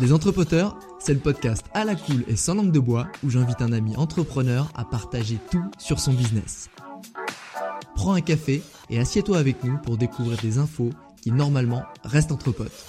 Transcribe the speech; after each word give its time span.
Les 0.00 0.14
Entrepoteurs, 0.14 0.78
c'est 0.98 1.12
le 1.12 1.20
podcast 1.20 1.66
à 1.74 1.84
la 1.84 1.94
cool 1.94 2.24
et 2.26 2.34
sans 2.34 2.54
langue 2.54 2.72
de 2.72 2.80
bois 2.80 3.06
où 3.22 3.28
j'invite 3.28 3.60
un 3.60 3.70
ami 3.70 3.94
entrepreneur 3.98 4.72
à 4.74 4.86
partager 4.86 5.38
tout 5.50 5.62
sur 5.78 6.00
son 6.00 6.14
business. 6.14 6.70
Prends 7.96 8.14
un 8.14 8.22
café 8.22 8.62
et 8.88 8.98
assieds-toi 8.98 9.36
avec 9.36 9.62
nous 9.62 9.76
pour 9.76 9.98
découvrir 9.98 10.38
des 10.38 10.56
infos 10.56 10.88
qui 11.20 11.32
normalement 11.32 11.82
restent 12.02 12.32
entre 12.32 12.50
potes. 12.50 12.86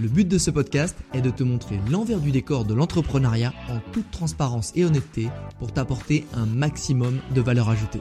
Le 0.00 0.08
but 0.08 0.26
de 0.26 0.38
ce 0.38 0.50
podcast 0.50 0.96
est 1.12 1.20
de 1.20 1.30
te 1.30 1.42
montrer 1.42 1.78
l'envers 1.90 2.20
du 2.20 2.30
décor 2.30 2.64
de 2.64 2.72
l'entrepreneuriat 2.72 3.52
en 3.68 3.80
toute 3.92 4.10
transparence 4.10 4.72
et 4.76 4.84
honnêteté 4.84 5.28
pour 5.58 5.72
t'apporter 5.72 6.26
un 6.34 6.46
maximum 6.46 7.18
de 7.34 7.40
valeur 7.40 7.68
ajoutée. 7.68 8.00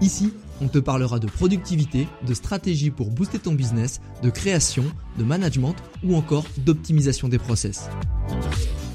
Ici, 0.00 0.32
on 0.60 0.68
te 0.68 0.78
parlera 0.78 1.18
de 1.18 1.26
productivité, 1.26 2.08
de 2.26 2.34
stratégie 2.34 2.90
pour 2.90 3.10
booster 3.10 3.38
ton 3.38 3.52
business, 3.52 4.00
de 4.22 4.30
création, 4.30 4.84
de 5.18 5.24
management 5.24 5.76
ou 6.02 6.16
encore 6.16 6.44
d'optimisation 6.58 7.28
des 7.28 7.38
process. 7.38 7.88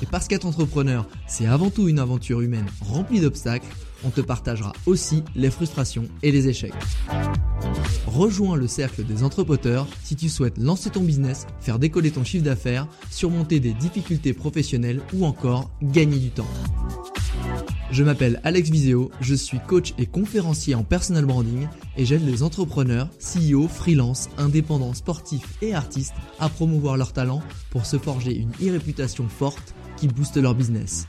Et 0.02 0.06
parce 0.06 0.28
qu'être 0.28 0.46
entrepreneur, 0.46 1.08
c'est 1.28 1.46
avant 1.46 1.70
tout 1.70 1.88
une 1.88 2.00
aventure 2.00 2.42
humaine 2.42 2.68
remplie 2.82 3.22
d'obstacles, 3.22 3.68
on 4.04 4.10
te 4.10 4.22
partagera 4.22 4.74
aussi 4.86 5.24
les 5.36 5.52
frustrations 5.52 6.08
et 6.22 6.32
les 6.32 6.48
échecs. 6.48 6.74
Rejoins 8.08 8.56
le 8.56 8.68
cercle 8.68 9.04
des 9.04 9.24
entrepreneurs 9.24 9.88
si 10.04 10.16
tu 10.16 10.30
souhaites 10.30 10.58
lancer 10.58 10.90
ton 10.90 11.02
business, 11.02 11.48
faire 11.60 11.80
décoller 11.80 12.12
ton 12.12 12.24
chiffre 12.24 12.44
d'affaires, 12.44 12.88
surmonter 13.10 13.60
des 13.60 13.74
difficultés 13.74 14.34
professionnelles 14.34 15.02
ou 15.14 15.26
encore 15.26 15.72
gagner 15.82 16.20
du 16.20 16.30
temps. 16.30 16.48
Je 17.92 18.04
m'appelle 18.04 18.42
Alex 18.44 18.72
Viseo, 18.72 19.12
je 19.22 19.36
suis 19.36 19.60
coach 19.68 19.94
et 20.00 20.08
conférencier 20.08 20.74
en 20.74 20.84
personal 20.84 21.26
branding 21.26 21.68
et 21.96 22.06
j'aide 22.06 22.26
les 22.26 22.42
entrepreneurs, 22.42 23.08
CEO, 23.20 23.68
freelance, 23.68 24.30
indépendants, 24.38 24.96
sportifs 24.96 25.58
et 25.62 25.76
artistes 25.76 26.16
à 26.40 26.50
promouvoir 26.50 26.98
leurs 26.98 27.14
talents 27.14 27.44
pour 27.70 27.86
se 27.86 28.00
forger 28.00 28.36
une 28.36 28.52
e-réputation 28.68 29.28
forte 29.28 29.76
qui 29.98 30.08
booste 30.08 30.38
leur 30.38 30.56
business. 30.56 31.08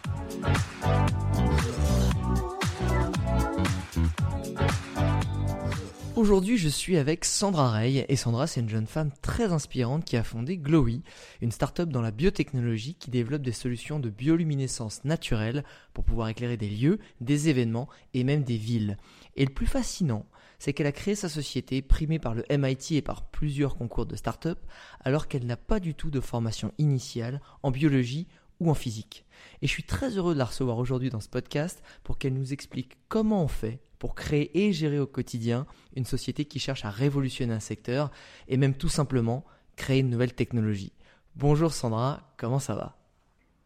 Aujourd'hui, 6.24 6.56
je 6.56 6.70
suis 6.70 6.96
avec 6.96 7.26
Sandra 7.26 7.70
Rey 7.70 8.06
et 8.08 8.16
Sandra, 8.16 8.46
c'est 8.46 8.60
une 8.60 8.68
jeune 8.70 8.86
femme 8.86 9.10
très 9.20 9.52
inspirante 9.52 10.06
qui 10.06 10.16
a 10.16 10.24
fondé 10.24 10.56
Glowy, 10.56 11.02
une 11.42 11.52
start-up 11.52 11.90
dans 11.90 12.00
la 12.00 12.12
biotechnologie 12.12 12.94
qui 12.94 13.10
développe 13.10 13.42
des 13.42 13.52
solutions 13.52 14.00
de 14.00 14.08
bioluminescence 14.08 15.04
naturelle 15.04 15.64
pour 15.92 16.02
pouvoir 16.02 16.28
éclairer 16.28 16.56
des 16.56 16.70
lieux, 16.70 16.98
des 17.20 17.50
événements 17.50 17.90
et 18.14 18.24
même 18.24 18.42
des 18.42 18.56
villes. 18.56 18.96
Et 19.36 19.44
le 19.44 19.52
plus 19.52 19.66
fascinant, 19.66 20.24
c'est 20.58 20.72
qu'elle 20.72 20.86
a 20.86 20.92
créé 20.92 21.14
sa 21.14 21.28
société 21.28 21.82
primée 21.82 22.18
par 22.18 22.34
le 22.34 22.44
MIT 22.48 22.96
et 22.96 23.02
par 23.02 23.26
plusieurs 23.26 23.76
concours 23.76 24.06
de 24.06 24.16
start-up 24.16 24.60
alors 25.00 25.28
qu'elle 25.28 25.44
n'a 25.44 25.58
pas 25.58 25.78
du 25.78 25.92
tout 25.92 26.10
de 26.10 26.20
formation 26.20 26.72
initiale 26.78 27.42
en 27.62 27.70
biologie 27.70 28.28
ou 28.60 28.70
en 28.70 28.74
physique. 28.74 29.26
Et 29.60 29.66
je 29.66 29.72
suis 29.72 29.84
très 29.84 30.16
heureux 30.16 30.32
de 30.32 30.38
la 30.38 30.46
recevoir 30.46 30.78
aujourd'hui 30.78 31.10
dans 31.10 31.20
ce 31.20 31.28
podcast 31.28 31.82
pour 32.02 32.16
qu'elle 32.16 32.32
nous 32.32 32.54
explique 32.54 32.96
comment 33.10 33.44
on 33.44 33.48
fait 33.48 33.82
pour 34.04 34.14
créer 34.14 34.66
et 34.66 34.74
gérer 34.74 34.98
au 34.98 35.06
quotidien 35.06 35.64
une 35.96 36.04
société 36.04 36.44
qui 36.44 36.58
cherche 36.58 36.84
à 36.84 36.90
révolutionner 36.90 37.54
un 37.54 37.58
secteur 37.58 38.10
et 38.48 38.58
même 38.58 38.74
tout 38.74 38.90
simplement 38.90 39.46
créer 39.76 40.00
une 40.00 40.10
nouvelle 40.10 40.34
technologie. 40.34 40.92
Bonjour 41.36 41.72
Sandra, 41.72 42.34
comment 42.36 42.58
ça 42.58 42.74
va? 42.74 42.98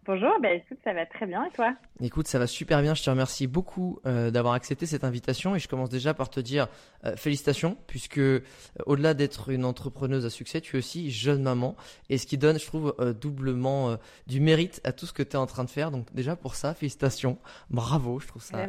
Bonjour, 0.08 0.40
ben 0.40 0.58
écoute, 0.58 0.78
ça 0.82 0.94
va 0.94 1.04
très 1.04 1.26
bien 1.26 1.44
et 1.44 1.50
toi? 1.50 1.74
Écoute, 2.00 2.28
ça 2.28 2.38
va 2.38 2.46
super 2.46 2.80
bien. 2.80 2.94
Je 2.94 3.02
te 3.02 3.10
remercie 3.10 3.46
beaucoup 3.46 4.00
euh, 4.06 4.30
d'avoir 4.30 4.54
accepté 4.54 4.86
cette 4.86 5.04
invitation 5.04 5.54
et 5.54 5.58
je 5.58 5.68
commence 5.68 5.90
déjà 5.90 6.14
par 6.14 6.30
te 6.30 6.40
dire 6.40 6.68
euh, 7.04 7.14
félicitations 7.14 7.76
puisque 7.86 8.16
euh, 8.16 8.42
au-delà 8.86 9.12
d'être 9.12 9.50
une 9.50 9.66
entrepreneuse 9.66 10.24
à 10.24 10.30
succès, 10.30 10.62
tu 10.62 10.76
es 10.76 10.78
aussi 10.78 11.10
jeune 11.10 11.42
maman 11.42 11.76
et 12.08 12.16
ce 12.16 12.26
qui 12.26 12.38
donne, 12.38 12.58
je 12.58 12.64
trouve, 12.64 12.96
doublement 13.20 13.98
du 14.26 14.40
mérite 14.40 14.80
à 14.82 14.92
tout 14.92 15.04
ce 15.04 15.12
que 15.12 15.22
tu 15.22 15.32
es 15.32 15.36
en 15.36 15.44
train 15.44 15.64
de 15.64 15.68
faire. 15.68 15.90
Donc 15.90 16.06
déjà 16.14 16.36
pour 16.36 16.54
ça, 16.54 16.72
félicitations, 16.72 17.36
bravo, 17.68 18.18
je 18.18 18.28
trouve 18.28 18.42
ça 18.42 18.66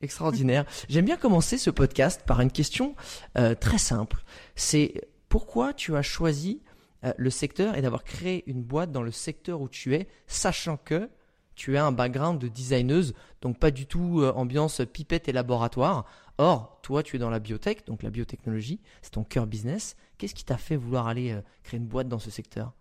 extraordinaire. 0.00 0.64
J'aime 0.88 1.04
bien 1.04 1.18
commencer 1.18 1.58
ce 1.58 1.68
podcast 1.68 2.24
par 2.26 2.40
une 2.40 2.50
question 2.50 2.94
très 3.34 3.76
simple. 3.76 4.22
C'est 4.54 4.94
pourquoi 5.28 5.74
tu 5.74 5.94
as 5.94 6.02
choisi 6.02 6.62
euh, 7.02 7.12
le 7.16 7.30
secteur 7.30 7.76
et 7.76 7.82
d'avoir 7.82 8.04
créé 8.04 8.44
une 8.46 8.62
boîte 8.62 8.92
dans 8.92 9.02
le 9.02 9.10
secteur 9.10 9.62
où 9.62 9.70
tu 9.70 9.94
es, 9.94 10.06
sachant 10.26 10.76
que 10.76 11.08
tu 11.54 11.78
as 11.78 11.84
un 11.84 11.92
background 11.92 12.38
de 12.38 12.48
designeuse, 12.48 13.14
donc 13.40 13.58
pas 13.58 13.70
du 13.70 13.86
tout 13.86 14.20
euh, 14.20 14.32
ambiance 14.34 14.82
pipette 14.84 15.26
et 15.26 15.32
laboratoire. 15.32 16.04
Or, 16.36 16.78
toi, 16.82 17.02
tu 17.02 17.16
es 17.16 17.18
dans 17.18 17.30
la 17.30 17.38
biotech, 17.38 17.86
donc 17.86 18.02
la 18.02 18.10
biotechnologie, 18.10 18.82
c'est 19.00 19.12
ton 19.12 19.24
cœur 19.24 19.46
business. 19.46 19.96
Qu'est-ce 20.18 20.34
qui 20.34 20.44
t'a 20.44 20.58
fait 20.58 20.76
vouloir 20.76 21.08
aller 21.08 21.32
euh, 21.32 21.40
créer 21.62 21.80
une 21.80 21.86
boîte 21.86 22.08
dans 22.08 22.18
ce 22.18 22.30
secteur? 22.30 22.74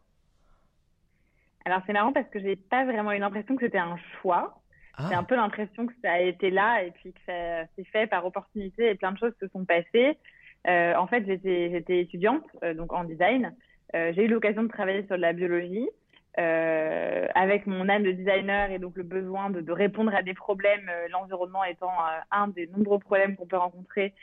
Alors, 1.64 1.80
c'est 1.88 1.94
marrant 1.94 2.12
parce 2.12 2.28
que 2.28 2.42
j'ai 2.42 2.58
pas 2.58 2.84
vraiment 2.84 3.14
eu 3.14 3.20
l'impression 3.20 3.56
que 3.56 3.66
c'était 3.66 3.78
un 3.78 3.96
choix. 4.22 4.62
J'ai 4.98 5.16
ah. 5.16 5.20
un 5.20 5.24
peu 5.24 5.36
l'impression 5.36 5.88
que 5.88 5.94
ça 6.04 6.12
a 6.12 6.20
été 6.20 6.50
là 6.50 6.84
et 6.84 6.92
puis 6.92 7.14
que 7.14 7.20
ça 7.26 7.66
s'est 7.78 7.86
fait 7.86 8.08
par 8.08 8.26
opportunité 8.26 8.90
et 8.90 8.96
plein 8.96 9.14
de 9.14 9.18
choses 9.18 9.32
se 9.40 9.48
sont 9.48 9.64
passées. 9.64 10.18
en 10.66 11.08
fait, 11.08 11.26
j'étais 11.26 12.02
étudiante, 12.02 12.44
donc 12.76 12.92
en 12.92 13.06
design. 13.06 13.56
Euh, 13.96 14.14
j'ai 14.16 14.26
eu 14.26 14.28
l'occasion 14.28 14.64
de 14.64 14.68
travailler 14.68 15.06
sur 15.08 15.16
de 15.16 15.22
la 15.22 15.34
biologie. 15.34 15.88
Euh, 16.38 17.28
avec 17.34 17.66
mon 17.66 17.90
âme 17.90 18.04
de 18.04 18.12
designer 18.12 18.72
et 18.72 18.80
donc 18.80 18.96
le 18.96 19.04
besoin 19.04 19.50
de, 19.50 19.72
répondre 19.72 20.14
à 20.14 20.22
des 20.22 20.36
problèmes, 20.36 20.88
euh, 20.88 21.08
l'environnement 21.10 21.64
étant 21.64 21.92
un 22.32 22.48
des 22.48 22.68
nombreux 22.68 23.00
problèmes 23.00 23.36
qu'on 23.36 23.48
peut 23.48 23.58
rencontrer, 23.58 24.14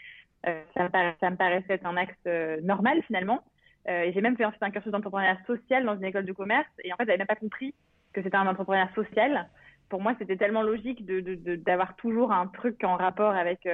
ça 0.45 0.85
me, 0.85 1.37
paraissait 1.37 1.75
être 1.75 1.85
un 1.85 1.97
axe 1.97 2.17
normal 2.63 3.03
finalement. 3.03 3.43
et 3.89 4.13
j'ai 4.15 4.21
même 4.21 4.37
fait 4.37 4.45
ensuite 4.45 4.63
un 4.63 4.71
cursus 4.71 4.93
d'entrepreneuriat 4.93 5.37
social 5.47 5.85
dans 5.85 5.97
une 5.97 6.05
école 6.05 6.25
de 6.25 6.33
commerce 6.33 6.69
et 6.85 6.93
en 6.93 6.97
fait 6.97 7.05
j'avais 7.07 7.19
même 7.19 7.27
pas 7.27 7.35
compris 7.35 7.75
que 8.13 8.23
c'était 8.23 8.37
un 8.37 8.47
entrepreneuriat 8.47 8.89
social. 8.95 9.49
Pour 9.89 10.01
moi 10.01 10.15
c'était 10.21 10.37
tellement 10.37 10.63
logique 10.63 11.05
d'avoir 11.05 11.97
toujours 11.97 12.31
un 12.33 12.47
truc 12.47 12.83
en 12.85 12.97
rapport 12.97 13.35
avec 13.35 13.69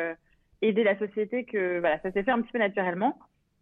aider 0.62 0.82
la 0.82 0.98
société 0.98 1.44
que 1.44 1.80
voilà 1.80 2.00
ça 2.00 2.10
s'est 2.10 2.22
fait 2.22 2.30
un 2.30 2.40
petit 2.40 2.52
peu 2.52 2.58
naturellement. 2.58 3.18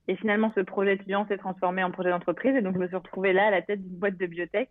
Et 0.08 0.16
finalement, 0.16 0.50
ce 0.56 0.60
projet 0.60 0.94
étudiant 0.94 1.26
s'est 1.28 1.36
transformé 1.36 1.84
en 1.84 1.90
projet 1.90 2.10
d'entreprise. 2.10 2.56
Et 2.56 2.62
donc, 2.62 2.74
je 2.74 2.80
me 2.80 2.88
suis 2.88 2.96
retrouvée 2.96 3.32
là 3.32 3.46
à 3.46 3.50
la 3.50 3.62
tête 3.62 3.80
d'une 3.80 3.98
boîte 3.98 4.16
de 4.16 4.26
biotech. 4.26 4.68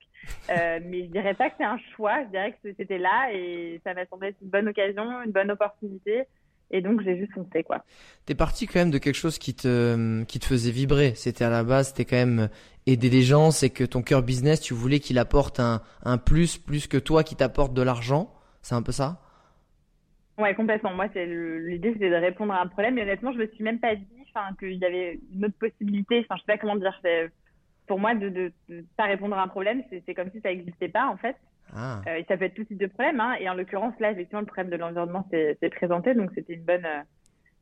Euh, 0.49 0.79
mais 0.83 1.03
je 1.05 1.11
dirais 1.11 1.33
pas 1.33 1.49
que 1.49 1.55
c'est 1.57 1.65
un 1.65 1.79
choix. 1.95 2.23
Je 2.25 2.29
dirais 2.29 2.51
que 2.61 2.73
c'était 2.75 2.97
là 2.97 3.29
et 3.31 3.79
ça 3.85 3.93
m'a 3.93 4.05
semblé 4.07 4.29
être 4.29 4.37
une 4.41 4.49
bonne 4.49 4.67
occasion, 4.67 5.03
une 5.23 5.31
bonne 5.31 5.51
opportunité. 5.51 6.23
Et 6.71 6.81
donc, 6.81 7.01
j'ai 7.01 7.17
juste 7.17 7.31
foncé, 7.33 7.63
quoi. 7.63 7.83
T'es 8.25 8.35
parti 8.35 8.67
quand 8.67 8.79
même 8.79 8.91
de 8.91 8.97
quelque 8.97 9.15
chose 9.15 9.37
qui 9.39 9.55
te, 9.55 10.23
qui 10.25 10.39
te 10.39 10.45
faisait 10.45 10.71
vibrer. 10.71 11.13
C'était 11.15 11.45
à 11.45 11.49
la 11.49 11.63
base, 11.63 11.89
c'était 11.89 12.05
quand 12.05 12.17
même 12.17 12.49
aider 12.85 13.09
les 13.09 13.21
gens. 13.21 13.51
C'est 13.51 13.69
que 13.69 13.83
ton 13.83 14.01
cœur 14.01 14.23
business, 14.23 14.59
tu 14.59 14.73
voulais 14.73 14.99
qu'il 14.99 15.17
apporte 15.19 15.59
un, 15.59 15.81
un 16.03 16.17
plus, 16.17 16.57
plus 16.57 16.87
que 16.87 16.97
toi 16.97 17.23
qui 17.23 17.35
t'apporte 17.35 17.73
de 17.73 17.81
l'argent. 17.81 18.33
C'est 18.61 18.75
un 18.75 18.81
peu 18.81 18.91
ça? 18.91 19.21
Ouais, 20.37 20.53
complètement. 20.53 20.93
Moi, 20.93 21.07
c'est 21.13 21.25
l'idée, 21.25 21.93
c'était 21.93 22.09
de 22.09 22.15
répondre 22.15 22.53
à 22.53 22.61
un 22.61 22.67
problème. 22.67 22.97
Et 22.97 23.03
honnêtement, 23.03 23.31
je 23.31 23.37
me 23.39 23.47
suis 23.47 23.63
même 23.63 23.79
pas 23.79 23.95
dit 23.95 24.18
enfin 24.33 24.55
qu'il 24.57 24.75
y 24.75 24.85
avait 24.85 25.19
une 25.33 25.45
autre 25.45 25.57
possibilité. 25.59 26.19
Enfin, 26.19 26.35
je 26.35 26.41
sais 26.41 26.53
pas 26.53 26.57
comment 26.57 26.75
dire. 26.75 26.99
Pour 27.87 27.99
moi, 27.99 28.13
de 28.13 28.29
ne 28.69 28.81
pas 28.97 29.05
répondre 29.05 29.35
à 29.35 29.41
un 29.41 29.47
problème, 29.47 29.83
c'est 29.89 30.13
comme 30.13 30.29
si 30.31 30.39
ça 30.41 30.49
n'existait 30.49 30.89
pas 30.89 31.07
en 31.07 31.17
fait. 31.17 31.35
Ah. 31.75 32.01
Euh, 32.07 32.15
et 32.15 32.25
ça 32.27 32.37
peut 32.37 32.45
être 32.45 32.53
tout 32.53 32.63
type 32.63 32.77
de 32.77 32.87
problème. 32.87 33.19
Hein. 33.19 33.35
Et 33.39 33.49
en 33.49 33.53
l'occurrence, 33.53 33.93
là, 33.99 34.11
effectivement, 34.11 34.41
le 34.41 34.45
problème 34.45 34.69
de 34.69 34.77
l'environnement 34.77 35.27
s'est 35.31 35.57
présenté, 35.71 36.13
donc 36.13 36.31
c'était 36.35 36.53
une 36.53 36.63
bonne 36.63 36.85
euh, 36.85 37.01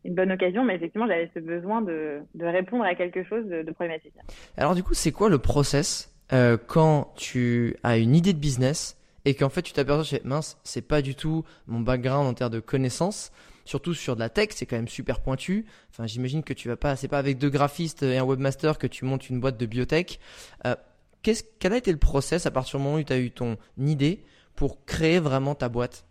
une 0.06 0.16
bonne 0.16 0.32
occasion, 0.32 0.64
mais 0.64 0.76
effectivement, 0.76 1.08
j'avais 1.08 1.30
ce 1.34 1.40
besoin 1.40 1.82
de, 1.82 2.22
de, 2.36 2.46
répondre 2.46 2.86
à 2.86 2.96
quelque 2.96 3.24
chose 3.24 3.46
de, 3.46 3.64
de 3.64 3.72
problématique. 3.72 4.14
Alors 4.56 4.76
du 4.76 4.84
coup, 4.84 4.94
c'est 4.94 5.12
quoi 5.12 5.28
le 5.28 5.38
process 5.38 6.14
euh, 6.34 6.58
quand 6.58 7.14
tu 7.16 7.76
as 7.84 7.98
une 7.98 8.16
idée 8.16 8.34
de 8.34 8.40
business 8.40 8.98
et 9.26 9.34
qu'en 9.34 9.50
fait 9.50 9.62
tu 9.62 9.74
t'aperçois, 9.74 10.20
mince, 10.24 10.58
c'est 10.64 10.86
pas 10.86 11.02
du 11.02 11.16
tout 11.16 11.44
mon 11.68 11.80
background 11.80 12.28
en 12.28 12.34
termes 12.34 12.52
de 12.52 12.60
connaissances, 12.60 13.32
surtout 13.68 13.94
sur 13.94 14.16
de 14.16 14.20
la 14.20 14.30
tech, 14.30 14.50
c'est 14.52 14.66
quand 14.66 14.76
même 14.76 14.88
super 14.88 15.22
pointu. 15.22 15.66
Enfin, 15.90 16.08
j'imagine 16.08 16.44
que 16.44 16.54
tu 16.54 16.68
vas 16.68 16.78
pas, 16.78 16.96
c'est 16.96 17.08
pas 17.08 17.20
avec 17.20 17.38
deux 17.38 17.50
graphistes 17.50 18.04
et 18.04 18.18
un 18.18 18.24
webmaster 18.24 18.78
que 18.78 18.88
tu 18.88 19.06
montes 19.06 19.30
une 19.30 19.40
boîte 19.40 19.58
de 19.58 19.66
biotech. 19.66 20.20
Euh, 20.66 20.76
qu'est-ce, 21.22 21.44
quel 21.60 21.74
a 21.74 21.78
été 21.78 21.92
le 21.92 21.98
process 21.98 22.46
à 22.46 22.52
partir 22.52 22.80
du 22.80 22.86
moment 22.86 22.98
où 22.98 23.04
tu 23.04 23.14
as 23.14 23.20
eu 23.20 23.32
ton 23.32 23.58
idée 23.78 24.24
pour 24.56 24.86
créer 24.86 25.20
vraiment 25.20 25.56
ta 25.56 25.70
boîte? 25.70 26.06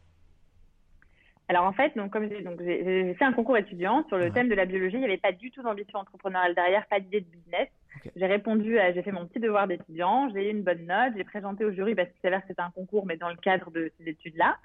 Alors 1.48 1.64
en 1.64 1.72
fait, 1.72 1.96
donc 1.96 2.12
comme 2.12 2.28
j'ai 2.28 3.14
fait 3.14 3.24
un 3.24 3.32
concours 3.32 3.56
étudiant 3.56 4.04
sur 4.08 4.16
le 4.16 4.32
thème 4.32 4.48
de 4.48 4.54
la 4.54 4.66
biologie, 4.66 4.96
il 4.96 5.00
n'y 5.00 5.04
avait 5.04 5.16
pas 5.16 5.30
du 5.30 5.52
tout 5.52 5.62
d'ambition 5.62 6.00
entrepreneuriale 6.00 6.56
derrière, 6.56 6.84
pas 6.88 6.98
d'idée 6.98 7.20
de 7.20 7.26
business. 7.26 7.68
J'ai 8.16 8.26
répondu, 8.26 8.78
j'ai 8.94 9.02
fait 9.02 9.12
mon 9.12 9.26
petit 9.26 9.40
devoir 9.40 9.66
d'étudiant, 9.66 10.28
j'ai 10.31 10.48
eu 10.48 10.50
une 10.50 10.62
bonne 10.62 10.87
note, 10.87 11.14
j'ai 11.16 11.25
présenté 11.25 11.64
au 11.64 11.72
jury 11.72 11.94
parce 11.94 12.08
qu'il 12.08 12.20
s'avère 12.20 12.40
que 12.43 12.48
c'était 12.48 12.62
un 12.62 12.70
concours, 12.70 13.06
mais 13.06 13.16
dans 13.16 13.28
le 13.28 13.37
cadre 13.37 13.70
de 13.70 13.90
ces 13.98 14.10
études-là. 14.10 14.56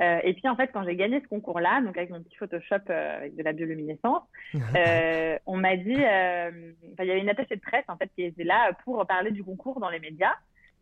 Euh, 0.00 0.18
et 0.24 0.34
puis 0.34 0.48
en 0.48 0.56
fait, 0.56 0.70
quand 0.72 0.84
j'ai 0.84 0.96
gagné 0.96 1.20
ce 1.20 1.28
concours-là, 1.28 1.80
donc 1.82 1.96
avec 1.96 2.10
mon 2.10 2.22
petit 2.22 2.36
Photoshop 2.36 2.76
euh, 2.90 3.16
avec 3.18 3.36
de 3.36 3.42
la 3.42 3.52
bioluminescence, 3.52 4.22
euh, 4.76 5.38
on 5.46 5.56
m'a 5.56 5.76
dit, 5.76 5.94
il 5.94 7.04
y 7.06 7.10
avait 7.10 7.20
une 7.20 7.30
attachée 7.30 7.56
de 7.56 7.60
presse 7.60 7.84
en 7.88 7.96
fait 7.96 8.10
qui 8.14 8.24
était 8.24 8.44
là 8.44 8.72
pour 8.84 9.06
parler 9.06 9.30
du 9.30 9.44
concours 9.44 9.80
dans 9.80 9.90
les 9.90 10.00
médias. 10.00 10.34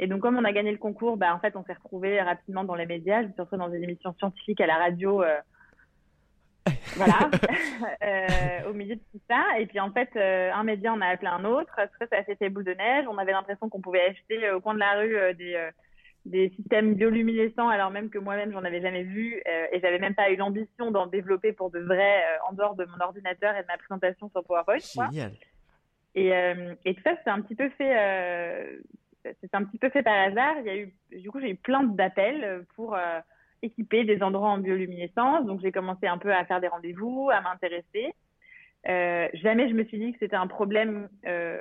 Et 0.03 0.07
donc, 0.07 0.23
comme 0.23 0.39
on 0.39 0.45
a 0.45 0.53
gagné 0.53 0.73
le 0.73 0.79
concours, 0.79 1.19
bah, 1.19 1.35
en 1.35 1.41
fait, 1.41 1.55
on 1.57 1.65
s'est 1.65 1.75
retrouvés 1.75 2.23
rapidement 2.23 2.65
dans 2.65 2.75
les 2.75 2.87
médias. 2.87 3.21
Je 3.21 3.27
me 3.27 3.33
suis 3.33 3.43
retrouvée 3.43 3.63
dans 3.63 3.69
des 3.69 3.83
émissions 3.83 4.15
scientifiques 4.19 4.63
à 4.63 4.67
la 4.67 4.79
radio. 4.79 5.23
Euh, 5.23 5.37
voilà, 6.97 7.31
euh, 8.03 8.71
au 8.71 8.73
milieu 8.73 8.97
de 8.97 9.03
tout 9.13 9.21
ça. 9.29 9.43
Et 9.59 9.67
puis, 9.67 9.81
en 9.81 9.93
fait, 9.93 10.11
euh, 10.17 10.51
un 10.53 10.65
média 10.65 10.93
en 10.93 11.01
a 11.01 11.07
appelé 11.07 11.29
un 11.29 11.45
autre. 11.45 11.75
Ça, 11.77 12.07
ça 12.11 12.17
a 12.17 12.23
fait 12.23 12.49
boule 12.49 12.65
de 12.65 12.75
neige. 12.75 13.07
On 13.09 13.19
avait 13.19 13.33
l'impression 13.33 13.69
qu'on 13.69 13.81
pouvait 13.81 14.07
acheter 14.07 14.51
au 14.51 14.61
coin 14.61 14.75
de 14.75 14.81
la 14.81 14.93
rue 14.95 15.35
des, 15.35 15.71
des 16.27 16.51
systèmes 16.57 16.95
bioluminescents, 16.95 17.69
alors 17.69 17.91
même 17.91 18.11
que 18.11 18.19
moi-même, 18.19 18.53
j'en 18.53 18.65
avais 18.65 18.81
jamais 18.81 19.03
vu. 19.03 19.43
et 19.47 19.81
j'avais 19.81 19.99
même 19.99 20.15
pas 20.15 20.31
eu 20.31 20.37
l'ambition 20.37 20.91
d'en 20.91 21.07
développer 21.07 21.53
pour 21.53 21.71
de 21.71 21.81
vrai 21.81 22.23
en 22.49 22.53
dehors 22.53 22.75
de 22.75 22.85
mon 22.85 23.05
ordinateur 23.05 23.57
et 23.57 23.63
de 23.63 23.67
ma 23.67 23.79
présentation 23.79 24.29
sur 24.31 24.45
PowerPoint. 24.45 24.79
Génial. 24.79 25.33
Et, 26.15 26.33
et 26.85 26.95
tout 26.95 27.03
ça, 27.05 27.13
c'est 27.25 27.31
un 27.31 27.41
petit 27.41 27.55
peu 27.55 27.69
fait 27.71 27.95
c'est 29.23 29.55
un 29.55 29.65
petit 29.65 29.79
peu 29.79 29.91
fait 29.91 30.03
par 30.03 30.15
hasard. 30.15 30.57
Il 30.61 30.67
y 30.67 30.71
a 30.71 30.77
eu, 30.77 30.93
du 31.13 31.31
coup, 31.31 31.41
j'ai 31.41 31.51
eu 31.51 31.57
plein 31.57 31.83
d'appels 31.83 32.65
pour 32.75 32.95
euh, 32.95 33.21
équiper 33.62 34.05
des 34.05 34.23
endroits 34.23 34.51
en 34.51 34.59
bioluminescence. 34.59 35.47
Donc, 35.47 35.61
j'ai 35.61 35.73
commencé 35.73 36.07
un 36.07 36.19
peu 36.19 36.33
à 36.33 36.45
faire 36.45 36.61
des 36.61 36.69
rendez-vous, 36.69 37.31
à 37.31 37.41
m'intéresser. 37.41 38.15
Euh, 38.89 39.29
jamais 39.35 39.69
je 39.69 39.75
me 39.75 39.85
suis 39.85 39.99
dit 39.99 40.12
que 40.12 40.19
c'était 40.21 40.37
un 40.37 40.47
problème 40.47 41.09
euh, 41.27 41.59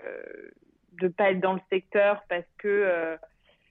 de 1.01 1.07
pas 1.10 1.31
être 1.31 1.42
dans 1.42 1.54
le 1.54 1.60
secteur 1.69 2.24
parce 2.30 2.46
que 2.57 2.68
euh, 2.68 3.18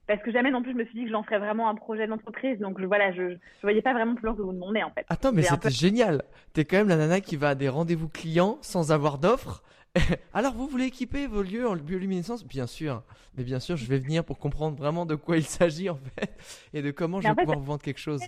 parce 0.06 0.22
que 0.22 0.32
jamais 0.32 0.50
non 0.50 0.62
plus 0.62 0.72
je 0.72 0.76
me 0.76 0.84
suis 0.84 0.98
dit 0.98 1.04
que 1.04 1.10
j'en 1.10 1.22
ferais 1.22 1.38
vraiment 1.38 1.68
un 1.68 1.74
projet 1.74 2.06
d'entreprise. 2.06 2.58
Donc 2.58 2.80
voilà, 2.80 3.12
je, 3.12 3.30
je 3.30 3.62
voyais 3.62 3.82
pas 3.82 3.92
vraiment 3.92 4.14
plus 4.14 4.30
de 4.34 4.42
où 4.42 4.52
demander 4.52 4.82
en 4.82 4.90
fait. 4.90 5.04
Attends, 5.08 5.32
mais 5.32 5.42
c'était 5.42 5.70
génial. 5.70 6.22
T'es 6.52 6.64
quand 6.64 6.78
même 6.78 6.88
la 6.88 6.96
nana 6.96 7.20
qui 7.20 7.36
va 7.36 7.50
à 7.50 7.54
des 7.54 7.68
rendez-vous 7.68 8.08
clients 8.08 8.58
sans 8.62 8.92
avoir 8.92 9.18
d'offres 9.18 9.62
Alors, 10.34 10.54
vous 10.54 10.66
voulez 10.66 10.86
équiper 10.86 11.26
vos 11.26 11.42
lieux 11.42 11.68
en 11.68 11.76
bioluminescence? 11.76 12.44
Bien 12.44 12.66
sûr, 12.66 13.02
mais 13.36 13.44
bien 13.44 13.60
sûr, 13.60 13.76
je 13.76 13.86
vais 13.86 13.98
venir 13.98 14.24
pour 14.24 14.38
comprendre 14.38 14.76
vraiment 14.76 15.06
de 15.06 15.14
quoi 15.14 15.36
il 15.36 15.44
s'agit 15.44 15.90
en 15.90 15.96
fait 15.96 16.68
et 16.72 16.82
de 16.82 16.90
comment 16.90 17.20
je 17.20 17.28
vais 17.28 17.34
pouvoir 17.34 17.58
vous 17.58 17.64
vendre 17.64 17.82
quelque 17.82 18.00
chose. 18.00 18.20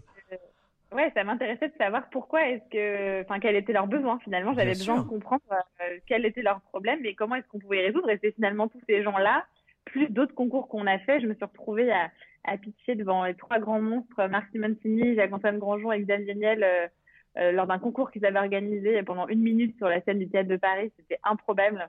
Ouais, 0.92 1.12
ça 1.14 1.22
m'intéressait 1.22 1.68
de 1.68 1.74
savoir 1.78 2.10
pourquoi 2.10 2.48
est-ce 2.48 2.68
que, 2.70 3.22
enfin, 3.22 3.38
quel 3.38 3.54
était 3.54 3.72
leur 3.72 3.86
besoin 3.86 4.18
finalement. 4.24 4.54
J'avais 4.54 4.72
besoin 4.72 5.02
de 5.02 5.08
comprendre 5.08 5.42
euh, 5.50 5.98
quel 6.06 6.24
était 6.26 6.42
leur 6.42 6.60
problème 6.62 7.04
et 7.06 7.14
comment 7.14 7.36
est-ce 7.36 7.46
qu'on 7.46 7.60
pouvait 7.60 7.76
les 7.76 7.86
résoudre. 7.86 8.10
Et 8.10 8.18
c'est 8.20 8.32
finalement 8.32 8.66
tous 8.66 8.80
ces 8.88 9.02
gens-là, 9.04 9.44
plus 9.84 10.08
d'autres 10.08 10.34
concours 10.34 10.66
qu'on 10.66 10.86
a 10.88 10.98
fait, 10.98 11.20
je 11.20 11.26
me 11.26 11.34
suis 11.34 11.44
retrouvée 11.44 11.92
à, 11.92 12.10
à 12.44 12.56
pitcher 12.56 12.96
devant 12.96 13.24
les 13.24 13.34
trois 13.34 13.60
grands 13.60 13.80
monstres, 13.80 14.26
Marc 14.28 14.50
Simoncini, 14.50 15.14
Jacques-Antoine 15.14 15.58
Grandjean 15.60 15.92
et 15.92 16.00
Xavier 16.00 16.34
Niel, 16.34 16.64
euh, 16.64 16.88
euh, 17.38 17.52
lors 17.52 17.66
d'un 17.66 17.78
concours 17.78 18.10
qu'ils 18.10 18.26
avaient 18.26 18.38
organisé 18.38 19.02
pendant 19.02 19.28
une 19.28 19.40
minute 19.40 19.76
sur 19.76 19.88
la 19.88 20.00
scène 20.02 20.18
du 20.18 20.28
théâtre 20.28 20.48
de 20.48 20.56
Paris. 20.56 20.92
C'était 20.96 21.18
improbable. 21.22 21.88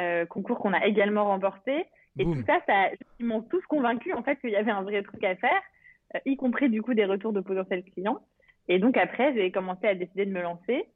Euh, 0.00 0.26
concours 0.26 0.58
qu'on 0.58 0.72
a 0.72 0.86
également 0.86 1.24
remporté. 1.24 1.86
Et 2.18 2.24
tout 2.24 2.42
ça, 2.46 2.58
ça 2.66 2.90
ils 3.20 3.26
m'ont 3.26 3.42
tous 3.42 3.64
convaincu 3.66 4.12
en 4.12 4.22
fait 4.22 4.36
qu'il 4.36 4.50
y 4.50 4.56
avait 4.56 4.72
un 4.72 4.82
vrai 4.82 5.02
truc 5.02 5.22
à 5.22 5.36
faire, 5.36 5.62
euh, 6.16 6.18
y 6.26 6.36
compris 6.36 6.68
du 6.68 6.82
coup 6.82 6.94
des 6.94 7.04
retours 7.04 7.32
de 7.32 7.40
potentiels 7.40 7.84
clients. 7.84 8.20
Et 8.66 8.78
donc 8.78 8.96
après, 8.96 9.34
j'ai 9.34 9.50
commencé 9.52 9.86
à 9.86 9.94
décider 9.94 10.26
de 10.26 10.32
me 10.32 10.42
lancer. 10.42 10.88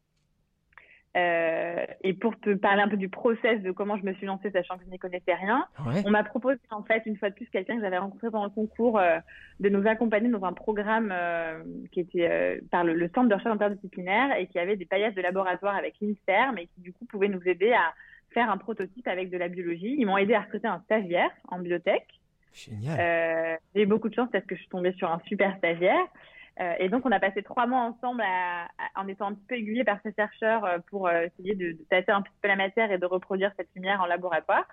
Euh, 1.14 1.84
et 2.02 2.14
pour 2.14 2.38
te 2.40 2.54
parler 2.54 2.80
un 2.80 2.88
peu 2.88 2.96
du 2.96 3.10
process 3.10 3.60
de 3.60 3.70
comment 3.70 3.98
je 3.98 4.04
me 4.04 4.14
suis 4.14 4.24
lancée, 4.24 4.50
sachant 4.50 4.78
que 4.78 4.84
je 4.84 4.90
n'y 4.90 4.98
connaissais 4.98 5.34
rien, 5.34 5.66
on 6.06 6.10
m'a 6.10 6.24
proposé 6.24 6.58
en 6.70 6.82
fait 6.82 7.02
une 7.04 7.18
fois 7.18 7.28
de 7.28 7.34
plus 7.34 7.46
quelqu'un 7.50 7.76
que 7.76 7.82
j'avais 7.82 7.98
rencontré 7.98 8.30
pendant 8.30 8.44
le 8.44 8.50
concours 8.50 8.98
euh, 8.98 9.18
de 9.60 9.68
nous 9.68 9.86
accompagner 9.86 10.30
dans 10.30 10.44
un 10.44 10.54
programme 10.54 11.10
euh, 11.12 11.62
qui 11.92 12.00
était 12.00 12.62
par 12.70 12.84
le, 12.84 13.10
Centre 13.14 13.28
de 13.28 13.34
recherche 13.34 13.54
interdisciplinaire 13.54 14.36
et 14.38 14.46
qui 14.46 14.58
avait 14.58 14.76
des 14.76 14.86
paillages 14.86 15.14
de 15.14 15.20
laboratoire 15.20 15.76
avec 15.76 15.96
l'INSERM 16.00 16.56
et 16.56 16.66
qui 16.66 16.80
du 16.80 16.92
coup 16.94 17.04
pouvait 17.04 17.28
nous 17.28 17.42
aider 17.46 17.72
à 17.72 17.92
faire 18.30 18.50
un 18.50 18.56
prototype 18.56 19.06
avec 19.06 19.28
de 19.28 19.36
la 19.36 19.48
biologie. 19.48 19.94
Ils 19.98 20.06
m'ont 20.06 20.16
aidé 20.16 20.32
à 20.32 20.40
recruter 20.40 20.68
un 20.68 20.80
stagiaire 20.86 21.30
en 21.48 21.58
biotech. 21.58 22.06
Génial. 22.54 23.58
j'ai 23.74 23.82
eu 23.82 23.86
beaucoup 23.86 24.08
de 24.08 24.14
chance 24.14 24.28
parce 24.32 24.44
que 24.46 24.54
je 24.54 24.60
suis 24.60 24.70
tombée 24.70 24.92
sur 24.92 25.10
un 25.10 25.20
super 25.26 25.54
stagiaire. 25.58 26.06
Euh, 26.60 26.74
et 26.78 26.88
donc, 26.88 27.06
on 27.06 27.12
a 27.12 27.20
passé 27.20 27.42
trois 27.42 27.66
mois 27.66 27.80
ensemble 27.80 28.22
en 28.94 29.08
étant 29.08 29.28
un 29.28 29.34
petit 29.34 29.46
peu 29.48 29.54
aiguillés 29.56 29.84
par 29.84 29.98
ces 30.02 30.12
chercheurs 30.12 30.64
euh, 30.64 30.78
pour 30.90 31.08
euh, 31.08 31.26
essayer 31.26 31.54
de, 31.54 31.76
tâter 31.88 32.12
un 32.12 32.22
petit 32.22 32.34
peu 32.42 32.48
la 32.48 32.56
matière 32.56 32.92
et 32.92 32.98
de 32.98 33.06
reproduire 33.06 33.52
cette 33.56 33.68
lumière 33.74 34.00
en 34.00 34.06
laboratoire. 34.06 34.66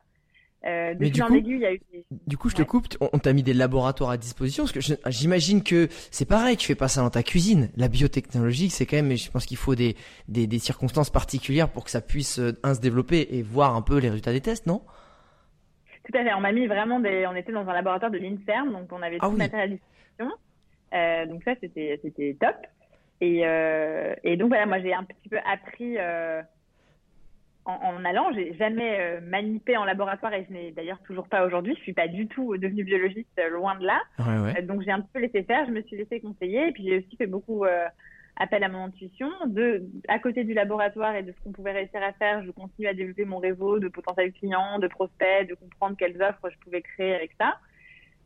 Mais 0.61 0.93
du 0.95 1.23
coup, 1.23 1.33
y 1.35 1.65
a 1.65 1.73
eu 1.73 1.81
du 2.27 2.37
coup, 2.37 2.49
je 2.49 2.55
te 2.55 2.63
coupe. 2.63 2.87
On, 2.99 3.17
t'a 3.17 3.31
mis 3.31 3.43
des 3.43 3.53
laboratoires 3.53 4.09
à 4.09 4.17
disposition 4.17 4.65
parce 4.65 4.73
que 4.73 4.81
j'imagine 5.09 5.63
que 5.63 5.87
c'est 6.11 6.27
pareil. 6.27 6.57
Tu 6.57 6.67
fais 6.67 6.75
pas 6.75 6.89
ça 6.89 6.99
dans 6.99 7.09
ta 7.09 7.23
cuisine. 7.23 7.69
La 7.77 7.87
biotechnologie, 7.87 8.69
c'est 8.69 8.85
quand 8.85 8.97
même. 8.97 9.15
Je 9.15 9.31
pense 9.31 9.45
qu'il 9.45 9.55
faut 9.55 9.75
des, 9.75 9.95
des, 10.27 10.47
des, 10.47 10.59
circonstances 10.59 11.11
particulières 11.11 11.69
pour 11.69 11.85
que 11.85 11.91
ça 11.91 12.01
puisse 12.01 12.41
un 12.63 12.73
se 12.73 12.81
développer 12.81 13.37
et 13.37 13.41
voir 13.41 13.73
un 13.73 13.81
peu 13.81 13.99
les 13.99 14.09
résultats 14.09 14.33
des 14.33 14.41
tests, 14.41 14.65
non? 14.65 14.81
Tout 16.03 16.17
à 16.17 16.25
fait. 16.25 16.33
On 16.33 16.41
m'a 16.41 16.51
mis 16.51 16.67
vraiment 16.67 16.99
des. 16.99 17.25
On 17.25 17.35
était 17.37 17.53
dans 17.53 17.65
un 17.65 17.73
laboratoire 17.73 18.11
de 18.11 18.17
l'Inserm, 18.17 18.73
donc 18.73 18.91
on 18.91 19.01
avait 19.01 19.17
ah 19.21 19.27
tout 19.27 19.31
le 19.31 19.37
matériel 19.37 19.71
à 19.71 19.75
disposition. 19.75 20.37
Euh, 20.93 21.25
donc 21.25 21.43
ça, 21.43 21.53
c'était 21.61 21.99
c'était 22.01 22.37
top. 22.39 22.55
Et, 23.21 23.41
euh, 23.45 24.15
et 24.23 24.37
donc 24.37 24.49
voilà, 24.49 24.65
moi 24.65 24.79
j'ai 24.79 24.93
un 24.93 25.03
petit 25.03 25.27
peu 25.29 25.37
appris 25.45 25.97
euh, 25.97 26.41
en, 27.65 27.73
en, 27.73 28.05
allant. 28.05 28.31
J'ai 28.33 28.53
jamais 28.55 29.19
manipé 29.21 29.77
en 29.77 29.83
laboratoire 29.83 30.33
et 30.33 30.45
je 30.47 30.53
n'ai 30.53 30.71
d'ailleurs 30.71 31.01
toujours 31.03 31.27
pas 31.27 31.45
aujourd'hui. 31.45 31.75
Je 31.75 31.81
suis 31.81 31.93
pas 31.93 32.07
du 32.07 32.27
tout 32.27 32.57
devenue 32.57 32.83
biologiste, 32.83 33.41
loin 33.51 33.77
de 33.77 33.85
là. 33.85 33.99
Ouais, 34.19 34.53
ouais. 34.53 34.61
donc 34.61 34.81
j'ai 34.83 34.91
un 34.91 35.01
petit 35.01 35.11
peu 35.13 35.19
laissé 35.19 35.43
faire. 35.43 35.65
Je 35.65 35.71
me 35.71 35.81
suis 35.81 35.97
laissé 35.97 36.21
conseiller 36.21 36.69
et 36.69 36.71
puis 36.71 36.83
j'ai 36.83 36.99
aussi 36.99 37.15
fait 37.17 37.27
beaucoup 37.27 37.65
appel 38.37 38.63
à 38.63 38.69
mon 38.69 38.85
intuition. 38.85 39.29
De, 39.47 39.83
à 40.07 40.17
côté 40.19 40.45
du 40.45 40.53
laboratoire 40.53 41.15
et 41.15 41.23
de 41.23 41.33
ce 41.33 41.43
qu'on 41.43 41.51
pouvait 41.51 41.73
réussir 41.73 42.01
à 42.01 42.13
faire, 42.13 42.41
je 42.43 42.51
continue 42.51 42.87
à 42.87 42.93
développer 42.93 43.25
mon 43.25 43.39
réseau 43.39 43.79
de 43.79 43.89
potentiels 43.89 44.31
clients, 44.31 44.79
de 44.79 44.87
prospects, 44.87 45.47
de 45.47 45.55
comprendre 45.55 45.97
quelles 45.97 46.21
offres 46.21 46.49
je 46.49 46.57
pouvais 46.59 46.81
créer 46.81 47.13
avec 47.13 47.31
ça 47.37 47.59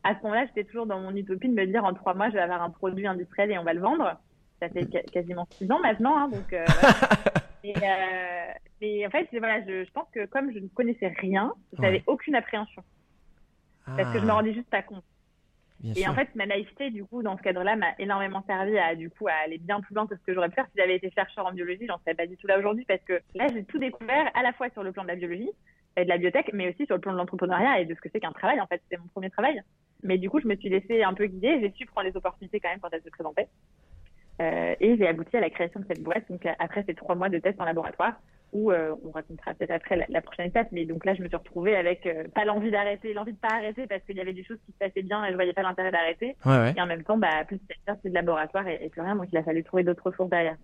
à 0.03 0.15
ce 0.15 0.23
moment-là, 0.23 0.45
j'étais 0.45 0.65
toujours 0.65 0.85
dans 0.85 0.99
mon 0.99 1.15
utopie 1.15 1.47
de 1.47 1.53
me 1.53 1.65
dire 1.65 1.85
en 1.85 1.93
trois 1.93 2.13
mois, 2.13 2.29
je 2.29 2.33
vais 2.33 2.41
avoir 2.41 2.61
un 2.61 2.69
produit 2.69 3.07
industriel 3.07 3.51
et 3.51 3.57
on 3.57 3.63
va 3.63 3.73
le 3.73 3.79
vendre. 3.81 4.19
Ça 4.59 4.69
fait 4.69 4.85
quasiment 5.11 5.47
six 5.51 5.69
ans 5.71 5.79
maintenant, 5.79 6.17
hein, 6.17 6.29
donc. 6.29 6.53
Euh, 6.53 6.65
et, 7.63 7.73
euh, 7.75 9.07
en 9.07 9.09
fait, 9.09 9.27
voilà, 9.31 9.61
je, 9.61 9.85
je, 9.85 9.91
pense 9.91 10.07
que 10.13 10.25
comme 10.25 10.51
je 10.53 10.59
ne 10.59 10.67
connaissais 10.67 11.07
rien, 11.07 11.53
je 11.73 11.81
n'avais 11.81 12.03
aucune 12.07 12.35
appréhension, 12.35 12.83
parce 13.85 14.11
que 14.13 14.19
je 14.19 14.25
me 14.25 14.29
ah. 14.29 14.35
rendais 14.35 14.53
juste 14.53 14.69
pas 14.69 14.81
compte. 14.81 15.03
et 15.95 16.07
en 16.07 16.13
fait, 16.13 16.33
ma 16.35 16.45
naïveté, 16.45 16.91
du 16.91 17.03
coup, 17.03 17.23
dans 17.23 17.37
ce 17.37 17.41
cadre-là, 17.41 17.75
m'a 17.75 17.93
énormément 17.99 18.43
servi 18.45 18.77
à, 18.77 18.95
du 18.95 19.09
coup, 19.09 19.27
à 19.27 19.33
aller 19.45 19.57
bien 19.57 19.81
plus 19.81 19.95
loin 19.95 20.07
que 20.07 20.15
ce 20.15 20.21
que 20.21 20.33
j'aurais 20.33 20.49
pu 20.49 20.55
faire 20.55 20.67
si 20.67 20.77
j'avais 20.77 20.95
été 20.95 21.11
chercheur 21.11 21.45
en 21.45 21.51
biologie. 21.51 21.85
J'en 21.87 21.97
serais 21.99 22.13
pas 22.13 22.27
du 22.27 22.37
tout 22.37 22.47
là 22.47 22.57
aujourd'hui 22.57 22.85
parce 22.85 23.03
que 23.03 23.21
là, 23.35 23.47
j'ai 23.53 23.63
tout 23.63 23.79
découvert 23.79 24.31
à 24.33 24.43
la 24.43 24.53
fois 24.53 24.69
sur 24.69 24.83
le 24.83 24.91
plan 24.91 25.03
de 25.03 25.09
la 25.09 25.15
biologie 25.15 25.51
de 25.97 26.09
la 26.09 26.17
biotech, 26.17 26.49
mais 26.53 26.69
aussi 26.69 26.85
sur 26.85 26.95
le 26.95 27.01
plan 27.01 27.13
de 27.13 27.17
l'entrepreneuriat 27.17 27.79
et 27.79 27.85
de 27.85 27.93
ce 27.93 28.01
que 28.01 28.09
c'est 28.11 28.19
qu'un 28.19 28.31
travail. 28.31 28.59
En 28.59 28.67
fait, 28.67 28.81
c'était 28.83 29.01
mon 29.01 29.07
premier 29.07 29.29
travail. 29.29 29.61
Mais 30.03 30.17
du 30.17 30.29
coup, 30.29 30.39
je 30.39 30.47
me 30.47 30.55
suis 30.55 30.69
laissée 30.69 31.03
un 31.03 31.13
peu 31.13 31.25
guider. 31.25 31.59
J'ai 31.61 31.71
su 31.71 31.85
prendre 31.85 32.07
les 32.07 32.17
opportunités 32.17 32.59
quand 32.59 32.69
même 32.69 32.79
quand 32.79 32.89
elles 32.91 33.03
se 33.03 33.09
présentaient. 33.09 33.47
Euh, 34.41 34.75
et 34.79 34.97
j'ai 34.97 35.07
abouti 35.07 35.37
à 35.37 35.41
la 35.41 35.49
création 35.49 35.79
de 35.79 35.85
cette 35.85 36.01
boîte. 36.01 36.23
Donc, 36.29 36.47
après 36.59 36.83
ces 36.87 36.95
trois 36.95 37.15
mois 37.15 37.29
de 37.29 37.37
tests 37.37 37.61
en 37.61 37.65
laboratoire, 37.65 38.13
où 38.53 38.71
euh, 38.71 38.95
on 39.03 39.11
racontera 39.11 39.53
peut-être 39.53 39.71
après 39.71 40.05
la, 40.07 40.21
prochaine 40.21 40.47
étape. 40.47 40.67
Mais 40.71 40.85
donc 40.85 41.05
là, 41.05 41.13
je 41.15 41.21
me 41.21 41.27
suis 41.27 41.35
retrouvée 41.35 41.75
avec 41.75 42.05
euh, 42.05 42.25
pas 42.33 42.45
l'envie 42.45 42.71
d'arrêter, 42.71 43.13
l'envie 43.13 43.33
de 43.33 43.37
pas 43.37 43.55
arrêter 43.55 43.87
parce 43.87 44.03
qu'il 44.03 44.15
y 44.15 44.21
avait 44.21 44.33
des 44.33 44.43
choses 44.43 44.59
qui 44.65 44.71
se 44.71 44.77
passaient 44.77 45.01
bien 45.01 45.25
et 45.25 45.29
je 45.29 45.35
voyais 45.35 45.53
pas 45.53 45.63
l'intérêt 45.63 45.91
d'arrêter. 45.91 46.35
Ouais, 46.45 46.57
ouais. 46.57 46.73
Et 46.75 46.81
en 46.81 46.85
même 46.85 47.03
temps, 47.03 47.17
bah, 47.17 47.43
plus 47.47 47.59
c'est 47.67 48.09
de 48.09 48.13
laboratoire 48.13 48.67
et, 48.67 48.89
plus 48.89 49.01
rien. 49.01 49.15
Donc, 49.15 49.27
il 49.31 49.37
a 49.37 49.43
fallu 49.43 49.63
trouver 49.63 49.83
d'autres 49.83 50.05
ressources 50.05 50.29
derrière. 50.29 50.57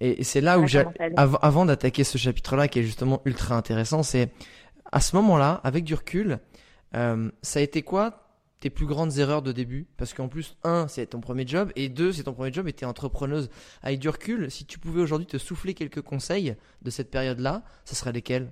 Et 0.00 0.24
c'est 0.24 0.40
là 0.40 0.58
où 0.58 0.66
j'ai, 0.66 0.84
avant 1.16 1.66
d'attaquer 1.66 2.04
ce 2.04 2.18
chapitre-là 2.18 2.68
qui 2.68 2.80
est 2.80 2.82
justement 2.82 3.22
ultra 3.24 3.56
intéressant, 3.56 4.02
c'est 4.02 4.30
à 4.92 5.00
ce 5.00 5.16
moment-là, 5.16 5.60
avec 5.64 5.84
du 5.84 5.94
recul, 5.94 6.38
euh, 6.94 7.30
ça 7.42 7.58
a 7.58 7.62
été 7.62 7.82
quoi 7.82 8.20
tes 8.60 8.70
plus 8.70 8.86
grandes 8.86 9.18
erreurs 9.18 9.42
de 9.42 9.52
début? 9.52 9.86
Parce 9.96 10.14
qu'en 10.14 10.28
plus, 10.28 10.56
un, 10.62 10.88
c'est 10.88 11.06
ton 11.06 11.20
premier 11.20 11.46
job, 11.46 11.70
et 11.76 11.88
deux, 11.88 12.12
c'est 12.12 12.22
ton 12.22 12.32
premier 12.32 12.52
job 12.52 12.68
et 12.68 12.72
tu 12.72 12.84
es 12.84 12.86
entrepreneuse. 12.86 13.50
Avec 13.82 13.98
du 13.98 14.08
recul, 14.08 14.50
si 14.50 14.64
tu 14.64 14.78
pouvais 14.78 15.02
aujourd'hui 15.02 15.26
te 15.26 15.36
souffler 15.36 15.74
quelques 15.74 16.00
conseils 16.00 16.56
de 16.82 16.90
cette 16.90 17.10
période-là, 17.10 17.62
ce 17.84 17.94
seraient 17.94 18.12
lesquels? 18.12 18.50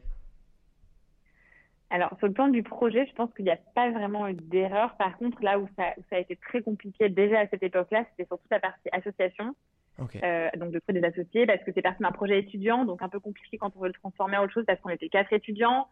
Alors, 1.88 2.09
sur 2.19 2.26
le 2.26 2.33
plan 2.33 2.49
du 2.49 2.62
projet, 2.62 3.07
je 3.07 3.12
pense 3.12 3.28
qu'il 3.35 3.45
n'y 3.45 3.50
a 3.50 3.59
pas 3.75 3.90
vraiment 3.90 4.26
eu 4.26 4.33
d'erreur. 4.33 4.97
Par 4.97 5.16
contre, 5.19 5.42
là 5.42 5.59
où 5.59 5.69
ça, 5.76 5.95
a 6.11 6.19
été 6.19 6.37
très 6.37 6.62
compliqué 6.62 7.11
déjà 7.11 7.40
à 7.40 7.47
cette 7.49 7.62
époque-là, 7.62 8.04
c'était 8.11 8.26
surtout 8.26 8.47
la 8.50 8.61
partie 8.61 8.88
association. 8.92 9.54
Euh, 10.00 10.49
donc 10.56 10.70
de 10.70 10.78
trouver 10.78 11.00
des 11.00 11.06
associés 11.06 11.46
parce 11.46 11.62
que 11.64 11.70
c'est 11.75 11.82
parti 11.82 12.02
d'un 12.02 12.12
projet 12.12 12.38
étudiant, 12.38 12.84
donc 12.84 13.02
un 13.02 13.08
peu 13.08 13.20
compliqué 13.20 13.58
quand 13.58 13.72
on 13.76 13.80
veut 13.80 13.88
le 13.88 13.94
transformer 13.94 14.37
en 14.37 14.44
autre 14.44 14.52
chose 14.52 14.64
parce 14.66 14.80
qu'on 14.80 14.90
était 14.90 15.08
quatre 15.08 15.32
étudiants 15.32 15.88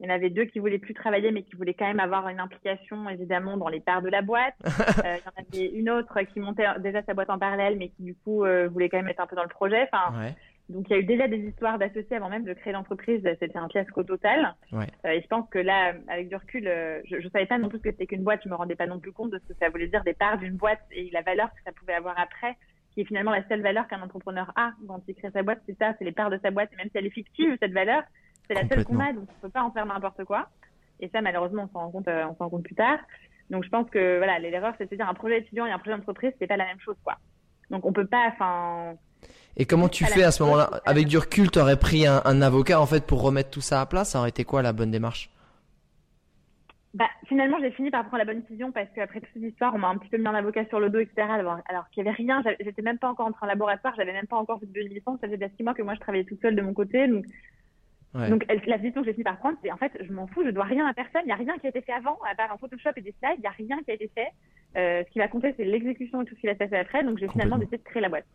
Il 0.00 0.06
y 0.06 0.10
en 0.10 0.14
avait 0.14 0.30
deux 0.30 0.44
qui 0.46 0.58
voulaient 0.58 0.78
plus 0.78 0.94
travailler, 0.94 1.30
mais 1.30 1.42
qui 1.42 1.54
voulaient 1.54 1.74
quand 1.74 1.86
même 1.86 2.00
avoir 2.00 2.28
une 2.28 2.40
implication, 2.40 3.08
évidemment, 3.08 3.56
dans 3.56 3.68
les 3.68 3.80
parts 3.80 4.02
de 4.02 4.08
la 4.08 4.22
boîte. 4.22 4.54
Euh, 5.04 5.16
il 5.16 5.24
y 5.24 5.28
en 5.28 5.66
avait 5.68 5.78
une 5.78 5.90
autre 5.90 6.20
qui 6.22 6.38
montait 6.38 6.66
déjà 6.80 7.02
sa 7.02 7.14
boîte 7.14 7.30
en 7.30 7.38
parallèle, 7.38 7.76
mais 7.76 7.88
qui, 7.88 8.02
du 8.02 8.14
coup, 8.14 8.44
euh, 8.44 8.68
voulait 8.68 8.88
quand 8.88 8.98
même 8.98 9.08
être 9.08 9.20
un 9.20 9.26
peu 9.26 9.34
dans 9.34 9.42
le 9.42 9.48
projet. 9.48 9.88
Enfin, 9.90 10.32
Donc, 10.68 10.88
il 10.88 10.92
y 10.92 10.96
a 10.96 10.98
eu 10.98 11.04
déjà 11.04 11.28
des 11.28 11.38
histoires 11.38 11.78
d'associés 11.78 12.16
avant 12.16 12.28
même 12.28 12.44
de 12.44 12.52
créer 12.52 12.72
l'entreprise. 12.72 13.20
C'était 13.40 13.58
un 13.58 13.68
fiasco 13.68 14.02
total. 14.04 14.54
Ouais. 14.70 14.86
et 15.04 15.20
je 15.20 15.26
pense 15.26 15.48
que 15.48 15.58
là, 15.58 15.94
avec 16.08 16.28
du 16.28 16.36
recul, 16.36 16.64
je 17.04 17.16
ne 17.16 17.28
savais 17.30 17.46
pas 17.46 17.58
non 17.58 17.68
plus 17.68 17.80
que 17.80 17.90
c'était 17.90 18.06
qu'une 18.06 18.22
boîte. 18.22 18.42
Je 18.44 18.48
me 18.48 18.54
rendais 18.54 18.76
pas 18.76 18.86
non 18.86 19.00
plus 19.00 19.12
compte 19.12 19.30
de 19.30 19.38
ce 19.38 19.52
que 19.52 19.58
ça 19.58 19.70
voulait 19.70 19.88
dire 19.88 20.04
des 20.04 20.14
parts 20.14 20.38
d'une 20.38 20.56
boîte 20.56 20.82
et 20.92 21.10
la 21.10 21.22
valeur 21.22 21.48
que 21.48 21.62
ça 21.64 21.72
pouvait 21.72 21.94
avoir 21.94 22.18
après 22.18 22.56
qui 22.92 23.00
est 23.00 23.04
finalement 23.04 23.30
la 23.30 23.46
seule 23.48 23.62
valeur 23.62 23.88
qu'un 23.88 24.02
entrepreneur 24.02 24.52
a 24.56 24.72
quand 24.86 25.02
il 25.08 25.14
crée 25.14 25.30
sa 25.30 25.42
boîte, 25.42 25.60
c'est 25.66 25.76
ça, 25.78 25.94
c'est 25.98 26.04
les 26.04 26.12
parts 26.12 26.30
de 26.30 26.38
sa 26.42 26.50
boîte. 26.50 26.70
Et 26.72 26.76
même 26.76 26.88
si 26.90 26.98
elle 26.98 27.06
est 27.06 27.10
fictive, 27.10 27.56
cette 27.60 27.72
valeur, 27.72 28.02
c'est 28.46 28.54
la 28.54 28.68
seule 28.68 28.84
qu'on 28.84 29.00
a, 29.00 29.12
donc 29.12 29.28
on 29.28 29.40
peut 29.40 29.48
pas 29.50 29.62
en 29.62 29.70
faire 29.70 29.86
n'importe 29.86 30.24
quoi. 30.24 30.48
Et 31.00 31.08
ça, 31.08 31.20
malheureusement, 31.20 31.68
on 31.68 31.72
s'en 31.72 31.84
rend 31.86 31.90
compte, 31.90 32.08
euh, 32.08 32.24
on 32.24 32.36
s'en 32.36 32.44
rend 32.44 32.50
compte 32.50 32.64
plus 32.64 32.74
tard. 32.74 32.98
Donc 33.50 33.64
je 33.64 33.68
pense 33.68 33.88
que 33.90 34.18
voilà, 34.18 34.38
l'erreur, 34.38 34.74
c'est 34.78 34.84
de 34.84 34.90
se 34.90 34.94
dire 34.94 35.08
un 35.08 35.14
projet 35.14 35.38
étudiant 35.38 35.66
et 35.66 35.70
un 35.70 35.78
projet 35.78 35.96
d'entreprise, 35.96 36.32
c'est 36.38 36.46
pas 36.46 36.56
la 36.56 36.66
même 36.66 36.80
chose, 36.80 36.96
quoi. 37.04 37.16
Donc 37.70 37.84
on 37.86 37.92
peut 37.92 38.06
pas, 38.06 38.28
enfin. 38.28 38.94
Et 39.56 39.66
comment 39.66 39.88
tu 39.88 40.04
fais 40.04 40.24
à 40.24 40.30
ce 40.30 40.42
moment-là? 40.42 40.70
Avec 40.84 41.06
du 41.06 41.18
recul, 41.18 41.50
tu 41.50 41.58
aurais 41.58 41.78
pris 41.78 42.06
un, 42.06 42.22
un, 42.24 42.42
avocat 42.42 42.80
en 42.80 42.86
fait 42.86 43.06
pour 43.06 43.22
remettre 43.22 43.50
tout 43.50 43.60
ça 43.60 43.80
à 43.80 43.86
plat? 43.86 44.04
Ça 44.04 44.18
aurait 44.18 44.30
été 44.30 44.44
quoi 44.44 44.62
la 44.62 44.72
bonne 44.72 44.90
démarche? 44.90 45.30
Bah, 46.94 47.08
finalement, 47.26 47.58
j'ai 47.60 47.70
fini 47.70 47.90
par 47.90 48.02
prendre 48.02 48.18
la 48.18 48.24
bonne 48.26 48.42
décision 48.42 48.70
parce 48.70 48.88
qu'après 48.94 49.20
toute 49.20 49.30
cette 49.32 49.42
histoire, 49.42 49.74
on 49.74 49.78
m'a 49.78 49.88
un 49.88 49.96
petit 49.96 50.10
peu 50.10 50.18
mis 50.18 50.26
un 50.26 50.34
avocat 50.34 50.66
sur 50.66 50.78
le 50.78 50.90
dos, 50.90 50.98
etc. 50.98 51.26
Alors, 51.30 51.58
alors 51.68 51.88
qu'il 51.90 52.02
n'y 52.02 52.08
avait 52.08 52.16
rien, 52.16 52.42
j'étais 52.60 52.82
même 52.82 52.98
pas 52.98 53.08
encore 53.08 53.26
entrée 53.26 53.46
en 53.46 53.46
laboratoire, 53.46 53.94
j'avais 53.96 54.12
même 54.12 54.26
pas 54.26 54.36
encore 54.36 54.60
fait 54.60 54.70
de 54.70 54.80
licence, 54.80 55.18
ça 55.20 55.26
faisait 55.26 55.38
déjà 55.38 55.50
six 55.56 55.62
mois 55.62 55.72
que 55.72 55.82
moi 55.82 55.94
je 55.94 56.00
travaillais 56.00 56.24
toute 56.24 56.42
seule 56.42 56.54
de 56.54 56.60
mon 56.60 56.74
côté. 56.74 57.08
Donc, 57.08 57.24
donc 58.28 58.44
la 58.66 58.76
décision 58.76 59.00
que 59.00 59.06
j'ai 59.06 59.14
fini 59.14 59.24
par 59.24 59.38
prendre, 59.38 59.56
c'est 59.62 59.72
en 59.72 59.78
fait, 59.78 59.92
je 60.00 60.12
m'en 60.12 60.26
fous, 60.26 60.44
je 60.44 60.50
dois 60.50 60.64
rien 60.64 60.86
à 60.86 60.92
personne, 60.92 61.22
il 61.24 61.28
n'y 61.28 61.32
a 61.32 61.36
rien 61.36 61.56
qui 61.58 61.66
a 61.66 61.70
été 61.70 61.80
fait 61.80 61.92
avant, 61.92 62.18
à 62.30 62.34
part 62.34 62.52
un 62.52 62.58
Photoshop 62.58 62.90
et 62.96 63.00
des 63.00 63.14
slides, 63.18 63.38
il 63.38 63.40
n'y 63.40 63.46
a 63.46 63.50
rien 63.50 63.82
qui 63.84 63.90
a 63.90 63.94
été 63.94 64.10
fait. 64.14 64.28
Euh, 64.76 65.02
ce 65.06 65.10
qui 65.12 65.18
va 65.18 65.28
compter, 65.28 65.54
c'est 65.56 65.64
l'exécution 65.64 66.22
et 66.22 66.24
tout 66.26 66.34
ce 66.34 66.40
qui 66.40 66.46
va 66.46 66.52
se 66.52 66.58
passer 66.58 66.76
après. 66.76 67.04
Donc 67.04 67.18
j'ai 67.18 67.28
finalement 67.28 67.56
décidé 67.56 67.78
de 67.78 67.82
créer 67.82 68.02
la 68.02 68.10
boîte. 68.10 68.26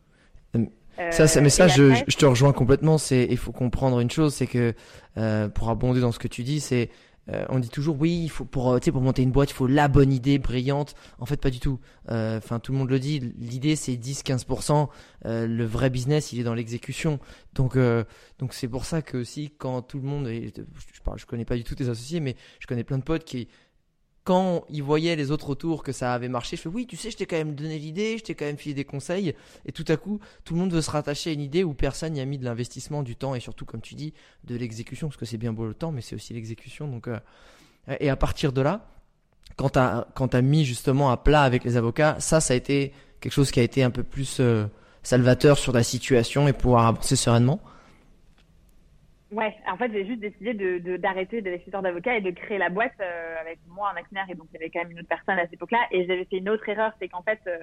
Euh, 0.55 1.11
ça, 1.11 1.27
ça, 1.27 1.41
mais 1.41 1.49
ça, 1.49 1.67
je, 1.67 1.93
je, 2.07 2.17
te 2.17 2.25
rejoins 2.25 2.53
complètement. 2.53 2.97
C'est, 2.97 3.27
il 3.29 3.37
faut 3.37 3.51
comprendre 3.51 3.99
une 3.99 4.09
chose, 4.09 4.33
c'est 4.33 4.47
que 4.47 4.73
euh, 5.17 5.47
pour 5.47 5.69
abonder 5.69 5.99
dans 5.99 6.11
ce 6.11 6.19
que 6.19 6.27
tu 6.27 6.43
dis, 6.43 6.59
c'est 6.59 6.89
euh, 7.29 7.45
on 7.49 7.59
dit 7.59 7.69
toujours 7.69 7.99
oui, 7.99 8.23
il 8.23 8.29
faut 8.29 8.45
pour 8.45 8.71
euh, 8.71 8.79
pour 8.79 9.01
monter 9.01 9.21
une 9.21 9.31
boîte, 9.31 9.51
il 9.51 9.53
faut 9.53 9.67
la 9.67 9.87
bonne 9.87 10.13
idée 10.13 10.39
brillante. 10.39 10.95
En 11.19 11.25
fait, 11.25 11.37
pas 11.37 11.49
du 11.49 11.59
tout. 11.59 11.79
Euh, 12.09 12.37
enfin, 12.37 12.59
tout 12.59 12.71
le 12.71 12.77
monde 12.77 12.89
le 12.89 12.99
dit. 12.99 13.33
L'idée 13.37 13.75
c'est 13.75 13.95
10-15%. 13.95 14.87
le 15.25 15.65
vrai 15.65 15.89
business, 15.89 16.31
il 16.31 16.39
est 16.39 16.43
dans 16.43 16.53
l'exécution. 16.53 17.19
Donc 17.53 17.77
donc 18.39 18.53
c'est 18.53 18.67
pour 18.67 18.85
ça 18.85 19.01
que 19.01 19.17
aussi 19.17 19.51
quand 19.57 19.81
tout 19.81 19.97
le 19.99 20.07
monde, 20.07 20.27
je, 20.27 21.01
parle, 21.03 21.19
je 21.19 21.25
connais 21.25 21.45
pas 21.45 21.55
du 21.55 21.63
tout 21.63 21.75
tes 21.75 21.89
associés, 21.89 22.19
mais 22.19 22.35
je 22.59 22.67
connais 22.67 22.83
plein 22.83 22.97
de 22.97 23.03
potes 23.03 23.23
qui 23.23 23.47
quand 24.27 24.65
ils 24.69 24.83
voyaient 24.83 25.15
les 25.15 25.31
autres 25.31 25.49
autour 25.49 25.83
que 25.83 25.93
ça 25.93 26.13
avait 26.13 26.27
marché, 26.27 26.57
je 26.57 26.63
fais 26.63 26.67
oui, 26.67 26.85
tu 26.85 26.97
sais, 26.97 27.11
je 27.11 27.15
t'ai 27.15 27.25
quand 27.25 27.37
même 27.37 27.55
donné 27.55 27.79
l'idée, 27.79 28.17
je 28.17 28.25
t'ai 28.25 28.35
quand 28.35 28.43
même 28.43 28.57
filé 28.57 28.75
des 28.75 28.83
conseils, 28.83 29.33
et 29.65 29.71
tout 29.71 29.85
à 29.87 29.95
coup, 29.95 30.19
tout 30.43 30.53
le 30.53 30.59
monde 30.59 30.73
veut 30.73 30.81
se 30.81 30.91
rattacher 30.91 31.29
à 31.29 31.33
une 31.33 31.39
idée 31.39 31.63
où 31.63 31.73
personne 31.73 32.11
n'y 32.11 32.19
a 32.19 32.25
mis 32.25 32.37
de 32.37 32.43
l'investissement, 32.43 33.03
du 33.03 33.15
temps, 33.15 33.35
et 33.35 33.39
surtout, 33.39 33.63
comme 33.63 33.79
tu 33.79 33.95
dis, 33.95 34.13
de 34.43 34.57
l'exécution, 34.57 35.07
parce 35.07 35.15
que 35.15 35.25
c'est 35.25 35.37
bien 35.37 35.53
beau 35.53 35.65
le 35.65 35.73
temps, 35.73 35.93
mais 35.93 36.01
c'est 36.01 36.13
aussi 36.13 36.33
l'exécution. 36.33 36.89
Donc, 36.89 37.07
euh, 37.07 37.17
et 38.01 38.09
à 38.09 38.17
partir 38.17 38.51
de 38.51 38.59
là, 38.59 38.85
quand 39.55 39.69
tu 39.69 39.79
as, 39.79 40.41
mis 40.41 40.65
justement 40.65 41.09
à 41.09 41.15
plat 41.15 41.43
avec 41.43 41.63
les 41.63 41.77
avocats, 41.77 42.17
ça, 42.19 42.41
ça 42.41 42.53
a 42.53 42.57
été 42.57 42.91
quelque 43.21 43.31
chose 43.31 43.49
qui 43.49 43.61
a 43.61 43.63
été 43.63 43.81
un 43.81 43.91
peu 43.91 44.03
plus 44.03 44.41
euh, 44.41 44.65
salvateur 45.03 45.57
sur 45.57 45.71
la 45.71 45.83
situation 45.83 46.49
et 46.49 46.53
pouvoir 46.53 46.85
avancer 46.85 47.15
sereinement. 47.15 47.61
Ouais, 49.31 49.53
en 49.69 49.75
fait, 49.75 49.91
j'ai 49.91 50.05
juste 50.05 50.21
décidé 50.21 50.53
de, 50.53 50.97
d'arrêter 50.97 51.41
d'être 51.41 51.63
tuteur 51.63 51.81
d'avocat 51.81 52.15
et 52.15 52.21
de 52.21 52.31
créer 52.31 52.57
la 52.57 52.69
boîte 52.69 52.93
euh, 53.01 53.35
avec 53.41 53.59
moi, 53.67 53.91
un 53.93 53.97
actionnaire, 53.97 54.25
et 54.29 54.35
donc 54.35 54.47
il 54.51 54.53
y 54.53 54.57
avait 54.57 54.69
quand 54.69 54.79
même 54.79 54.91
une 54.91 54.99
autre 54.99 55.09
personne 55.09 55.37
à 55.37 55.41
cette 55.41 55.53
époque-là. 55.53 55.79
Et 55.91 56.05
j'avais 56.07 56.23
fait 56.25 56.37
une 56.37 56.49
autre 56.49 56.67
erreur, 56.69 56.93
c'est 56.99 57.09
qu'en 57.09 57.23
fait, 57.23 57.39
euh, 57.47 57.57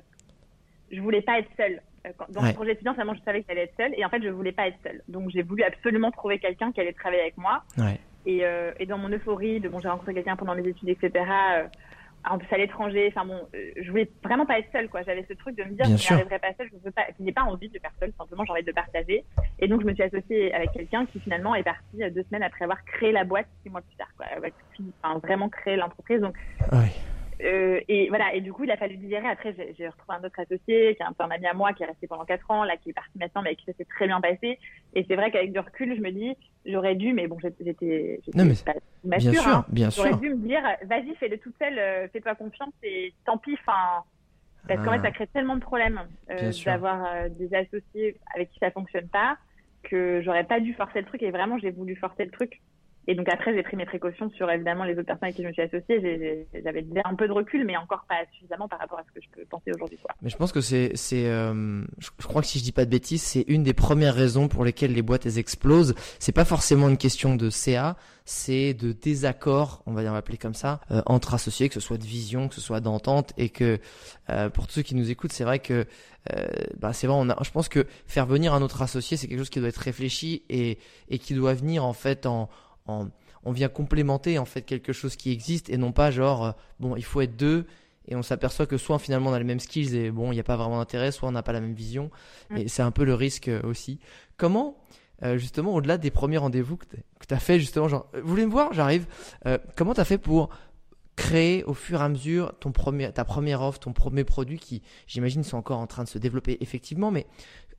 je 0.92 1.00
voulais 1.00 1.22
pas 1.22 1.38
être 1.38 1.48
seule. 1.56 1.80
Euh, 2.06 2.10
dans 2.28 2.42
le 2.42 2.52
projet 2.52 2.72
étudiant, 2.72 2.92
finalement, 2.92 3.14
je 3.14 3.22
savais 3.22 3.40
que 3.40 3.46
j'allais 3.48 3.62
être 3.62 3.76
seule, 3.78 3.94
et 3.96 4.04
en 4.04 4.10
fait, 4.10 4.22
je 4.22 4.28
voulais 4.28 4.52
pas 4.52 4.68
être 4.68 4.78
seule. 4.82 5.02
Donc, 5.08 5.30
j'ai 5.30 5.42
voulu 5.42 5.62
absolument 5.62 6.10
trouver 6.10 6.38
quelqu'un 6.38 6.70
qui 6.70 6.80
allait 6.80 6.92
travailler 6.92 7.22
avec 7.22 7.38
moi. 7.38 7.62
Ouais. 7.78 7.98
Et, 8.26 8.42
et 8.78 8.86
dans 8.86 8.96
mon 8.96 9.10
euphorie 9.10 9.60
de 9.60 9.68
bon, 9.68 9.80
j'ai 9.80 9.88
rencontré 9.88 10.14
quelqu'un 10.14 10.36
pendant 10.36 10.54
mes 10.54 10.66
études, 10.66 10.88
etc 10.88 11.24
en 12.28 12.38
plus 12.38 12.52
à 12.52 12.58
l'étranger. 12.58 13.12
Enfin 13.14 13.26
bon, 13.26 13.40
euh, 13.54 13.70
je 13.80 13.90
voulais 13.90 14.10
vraiment 14.22 14.46
pas 14.46 14.58
être 14.58 14.70
seule, 14.72 14.88
quoi. 14.88 15.02
J'avais 15.02 15.24
ce 15.28 15.34
truc 15.34 15.56
de 15.56 15.64
me 15.64 15.70
dire, 15.70 15.86
que 15.86 15.96
je 15.96 16.10
n'arriverai 16.12 16.38
pas 16.38 16.54
seule, 16.58 16.68
je 16.72 16.84
veux 16.84 16.90
pas, 16.90 17.04
je 17.18 17.22
n'ai 17.22 17.32
pas 17.32 17.42
envie 17.42 17.68
de 17.68 17.78
faire 17.78 17.92
seule, 18.00 18.12
simplement 18.18 18.44
j'ai 18.44 18.52
envie 18.52 18.62
de 18.62 18.72
partager. 18.72 19.24
Et 19.58 19.68
donc 19.68 19.82
je 19.82 19.86
me 19.86 19.94
suis 19.94 20.02
associée 20.02 20.52
avec 20.54 20.72
quelqu'un 20.72 21.06
qui 21.06 21.20
finalement 21.20 21.54
est 21.54 21.62
parti 21.62 22.02
euh, 22.02 22.10
deux 22.10 22.24
semaines 22.24 22.42
après 22.42 22.64
avoir 22.64 22.84
créé 22.84 23.12
la 23.12 23.24
boîte 23.24 23.46
six 23.62 23.70
mois 23.70 23.82
plus 23.82 23.96
tard, 23.96 24.08
quoi. 24.16 24.26
Enfin, 25.02 25.18
vraiment 25.18 25.48
créé 25.48 25.76
l'entreprise. 25.76 26.20
Donc 26.20 26.34
oui. 26.72 26.90
Euh, 27.42 27.80
et 27.88 28.08
voilà, 28.08 28.34
et 28.34 28.40
du 28.40 28.52
coup, 28.52 28.64
il 28.64 28.70
a 28.70 28.76
fallu 28.76 28.96
digérer. 28.96 29.26
Après, 29.28 29.54
j'ai 29.76 29.88
retrouvé 29.88 30.18
un 30.18 30.24
autre 30.24 30.38
associé 30.38 30.94
qui 30.94 31.02
est 31.02 31.06
un 31.06 31.12
peu 31.12 31.24
un 31.24 31.30
ami 31.30 31.46
à 31.46 31.54
moi, 31.54 31.72
qui 31.72 31.82
est 31.82 31.86
resté 31.86 32.06
pendant 32.06 32.24
quatre 32.24 32.50
ans, 32.50 32.64
là, 32.64 32.76
qui 32.76 32.90
est 32.90 32.92
parti 32.92 33.18
maintenant, 33.18 33.42
mais 33.42 33.56
qui 33.56 33.64
s'est 33.64 33.84
très 33.84 34.06
bien 34.06 34.20
passé. 34.20 34.58
Et 34.94 35.04
c'est 35.08 35.16
vrai 35.16 35.30
qu'avec 35.30 35.52
du 35.52 35.58
recul, 35.58 35.94
je 35.96 36.00
me 36.00 36.10
dis, 36.10 36.36
j'aurais 36.66 36.94
dû, 36.94 37.12
mais 37.12 37.26
bon, 37.26 37.38
j'étais 37.40 38.20
pas 38.64 38.74
bien 39.04 39.32
sûr, 39.32 39.48
hein. 39.48 39.64
bien 39.68 39.90
sûr. 39.90 40.04
J'aurais 40.04 40.18
dû 40.18 40.30
me 40.30 40.46
dire, 40.46 40.62
vas-y, 40.84 41.14
fais-le 41.16 41.38
toute 41.38 41.54
seule, 41.58 41.78
euh, 41.78 42.08
fais-toi 42.08 42.34
confiance 42.34 42.72
et 42.82 43.12
tant 43.24 43.38
pis, 43.38 43.56
enfin. 43.60 44.04
Parce 44.66 44.82
qu'en 44.82 44.92
fait, 44.92 45.02
ça 45.02 45.10
crée 45.10 45.26
tellement 45.26 45.56
de 45.56 45.60
problèmes 45.60 46.00
euh, 46.30 46.50
d'avoir 46.64 47.04
euh, 47.04 47.28
des 47.28 47.54
associés 47.54 48.16
avec 48.34 48.50
qui 48.50 48.58
ça 48.58 48.70
fonctionne 48.70 49.08
pas 49.08 49.36
que 49.82 50.22
j'aurais 50.22 50.44
pas 50.44 50.58
dû 50.58 50.72
forcer 50.72 51.00
le 51.00 51.04
truc 51.04 51.22
et 51.22 51.30
vraiment 51.30 51.58
j'ai 51.58 51.70
voulu 51.70 51.94
forcer 51.96 52.24
le 52.24 52.30
truc 52.30 52.62
et 53.06 53.14
donc 53.14 53.28
après, 53.28 53.54
j'ai 53.54 53.62
pris 53.62 53.76
mes 53.76 53.84
précautions 53.84 54.30
sur 54.30 54.50
évidemment 54.50 54.84
les 54.84 54.94
autres 54.94 55.02
personnes 55.02 55.24
avec 55.24 55.36
qui 55.36 55.42
je 55.42 55.48
me 55.48 55.52
suis 55.52 55.62
associée. 55.62 56.46
J'avais 56.54 56.84
un 57.04 57.14
peu 57.14 57.26
de 57.26 57.32
recul, 57.32 57.64
mais 57.64 57.76
encore 57.76 58.04
pas 58.08 58.24
suffisamment 58.32 58.68
par 58.68 58.78
rapport 58.78 58.98
à 58.98 59.02
ce 59.02 59.12
que 59.12 59.20
je 59.24 59.28
peux 59.30 59.44
penser 59.46 59.72
aujourd'hui. 59.74 59.98
Mais 60.22 60.30
je 60.30 60.36
pense 60.36 60.52
que 60.52 60.60
c'est, 60.60 60.92
c'est, 60.94 61.26
euh, 61.26 61.84
je, 61.98 62.26
crois 62.26 62.40
que 62.40 62.46
si 62.46 62.58
je 62.58 62.64
dis 62.64 62.72
pas 62.72 62.84
de 62.84 62.90
bêtises, 62.90 63.22
c'est 63.22 63.44
une 63.48 63.62
des 63.62 63.74
premières 63.74 64.14
raisons 64.14 64.48
pour 64.48 64.64
lesquelles 64.64 64.92
les 64.92 65.02
boîtes 65.02 65.26
elles 65.26 65.38
explosent. 65.38 65.94
C'est 66.18 66.34
pas 66.34 66.44
forcément 66.44 66.88
une 66.88 66.96
question 66.96 67.36
de 67.36 67.50
CA, 67.50 67.96
c'est 68.24 68.72
de 68.72 68.92
désaccord, 68.92 69.82
on 69.86 69.92
va 69.92 70.02
dire, 70.02 70.12
on 70.12 70.14
appeler 70.14 70.38
comme 70.38 70.54
ça, 70.54 70.80
euh, 70.90 71.02
entre 71.06 71.34
associés, 71.34 71.68
que 71.68 71.74
ce 71.74 71.80
soit 71.80 71.98
de 71.98 72.04
vision, 72.04 72.48
que 72.48 72.54
ce 72.54 72.60
soit 72.60 72.80
d'entente, 72.80 73.32
et 73.36 73.50
que 73.50 73.78
euh, 74.30 74.48
pour 74.48 74.66
tous 74.66 74.74
ceux 74.74 74.82
qui 74.82 74.94
nous 74.94 75.10
écoutent, 75.10 75.32
c'est 75.32 75.44
vrai 75.44 75.58
que 75.58 75.84
euh, 76.32 76.46
bah 76.78 76.94
c'est 76.94 77.06
vrai, 77.06 77.16
on 77.18 77.28
a, 77.28 77.36
je 77.42 77.50
pense 77.50 77.68
que 77.68 77.86
faire 78.06 78.24
venir 78.24 78.54
un 78.54 78.62
autre 78.62 78.80
associé, 78.80 79.18
c'est 79.18 79.28
quelque 79.28 79.40
chose 79.40 79.50
qui 79.50 79.60
doit 79.60 79.68
être 79.68 79.76
réfléchi 79.76 80.42
et, 80.48 80.78
et 81.10 81.18
qui 81.18 81.34
doit 81.34 81.52
venir 81.52 81.84
en 81.84 81.92
fait 81.92 82.24
en 82.24 82.48
on 82.86 83.52
vient 83.52 83.68
complémenter 83.68 84.38
en 84.38 84.44
fait 84.44 84.62
quelque 84.62 84.92
chose 84.92 85.16
qui 85.16 85.30
existe 85.32 85.70
et 85.70 85.76
non 85.76 85.92
pas 85.92 86.10
genre 86.10 86.44
euh, 86.44 86.52
bon 86.80 86.96
il 86.96 87.04
faut 87.04 87.20
être 87.20 87.36
deux 87.36 87.66
et 88.06 88.16
on 88.16 88.22
s'aperçoit 88.22 88.66
que 88.66 88.76
soit 88.76 88.98
finalement 88.98 89.30
on 89.30 89.32
a 89.32 89.38
les 89.38 89.44
mêmes 89.44 89.60
skills 89.60 89.96
et 89.96 90.10
bon 90.10 90.32
il 90.32 90.34
n'y 90.34 90.40
a 90.40 90.44
pas 90.44 90.56
vraiment 90.56 90.78
d'intérêt 90.78 91.10
soit 91.10 91.28
on 91.28 91.32
n'a 91.32 91.42
pas 91.42 91.52
la 91.52 91.60
même 91.60 91.74
vision 91.74 92.10
mm. 92.50 92.56
et 92.58 92.68
c'est 92.68 92.82
un 92.82 92.90
peu 92.90 93.04
le 93.04 93.14
risque 93.14 93.48
euh, 93.48 93.62
aussi. 93.64 94.00
Comment 94.36 94.76
euh, 95.22 95.38
justement 95.38 95.74
au-delà 95.74 95.96
des 95.96 96.10
premiers 96.10 96.38
rendez-vous 96.38 96.76
que 96.76 96.84
tu 97.26 97.34
as 97.34 97.38
fait 97.38 97.58
justement 97.58 97.88
genre 97.88 98.06
vous 98.12 98.28
voulez 98.28 98.46
me 98.46 98.50
voir? 98.50 98.72
J'arrive. 98.72 99.06
Comment 99.76 99.94
tu 99.94 100.00
as 100.00 100.04
fait 100.04 100.18
pour 100.18 100.50
créer 101.16 101.62
au 101.64 101.74
fur 101.74 102.00
et 102.00 102.04
à 102.04 102.08
mesure 102.08 102.52
ton 102.58 102.72
premier 102.72 103.12
ta 103.12 103.24
première 103.24 103.62
offre 103.62 103.78
ton 103.78 103.92
premier 103.92 104.24
produit 104.24 104.58
qui 104.58 104.82
j'imagine 105.06 105.44
sont 105.44 105.56
encore 105.56 105.78
en 105.78 105.86
train 105.86 106.02
de 106.02 106.08
se 106.08 106.18
développer 106.18 106.58
effectivement 106.60 107.12
mais 107.12 107.28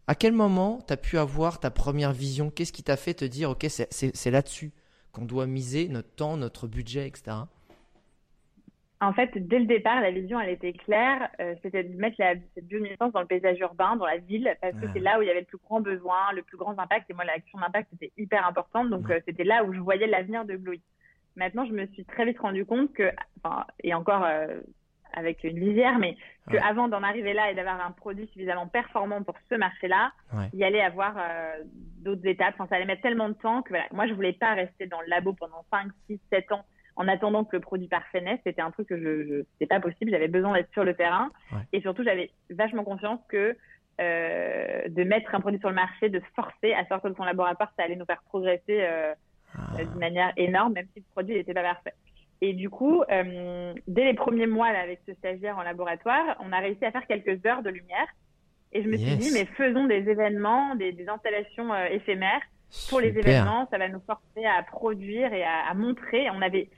à 0.08 0.16
quel 0.16 0.32
moment 0.32 0.80
tu 0.88 0.94
as 0.94 0.98
pu 0.98 1.18
avoir 1.18 1.60
ta 1.60 1.70
première 1.72 2.14
vision? 2.14 2.50
Qu'est-ce 2.50 2.72
qui 2.72 2.84
t'a 2.84 2.96
fait 2.96 3.16
te 3.16 3.26
dire 3.26 3.50
ok 3.50 3.68
c'est 3.70 4.32
là-dessus? 4.32 4.72
Qu'on 5.16 5.26
doit 5.26 5.48
miser 5.48 5.88
notre 5.88 6.14
temps, 6.14 6.36
notre 6.36 6.68
budget, 6.68 7.08
etc. 7.08 7.38
En 9.02 9.14
fait, 9.14 9.32
dès 9.36 9.60
le 9.60 9.66
départ, 9.66 10.02
la 10.02 10.12
vision, 10.12 10.40
elle 10.40 10.50
était 10.50 10.74
claire. 10.74 11.30
Euh, 11.40 11.56
c'était 11.62 11.84
de 11.84 11.96
mettre 11.98 12.16
la, 12.20 12.34
cette 12.54 12.66
bioluminescence 12.66 13.14
dans 13.14 13.22
le 13.22 13.28
paysage 13.28 13.60
urbain, 13.60 13.96
dans 13.96 14.06
la 14.06 14.18
ville, 14.18 14.56
parce 14.62 14.74
que 14.76 14.88
c'est 14.94 15.00
là 15.00 15.20
où 15.20 15.22
il 15.22 15.28
y 15.28 15.32
avait 15.32 15.42
le 15.42 15.46
plus 15.46 15.58
grand 15.58 15.80
besoin, 15.82 16.32
le 16.34 16.44
plus 16.44 16.58
grand 16.58 16.78
impact. 16.80 17.10
Et 17.10 17.14
moi, 17.14 17.24
l'action 17.24 17.60
d'impact, 17.60 17.90
c'était 17.92 18.12
hyper 18.18 18.46
importante. 18.48 18.90
Donc, 18.90 19.10
euh, 19.10 19.20
c'était 19.26 19.44
là 19.44 19.64
où 19.64 19.74
je 19.74 19.80
voyais 19.80 20.08
l'avenir 20.08 20.46
de 20.46 20.56
Glowy. 20.56 20.82
Maintenant, 21.36 21.66
je 21.66 21.74
me 21.74 21.86
suis 21.88 22.06
très 22.06 22.26
vite 22.26 22.40
rendu 22.40 22.66
compte 22.66 22.94
que, 22.94 23.12
enfin, 23.44 23.66
et 23.84 23.94
encore, 23.94 24.24
euh, 24.24 24.62
avec 25.14 25.44
une 25.44 25.60
lisière, 25.60 25.98
mais 26.00 26.18
que 26.52 26.58
avant 26.58 26.88
d'en 26.88 27.02
arriver 27.02 27.34
là 27.34 27.50
et 27.50 27.56
d'avoir 27.56 27.84
un 27.86 27.92
produit 27.92 28.28
suffisamment 28.28 28.68
performant 28.68 29.24
pour 29.24 29.36
ce 29.50 29.56
marché-là, 29.56 30.12
il 30.54 30.60
y 30.60 30.64
allait 30.64 30.82
avoir 30.82 31.16
euh, 31.18 31.64
d'autres 32.04 32.26
étapes. 32.28 32.54
Enfin, 32.56 32.68
ça 32.70 32.76
allait 32.76 32.86
mettre 32.86 33.02
tellement 33.02 33.30
de 33.30 33.34
temps 33.34 33.62
que 33.62 33.70
voilà, 33.70 33.86
moi, 33.92 34.08
je 34.08 34.14
voulais 34.14 34.34
pas 34.34 34.54
rester 34.54 34.86
dans 34.88 35.02
le 35.02 35.08
labo 35.08 35.34
pendant 35.34 35.66
5, 35.72 35.88
6, 36.08 36.20
7 36.32 36.52
ans 36.52 36.66
en 36.98 37.08
attendant 37.08 37.44
que 37.44 37.56
le 37.56 37.62
produit 37.62 37.88
parfait 37.88 38.22
naisse. 38.22 38.40
C'était 38.46 38.62
un 38.62 38.72
truc 38.72 38.88
que 38.88 38.98
je, 38.98 39.24
je 39.28 39.44
c'était 39.54 39.68
pas 39.68 39.80
possible. 39.80 40.12
J'avais 40.12 40.28
besoin 40.28 40.54
d'être 40.54 40.72
sur 40.72 40.84
le 40.84 40.94
terrain. 40.94 41.30
Et 41.74 41.82
surtout, 41.82 42.04
j'avais 42.04 42.32
vachement 42.50 42.84
confiance 42.84 43.20
que 43.28 43.58
euh, 44.02 44.82
de 44.90 45.04
mettre 45.04 45.34
un 45.34 45.40
produit 45.40 45.60
sur 45.60 45.70
le 45.70 45.76
marché, 45.76 46.10
de 46.10 46.20
se 46.20 46.26
forcer 46.36 46.74
à 46.74 46.86
sortir 46.86 47.12
de 47.12 47.16
son 47.16 47.24
laboratoire, 47.24 47.72
ça 47.78 47.84
allait 47.84 47.96
nous 47.96 48.06
faire 48.06 48.22
progresser 48.24 48.82
euh, 48.82 49.14
ah. 49.58 49.78
d'une 49.78 50.00
manière 50.00 50.34
énorme, 50.36 50.74
même 50.74 50.88
si 50.94 51.00
le 51.00 51.06
produit 51.14 51.36
n'était 51.36 51.54
pas 51.54 51.64
parfait. 51.64 51.94
Et 52.42 52.54
du 52.54 52.70
coup, 52.70 53.02
euh, 53.10 53.74
dès 53.88 54.06
les 54.06 54.14
premiers 54.14 54.48
mois 54.48 54.72
là, 54.72 54.82
avec 54.82 55.00
ce 55.08 55.14
stagiaire 55.16 55.58
en 55.58 55.64
laboratoire, 55.64 56.38
on 56.42 56.52
a 56.52 56.60
réussi 56.60 56.84
à 56.86 56.92
faire 56.92 57.08
quelques 57.08 57.46
heures 57.46 57.64
de 57.64 57.70
lumière. 57.70 58.08
Et 58.74 58.84
je 58.84 58.90
me 58.90 58.98
suis 58.98 59.16
dit, 59.16 59.32
mais 59.34 59.46
faisons 59.46 59.86
des 59.86 60.10
événements, 60.10 60.76
des, 60.76 60.94
installations 61.08 61.74
euh, 61.74 61.86
éphémères 61.86 62.42
pour 62.90 63.00
les 63.00 63.18
événements. 63.18 63.68
Ça 63.72 63.78
va 63.78 63.88
nous 63.88 64.02
forcer 64.06 64.46
à 64.46 64.62
produire 64.64 65.34
et 65.34 65.44
à, 65.44 65.74
montrer. 65.74 66.30
On 66.32 66.42
avait, 66.42 66.70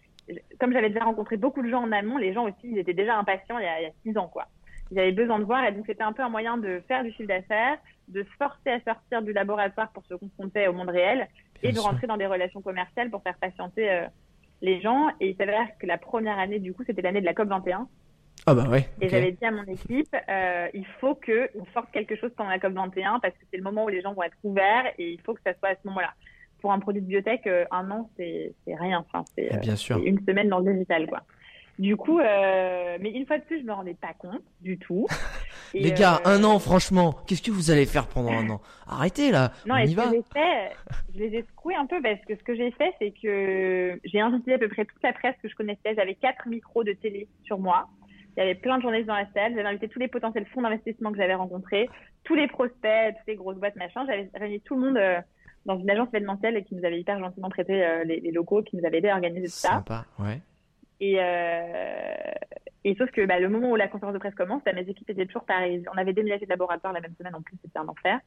comme 0.59 0.73
j'avais 0.73 0.89
déjà 0.89 1.05
rencontré 1.05 1.37
beaucoup 1.37 1.63
de 1.63 1.69
gens 1.69 1.81
en 1.81 1.91
amont, 1.91 2.17
les 2.17 2.33
gens 2.33 2.45
aussi, 2.45 2.63
ils 2.63 2.77
étaient 2.77 2.93
déjà 2.93 3.17
impatients 3.17 3.57
il 3.57 3.63
y 3.63 3.67
a, 3.67 3.81
il 3.81 3.83
y 3.83 3.87
a 3.87 3.93
six 4.03 4.15
ans, 4.17 4.27
quoi. 4.27 4.47
Ils 4.91 4.99
avaient 4.99 5.11
besoin 5.11 5.39
de 5.39 5.43
voir 5.43 5.65
et 5.65 5.71
donc 5.71 5.85
c'était 5.85 6.03
un 6.03 6.13
peu 6.13 6.23
un 6.23 6.29
moyen 6.29 6.57
de 6.57 6.81
faire 6.87 7.03
du 7.03 7.11
chiffre 7.11 7.27
d'affaires, 7.27 7.77
de 8.07 8.23
se 8.23 8.29
forcer 8.37 8.69
à 8.69 8.79
sortir 8.81 9.21
du 9.21 9.33
laboratoire 9.33 9.91
pour 9.91 10.05
se 10.05 10.13
confronter 10.13 10.67
au 10.67 10.73
monde 10.73 10.89
réel 10.89 11.27
et 11.61 11.71
de 11.71 11.79
rentrer 11.79 12.07
dans 12.07 12.17
des 12.17 12.27
relations 12.27 12.61
commerciales 12.61 13.09
pour 13.09 13.21
faire 13.23 13.37
patienter 13.37 13.91
euh, 13.91 14.05
les 14.61 14.81
gens. 14.81 15.09
Et 15.19 15.29
il 15.29 15.35
s'avère 15.35 15.67
que 15.79 15.85
la 15.85 15.97
première 15.97 16.39
année, 16.39 16.59
du 16.59 16.73
coup, 16.73 16.83
c'était 16.85 17.01
l'année 17.01 17.21
de 17.21 17.25
la 17.25 17.33
COP 17.33 17.49
21. 17.49 17.87
Ah 18.45 18.53
bah 18.53 18.69
ouais. 18.69 18.87
Et 19.01 19.09
j'avais 19.09 19.31
dit 19.31 19.45
à 19.45 19.51
mon 19.51 19.63
équipe, 19.63 20.15
euh, 20.29 20.67
il 20.73 20.85
faut 21.01 21.15
que 21.15 21.49
on 21.59 21.65
sorte 21.73 21.91
quelque 21.91 22.15
chose 22.15 22.31
pendant 22.37 22.49
la 22.49 22.59
COP 22.59 22.73
21 22.73 23.19
parce 23.19 23.33
que 23.33 23.43
c'est 23.51 23.57
le 23.57 23.63
moment 23.63 23.83
où 23.85 23.89
les 23.89 24.01
gens 24.01 24.13
vont 24.13 24.23
être 24.23 24.37
ouverts 24.43 24.85
et 24.97 25.11
il 25.11 25.21
faut 25.21 25.33
que 25.33 25.41
ça 25.45 25.53
soit 25.59 25.69
à 25.69 25.73
ce 25.73 25.85
moment-là. 25.87 26.13
Pour 26.61 26.71
un 26.71 26.79
produit 26.79 27.01
de 27.01 27.07
biotech, 27.07 27.45
euh, 27.45 27.65
un 27.71 27.91
an 27.91 28.09
c'est 28.15 28.53
rien. 28.67 28.99
Enfin, 28.99 29.25
c'est 29.35 29.59
bien 29.59 29.75
sûr. 29.75 29.97
une 29.97 30.19
semaine 30.25 30.49
dans 30.49 30.59
le 30.59 30.73
digital 30.73 31.07
quoi. 31.07 31.23
Du 31.79 31.95
coup, 31.95 32.19
euh, 32.19 32.97
mais 32.99 33.11
une 33.11 33.27
fois 33.27 33.37
de 33.37 33.43
plus, 33.43 33.59
je 33.61 33.65
me 33.65 33.71
rendais 33.71 33.93
pas 33.93 34.13
compte 34.17 34.41
du 34.61 34.79
tout. 34.79 35.05
les 35.75 35.91
gars, 35.91 36.19
un 36.25 36.43
an, 36.43 36.57
franchement, 36.57 37.15
qu'est-ce 37.27 37.43
que 37.43 37.51
vous 37.51 37.69
allez 37.69 37.85
faire 37.85 38.07
pendant 38.07 38.31
un 38.31 38.49
an? 38.49 38.61
Arrêtez 38.87 39.31
là. 39.31 39.51
Non, 39.67 39.75
on 39.75 39.77
et 39.77 39.89
y 39.89 39.93
va. 39.93 40.05
Que 40.05 40.21
fait, 40.33 40.71
je 41.13 41.19
les 41.19 41.35
ai 41.35 41.41
secoués 41.43 41.75
un 41.75 41.85
peu 41.85 42.01
parce 42.01 42.19
que 42.25 42.35
ce 42.35 42.43
que 42.43 42.55
j'ai 42.55 42.71
fait, 42.71 42.93
c'est 42.99 43.11
que 43.11 43.99
j'ai 44.05 44.19
invité 44.19 44.55
à 44.55 44.57
peu 44.57 44.69
près 44.69 44.85
toute 44.85 45.03
la 45.03 45.13
presse 45.13 45.35
que 45.41 45.49
je 45.49 45.55
connaissais. 45.55 45.93
J'avais 45.95 46.15
quatre 46.15 46.47
micros 46.47 46.83
de 46.83 46.93
télé 46.93 47.27
sur 47.43 47.59
moi. 47.59 47.87
Il 48.35 48.39
y 48.39 48.43
avait 48.43 48.55
plein 48.55 48.77
de 48.77 48.81
journalistes 48.81 49.07
dans 49.07 49.15
la 49.15 49.31
salle. 49.33 49.53
J'avais 49.55 49.67
invité 49.67 49.87
tous 49.87 49.99
les 49.99 50.07
potentiels 50.07 50.45
fonds 50.47 50.61
d'investissement 50.61 51.11
que 51.11 51.17
j'avais 51.17 51.35
rencontrés, 51.35 51.89
tous 52.23 52.35
les 52.35 52.47
prospects, 52.47 53.15
toutes 53.17 53.27
les 53.27 53.35
grosses 53.35 53.57
boîtes, 53.57 53.75
machin. 53.75 54.03
J'avais 54.07 54.29
réuni 54.33 54.61
tout 54.61 54.75
le 54.75 54.81
monde 54.81 54.97
euh, 54.97 55.19
dans 55.65 55.77
une 55.77 55.89
agence 55.89 56.09
événementielle 56.09 56.63
qui 56.63 56.75
nous 56.75 56.85
avait 56.85 56.99
hyper 56.99 57.19
gentiment 57.19 57.49
prêté 57.49 57.83
euh, 57.83 58.03
les, 58.03 58.19
les, 58.19 58.31
locaux, 58.31 58.63
qui 58.63 58.77
nous 58.77 58.85
avait 58.85 58.99
aidé 58.99 59.09
à 59.09 59.15
organiser 59.15 59.45
tout 59.45 59.51
ça. 59.51 59.69
Sympa, 59.69 60.05
ouais. 60.19 60.39
Et, 60.99 61.17
euh, 61.19 62.15
et 62.83 62.95
sauf 62.95 63.11
que 63.11 63.25
bah, 63.25 63.39
le 63.39 63.49
moment 63.49 63.71
où 63.71 63.75
la 63.75 63.87
conférence 63.87 64.13
de 64.13 64.19
presse 64.19 64.35
commence, 64.35 64.63
bah, 64.63 64.73
mes 64.73 64.87
équipes 64.89 65.09
étaient 65.09 65.25
toujours 65.25 65.45
pareilles. 65.45 65.83
On 65.93 65.97
avait 65.97 66.13
déménagé 66.13 66.45
de 66.45 66.49
laboratoire 66.49 66.93
la 66.93 67.01
même 67.01 67.13
semaine 67.17 67.35
en 67.35 67.41
plus, 67.41 67.57
c'était 67.61 67.79
un 67.79 67.87
enfer. 67.87 68.19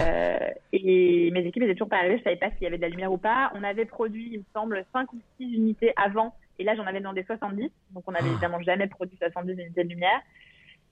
Euh, 0.00 0.50
et 0.72 1.30
mes 1.30 1.46
équipes 1.46 1.62
étaient 1.62 1.74
toujours 1.74 1.88
pas 1.88 1.98
arrivées, 1.98 2.18
je 2.18 2.24
savais 2.24 2.36
pas 2.36 2.50
s'il 2.50 2.62
y 2.62 2.66
avait 2.66 2.78
de 2.78 2.82
la 2.82 2.88
lumière 2.88 3.12
ou 3.12 3.18
pas. 3.18 3.52
On 3.54 3.62
avait 3.62 3.84
produit, 3.84 4.30
il 4.32 4.38
me 4.40 4.44
semble, 4.52 4.84
5 4.92 5.12
ou 5.12 5.20
6 5.38 5.44
unités 5.44 5.92
avant, 5.96 6.34
et 6.58 6.64
là 6.64 6.74
j'en 6.74 6.86
avais 6.86 6.98
demandé 6.98 7.22
70, 7.22 7.70
donc 7.92 8.02
on 8.06 8.12
n'avait 8.12 8.28
ah. 8.28 8.32
évidemment 8.32 8.60
jamais 8.60 8.88
produit 8.88 9.16
70 9.18 9.52
unités 9.52 9.84
de 9.84 9.88
lumière. 9.88 10.20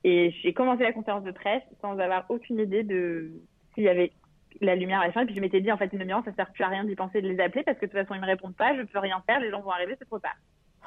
Et 0.05 0.31
j'ai 0.43 0.53
commencé 0.53 0.83
la 0.83 0.93
conférence 0.93 1.25
de 1.25 1.31
presse 1.31 1.63
sans 1.81 1.99
avoir 1.99 2.27
aucune 2.29 2.59
idée 2.59 2.83
de 2.83 3.33
s'il 3.75 3.85
y 3.85 3.89
avait 3.89 4.13
la 4.61 4.77
lumière 4.77 5.01
à 5.01 5.07
la 5.07 5.13
fin. 5.13 5.23
Et 5.23 5.27
puis 5.27 5.35
je 5.35 5.41
m'étais 5.41 5.61
dit, 5.61 5.73
en 5.73 5.77
fait, 5.77 5.93
une 5.93 6.01
demi-heure, 6.01 6.25
ça 6.25 6.33
sert 6.35 6.51
plus 6.53 6.65
à 6.65 6.69
rien 6.69 6.85
d'y 6.85 6.95
penser 6.95 7.23
de 7.23 7.29
les 7.29 7.41
appeler 7.41 7.63
parce 7.65 7.79
que 7.79 7.87
de 7.87 7.91
toute 7.91 8.01
façon, 8.01 8.15
ils 8.15 8.21
me 8.21 8.27
répondent 8.27 8.57
pas, 8.57 8.77
je 8.77 8.83
peux 8.83 8.99
rien 8.99 9.23
faire, 9.27 9.41
les 9.41 9.51
gens 9.51 9.63
vont 9.63 9.71
arriver, 9.71 9.95
c'est 9.99 10.05
trop 10.05 10.19
tard. 10.19 10.37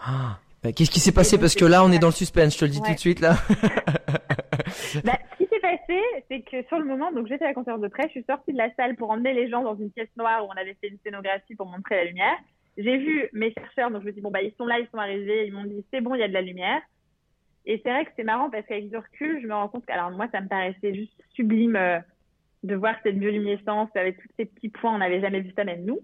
Ah, 0.04 0.40
bah, 0.64 0.72
Qu'est-ce 0.72 0.92
qui 0.92 1.00
s'est 1.00 1.12
passé 1.12 1.38
Parce 1.38 1.56
que 1.56 1.66
là, 1.66 1.84
on 1.84 1.92
est 1.92 2.00
dans 2.00 2.08
le 2.08 2.14
suspense, 2.14 2.54
je 2.54 2.60
te 2.60 2.66
le 2.66 2.72
dis 2.72 2.82
tout 2.82 2.94
de 2.94 3.00
suite 3.00 3.20
là. 3.20 3.36
bah, 5.04 5.18
ce 5.32 5.38
qui 5.38 5.50
s'est 5.50 5.60
passé, 5.60 6.02
c'est 6.30 6.42
que 6.42 6.68
sur 6.68 6.80
le 6.80 6.86
moment, 6.86 7.12
donc 7.12 7.28
j'étais 7.28 7.46
à 7.46 7.50
la 7.50 7.54
conférence 7.54 7.82
de 7.82 7.88
presse, 7.88 8.08
je 8.08 8.20
suis 8.20 8.24
sortie 8.24 8.54
de 8.54 8.58
la 8.58 8.74
salle 8.76 8.96
pour 8.96 9.10
emmener 9.12 9.34
les 9.34 9.50
gens 9.50 9.64
dans 9.64 9.76
une 9.76 9.92
pièce 9.92 10.10
noire 10.18 10.46
où 10.46 10.48
on 10.48 10.60
avait 10.60 10.76
fait 10.82 10.88
une 10.88 10.98
scénographie 11.04 11.56
pour 11.56 11.68
montrer 11.68 11.96
la 11.96 12.06
lumière. 12.06 12.36
J'ai 12.78 12.98
vu 12.98 13.30
mes 13.34 13.54
chercheurs, 13.54 13.90
donc 13.92 14.02
je 14.02 14.08
me 14.08 14.12
suis 14.12 14.20
dit, 14.20 14.22
bon, 14.22 14.32
bah, 14.32 14.42
ils 14.42 14.54
sont 14.58 14.66
là, 14.66 14.80
ils 14.80 14.88
sont 14.92 14.98
arrivés, 14.98 15.46
ils 15.48 15.54
m'ont 15.54 15.64
dit, 15.64 15.86
c'est 15.92 16.02
bon, 16.02 16.16
il 16.16 16.20
y 16.20 16.24
a 16.24 16.28
de 16.28 16.34
la 16.34 16.42
lumière. 16.42 16.82
Et 17.66 17.82
c'est 17.84 17.90
vrai 17.90 18.06
que 18.06 18.12
c'est 18.16 18.24
marrant 18.24 18.50
parce 18.50 18.66
qu'avec 18.68 18.90
du 18.90 18.98
recul, 18.98 19.40
je 19.42 19.48
me 19.48 19.54
rends 19.54 19.70
compte 19.70 19.86
que, 19.86 19.92
alors 19.92 20.12
moi, 20.12 20.28
ça 20.32 20.42
me 20.42 20.48
paraissait 20.48 20.94
juste 20.94 21.14
sublime 21.34 21.76
euh, 21.76 22.00
de 22.64 22.76
voir 22.76 22.96
cette 23.04 23.18
bioluminescence 23.18 23.90
avec 23.96 24.18
tous 24.18 24.28
ces 24.38 24.46
petits 24.46 24.70
points, 24.70 24.94
on 24.94 24.98
n'avait 25.00 25.22
jamais 25.22 25.42
vu 25.42 25.52
ça 25.56 25.64
même 25.64 25.86
nous. 25.86 26.00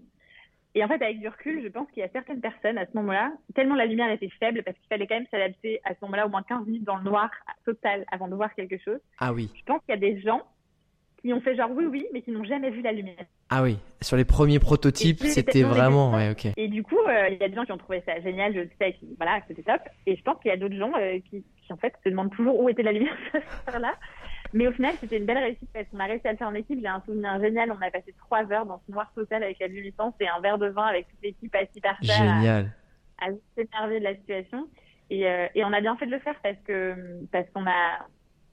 Et 0.74 0.82
en 0.82 0.88
fait, 0.88 1.02
avec 1.02 1.20
du 1.20 1.28
recul, 1.28 1.62
je 1.62 1.68
pense 1.68 1.90
qu'il 1.90 2.02
y 2.02 2.06
a 2.06 2.08
certaines 2.08 2.40
personnes 2.40 2.78
à 2.78 2.86
ce 2.86 2.92
moment-là, 2.94 3.32
tellement 3.54 3.74
la 3.74 3.84
lumière 3.84 4.10
était 4.10 4.30
faible, 4.40 4.62
parce 4.62 4.76
qu'il 4.78 4.88
fallait 4.88 5.06
quand 5.06 5.16
même 5.16 5.26
s'adapter 5.30 5.80
à 5.84 5.90
ce 5.90 5.98
moment-là 6.02 6.26
au 6.26 6.30
moins 6.30 6.42
15 6.42 6.66
minutes 6.66 6.84
dans 6.84 6.96
le 6.96 7.04
noir 7.04 7.30
total 7.66 8.04
avant 8.10 8.28
de 8.28 8.34
voir 8.34 8.54
quelque 8.54 8.78
chose. 8.78 8.98
Ah 9.18 9.32
oui. 9.32 9.50
Je 9.54 9.62
pense 9.64 9.80
qu'il 9.82 9.94
y 9.94 9.98
a 9.98 10.00
des 10.00 10.20
gens 10.22 10.42
qui 11.20 11.32
ont 11.32 11.40
fait 11.40 11.54
genre 11.54 11.70
oui, 11.70 11.84
oui, 11.84 12.06
mais 12.12 12.22
qui 12.22 12.30
n'ont 12.30 12.44
jamais 12.44 12.70
vu 12.70 12.82
la 12.82 12.92
lumière. 12.92 13.24
Ah 13.50 13.62
oui, 13.62 13.78
sur 14.00 14.16
les 14.16 14.24
premiers 14.24 14.58
prototypes, 14.58 15.20
c'était 15.20 15.62
vraiment, 15.62 16.12
ouais, 16.14 16.30
ok. 16.30 16.48
Et 16.56 16.68
du 16.68 16.82
coup, 16.82 16.98
euh, 16.98 17.28
il 17.28 17.38
y 17.38 17.44
a 17.44 17.48
des 17.48 17.54
gens 17.54 17.64
qui 17.64 17.72
ont 17.72 17.78
trouvé 17.78 18.02
ça 18.06 18.18
génial, 18.20 18.54
je 18.54 18.62
sais, 18.80 18.94
qui, 18.94 19.14
voilà, 19.18 19.40
c'était 19.46 19.62
top. 19.62 19.82
Et 20.06 20.16
je 20.16 20.22
pense 20.22 20.40
qu'il 20.40 20.50
y 20.50 20.54
a 20.54 20.56
d'autres 20.56 20.76
gens 20.76 20.92
euh, 20.98 21.18
qui, 21.30 21.44
qui, 21.62 21.72
en 21.72 21.76
fait, 21.76 21.94
se 22.02 22.08
demandent 22.08 22.34
toujours 22.34 22.58
où 22.58 22.68
était 22.68 22.82
la 22.82 22.92
lumière 22.92 23.16
ce 23.32 23.78
là 23.78 23.94
mais 24.52 24.66
au 24.66 24.72
final, 24.72 24.94
c'était 25.00 25.18
une 25.18 25.24
belle 25.24 25.38
réussite 25.38 25.68
parce 25.72 25.88
qu'on 25.88 25.98
a 25.98 26.04
réussi 26.04 26.26
à 26.28 26.32
le 26.32 26.38
faire 26.38 26.48
en 26.48 26.54
équipe. 26.54 26.78
J'ai 26.80 26.86
un 26.86 27.00
souvenir 27.06 27.40
génial. 27.40 27.72
On 27.72 27.80
a 27.80 27.90
passé 27.90 28.14
trois 28.18 28.50
heures 28.52 28.66
dans 28.66 28.80
ce 28.86 28.92
noir 28.92 29.10
total 29.14 29.42
avec 29.42 29.58
la 29.60 29.68
licence 29.68 30.14
et 30.20 30.28
un 30.28 30.40
verre 30.40 30.58
de 30.58 30.68
vin 30.68 30.84
avec 30.84 31.08
toute 31.08 31.22
l'équipe 31.22 31.54
assise 31.54 31.80
par 31.80 31.98
terre. 32.00 32.16
Génial. 32.16 32.72
À, 33.20 33.26
s'énerver 33.56 34.00
de 34.00 34.04
la 34.04 34.14
situation. 34.14 34.68
Et, 35.10 35.26
euh, 35.26 35.46
et, 35.54 35.64
on 35.64 35.72
a 35.72 35.80
bien 35.80 35.96
fait 35.96 36.06
de 36.06 36.10
le 36.10 36.18
faire 36.18 36.38
parce 36.42 36.58
que 36.66 36.94
parce 37.30 37.48
qu'on 37.50 37.66
a 37.66 38.06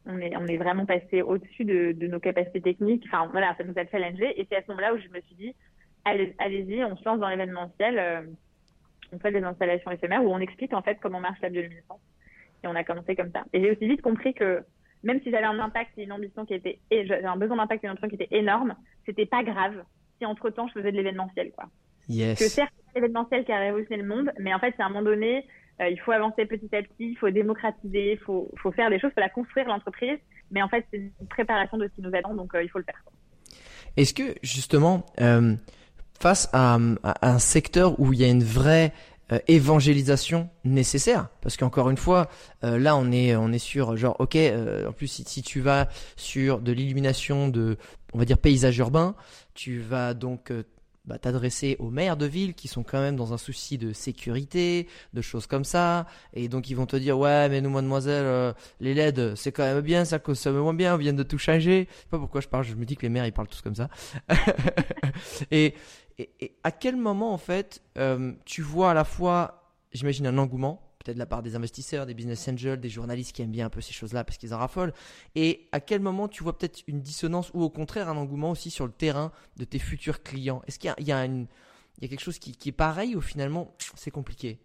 on 0.06 0.20
est 0.20 0.36
on 0.38 0.46
est 0.48 0.58
vraiment 0.58 0.86
passé 0.86 1.22
au-dessus 1.22 1.66
de, 1.66 1.94
de, 1.94 2.08
nos 2.08 2.20
capacités 2.20 2.62
techniques. 2.62 3.04
Enfin 3.08 3.28
voilà, 3.32 3.56
ça 3.58 3.64
nous 3.64 3.74
a 3.78 3.86
challengé. 3.88 4.40
Et 4.40 4.48
c'est 4.50 4.58
à 4.58 4.62
ce 4.62 4.68
moment-là 4.70 4.94
où 4.94 4.98
je 4.98 5.08
me 5.10 5.22
suis 5.22 5.36
dit 5.36 5.56
allez 6.06 6.36
allez-y, 6.40 6.84
on 6.84 6.96
se 6.96 7.04
lance 7.04 7.20
dans 7.20 7.30
l'événementiel. 7.30 8.00
Euh, 8.00 8.22
on 9.12 9.20
fait 9.20 9.32
des 9.32 9.44
installations 9.44 9.92
éphémères 9.92 10.24
où 10.24 10.30
on 10.30 10.40
explique 10.40 10.74
en 10.74 10.82
fait 10.82 10.98
comment 11.02 11.20
marche 11.20 11.42
la 11.42 11.50
bioluminescence. 11.50 12.02
Et 12.64 12.68
on 12.68 12.76
a 12.76 12.84
commencé 12.84 13.16
comme 13.16 13.32
ça. 13.32 13.44
Et 13.54 13.62
j'ai 13.62 13.72
aussi 13.72 13.88
vite 13.88 14.02
compris 14.02 14.34
que 14.34 14.64
même 15.04 15.22
si 15.22 15.32
j'avais 15.32 15.46
un 15.46 15.60
impact 15.60 15.92
et 15.98 16.04
une 16.04 16.12
ambition 16.12 16.46
qui 16.46 16.54
était, 16.54 16.80
et 16.92 17.06
j'avais 17.06 17.26
un 17.26 17.38
besoin 17.38 17.58
d'impact 17.58 17.84
et 17.84 17.88
une 17.88 17.92
ambition 17.92 18.10
qui 18.10 18.16
était 18.16 18.36
énorme, 18.36 18.76
c'était 19.06 19.26
pas 19.26 19.44
grave 19.44 19.84
si 20.18 20.26
entre 20.26 20.50
temps 20.50 20.68
je 20.68 20.74
faisais 20.74 20.92
de 20.92 20.98
l'événementiel, 20.98 21.52
quoi. 21.52 21.66
Yes. 22.10 22.40
Que 22.40 22.46
certes, 22.46 22.74
c'est 22.88 23.00
l'événementiel 23.00 23.46
qui 23.46 23.52
a 23.52 23.60
révolutionné 23.60 24.02
le 24.02 24.08
monde, 24.08 24.32
mais 24.40 24.54
en 24.54 24.60
fait, 24.60 24.74
c'est 24.76 24.84
à 24.84 24.88
un 24.88 24.90
moment 24.90 25.04
donné, 25.04 25.46
euh, 25.80 25.90
il 25.90 26.00
faut 26.00 26.12
avancer 26.12 26.46
petit 26.46 26.76
à 26.76 26.82
petit, 26.82 27.12
il 27.12 27.18
faut 27.18 27.30
démocratiser, 27.30 28.14
il 28.14 28.18
faut, 28.18 28.52
faut 28.62 28.72
faire 28.72 28.90
des 28.90 29.00
choses, 29.00 29.12
il 29.12 29.16
faut 29.16 29.22
la 29.22 29.30
construire 29.30 29.68
l'entreprise, 29.68 30.18
mais 30.52 30.62
en 30.62 30.68
fait, 30.68 30.86
c'est 30.92 30.98
une 30.98 31.28
préparation 31.30 31.78
de 31.78 31.88
ce 31.88 31.96
qui 31.96 32.02
nous 32.02 32.16
attend, 32.16 32.34
donc 32.34 32.54
euh, 32.56 32.64
il 32.64 32.70
faut 32.70 32.80
le 32.80 32.86
faire. 32.86 33.02
Est-ce 33.96 34.14
que 34.14 34.36
justement, 34.44 35.06
euh, 35.22 35.56
face 36.20 36.50
à, 36.52 36.78
à, 37.04 37.30
un 37.30 37.40
secteur 37.40 38.00
où 38.00 38.12
il 38.14 38.20
y 38.20 38.26
a 38.26 38.30
une 38.30 38.44
vraie 38.44 38.92
euh, 39.32 39.40
évangélisation 39.48 40.50
nécessaire 40.64 41.30
parce 41.42 41.56
qu'encore 41.56 41.92
une 41.92 41.98
fois 41.98 42.30
euh, 42.64 42.80
là 42.80 42.96
on 42.96 43.12
est 43.12 43.36
on 43.36 43.52
est 43.52 43.60
sur 43.60 43.96
genre 43.96 44.16
ok 44.18 44.36
euh, 44.36 44.90
en 44.90 44.92
plus 44.92 45.06
si, 45.06 45.24
si, 45.24 45.44
tu 45.44 45.62
vas 45.62 45.88
sur 46.16 46.60
de 46.60 46.72
l'illumination 46.72 47.48
de 47.48 47.78
on 48.14 48.18
va 48.18 48.26
dire 48.26 48.40
paysage 48.40 48.80
urbain 48.80 49.14
tu 49.54 49.80
vas 49.80 50.16
donc 50.16 50.52
bah, 51.06 51.20
t'adresser 51.20 51.76
aux 51.78 51.92
maires 51.92 52.18
de 52.18 52.26
ville 52.26 52.56
qui 52.56 52.68
sont 52.68 52.82
quand 52.82 53.00
même 53.00 53.16
dans 53.16 53.32
un 53.34 53.38
souci 53.38 53.78
de 53.78 53.94
sécurité, 53.94 54.88
de 55.14 55.22
choses 55.22 55.46
comme 55.46 55.64
ça, 55.64 56.08
et 56.34 56.48
donc 56.50 56.70
ils 56.70 56.76
vont 56.76 56.86
te 56.88 56.96
dire 56.96 57.20
ouais 57.20 57.50
mais 57.50 57.62
nous 57.62 57.70
mademoiselle 57.70 58.56
les 58.80 58.96
LED 58.96 59.36
c'est 59.36 59.52
quand 59.52 59.64
même 59.64 59.82
bien, 59.82 60.06
ça 60.06 60.18
consomme 60.18 60.58
moins 60.58 60.74
bien, 60.74 60.96
on 60.96 60.98
vient 60.98 61.14
de 61.14 61.24
tout 61.24 61.38
changer. 61.38 61.88
Je 61.90 61.96
sais 62.02 62.08
pas 62.10 62.18
pourquoi 62.18 62.42
je 62.42 62.48
parle, 62.48 62.64
je 62.64 62.74
me 62.74 62.86
dis 62.86 62.96
que 62.96 63.04
les 63.04 63.10
maires 63.10 63.28
ils 63.28 63.34
parlent 63.34 63.48
tous 63.48 63.62
comme 63.62 63.76
ça. 63.76 63.90
et 65.52 65.76
et, 66.20 66.56
à 66.64 66.72
quel 66.72 66.98
moment, 66.98 67.34
en 67.34 67.38
fait, 67.38 67.82
euh, 67.98 68.34
tu 68.46 68.62
vois 68.62 68.92
à 68.92 68.94
la 68.94 69.06
fois, 69.06 69.74
j'imagine, 69.94 70.28
un 70.28 70.38
engouement, 70.38 70.82
peut-être 71.00 71.16
de 71.16 71.20
la 71.20 71.26
part 71.26 71.42
des 71.42 71.56
investisseurs, 71.56 72.06
des 72.06 72.14
business 72.14 72.48
angels, 72.50 72.80
des 72.80 72.90
journalistes 72.90 73.34
qui 73.34 73.42
aiment 73.42 73.52
bien 73.52 73.68
un 73.68 73.70
peu 73.70 73.80
ces 73.80 73.94
choses-là 73.94 74.26
parce 74.26 74.38
qu'ils 74.38 74.54
en 74.54 74.58
raffolent, 74.58 74.92
et 75.36 75.70
à 75.72 75.80
quel 75.80 76.02
moment 76.02 76.28
tu 76.28 76.44
vois 76.44 76.58
peut-être 76.58 76.84
une 76.88 77.02
dissonance 77.02 77.52
ou 77.54 77.64
au 77.64 77.70
contraire 77.70 78.10
un 78.10 78.18
engouement 78.18 78.52
aussi 78.52 78.70
sur 78.70 78.86
le 78.86 78.92
terrain 78.92 79.32
de 79.58 79.64
tes 79.64 79.80
futurs 79.80 80.22
clients? 80.22 80.62
Est-ce 80.68 80.78
qu'il 80.78 80.92
y, 80.92 80.94
il 81.00 81.08
y 81.08 81.12
a 81.14 82.08
quelque 82.08 82.20
chose 82.20 82.38
qui, 82.38 82.70
est 82.70 82.74
pareil 82.74 83.16
ou 83.16 83.22
finalement 83.22 83.74
c'est 83.96 84.12
compliqué? 84.12 84.60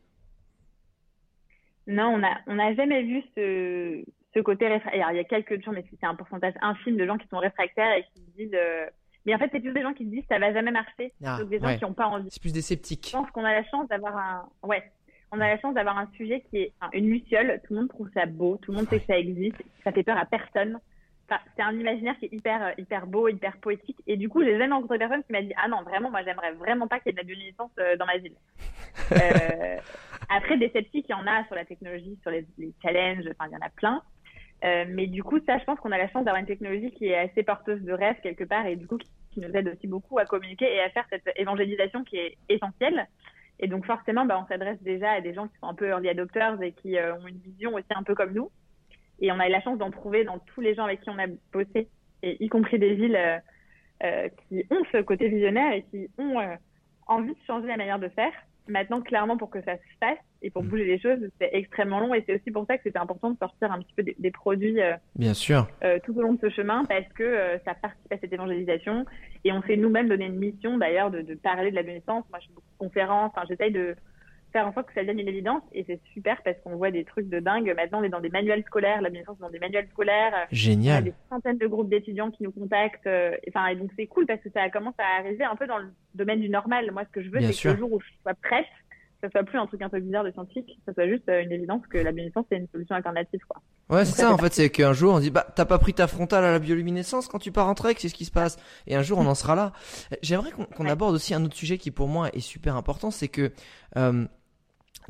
Non, 1.86 2.14
on 2.14 2.18
n'a 2.18 2.40
on 2.46 2.58
a 2.58 2.74
jamais 2.74 3.02
vu 3.02 3.22
ce, 3.36 4.02
ce 4.34 4.40
côté 4.40 4.66
réfractaire. 4.66 5.12
Il 5.12 5.16
y 5.16 5.20
a 5.20 5.24
quelques 5.24 5.62
gens, 5.62 5.70
mais 5.70 5.84
c'est 5.88 6.06
un 6.06 6.14
pourcentage 6.14 6.54
infime 6.62 6.96
de 6.96 7.06
gens 7.06 7.18
qui 7.18 7.28
sont 7.28 7.38
réfractaires 7.38 7.92
et 7.96 8.04
qui 8.12 8.22
disent. 8.36 8.54
Euh, 8.54 8.86
mais 9.26 9.34
en 9.34 9.38
fait, 9.38 9.48
c'est 9.52 9.60
plus 9.60 9.72
des 9.72 9.82
gens 9.82 9.92
qui 9.92 10.04
se 10.04 10.10
disent 10.10 10.24
ça 10.28 10.38
va 10.38 10.52
jamais 10.52 10.70
marcher, 10.70 11.12
ah, 11.24 11.42
des 11.44 11.58
gens 11.58 11.76
qui 11.76 11.84
n'ont 11.84 11.94
pas 11.94 12.06
envie. 12.06 12.28
C'est 12.30 12.40
plus 12.40 12.52
des 12.52 12.62
sceptiques. 12.62 13.06
Je 13.06 13.12
pense 13.12 13.30
qu'on 13.30 13.44
a 13.44 13.52
la 13.52 13.64
chance 13.64 13.88
d'avoir 13.88 14.16
un, 14.16 14.48
ouais, 14.66 14.82
on 15.32 15.40
a 15.40 15.48
la 15.48 15.58
chance 15.58 15.74
d'avoir 15.74 15.98
un 15.98 16.08
sujet 16.16 16.44
qui 16.50 16.58
est 16.58 16.72
une 16.92 17.08
luciole. 17.08 17.60
Tout 17.66 17.74
le 17.74 17.80
monde 17.80 17.88
trouve 17.88 18.10
ça 18.14 18.26
beau, 18.26 18.58
tout 18.62 18.72
le 18.72 18.78
monde 18.78 18.88
sait 18.88 19.00
que 19.00 19.06
ça 19.06 19.18
existe, 19.18 19.56
ça 19.82 19.92
fait 19.92 20.02
peur 20.02 20.18
à 20.18 20.26
personne. 20.26 20.78
Enfin, 21.28 21.40
c'est 21.56 21.62
un 21.62 21.72
imaginaire 21.72 22.18
qui 22.18 22.26
est 22.26 22.34
hyper, 22.34 22.62
euh, 22.62 22.72
hyper 22.76 23.06
beau, 23.06 23.28
hyper 23.28 23.56
poétique. 23.56 23.96
Et 24.06 24.18
du 24.18 24.28
coup, 24.28 24.44
j'ai 24.44 24.58
jamais 24.58 24.74
rencontré 24.74 24.98
personne 24.98 25.24
qui 25.24 25.32
m'a 25.32 25.40
dit 25.40 25.54
ah 25.56 25.68
non 25.68 25.82
vraiment, 25.82 26.10
moi 26.10 26.22
j'aimerais 26.22 26.52
vraiment 26.52 26.86
pas 26.86 27.00
qu'il 27.00 27.08
y 27.08 27.10
ait 27.10 27.12
de 27.14 27.18
la 27.18 27.24
bioluminescence 27.24 27.70
euh, 27.78 27.96
dans 27.96 28.04
ma 28.04 28.18
ville. 28.18 28.34
euh, 29.12 29.78
après, 30.28 30.58
des 30.58 30.68
sceptiques, 30.68 31.06
il 31.08 31.12
y 31.12 31.14
en 31.14 31.26
a 31.26 31.44
sur 31.46 31.54
la 31.54 31.64
technologie, 31.64 32.18
sur 32.20 32.30
les, 32.30 32.46
les 32.58 32.72
challenges, 32.82 33.24
enfin 33.30 33.48
il 33.50 33.54
y 33.54 33.56
en 33.56 33.66
a 33.66 33.70
plein. 33.70 34.02
Euh, 34.64 34.84
mais 34.88 35.06
du 35.06 35.22
coup, 35.22 35.38
ça, 35.46 35.58
je 35.58 35.64
pense 35.64 35.78
qu'on 35.78 35.92
a 35.92 35.98
la 35.98 36.08
chance 36.08 36.24
d'avoir 36.24 36.40
une 36.40 36.46
technologie 36.46 36.90
qui 36.92 37.06
est 37.06 37.16
assez 37.16 37.42
porteuse 37.42 37.82
de 37.82 37.92
rêve 37.92 38.16
quelque 38.22 38.44
part 38.44 38.66
et 38.66 38.76
du 38.76 38.86
coup 38.86 38.96
qui, 38.98 39.10
nous 39.40 39.50
aide 39.50 39.66
aussi 39.66 39.88
beaucoup 39.88 40.16
à 40.20 40.26
communiquer 40.26 40.72
et 40.72 40.80
à 40.80 40.90
faire 40.90 41.04
cette 41.10 41.28
évangélisation 41.34 42.04
qui 42.04 42.16
est 42.16 42.38
essentielle. 42.48 43.08
Et 43.58 43.66
donc 43.66 43.84
forcément, 43.84 44.24
bah, 44.24 44.40
on 44.40 44.46
s'adresse 44.46 44.80
déjà 44.82 45.10
à 45.10 45.20
des 45.20 45.34
gens 45.34 45.48
qui 45.48 45.58
sont 45.58 45.66
un 45.66 45.74
peu 45.74 45.88
early 45.88 46.08
adopters 46.08 46.62
et 46.62 46.70
qui 46.70 46.96
euh, 46.96 47.16
ont 47.16 47.26
une 47.26 47.38
vision 47.38 47.74
aussi 47.74 47.86
un 47.90 48.04
peu 48.04 48.14
comme 48.14 48.32
nous. 48.32 48.50
Et 49.20 49.32
on 49.32 49.40
a 49.40 49.48
eu 49.48 49.50
la 49.50 49.60
chance 49.60 49.76
d'en 49.76 49.90
trouver 49.90 50.22
dans 50.22 50.38
tous 50.38 50.60
les 50.60 50.76
gens 50.76 50.84
avec 50.84 51.00
qui 51.00 51.10
on 51.10 51.18
a 51.18 51.26
bossé, 51.52 51.88
et 52.22 52.44
y 52.44 52.48
compris 52.48 52.78
des 52.78 52.94
villes 52.94 53.42
qui 54.48 54.64
ont 54.70 54.82
ce 54.92 55.00
côté 55.02 55.28
visionnaire 55.28 55.72
et 55.72 55.82
qui 55.84 56.08
ont 56.18 56.36
envie 57.06 57.32
de 57.32 57.44
changer 57.46 57.66
la 57.66 57.76
manière 57.76 57.98
de 57.98 58.08
faire. 58.08 58.32
Maintenant, 58.66 59.02
clairement, 59.02 59.36
pour 59.36 59.50
que 59.50 59.60
ça 59.62 59.76
se 59.76 59.98
fasse 60.00 60.18
et 60.40 60.50
pour 60.50 60.62
mm. 60.62 60.68
bouger 60.68 60.84
les 60.84 60.98
choses, 60.98 61.18
c'est 61.38 61.50
extrêmement 61.52 62.00
long. 62.00 62.14
Et 62.14 62.24
c'est 62.26 62.34
aussi 62.34 62.50
pour 62.50 62.66
ça 62.66 62.76
que 62.76 62.82
c'était 62.84 62.98
important 62.98 63.30
de 63.30 63.38
sortir 63.38 63.70
un 63.70 63.80
petit 63.80 63.92
peu 63.94 64.02
des, 64.02 64.30
produits 64.30 64.80
euh, 64.80 64.94
Bien 65.16 65.34
sûr. 65.34 65.68
Euh, 65.82 65.98
tout 66.04 66.16
au 66.16 66.22
long 66.22 66.34
de 66.34 66.40
ce 66.40 66.48
chemin 66.50 66.84
parce 66.86 67.08
que 67.14 67.22
euh, 67.22 67.58
ça 67.64 67.74
participe 67.74 68.12
à 68.12 68.18
cette 68.18 68.32
évangélisation. 68.32 69.04
Et 69.44 69.52
on 69.52 69.62
s'est 69.62 69.76
nous-mêmes 69.76 70.08
donné 70.08 70.26
une 70.26 70.38
mission 70.38 70.78
d'ailleurs 70.78 71.10
de, 71.10 71.20
de, 71.20 71.34
parler 71.34 71.70
de 71.70 71.76
la. 71.76 71.82
Moi, 71.82 72.22
je 72.40 72.46
fais 72.46 72.54
beaucoup 72.54 72.72
de 72.72 72.78
conférences. 72.78 73.32
Enfin, 73.34 73.46
j'essaye 73.48 73.72
de, 73.72 73.94
faire 74.54 74.68
en 74.68 74.72
sorte 74.72 74.86
que 74.86 74.94
ça 74.94 75.00
devienne 75.00 75.18
une 75.18 75.28
évidence. 75.28 75.62
Et 75.72 75.84
c'est 75.86 76.00
super 76.12 76.40
parce 76.44 76.56
qu'on 76.62 76.76
voit 76.76 76.92
des 76.92 77.04
trucs 77.04 77.28
de 77.28 77.40
dingue. 77.40 77.74
Maintenant, 77.76 78.00
on 78.00 78.04
est 78.04 78.08
dans 78.08 78.20
des 78.20 78.30
manuels 78.30 78.62
scolaires, 78.64 79.02
la 79.02 79.08
est 79.08 79.24
dans 79.40 79.50
des 79.50 79.58
manuels 79.58 79.88
scolaires. 79.92 80.46
Génial. 80.50 81.02
Il 81.02 81.06
y 81.06 81.10
a 81.10 81.12
des 81.12 81.14
centaines 81.28 81.58
de 81.58 81.66
groupes 81.66 81.90
d'étudiants 81.90 82.30
qui 82.30 82.44
nous 82.44 82.52
contactent. 82.52 83.06
Euh, 83.06 83.36
enfin, 83.48 83.66
et 83.66 83.76
donc 83.76 83.90
c'est 83.96 84.06
cool 84.06 84.26
parce 84.26 84.40
que 84.40 84.50
ça 84.50 84.70
commence 84.70 84.94
à 84.98 85.20
arriver 85.20 85.44
un 85.44 85.56
peu 85.56 85.66
dans 85.66 85.78
le 85.78 85.88
domaine 86.14 86.40
du 86.40 86.48
normal. 86.48 86.90
Moi, 86.92 87.02
ce 87.04 87.10
que 87.10 87.22
je 87.22 87.30
veux, 87.30 87.40
c'est 87.40 87.62
que 87.62 87.68
le 87.68 87.76
jour 87.76 87.92
où 87.92 88.00
je 88.00 88.06
sois 88.22 88.34
prête, 88.34 88.66
ça 89.24 89.30
soit 89.30 89.42
plus 89.44 89.58
un 89.58 89.66
truc 89.66 89.82
un 89.82 89.88
peu 89.88 90.00
bizarre 90.00 90.24
de 90.24 90.30
scientifique, 90.30 90.78
ça 90.86 90.92
soit 90.92 91.08
juste 91.08 91.28
euh, 91.28 91.42
une 91.42 91.52
évidence 91.52 91.82
que 91.88 91.96
la 91.96 92.12
bioluminescence 92.12 92.46
c'est 92.50 92.58
une 92.58 92.68
solution 92.68 92.94
alternative, 92.94 93.40
quoi. 93.48 93.62
Ouais, 93.90 94.04
c'est 94.04 94.22
ça, 94.22 94.32
en 94.32 94.38
fait, 94.38 94.52
c'est 94.52 94.70
qu'un 94.70 94.92
jour 94.92 95.14
on 95.14 95.20
dit, 95.20 95.30
bah, 95.30 95.46
t'as 95.54 95.64
pas 95.64 95.78
pris 95.78 95.94
ta 95.94 96.06
frontale 96.06 96.44
à 96.44 96.52
la 96.52 96.58
bioluminescence 96.58 97.28
quand 97.28 97.38
tu 97.38 97.52
pars 97.52 97.68
en 97.68 97.74
trek, 97.74 97.94
c'est 97.98 98.08
ce 98.08 98.14
qui 98.14 98.24
se 98.24 98.30
passe. 98.30 98.58
Et 98.86 98.94
un 98.94 99.02
jour 99.02 99.18
on 99.18 99.26
en 99.26 99.34
sera 99.34 99.54
là. 99.54 99.72
J'aimerais 100.22 100.50
qu'on 100.50 100.86
aborde 100.86 101.14
aussi 101.14 101.34
un 101.34 101.44
autre 101.44 101.56
sujet 101.56 101.78
qui 101.78 101.90
pour 101.90 102.08
moi 102.08 102.28
est 102.32 102.40
super 102.40 102.76
important, 102.76 103.10
c'est 103.10 103.28
que, 103.28 103.52
euh, 103.96 104.26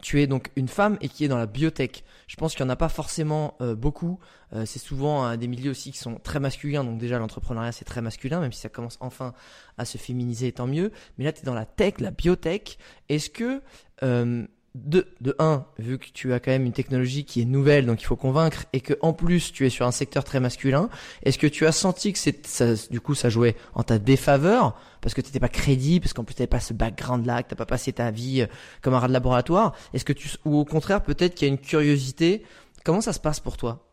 tu 0.05 0.21
es 0.21 0.27
donc 0.27 0.51
une 0.55 0.69
femme 0.69 0.99
et 1.01 1.09
qui 1.09 1.25
est 1.25 1.29
dans 1.29 1.39
la 1.39 1.47
biotech. 1.47 2.05
Je 2.27 2.37
pense 2.37 2.55
qu'il 2.55 2.63
n'y 2.63 2.71
en 2.71 2.75
a 2.75 2.77
pas 2.77 2.91
forcément 2.91 3.57
euh, 3.63 3.75
beaucoup. 3.75 4.19
Euh, 4.53 4.67
c'est 4.67 4.79
souvent 4.79 5.35
des 5.39 5.47
milieux 5.47 5.71
aussi 5.71 5.93
qui 5.93 5.99
sont 5.99 6.17
très 6.17 6.41
masculins. 6.41 6.85
Donc 6.85 6.99
déjà 6.99 7.19
l'entrepreneuriat 7.19 7.73
c'est 7.73 7.87
très 7.87 8.03
masculin, 8.03 8.39
même 8.39 8.53
si 8.53 8.61
ça 8.61 8.69
commence 8.69 8.99
enfin 9.01 9.33
à 9.79 9.87
se 9.87 9.97
féminiser, 9.97 10.53
tant 10.53 10.67
mieux. 10.67 10.93
Mais 11.17 11.25
là 11.25 11.33
tu 11.33 11.41
es 11.41 11.45
dans 11.45 11.55
la 11.55 11.65
tech, 11.65 11.95
la 12.01 12.11
biotech. 12.11 12.77
Est-ce 13.09 13.31
que 13.31 13.63
euh, 14.03 14.47
de, 14.75 15.07
de 15.21 15.37
un, 15.39 15.67
vu 15.79 15.99
que 15.99 16.07
tu 16.13 16.33
as 16.33 16.41
quand 16.41 16.51
même 16.51 16.67
une 16.67 16.73
technologie 16.73 17.25
qui 17.25 17.41
est 17.41 17.45
nouvelle, 17.45 17.87
donc 17.87 18.03
il 18.03 18.07
faut 18.07 18.17
convaincre, 18.17 18.65
et 18.73 18.81
que 18.81 18.95
en 19.03 19.13
plus 19.13 19.53
tu 19.53 19.67
es 19.67 19.71
sur 19.71 19.87
un 19.87 19.93
secteur 19.93 20.25
très 20.25 20.41
masculin, 20.41 20.89
est-ce 21.23 21.39
que 21.39 21.47
tu 21.47 21.67
as 21.67 21.73
senti 21.73 22.13
que 22.13 22.19
c'est, 22.19 22.47
ça, 22.47 22.75
du 22.91 23.01
coup, 23.01 23.15
ça 23.15 23.29
jouait 23.29 23.55
en 23.75 23.85
ta 23.85 23.99
défaveur 23.99 24.77
parce 25.01 25.15
que 25.15 25.21
tu 25.21 25.29
n'étais 25.29 25.41
pas 25.41 25.49
crédible, 25.49 26.03
parce 26.03 26.13
qu'en 26.13 26.25
plus 26.25 26.35
tu 26.35 26.41
n'avais 26.41 26.49
pas 26.49 26.61
ce 26.61 26.73
background-là, 26.73 27.43
que 27.43 27.51
t'as 27.51 27.57
pas 27.57 27.67
passé 27.67 27.93
ta 27.93 28.11
vie 28.11 28.43
euh, 28.43 28.47
comme 28.81 28.95
un 28.95 28.99
rat 28.99 29.09
de 29.09 29.13
laboratoire? 29.13 29.75
Est-ce 29.93 30.05
que 30.05 30.13
tu, 30.13 30.29
ou 30.45 30.59
au 30.59 30.65
contraire, 30.65 31.03
peut-être 31.03 31.35
qu'il 31.35 31.47
y 31.47 31.51
a 31.51 31.53
une 31.53 31.61
curiosité? 31.61 32.43
Comment 32.85 33.01
ça 33.01 33.13
se 33.13 33.21
passe 33.21 33.39
pour 33.39 33.57
toi? 33.57 33.84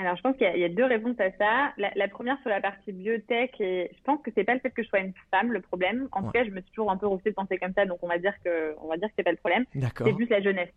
Alors, 0.00 0.16
je 0.16 0.22
pense 0.22 0.36
qu'il 0.36 0.46
y, 0.56 0.64
a 0.64 0.68
deux 0.68 0.84
réponses 0.84 1.20
à 1.20 1.30
ça. 1.32 1.72
La, 1.76 2.08
première 2.08 2.38
sur 2.40 2.48
la 2.48 2.60
partie 2.60 2.92
biotech, 2.92 3.60
et 3.60 3.90
je 3.94 4.02
pense 4.02 4.20
que 4.22 4.30
c'est 4.34 4.44
pas 4.44 4.54
le 4.54 4.60
fait 4.60 4.70
que 4.70 4.82
je 4.82 4.88
sois 4.88 5.00
une 5.00 5.12
femme 5.30 5.52
le 5.52 5.60
problème. 5.60 6.08
En 6.12 6.22
tout 6.22 6.30
cas, 6.30 6.44
je 6.44 6.50
me 6.50 6.60
suis 6.62 6.70
toujours 6.70 6.90
un 6.90 6.96
peu 6.96 7.06
refusée 7.06 7.30
de 7.30 7.34
penser 7.34 7.58
comme 7.58 7.74
ça, 7.74 7.84
donc 7.84 7.98
on 8.02 8.08
va 8.08 8.18
dire 8.18 8.32
que, 8.42 8.74
on 8.80 8.88
va 8.88 8.96
dire 8.96 9.08
que 9.08 9.14
c'est 9.16 9.22
pas 9.22 9.30
le 9.30 9.36
problème. 9.36 9.64
C'est 9.72 10.14
plus 10.14 10.28
la 10.28 10.40
jeunesse. 10.40 10.72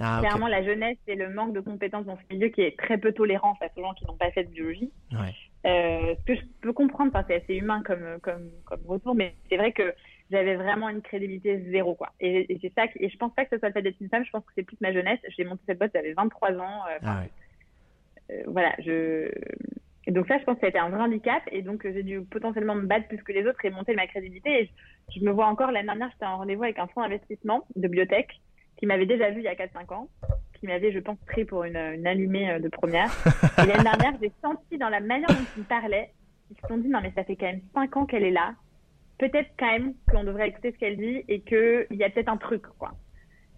Ah, 0.00 0.18
Clairement, 0.20 0.48
la 0.48 0.62
jeunesse 0.64 0.98
et 1.06 1.14
le 1.14 1.28
manque 1.28 1.52
de 1.52 1.60
compétences 1.60 2.06
dans 2.06 2.16
ce 2.16 2.34
milieu 2.34 2.48
qui 2.48 2.62
est 2.62 2.78
très 2.78 2.98
peu 2.98 3.12
tolérant 3.12 3.54
face 3.56 3.72
aux 3.76 3.82
gens 3.82 3.94
qui 3.94 4.06
n'ont 4.06 4.16
pas 4.16 4.30
fait 4.30 4.44
de 4.44 4.50
biologie. 4.50 4.92
Ouais. 5.12 5.34
Euh, 5.66 6.14
ce 6.20 6.24
que 6.24 6.34
je 6.36 6.46
peux 6.60 6.72
comprendre, 6.72 7.12
c'est 7.26 7.42
assez 7.42 7.54
humain 7.54 7.82
comme, 7.84 8.18
comme, 8.22 8.50
comme 8.64 8.80
retour, 8.86 9.14
mais 9.16 9.34
c'est 9.48 9.56
vrai 9.56 9.72
que 9.72 9.92
j'avais 10.30 10.56
vraiment 10.56 10.88
une 10.88 11.02
crédibilité 11.02 11.64
zéro, 11.70 11.94
quoi. 11.94 12.10
Et, 12.20 12.58
c'est 12.60 12.72
ça, 12.74 12.84
et 12.96 13.08
je 13.08 13.16
pense 13.16 13.34
pas 13.34 13.44
que 13.44 13.50
ce 13.56 13.58
soit 13.58 13.68
le 13.68 13.74
fait 13.74 13.82
d'être 13.82 14.00
une 14.00 14.08
femme, 14.08 14.24
je 14.24 14.30
pense 14.30 14.44
que 14.44 14.52
c'est 14.54 14.62
plus 14.62 14.76
ma 14.80 14.92
jeunesse. 14.92 15.18
J'ai 15.36 15.44
monté 15.44 15.62
cette 15.66 15.78
boîte, 15.78 15.92
j'avais 15.94 16.12
23 16.12 16.52
ans. 16.52 16.82
Euh, 16.90 16.98
ah 17.02 17.20
ouais. 17.20 17.30
Euh, 18.30 18.42
voilà, 18.46 18.74
je. 18.78 19.30
donc 20.08 20.26
ça, 20.26 20.38
je 20.38 20.44
pense 20.44 20.54
que 20.56 20.60
ça 20.60 20.66
a 20.66 20.70
été 20.70 20.78
un 20.78 20.90
vrai 20.90 21.00
handicap 21.00 21.42
et 21.50 21.62
donc 21.62 21.82
j'ai 21.84 22.02
dû 22.02 22.20
potentiellement 22.22 22.74
me 22.74 22.86
battre 22.86 23.08
plus 23.08 23.22
que 23.22 23.32
les 23.32 23.46
autres 23.46 23.64
et 23.64 23.70
monter 23.70 23.94
ma 23.94 24.06
crédibilité. 24.06 24.62
Et 24.62 24.70
je, 25.14 25.24
me 25.24 25.30
vois 25.30 25.46
encore 25.46 25.70
l'année 25.70 25.86
dernière, 25.86 26.10
j'étais 26.12 26.26
en 26.26 26.38
rendez-vous 26.38 26.64
avec 26.64 26.78
un 26.78 26.86
fonds 26.88 27.02
d'investissement 27.02 27.66
de 27.76 27.88
biotech 27.88 28.40
qui 28.76 28.86
m'avait 28.86 29.06
déjà 29.06 29.30
vu 29.30 29.40
il 29.40 29.44
y 29.44 29.48
a 29.48 29.54
4-5 29.54 29.92
ans, 29.92 30.08
qui 30.54 30.66
m'avait, 30.66 30.92
je 30.92 31.00
pense, 31.00 31.18
pris 31.26 31.44
pour 31.44 31.64
une, 31.64 31.76
une 31.76 32.06
allumée 32.06 32.50
euh, 32.50 32.58
de 32.60 32.68
première. 32.68 33.10
Et 33.58 33.66
l'année 33.66 33.82
dernière, 33.82 34.12
j'ai 34.22 34.32
senti 34.40 34.78
dans 34.78 34.88
la 34.88 35.00
manière 35.00 35.28
dont 35.28 35.44
il 35.56 35.62
me 35.62 35.68
parlait, 35.68 36.12
ils 36.50 36.56
se 36.56 36.68
sont 36.68 36.78
dit 36.78 36.88
non 36.88 37.00
mais 37.02 37.12
ça 37.14 37.24
fait 37.24 37.36
quand 37.36 37.46
même 37.46 37.60
5 37.74 37.96
ans 37.96 38.06
qu'elle 38.06 38.24
est 38.24 38.30
là. 38.30 38.54
Peut-être 39.18 39.50
quand 39.58 39.66
même 39.66 39.94
qu'on 40.10 40.22
devrait 40.22 40.48
écouter 40.48 40.72
ce 40.72 40.78
qu'elle 40.78 40.96
dit 40.96 41.24
et 41.26 41.40
qu'il 41.40 41.86
y 41.90 42.04
a 42.04 42.10
peut-être 42.10 42.28
un 42.28 42.36
truc 42.36 42.62
quoi. 42.78 42.92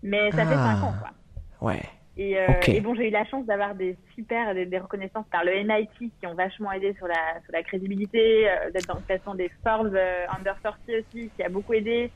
Mais 0.02 0.30
ça 0.32 0.46
fait 0.46 0.54
5 0.54 0.58
ah. 0.58 0.86
ans 0.86 0.94
quoi. 0.98 1.68
Ouais. 1.68 1.82
Euh, 2.18 2.46
et, 2.66 2.80
bon, 2.80 2.94
j'ai 2.94 3.08
eu 3.08 3.10
la 3.10 3.24
chance 3.24 3.46
d'avoir 3.46 3.74
des 3.74 3.96
super 4.14 4.54
des, 4.54 4.78
reconnaissances 4.78 5.26
par 5.30 5.44
le 5.44 5.52
MIT 5.62 6.10
qui 6.20 6.26
ont 6.26 6.34
vachement 6.34 6.72
aidé 6.72 6.94
sur 6.98 7.06
la, 7.06 7.40
sur 7.44 7.52
la 7.52 7.62
crédibilité, 7.62 8.48
euh, 8.48 8.70
d'être 8.72 8.86
dans 8.86 8.96
le 8.96 9.00
classement 9.00 9.34
des 9.34 9.50
Forbes 9.64 9.94
euh, 9.94 10.26
Under 10.36 10.56
30 10.62 10.74
aussi, 10.88 11.30
qui 11.34 11.42
a 11.42 11.48
beaucoup 11.48 11.72
aidé. 11.72 12.10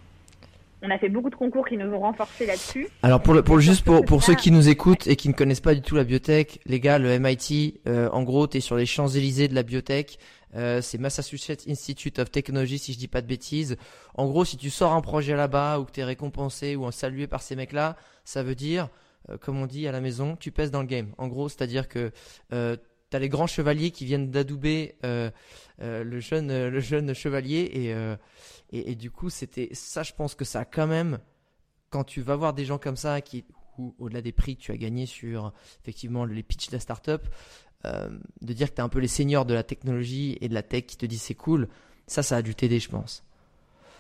On 0.83 0.91
a 0.91 0.99
fait 0.99 1.09
beaucoup 1.09 1.31
de 1.31 1.37
concours 1.37 1.67
qui 1.67 1.79
nous 1.79 1.91
ont 1.95 2.01
renforcés 2.01 2.45
là-dessus. 2.45 2.89
Alors 3.03 3.23
pour 3.23 3.33
le, 3.33 3.43
pour 3.43 3.59
juste 3.61 3.85
pour, 3.87 4.05
pour 4.05 4.23
ceux 4.23 4.35
qui 4.35 4.51
nous 4.51 4.69
écoutent 4.69 5.07
et 5.07 5.17
qui 5.17 5.29
ne 5.29 5.33
connaissent 5.33 5.63
pas 5.63 5.75
du 5.75 5.81
tout 5.81 5.95
la 5.95 6.05
biotech, 6.05 6.61
les 6.67 6.79
gars, 6.81 6.99
le 6.99 7.19
MIT, 7.19 7.81
en 7.87 8.23
gros, 8.23 8.47
tu 8.47 8.59
es 8.59 8.61
sur 8.61 8.77
les 8.77 8.85
Champs-Élysées 8.85 9.49
de 9.49 9.55
la 9.55 9.63
biotech. 9.63 10.19
c'est 10.53 10.99
Massachusetts 10.99 11.67
Institute 11.67 12.19
of 12.19 12.31
Technology 12.31 12.77
si 12.79 12.93
je 12.93 12.99
dis 12.99 13.09
pas 13.09 13.23
de 13.23 13.27
bêtises. 13.27 13.79
En 14.13 14.27
gros, 14.27 14.45
si 14.45 14.59
tu 14.59 14.69
sors 14.69 14.93
un 14.93 15.01
projet 15.01 15.35
là-bas 15.35 15.79
ou 15.79 15.85
que 15.85 15.93
tu 15.93 16.01
es 16.01 16.05
récompensé 16.05 16.77
ou 16.77 16.91
salué 16.91 17.29
par 17.29 17.41
ces 17.41 17.57
mecs-là, 17.57 17.97
ça 18.27 18.43
veut 18.43 18.55
dire 18.55 18.85
euh, 18.85 19.04
comme 19.41 19.59
on 19.59 19.67
dit 19.67 19.87
à 19.87 19.93
la 19.93 20.01
maison, 20.01 20.37
tu 20.37 20.51
pèses 20.51 20.71
dans 20.71 20.81
le 20.81 20.87
game. 20.87 21.15
En 21.19 21.29
gros, 21.29 21.49
c'est-à-dire 21.49 21.89
que 21.89 22.13
euh, 22.53 22.77
tu 23.11 23.17
as 23.17 23.21
les 23.21 23.29
grands 23.29 23.47
chevaliers 23.47 23.91
qui 23.91 24.05
viennent 24.05 24.31
d'adouber 24.31 24.97
euh, 25.05 25.31
le, 25.79 26.21
jeune, 26.21 26.69
le 26.69 26.81
jeune 26.81 27.15
chevalier. 27.15 28.19
Et, 28.73 28.91
et, 28.91 28.95
du 28.95 29.11
coup, 29.11 29.31
c'était 29.31 29.69
ça, 29.73 30.03
je 30.03 30.13
pense 30.13 30.35
que 30.35 30.45
ça 30.45 30.61
a 30.61 30.65
quand 30.65 30.87
même, 30.87 31.19
quand 31.91 32.05
tu 32.05 32.21
vas 32.21 32.37
voir 32.37 32.55
des 32.55 32.65
gens 32.65 32.79
comme 32.79 32.97
ça, 32.97 33.21
qui, 33.21 33.45
ou 33.79 33.95
au-delà 33.99 34.21
des 34.21 34.33
prix 34.33 34.57
que 34.57 34.63
tu 34.63 34.73
as 34.73 34.77
gagnés 34.77 35.07
sur 35.07 35.53
effectivement 35.83 36.25
les 36.25 36.43
pitchs 36.43 36.69
de 36.69 36.73
la 36.73 36.81
startup, 36.81 37.23
de 37.85 38.53
dire 38.53 38.71
que 38.71 38.75
tu 38.75 38.81
es 38.81 38.85
un 38.85 38.89
peu 38.89 38.99
les 38.99 39.09
seniors 39.09 39.45
de 39.45 39.55
la 39.55 39.63
technologie 39.63 40.39
et 40.41 40.49
de 40.49 40.55
la 40.55 40.63
tech 40.63 40.87
qui 40.87 40.97
te 40.97 41.07
disent 41.07 41.23
c'est 41.23 41.35
cool, 41.35 41.69
ça, 42.07 42.23
ça 42.23 42.37
a 42.37 42.43
dû 42.43 42.55
t'aider, 42.55 42.81
je 42.81 42.89
pense. 42.89 43.25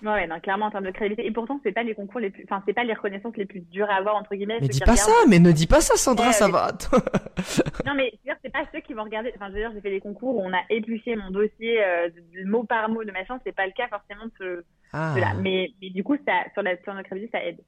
Ouais, 0.04 0.26
non, 0.26 0.38
clairement 0.38 0.66
en 0.66 0.70
termes 0.70 0.84
de 0.84 0.90
crédibilité. 0.90 1.26
Et 1.26 1.30
pourtant, 1.30 1.58
c'est 1.62 1.72
pas 1.72 1.82
les 1.82 1.94
concours 1.94 2.20
les 2.20 2.28
plus, 2.28 2.44
enfin, 2.44 2.62
c'est 2.66 2.74
pas 2.74 2.84
les 2.84 2.92
reconnaissances 2.92 3.36
les 3.36 3.46
plus 3.46 3.60
dures 3.60 3.88
à 3.90 3.94
avoir 3.94 4.16
entre 4.16 4.34
guillemets. 4.34 4.58
Mais 4.60 4.68
dis 4.68 4.80
pas 4.80 4.96
ça, 4.96 5.12
mais 5.28 5.38
ne 5.38 5.50
dis 5.50 5.66
pas 5.66 5.80
ça, 5.80 5.96
Sandra, 5.96 6.32
ça 6.32 6.48
va. 6.48 6.72
non, 7.86 7.94
mais 7.94 8.12
c'est 8.42 8.52
pas 8.52 8.64
ceux 8.72 8.80
qui 8.80 8.92
vont 8.92 9.04
regarder. 9.04 9.32
Enfin, 9.36 9.48
je 9.48 9.54
veux 9.54 9.60
dire, 9.60 9.70
j'ai 9.72 9.80
fait 9.80 9.90
des 9.90 10.00
concours 10.00 10.36
où 10.36 10.42
on 10.42 10.52
a 10.52 10.60
épluché 10.68 11.16
mon 11.16 11.30
dossier 11.30 11.82
euh, 11.82 12.10
mot 12.44 12.64
par 12.64 12.88
mot 12.90 13.02
de 13.02 13.10
machin. 13.12 13.38
C'est 13.44 13.54
pas 13.56 13.66
le 13.66 13.72
cas 13.72 13.88
forcément 13.88 14.26
de 14.26 14.32
ce. 14.38 14.64
Ah. 14.92 15.14
Mais, 15.40 15.70
mais 15.80 15.90
du 15.90 16.04
coup, 16.04 16.16
ça, 16.26 16.44
sur 16.52 16.62
la, 16.62 16.76
sur 16.82 16.92
notre 16.92 17.06
crédibilité, 17.06 17.38
ça 17.38 17.44
aide. 17.44 17.60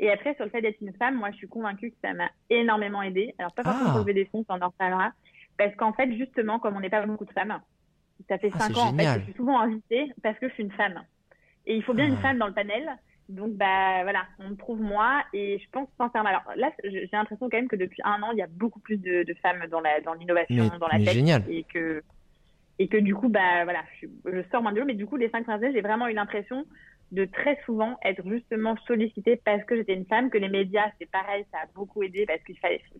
Et 0.00 0.10
après, 0.10 0.34
sur 0.34 0.44
le 0.44 0.50
fait 0.50 0.60
d'être 0.60 0.80
une 0.80 0.92
femme, 0.94 1.14
moi, 1.14 1.30
je 1.30 1.36
suis 1.36 1.48
convaincue 1.48 1.90
que 1.90 1.96
ça 2.02 2.12
m'a 2.12 2.28
énormément 2.50 3.02
aidé. 3.02 3.34
Alors, 3.38 3.52
pas 3.54 3.62
forcément 3.62 3.92
ah. 3.94 3.98
lever 3.98 4.14
des 4.14 4.24
fonds, 4.24 4.44
ça 4.48 4.54
en 4.54 4.66
reparlera. 4.66 5.12
Parce 5.56 5.74
qu'en 5.76 5.92
fait, 5.92 6.12
justement, 6.16 6.58
comme 6.58 6.76
on 6.76 6.80
n'est 6.80 6.90
pas 6.90 7.06
beaucoup 7.06 7.24
de 7.24 7.32
femmes, 7.32 7.60
ça 8.28 8.38
fait 8.38 8.50
5 8.50 8.72
ah, 8.74 8.78
ans, 8.80 8.88
en 8.88 8.96
fait, 8.96 9.20
je 9.20 9.24
suis 9.24 9.34
souvent 9.34 9.60
invitée 9.60 10.10
parce 10.22 10.38
que 10.38 10.48
je 10.48 10.54
suis 10.54 10.64
une 10.64 10.72
femme. 10.72 11.00
Et 11.66 11.76
il 11.76 11.82
faut 11.82 11.94
bien 11.94 12.06
une 12.06 12.18
femme 12.18 12.38
dans 12.38 12.46
le 12.46 12.52
panel. 12.52 12.90
Donc, 13.28 13.54
bah, 13.54 14.02
voilà, 14.02 14.26
on 14.38 14.50
me 14.50 14.56
trouve 14.56 14.80
moi 14.80 15.22
et 15.32 15.58
je 15.58 15.64
pense 15.70 15.88
sincèrement. 15.96 16.28
Alors 16.28 16.44
là, 16.56 16.70
j'ai 16.84 17.08
l'impression 17.12 17.48
quand 17.48 17.56
même 17.56 17.68
que 17.68 17.76
depuis 17.76 18.02
un 18.04 18.22
an, 18.22 18.32
il 18.32 18.38
y 18.38 18.42
a 18.42 18.46
beaucoup 18.46 18.80
plus 18.80 18.98
de, 18.98 19.24
femmes 19.42 19.64
dans 19.70 19.80
la 19.80 20.00
dans 20.02 20.12
l'innovation, 20.12 20.70
dans 20.78 20.88
la 20.88 20.98
tech. 20.98 21.14
Génial. 21.14 21.42
Et 21.48 21.64
que, 21.64 22.02
et 22.78 22.88
que 22.88 22.98
du 22.98 23.14
coup, 23.14 23.30
bah, 23.30 23.64
voilà, 23.64 23.82
je, 24.02 24.42
sors 24.50 24.62
moins 24.62 24.72
de 24.72 24.80
l'eau, 24.80 24.86
mais 24.86 24.94
du 24.94 25.06
coup, 25.06 25.16
les 25.16 25.30
cinq 25.30 25.48
années, 25.48 25.72
j'ai 25.72 25.80
vraiment 25.80 26.06
eu 26.08 26.12
l'impression 26.12 26.66
de 27.12 27.24
très 27.24 27.58
souvent 27.64 27.96
être 28.04 28.28
justement 28.28 28.76
sollicitée 28.86 29.40
parce 29.42 29.64
que 29.64 29.76
j'étais 29.76 29.94
une 29.94 30.06
femme, 30.06 30.28
que 30.30 30.38
les 30.38 30.48
médias, 30.48 30.90
c'est 30.98 31.10
pareil, 31.10 31.46
ça 31.50 31.58
a 31.62 31.66
beaucoup 31.74 32.02
aidé 32.02 32.26
parce 32.26 32.42
qu'il 32.42 32.58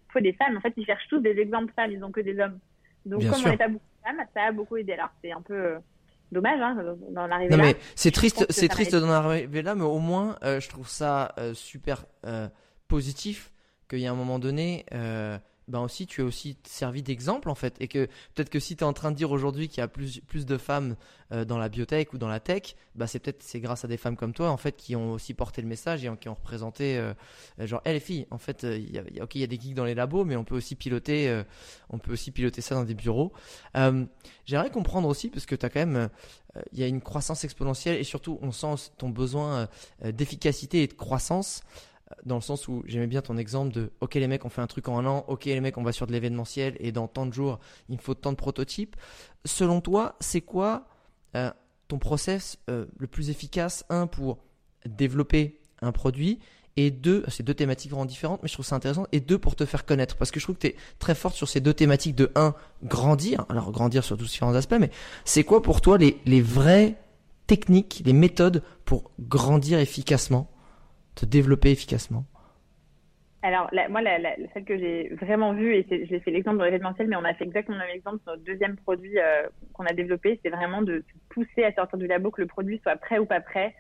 faut 0.08 0.20
des 0.20 0.32
femmes. 0.32 0.56
En 0.56 0.60
fait, 0.60 0.72
ils 0.76 0.86
cherchent 0.86 1.08
tous 1.08 1.18
des 1.18 1.38
exemples 1.38 1.72
femmes, 1.74 1.90
ils 1.90 2.02
ont 2.02 2.12
que 2.12 2.20
des 2.20 2.38
hommes. 2.38 2.58
Donc, 3.04 3.22
comme 3.22 3.42
on 3.44 3.48
n'est 3.50 3.56
pas 3.58 3.68
beaucoup 3.68 3.84
de 3.84 4.08
femmes, 4.08 4.26
ça 4.32 4.42
a 4.44 4.52
beaucoup 4.52 4.76
aidé. 4.78 4.92
Alors, 4.92 5.10
c'est 5.20 5.32
un 5.32 5.42
peu 5.42 5.54
euh, 5.54 5.78
dommage 6.32 6.60
hein, 6.60 6.76
d'en 7.10 7.30
arriver 7.30 7.56
là. 7.56 7.72
c'est 7.94 8.10
triste, 8.10 8.46
c'est 8.50 8.68
triste 8.68 8.94
d'en 8.94 9.10
arriver 9.10 9.62
là, 9.62 9.74
mais 9.74 9.84
au 9.84 9.98
moins, 9.98 10.36
euh, 10.42 10.60
je 10.60 10.68
trouve 10.68 10.88
ça 10.88 11.34
euh, 11.38 11.54
super 11.54 12.04
euh, 12.26 12.48
positif 12.88 13.52
qu'il 13.88 14.00
y 14.00 14.06
a 14.06 14.10
un 14.10 14.16
moment 14.16 14.38
donné, 14.38 14.86
ben 15.68 15.80
aussi 15.80 16.06
tu 16.06 16.20
es 16.20 16.24
aussi 16.24 16.56
servi 16.64 17.02
d'exemple 17.02 17.48
en 17.48 17.54
fait. 17.54 17.76
Et 17.80 17.88
que 17.88 18.06
peut-être 18.34 18.50
que 18.50 18.60
si 18.60 18.76
tu 18.76 18.84
es 18.84 18.86
en 18.86 18.92
train 18.92 19.10
de 19.10 19.16
dire 19.16 19.30
aujourd'hui 19.30 19.68
qu'il 19.68 19.78
y 19.78 19.82
a 19.82 19.88
plus 19.88 20.20
plus 20.20 20.46
de 20.46 20.58
femmes 20.58 20.96
euh, 21.32 21.44
dans 21.44 21.58
la 21.58 21.68
biotech 21.68 22.12
ou 22.12 22.18
dans 22.18 22.28
la 22.28 22.40
tech 22.40 22.76
bah 22.94 23.06
c'est 23.06 23.18
peut-être 23.18 23.42
c'est 23.42 23.60
grâce 23.60 23.84
à 23.84 23.88
des 23.88 23.96
femmes 23.96 24.16
comme 24.16 24.34
toi 24.34 24.50
en 24.50 24.56
fait 24.56 24.76
qui 24.76 24.94
ont 24.94 25.12
aussi 25.12 25.34
porté 25.34 25.62
le 25.62 25.68
message 25.68 26.04
et 26.04 26.10
qui 26.20 26.28
ont 26.28 26.34
représenté 26.34 26.98
euh, 26.98 27.14
genre 27.60 27.80
hey, 27.84 27.94
les 27.94 28.00
filles 28.00 28.26
en 28.30 28.38
fait 28.38 28.62
il 28.64 28.90
y 28.90 28.98
a, 28.98 29.24
ok 29.24 29.34
il 29.34 29.40
y 29.40 29.44
a 29.44 29.46
des 29.46 29.58
geeks 29.58 29.74
dans 29.74 29.84
les 29.84 29.94
labos 29.94 30.24
mais 30.24 30.36
on 30.36 30.44
peut 30.44 30.56
aussi 30.56 30.74
piloter 30.74 31.28
euh, 31.28 31.42
on 31.90 31.98
peut 31.98 32.12
aussi 32.12 32.30
piloter 32.30 32.60
ça 32.60 32.74
dans 32.74 32.84
des 32.84 32.94
bureaux. 32.94 33.32
J'aimerais 34.46 34.70
comprendre 34.70 35.08
aussi 35.08 35.30
parce 35.30 35.46
que 35.46 35.54
tu 35.54 35.64
as 35.64 35.70
quand 35.70 35.80
même 35.80 36.08
il 36.72 36.78
y 36.78 36.82
a 36.82 36.86
une 36.86 37.00
croissance 37.00 37.44
exponentielle 37.44 37.98
et 37.98 38.04
surtout 38.04 38.38
on 38.42 38.52
sent 38.52 38.90
ton 38.98 39.08
besoin 39.08 39.68
d'efficacité 40.02 40.82
et 40.82 40.86
de 40.86 40.92
croissance 40.92 41.62
dans 42.24 42.36
le 42.36 42.40
sens 42.40 42.68
où 42.68 42.82
j'aimais 42.86 43.06
bien 43.06 43.22
ton 43.22 43.36
exemple 43.36 43.72
de 43.72 43.90
ok 44.00 44.14
les 44.14 44.28
mecs 44.28 44.44
on 44.44 44.50
fait 44.50 44.60
un 44.60 44.66
truc 44.66 44.88
en 44.88 44.98
un 44.98 45.06
an, 45.06 45.24
ok 45.28 45.46
les 45.46 45.60
mecs 45.60 45.78
on 45.78 45.82
va 45.82 45.92
sur 45.92 46.06
de 46.06 46.12
l'événementiel 46.12 46.76
et 46.78 46.92
dans 46.92 47.08
tant 47.08 47.26
de 47.26 47.32
jours 47.32 47.58
il 47.88 47.96
me 47.96 48.00
faut 48.00 48.14
tant 48.14 48.30
de 48.30 48.36
prototypes. 48.36 48.96
Selon 49.44 49.80
toi, 49.80 50.16
c'est 50.20 50.40
quoi 50.40 50.86
ton 51.88 51.98
process 51.98 52.58
le 52.68 53.06
plus 53.06 53.30
efficace, 53.30 53.84
un, 53.88 54.06
pour 54.06 54.38
développer 54.86 55.60
un 55.82 55.92
produit, 55.92 56.38
et 56.76 56.90
deux, 56.90 57.24
c'est 57.28 57.42
deux 57.42 57.54
thématiques 57.54 57.90
vraiment 57.90 58.04
différentes, 58.04 58.42
mais 58.42 58.48
je 58.48 58.54
trouve 58.54 58.66
ça 58.66 58.76
intéressant, 58.76 59.06
et 59.12 59.20
deux, 59.20 59.38
pour 59.38 59.54
te 59.54 59.64
faire 59.64 59.84
connaître, 59.84 60.16
parce 60.16 60.30
que 60.30 60.40
je 60.40 60.46
trouve 60.46 60.56
que 60.56 60.62
tu 60.62 60.66
es 60.68 60.76
très 60.98 61.14
forte 61.14 61.36
sur 61.36 61.48
ces 61.48 61.60
deux 61.60 61.74
thématiques 61.74 62.16
de 62.16 62.32
un, 62.34 62.54
grandir, 62.82 63.44
alors 63.48 63.70
grandir 63.70 64.02
sur 64.02 64.16
tous 64.16 64.24
différents 64.24 64.54
aspects, 64.54 64.76
mais 64.78 64.90
c'est 65.24 65.44
quoi 65.44 65.62
pour 65.62 65.80
toi 65.80 65.98
les, 65.98 66.20
les 66.26 66.42
vraies 66.42 66.96
techniques, 67.46 68.02
les 68.04 68.12
méthodes 68.12 68.62
pour 68.84 69.10
grandir 69.20 69.78
efficacement, 69.78 70.50
te 71.14 71.24
développer 71.24 71.70
efficacement 71.70 72.24
alors, 73.44 73.68
moi, 73.90 74.00
la, 74.00 74.18
celle 74.54 74.64
que 74.64 74.78
j'ai 74.78 75.10
vraiment 75.20 75.52
vue, 75.52 75.74
et 75.74 76.06
j'ai 76.08 76.18
fait 76.20 76.30
l'exemple 76.30 76.56
dans 76.56 76.64
l'événementiel, 76.64 77.08
mais 77.08 77.16
on 77.16 77.24
a 77.24 77.34
fait 77.34 77.44
exactement 77.44 77.76
le 77.76 77.84
même 77.84 77.94
exemple 77.94 78.22
sur 78.22 78.32
notre 78.32 78.42
deuxième 78.42 78.76
produit 78.76 79.18
euh, 79.18 79.46
qu'on 79.74 79.84
a 79.84 79.92
développé, 79.92 80.40
c'est 80.42 80.48
vraiment 80.48 80.80
de 80.80 81.04
pousser 81.28 81.62
à 81.62 81.74
sortir 81.74 81.98
du 81.98 82.06
labo, 82.06 82.30
que 82.30 82.40
le 82.40 82.46
produit 82.46 82.80
soit 82.82 82.96
prêt 82.96 83.18
ou 83.18 83.26
pas 83.26 83.42
prêt. 83.42 83.74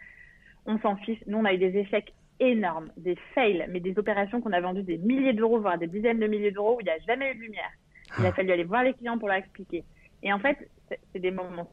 On 0.66 0.78
s'en 0.80 0.96
fiche. 0.96 1.18
Nous, 1.26 1.38
on 1.38 1.46
a 1.46 1.54
eu 1.54 1.56
des 1.56 1.78
échecs 1.78 2.12
énormes, 2.40 2.90
des 2.98 3.16
fails, 3.34 3.64
mais 3.70 3.80
des 3.80 3.98
opérations 3.98 4.42
qu'on 4.42 4.52
a 4.52 4.60
vendues 4.60 4.82
des 4.82 4.98
milliers 4.98 5.32
d'euros, 5.32 5.58
voire 5.58 5.78
des 5.78 5.86
dizaines 5.86 6.20
de 6.20 6.26
milliers 6.26 6.50
d'euros, 6.50 6.76
où 6.76 6.80
il 6.82 6.84
n'y 6.84 6.90
a 6.90 6.98
jamais 7.06 7.32
eu 7.32 7.36
de 7.36 7.40
lumière. 7.40 7.70
Il 8.18 8.26
a 8.26 8.28
ah. 8.28 8.32
fallu 8.32 8.52
aller 8.52 8.64
voir 8.64 8.84
les 8.84 8.92
clients 8.92 9.16
pour 9.16 9.28
leur 9.28 9.38
expliquer. 9.38 9.82
Et 10.22 10.30
en 10.30 10.40
fait, 10.40 10.58
c'est 10.90 11.20
des 11.20 11.30
moments 11.30 11.70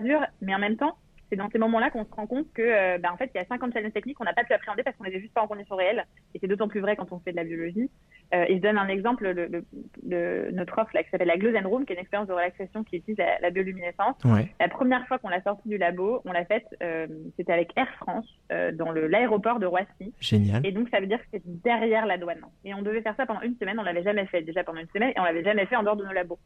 durs, 0.00 0.26
mais 0.40 0.56
en 0.56 0.58
même 0.58 0.76
temps, 0.76 0.96
c'est 1.32 1.36
dans 1.36 1.48
ces 1.48 1.58
moments-là 1.58 1.88
qu'on 1.88 2.04
se 2.04 2.10
rend 2.10 2.26
compte 2.26 2.52
que, 2.52 2.60
euh, 2.60 2.98
bah, 2.98 3.08
en 3.10 3.16
fait, 3.16 3.30
il 3.34 3.38
y 3.38 3.40
a 3.40 3.46
50 3.46 3.72
challenges 3.72 3.94
techniques 3.94 4.18
qu'on 4.18 4.24
n'a 4.24 4.34
pas 4.34 4.44
pu 4.44 4.52
appréhender 4.52 4.82
parce 4.82 4.94
qu'on 4.98 5.04
n'était 5.04 5.18
juste 5.18 5.32
pas 5.32 5.40
en 5.40 5.46
conditions 5.46 5.76
réelles. 5.76 6.04
Et 6.34 6.38
c'est 6.38 6.46
d'autant 6.46 6.68
plus 6.68 6.80
vrai 6.80 6.94
quand 6.94 7.10
on 7.10 7.20
fait 7.20 7.30
de 7.30 7.36
la 7.36 7.44
biologie. 7.44 7.88
Euh, 8.34 8.44
et 8.48 8.56
je 8.56 8.60
donne 8.60 8.76
un 8.76 8.88
exemple, 8.88 9.26
le, 9.30 10.50
notre 10.50 10.78
offre 10.78 10.90
là, 10.92 11.02
qui 11.02 11.08
s'appelle 11.08 11.28
la 11.28 11.38
Glow 11.38 11.50
Room, 11.64 11.86
qui 11.86 11.92
est 11.92 11.96
une 11.96 12.02
expérience 12.02 12.28
de 12.28 12.34
relaxation 12.34 12.84
qui 12.84 12.96
utilise 12.96 13.16
la, 13.16 13.48
bioluminescence. 13.48 14.16
La 14.60 14.68
première 14.68 15.06
fois 15.06 15.18
qu'on 15.18 15.30
l'a 15.30 15.42
sortie 15.42 15.70
du 15.70 15.78
labo, 15.78 16.20
on 16.26 16.32
l'a 16.32 16.44
faite, 16.44 16.66
euh, 16.82 17.06
c'était 17.38 17.52
avec 17.52 17.70
Air 17.76 17.88
France, 17.96 18.26
euh, 18.52 18.70
dans 18.70 18.92
l'aéroport 18.92 19.58
de 19.58 19.64
Roissy. 19.64 20.12
Génial. 20.20 20.66
Et 20.66 20.72
donc, 20.72 20.90
ça 20.90 21.00
veut 21.00 21.06
dire 21.06 21.18
que 21.18 21.26
c'est 21.32 21.42
derrière 21.62 22.04
la 22.04 22.18
douane. 22.18 22.42
Et 22.66 22.74
on 22.74 22.82
devait 22.82 23.00
faire 23.00 23.16
ça 23.16 23.24
pendant 23.24 23.40
une 23.40 23.56
semaine, 23.56 23.78
on 23.78 23.84
l'avait 23.84 24.02
jamais 24.02 24.26
fait 24.26 24.42
déjà 24.42 24.64
pendant 24.64 24.80
une 24.80 24.88
semaine, 24.88 25.12
et 25.16 25.20
on 25.20 25.24
l'avait 25.24 25.44
jamais 25.44 25.64
fait 25.64 25.76
en 25.76 25.82
dehors 25.82 25.96
de 25.96 26.04
nos 26.04 26.12
labos. 26.12 26.38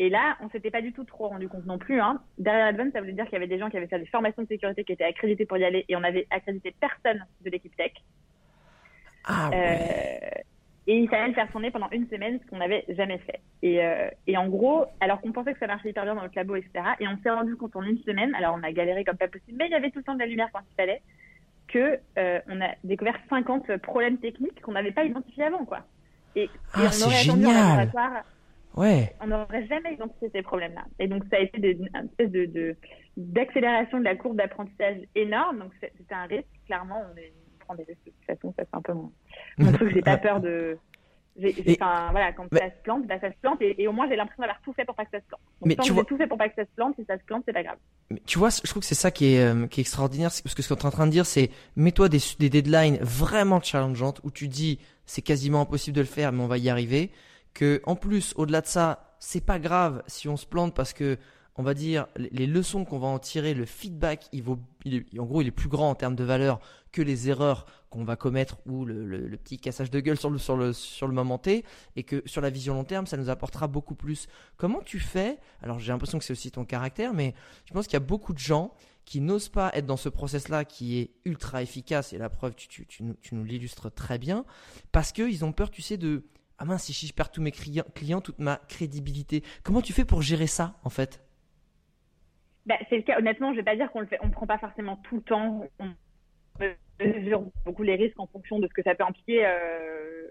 Et 0.00 0.08
là, 0.08 0.38
on 0.40 0.48
s'était 0.48 0.70
pas 0.70 0.80
du 0.80 0.94
tout 0.94 1.04
trop 1.04 1.28
rendu 1.28 1.46
compte 1.46 1.66
non 1.66 1.76
plus. 1.76 2.00
Hein. 2.00 2.22
Derrière 2.38 2.68
Advent, 2.68 2.90
ça 2.90 3.00
voulait 3.00 3.12
dire 3.12 3.24
qu'il 3.26 3.34
y 3.34 3.36
avait 3.36 3.46
des 3.46 3.58
gens 3.58 3.68
qui 3.68 3.76
avaient 3.76 3.86
fait 3.86 3.98
des 3.98 4.06
formations 4.06 4.40
de 4.40 4.48
sécurité 4.48 4.82
qui 4.82 4.92
étaient 4.92 5.04
accrédités 5.04 5.44
pour 5.44 5.58
y 5.58 5.64
aller 5.64 5.84
et 5.90 5.94
on 5.94 6.02
avait 6.02 6.26
accrédité 6.30 6.74
personne 6.80 7.22
de 7.44 7.50
l'équipe 7.50 7.76
tech. 7.76 7.92
Ah 9.26 9.50
ouais. 9.50 9.56
Euh, 9.56 10.40
et 10.86 10.96
il 10.96 11.08
fallait 11.10 11.28
le 11.28 11.34
faire 11.34 11.50
tourner 11.50 11.70
pendant 11.70 11.90
une 11.90 12.08
semaine, 12.08 12.40
ce 12.42 12.48
qu'on 12.48 12.56
n'avait 12.56 12.86
jamais 12.88 13.18
fait. 13.18 13.40
Et, 13.60 13.84
euh, 13.84 14.08
et 14.26 14.38
en 14.38 14.48
gros, 14.48 14.86
alors 15.00 15.20
qu'on 15.20 15.32
pensait 15.32 15.52
que 15.52 15.58
ça 15.58 15.66
marchait 15.66 15.90
hyper 15.90 16.04
bien 16.04 16.14
dans 16.14 16.22
le 16.24 16.30
labo, 16.34 16.56
etc., 16.56 16.70
et 16.98 17.06
on 17.06 17.18
s'est 17.22 17.30
rendu 17.30 17.54
compte 17.56 17.76
en 17.76 17.82
une 17.82 17.98
semaine, 17.98 18.34
alors 18.34 18.56
on 18.58 18.62
a 18.62 18.72
galéré 18.72 19.04
comme 19.04 19.18
pas 19.18 19.28
possible, 19.28 19.58
mais 19.58 19.66
il 19.66 19.72
y 19.72 19.74
avait 19.74 19.90
tout 19.90 19.98
le 19.98 20.04
temps 20.04 20.14
de 20.14 20.20
la 20.20 20.26
lumière 20.26 20.48
quand 20.50 20.60
il 20.60 20.74
fallait, 20.76 21.02
que 21.68 21.98
euh, 22.18 22.40
on 22.48 22.58
a 22.62 22.70
découvert 22.84 23.18
50 23.28 23.76
problèmes 23.76 24.16
techniques 24.16 24.62
qu'on 24.62 24.72
n'avait 24.72 24.92
pas 24.92 25.04
identifiés 25.04 25.44
avant, 25.44 25.66
quoi. 25.66 25.80
Et, 26.36 26.48
ah, 26.72 26.84
on 26.84 27.02
aurait 27.02 27.16
génial. 27.16 27.90
Ouais. 28.76 29.14
On 29.20 29.26
n'aurait 29.26 29.66
jamais 29.66 29.94
identifié 29.94 30.30
ces 30.32 30.42
problèmes-là. 30.42 30.84
Et 30.98 31.08
donc, 31.08 31.24
ça 31.30 31.36
a 31.36 31.40
été 31.40 31.58
une 31.58 31.88
espèce 32.04 32.30
de, 32.30 32.76
d'accélération 33.16 33.98
de, 33.98 34.04
la 34.04 34.16
courbe 34.16 34.36
d'apprentissage 34.36 34.98
énorme. 35.14 35.60
Donc, 35.60 35.72
c'était 35.80 36.14
un 36.14 36.26
risque. 36.26 36.46
Clairement, 36.66 37.02
on, 37.10 37.64
prend 37.64 37.74
des 37.74 37.84
risques 37.84 38.04
de 38.06 38.12
toute 38.12 38.26
façon. 38.26 38.54
Ça, 38.56 38.64
c'est 38.64 38.76
un 38.76 38.82
peu 38.82 38.92
mon, 38.92 39.12
mon 39.58 39.72
truc. 39.72 39.92
J'ai 39.92 40.02
pas 40.02 40.16
peur 40.18 40.40
de. 40.40 40.78
Enfin, 41.68 42.08
voilà, 42.10 42.32
quand 42.32 42.46
ça 42.52 42.68
se 42.70 42.82
plante, 42.82 43.06
bah, 43.06 43.18
ça 43.20 43.30
se 43.30 43.36
plante. 43.40 43.58
Et, 43.62 43.88
au 43.88 43.92
moins, 43.92 44.08
j'ai 44.08 44.16
l'impression 44.16 44.42
d'avoir 44.42 44.60
tout 44.62 44.72
fait 44.72 44.84
pour 44.84 44.94
pas 44.94 45.04
que 45.04 45.10
ça 45.12 45.20
se 45.20 45.26
plante. 45.26 45.40
Donc, 45.60 45.68
mais 45.68 45.76
tu 45.76 45.92
vois... 45.92 46.04
tout 46.04 46.16
fait 46.16 46.26
pour 46.26 46.38
pas 46.38 46.48
que 46.48 46.54
ça 46.54 46.64
se 46.64 46.74
plante, 46.76 46.94
si 46.96 47.04
ça 47.06 47.18
se 47.18 47.24
plante, 47.24 47.44
c'est 47.46 47.52
pas 47.52 47.62
grave. 47.62 47.78
Mais 48.10 48.20
tu 48.26 48.38
vois, 48.38 48.50
je 48.50 48.68
trouve 48.68 48.82
que 48.82 48.86
c'est 48.86 48.94
ça 48.94 49.10
qui 49.10 49.34
est, 49.34 49.40
euh, 49.40 49.66
qui 49.66 49.80
est 49.80 49.82
extraordinaire. 49.82 50.28
Parce 50.28 50.54
que 50.54 50.62
ce 50.62 50.68
que 50.68 50.78
tu 50.78 50.82
es 50.82 50.86
en 50.86 50.90
train 50.90 51.06
de 51.06 51.12
dire, 51.12 51.26
c'est 51.26 51.50
mets-toi 51.76 52.08
des, 52.08 52.18
des 52.38 52.50
deadlines 52.50 52.98
vraiment 53.00 53.60
challengeantes 53.60 54.20
où 54.22 54.30
tu 54.30 54.48
dis 54.48 54.78
c'est 55.06 55.22
quasiment 55.22 55.62
impossible 55.62 55.96
de 55.96 56.02
le 56.02 56.06
faire, 56.06 56.30
mais 56.32 56.42
on 56.42 56.48
va 56.48 56.58
y 56.58 56.68
arriver 56.68 57.10
que 57.54 57.80
en 57.84 57.96
plus, 57.96 58.32
au-delà 58.36 58.60
de 58.60 58.66
ça, 58.66 59.16
c'est 59.18 59.44
pas 59.44 59.58
grave 59.58 60.02
si 60.06 60.28
on 60.28 60.36
se 60.36 60.46
plante 60.46 60.74
parce 60.74 60.92
que 60.92 61.18
on 61.56 61.62
va 61.62 61.74
dire 61.74 62.06
les 62.16 62.46
leçons 62.46 62.84
qu'on 62.86 62.98
va 62.98 63.08
en 63.08 63.18
tirer, 63.18 63.52
le 63.52 63.66
feedback, 63.66 64.28
il 64.32 64.42
vaut, 64.42 64.58
en 65.18 65.24
gros, 65.24 65.42
il 65.42 65.48
est 65.48 65.50
plus 65.50 65.68
grand 65.68 65.90
en 65.90 65.94
termes 65.94 66.16
de 66.16 66.24
valeur 66.24 66.58
que 66.90 67.02
les 67.02 67.28
erreurs 67.28 67.66
qu'on 67.90 68.04
va 68.04 68.16
commettre 68.16 68.58
ou 68.66 68.84
le, 68.84 69.36
petit 69.36 69.58
cassage 69.58 69.90
de 69.90 70.00
gueule 70.00 70.16
sur 70.16 70.30
le, 70.30 70.38
sur, 70.38 70.56
le, 70.56 70.72
sur 70.72 71.06
le 71.06 71.12
moment 71.12 71.38
T, 71.38 71.64
et 71.96 72.02
que 72.02 72.22
sur 72.24 72.40
la 72.40 72.50
vision 72.50 72.74
long 72.74 72.84
terme, 72.84 73.06
ça 73.06 73.16
nous 73.16 73.28
apportera 73.28 73.66
beaucoup 73.66 73.94
plus. 73.94 74.26
Comment 74.56 74.80
tu 74.80 75.00
fais 75.00 75.38
Alors 75.62 75.78
j'ai 75.78 75.92
l'impression 75.92 76.18
que 76.18 76.24
c'est 76.24 76.32
aussi 76.32 76.50
ton 76.50 76.64
caractère, 76.64 77.12
mais 77.12 77.34
je 77.66 77.74
pense 77.74 77.86
qu'il 77.86 77.94
y 77.94 77.96
a 77.96 78.00
beaucoup 78.00 78.32
de 78.32 78.38
gens 78.38 78.72
qui 79.04 79.20
n'osent 79.20 79.48
pas 79.48 79.70
être 79.74 79.86
dans 79.86 79.96
ce 79.96 80.08
process-là 80.08 80.64
qui 80.64 80.98
est 80.98 81.10
ultra 81.24 81.62
efficace, 81.62 82.12
et 82.12 82.18
la 82.18 82.30
preuve, 82.30 82.54
tu, 82.54 82.68
tu, 82.68 82.86
tu, 82.86 83.04
tu 83.20 83.34
nous 83.34 83.44
l'illustres 83.44 83.92
très 83.92 84.18
bien, 84.18 84.44
parce 84.92 85.12
qu'ils 85.12 85.44
ont 85.44 85.52
peur, 85.52 85.70
tu 85.70 85.82
sais, 85.82 85.96
de 85.96 86.24
ah 86.60 86.66
mince, 86.66 86.84
si 86.84 87.06
je 87.06 87.14
perds 87.14 87.30
tous 87.30 87.40
mes 87.40 87.52
clients, 87.52 88.20
toute 88.20 88.38
ma 88.38 88.60
crédibilité. 88.68 89.42
Comment 89.64 89.80
tu 89.80 89.94
fais 89.94 90.04
pour 90.04 90.20
gérer 90.20 90.46
ça, 90.46 90.74
en 90.84 90.90
fait? 90.90 91.24
Bah, 92.66 92.76
C'est 92.90 92.98
le 92.98 93.02
cas. 93.02 93.18
Honnêtement, 93.18 93.52
je 93.52 93.56
vais 93.56 93.64
pas 93.64 93.76
dire 93.76 93.90
qu'on 93.90 94.00
le 94.00 94.06
fait. 94.06 94.18
On 94.20 94.28
prend 94.28 94.46
pas 94.46 94.58
forcément 94.58 94.96
tout 94.96 95.16
le 95.16 95.22
temps. 95.22 95.64
On 95.78 95.94
mesure 97.00 97.44
beaucoup 97.64 97.82
les 97.82 97.96
risques 97.96 98.20
en 98.20 98.26
fonction 98.26 98.58
de 98.58 98.68
ce 98.68 98.74
que 98.74 98.82
ça 98.82 98.94
peut 98.94 99.04
impliquer. 99.04 99.46
Euh, 99.46 100.28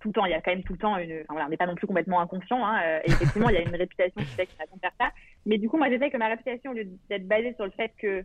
tout 0.00 0.08
le 0.08 0.12
temps, 0.12 0.26
il 0.26 0.32
y 0.32 0.34
a 0.34 0.42
quand 0.42 0.50
même 0.50 0.64
tout 0.64 0.74
le 0.74 0.78
temps 0.78 0.98
une. 0.98 1.24
Enfin, 1.28 1.46
on 1.46 1.48
n'est 1.48 1.56
pas 1.56 1.66
non 1.66 1.76
plus 1.76 1.86
complètement 1.86 2.20
inconscient. 2.20 2.62
Hein, 2.62 2.82
euh, 2.84 3.00
effectivement, 3.04 3.48
il 3.48 3.54
y 3.54 3.58
a 3.58 3.62
une 3.62 3.74
réputation 3.74 4.20
qui 4.20 4.36
fait 4.36 4.46
que 4.46 4.52
ça 4.58 4.64
faire 4.82 4.92
ça. 5.00 5.10
Mais 5.46 5.56
du 5.56 5.70
coup, 5.70 5.78
moi, 5.78 5.88
j'essaie 5.88 6.10
que 6.10 6.18
ma 6.18 6.28
réputation, 6.28 6.72
au 6.72 6.74
lieu 6.74 6.88
d'être 7.08 7.26
basée 7.26 7.54
sur 7.54 7.64
le 7.64 7.70
fait 7.70 7.92
que 7.96 8.22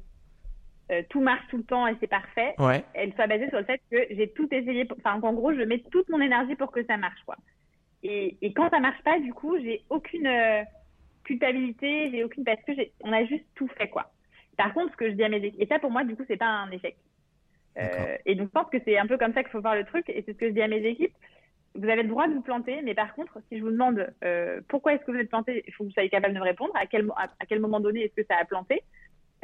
euh, 0.92 1.02
tout 1.10 1.20
marche 1.20 1.48
tout 1.50 1.58
le 1.58 1.64
temps 1.64 1.88
et 1.88 1.96
c'est 2.00 2.08
parfait, 2.08 2.54
elle 2.94 3.12
soit 3.14 3.26
basée 3.26 3.50
sur 3.50 3.58
le 3.58 3.66
fait 3.66 3.82
que 3.90 3.98
j'ai 4.12 4.30
tout 4.30 4.48
essayé, 4.54 4.88
enfin 5.00 5.20
qu'en 5.20 5.34
gros 5.34 5.52
je 5.52 5.62
mets 5.62 5.80
toute 5.92 6.08
mon 6.10 6.22
énergie 6.22 6.56
pour 6.56 6.72
que 6.72 6.86
ça 6.86 6.96
marche 6.98 7.22
quoi. 7.26 7.36
Et, 8.04 8.38
et 8.44 8.54
quand 8.54 8.70
ça 8.70 8.80
marche 8.80 9.02
pas, 9.02 9.20
du 9.20 9.34
coup 9.34 9.58
j'ai 9.58 9.82
aucune 9.90 10.28
euh, 10.28 10.62
culpabilité, 11.24 12.12
j'ai 12.12 12.24
aucune 12.24 12.44
parce 12.44 12.62
que 12.62 12.74
on 13.02 13.12
a 13.12 13.26
juste 13.26 13.46
tout 13.56 13.68
fait 13.70 13.88
quoi. 13.88 14.12
Par 14.58 14.74
contre, 14.76 14.92
ce 14.92 14.98
que 14.98 15.10
je 15.10 15.16
dis 15.16 15.24
à 15.24 15.30
mes 15.30 15.38
équipes, 15.44 15.60
et 15.60 15.66
ça 15.66 15.80
pour 15.80 15.90
moi 15.90 16.04
du 16.04 16.16
coup 16.16 16.24
c'est 16.28 16.38
pas 16.38 16.46
un 16.46 16.70
échec. 16.70 16.96
Euh, 17.78 18.16
et 18.28 18.36
donc 18.36 18.48
je 18.50 18.52
pense 18.52 18.70
que 18.70 18.78
c'est 18.86 18.98
un 18.98 19.08
peu 19.08 19.18
comme 19.18 19.34
ça 19.34 19.42
qu'il 19.42 19.52
faut 19.52 19.62
voir 19.62 19.76
le 19.76 19.86
truc 19.86 20.08
et 20.10 20.24
c'est 20.26 20.34
ce 20.34 20.38
que 20.38 20.48
je 20.50 20.54
dis 20.54 20.62
à 20.62 20.68
mes 20.68 20.86
équipes. 20.86 21.16
Vous 21.74 21.90
avez 21.90 22.04
le 22.04 22.10
droit 22.10 22.28
de 22.28 22.34
vous 22.34 22.42
planter, 22.42 22.82
mais 22.84 22.94
par 22.94 23.14
contre, 23.16 23.40
si 23.50 23.58
je 23.58 23.64
vous 23.64 23.72
demande 23.72 24.14
pourquoi 24.70 24.94
est-ce 24.94 25.04
que 25.04 25.12
vous 25.12 25.18
êtes 25.18 25.30
planté, 25.30 25.64
il 25.68 25.74
faut 25.74 25.84
que 25.84 25.90
vous 25.90 25.94
soyez 25.94 26.10
capable 26.10 26.34
de 26.36 26.40
me 26.40 26.46
répondre. 26.46 26.72
À 26.76 26.86
quel, 26.86 27.06
à 27.18 27.46
quel 27.50 27.60
moment 27.60 27.82
donné 27.82 28.04
est-ce 28.04 28.16
que 28.16 28.26
ça 28.30 28.38
a 28.40 28.46
planté? 28.46 28.84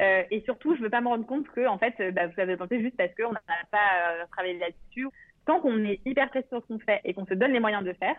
Euh, 0.02 0.22
et 0.30 0.40
surtout, 0.42 0.74
je 0.74 0.82
veux 0.82 0.90
pas 0.90 1.00
me 1.00 1.08
rendre 1.08 1.26
compte 1.26 1.48
que, 1.48 1.66
en 1.66 1.78
fait, 1.78 1.94
euh, 2.00 2.10
bah, 2.10 2.26
vous 2.26 2.40
avez 2.40 2.56
tenté 2.56 2.80
juste 2.80 2.96
parce 2.96 3.14
qu'on 3.14 3.32
n'a 3.32 3.40
pas 3.70 3.78
euh, 3.78 4.24
travaillé 4.32 4.58
là-dessus. 4.58 5.08
Tant 5.46 5.60
qu'on 5.60 5.84
est 5.84 6.00
hyper 6.04 6.28
précis 6.30 6.48
sur 6.48 6.60
ce 6.60 6.66
qu'on 6.66 6.78
fait 6.78 7.00
et 7.04 7.14
qu'on 7.14 7.26
se 7.26 7.34
donne 7.34 7.52
les 7.52 7.60
moyens 7.60 7.84
de 7.84 7.92
faire, 7.92 8.16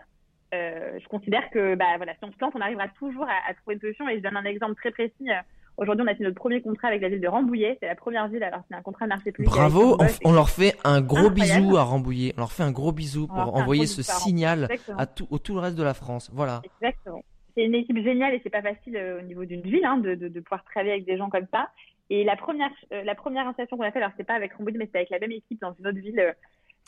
je 0.52 1.08
considère 1.08 1.50
que, 1.50 1.74
bah, 1.74 1.96
voilà, 1.96 2.12
si 2.12 2.20
on 2.22 2.30
se 2.30 2.36
plante, 2.36 2.52
on 2.54 2.60
arrivera 2.60 2.86
toujours 2.96 3.24
à, 3.24 3.52
trouver 3.54 3.74
une 3.74 3.80
solution. 3.80 4.08
Et 4.08 4.18
je 4.18 4.22
donne 4.22 4.36
un 4.36 4.44
exemple 4.44 4.76
très 4.76 4.92
précis. 4.92 5.28
Aujourd'hui, 5.76 6.04
on 6.06 6.12
a 6.12 6.14
fait 6.14 6.22
notre 6.22 6.36
premier 6.36 6.62
contrat 6.62 6.88
avec 6.88 7.02
la 7.02 7.08
ville 7.08 7.20
de 7.20 7.26
Rambouillet. 7.26 7.76
C'est 7.80 7.88
la 7.88 7.96
première 7.96 8.28
ville, 8.28 8.44
alors 8.44 8.60
c'est 8.68 8.76
un 8.76 8.82
contrat 8.82 9.06
de 9.06 9.08
marché 9.08 9.32
public. 9.32 9.50
Bravo, 9.50 9.98
on, 10.24 10.32
leur 10.32 10.48
fait 10.50 10.76
un 10.84 11.00
gros 11.00 11.28
bisou 11.28 11.76
à 11.76 11.82
Rambouillet. 11.82 12.34
On 12.36 12.42
leur 12.42 12.52
fait 12.52 12.62
un 12.62 12.70
gros 12.70 12.92
bisou 12.92 13.26
pour 13.26 13.56
envoyer 13.56 13.86
ce 13.86 14.02
signal 14.02 14.68
à 14.96 15.06
tout, 15.06 15.26
au 15.30 15.40
tout 15.40 15.54
le 15.54 15.60
reste 15.60 15.76
de 15.76 15.82
la 15.82 15.94
France. 15.94 16.30
Voilà. 16.32 16.62
Exactement 16.80 17.24
c'est 17.54 17.64
une 17.64 17.74
équipe 17.74 17.98
géniale 18.02 18.34
et 18.34 18.40
c'est 18.42 18.50
pas 18.50 18.62
facile 18.62 18.96
euh, 18.96 19.20
au 19.20 19.22
niveau 19.22 19.44
d'une 19.44 19.62
ville 19.62 19.84
hein, 19.84 19.98
de, 19.98 20.14
de, 20.14 20.28
de, 20.28 20.40
pouvoir 20.40 20.64
travailler 20.64 20.92
avec 20.92 21.04
des 21.04 21.16
gens 21.16 21.28
comme 21.28 21.46
ça. 21.52 21.70
Et 22.10 22.24
la 22.24 22.36
première, 22.36 22.70
euh, 22.92 23.02
la 23.04 23.14
première 23.14 23.46
installation 23.46 23.76
qu'on 23.76 23.84
a 23.84 23.92
fait, 23.92 23.98
alors 23.98 24.12
c'est 24.16 24.24
pas 24.24 24.34
avec 24.34 24.52
Rambouillet, 24.54 24.78
mais 24.78 24.86
c'était 24.86 24.98
avec 24.98 25.10
la 25.10 25.20
même 25.20 25.32
équipe 25.32 25.60
dans 25.60 25.72
une 25.74 25.86
autre 25.86 25.98
ville. 25.98 26.20
Euh, 26.20 26.32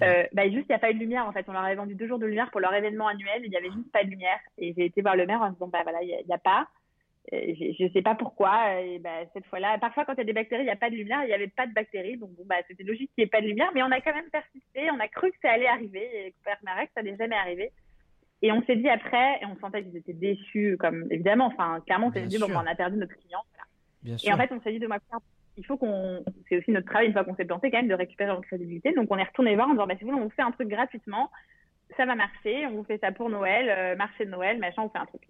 euh 0.02 0.24
bah, 0.32 0.44
juste, 0.50 0.66
il 0.68 0.72
n'y 0.72 0.74
a 0.74 0.78
pas 0.78 0.90
eu 0.90 0.94
de 0.94 0.98
lumière 0.98 1.26
en 1.26 1.32
fait. 1.32 1.48
On 1.48 1.52
leur 1.52 1.62
avait 1.62 1.76
vendu 1.76 1.94
deux 1.94 2.06
jours 2.06 2.18
de 2.18 2.26
lumière 2.26 2.50
pour 2.50 2.60
leur 2.60 2.74
événement 2.74 3.06
annuel. 3.06 3.42
Il 3.44 3.50
n'y 3.50 3.56
avait 3.56 3.70
juste 3.70 3.90
pas 3.92 4.04
de 4.04 4.10
lumière. 4.10 4.38
Et 4.58 4.74
j'ai 4.76 4.86
été 4.86 5.00
voir 5.00 5.16
le 5.16 5.26
maire 5.26 5.40
en 5.40 5.50
disant 5.50 5.68
bah 5.68 5.80
voilà, 5.84 6.02
il 6.02 6.08
n'y 6.08 6.34
a, 6.34 6.38
pas. 6.38 6.68
je 7.32 7.84
ne 7.84 7.88
sais 7.90 8.02
pas 8.02 8.14
pourquoi. 8.14 8.82
Et 8.82 8.98
bah, 8.98 9.24
cette 9.32 9.46
fois-là, 9.46 9.78
parfois 9.78 10.04
quand 10.04 10.12
il 10.14 10.18
y 10.18 10.20
a 10.22 10.24
des 10.24 10.32
bactéries, 10.34 10.62
il 10.62 10.66
n'y 10.66 10.70
a 10.70 10.76
pas 10.76 10.90
de 10.90 10.96
lumière. 10.96 11.22
Il 11.22 11.28
n'y 11.28 11.32
avait 11.32 11.48
pas 11.48 11.66
de 11.66 11.72
bactéries. 11.72 12.18
Donc 12.18 12.30
bon, 12.32 12.44
bah, 12.44 12.56
c'était 12.68 12.84
logique 12.84 13.10
qu'il 13.14 13.22
n'y 13.22 13.28
ait 13.28 13.30
pas 13.30 13.40
de 13.40 13.46
lumière. 13.46 13.70
Mais 13.74 13.82
on 13.82 13.90
a 13.90 14.00
quand 14.02 14.14
même 14.14 14.30
persisté. 14.30 14.90
On 14.90 15.00
a 15.00 15.08
cru 15.08 15.30
que 15.30 15.38
ça 15.40 15.52
allait 15.52 15.66
arriver. 15.66 16.26
Et 16.26 16.34
Père 16.44 16.58
Marek, 16.62 16.90
ça 16.94 17.02
n'est 17.02 17.16
jamais 17.16 17.36
arrivé. 17.36 17.70
Et 18.42 18.52
on 18.52 18.62
s'est 18.64 18.76
dit 18.76 18.88
après, 18.88 19.40
et 19.40 19.46
on 19.46 19.58
sentait 19.58 19.82
qu'ils 19.82 19.96
étaient 19.96 20.12
déçus, 20.12 20.76
comme 20.78 21.06
évidemment, 21.10 21.46
enfin, 21.46 21.80
clairement, 21.86 22.08
on 22.08 22.12
s'est 22.12 22.26
dit, 22.26 22.38
bon, 22.38 22.48
on 22.52 22.66
a 22.66 22.74
perdu 22.74 22.98
notre 22.98 23.16
client. 23.16 23.42
et 24.04 24.32
en 24.32 24.36
fait, 24.36 24.52
on 24.52 24.60
s'est 24.60 24.72
dit 24.72 24.78
de 24.78 24.86
moi, 24.86 24.98
il 25.56 25.64
faut 25.64 25.76
qu'on, 25.78 26.22
c'est 26.48 26.58
aussi 26.58 26.70
notre 26.70 26.86
travail, 26.86 27.06
une 27.06 27.12
fois 27.12 27.24
qu'on 27.24 27.34
s'est 27.34 27.46
planté, 27.46 27.70
quand 27.70 27.78
même, 27.78 27.88
de 27.88 27.94
récupérer 27.94 28.28
notre 28.28 28.46
crédibilité. 28.46 28.92
Donc, 28.92 29.06
on 29.10 29.16
est 29.16 29.24
retourné 29.24 29.54
voir 29.54 29.68
en 29.68 29.72
disant, 29.72 29.86
bah, 29.86 29.94
si 29.96 30.04
vous 30.04 30.10
voulez, 30.10 30.22
on 30.22 30.26
vous 30.26 30.34
fait 30.34 30.42
un 30.42 30.50
truc 30.50 30.68
gratuitement, 30.68 31.30
ça 31.96 32.04
va 32.04 32.14
marcher, 32.14 32.66
on 32.66 32.72
vous 32.72 32.84
fait 32.84 32.98
ça 32.98 33.12
pour 33.12 33.30
Noël, 33.30 33.70
euh, 33.70 33.96
marché 33.96 34.26
de 34.26 34.30
Noël, 34.30 34.58
machin, 34.58 34.82
on 34.82 34.90
fait 34.90 34.98
un 34.98 35.06
truc. 35.06 35.22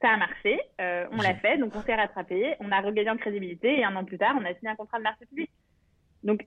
Ça 0.00 0.10
a 0.10 0.16
marché, 0.16 0.60
euh, 0.80 1.06
on 1.12 1.18
l'a 1.18 1.34
fait, 1.34 1.58
donc 1.58 1.74
on 1.76 1.82
s'est 1.82 1.94
rattrapé, 1.94 2.54
on 2.60 2.72
a 2.72 2.80
regagné 2.80 3.10
en 3.10 3.16
crédibilité, 3.16 3.80
et 3.80 3.84
un 3.84 3.94
an 3.96 4.04
plus 4.04 4.18
tard, 4.18 4.34
on 4.40 4.44
a 4.44 4.54
signé 4.54 4.70
un 4.70 4.76
contrat 4.76 4.98
de 4.98 5.04
marché 5.04 5.26
public. 5.26 5.50
Donc, 6.22 6.46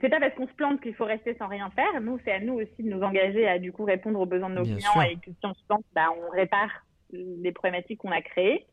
c'est 0.00 0.08
pas 0.08 0.20
parce 0.20 0.34
qu'on 0.34 0.46
se 0.46 0.52
plante 0.54 0.80
qu'il 0.80 0.94
faut 0.94 1.04
rester 1.04 1.34
sans 1.36 1.48
rien 1.48 1.70
faire. 1.70 2.00
Nous, 2.00 2.18
c'est 2.24 2.32
à 2.32 2.40
nous 2.40 2.54
aussi 2.54 2.82
de 2.82 2.90
nous 2.90 3.02
engager 3.02 3.46
à 3.46 3.58
du 3.58 3.72
coup 3.72 3.84
répondre 3.84 4.20
aux 4.20 4.26
besoins 4.26 4.50
de 4.50 4.56
nos 4.56 4.64
clients 4.64 5.02
et 5.02 5.16
que 5.16 5.30
si 5.30 5.44
on 5.44 5.54
se 5.54 5.64
plante, 5.64 5.84
bah, 5.94 6.08
on 6.16 6.30
répare 6.30 6.70
les 7.12 7.52
problématiques 7.52 8.00
qu'on 8.00 8.10
a 8.10 8.20
créées. 8.20 8.66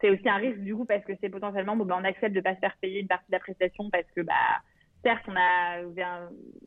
c'est 0.00 0.10
aussi 0.10 0.28
un 0.28 0.36
risque 0.36 0.58
du 0.60 0.74
coup 0.74 0.84
parce 0.84 1.04
que 1.04 1.12
c'est 1.20 1.28
potentiellement 1.28 1.76
bon, 1.76 1.84
ben, 1.84 1.96
on 2.00 2.04
accepte 2.04 2.34
de 2.34 2.40
pas 2.40 2.54
se 2.54 2.60
faire 2.60 2.76
payer 2.80 3.00
une 3.00 3.06
partie 3.06 3.28
de 3.28 3.32
la 3.32 3.38
prestation 3.38 3.88
parce 3.90 4.06
que 4.16 4.20
bah 4.20 4.32
certes 5.04 5.24
on 5.28 5.36
a 5.36 5.80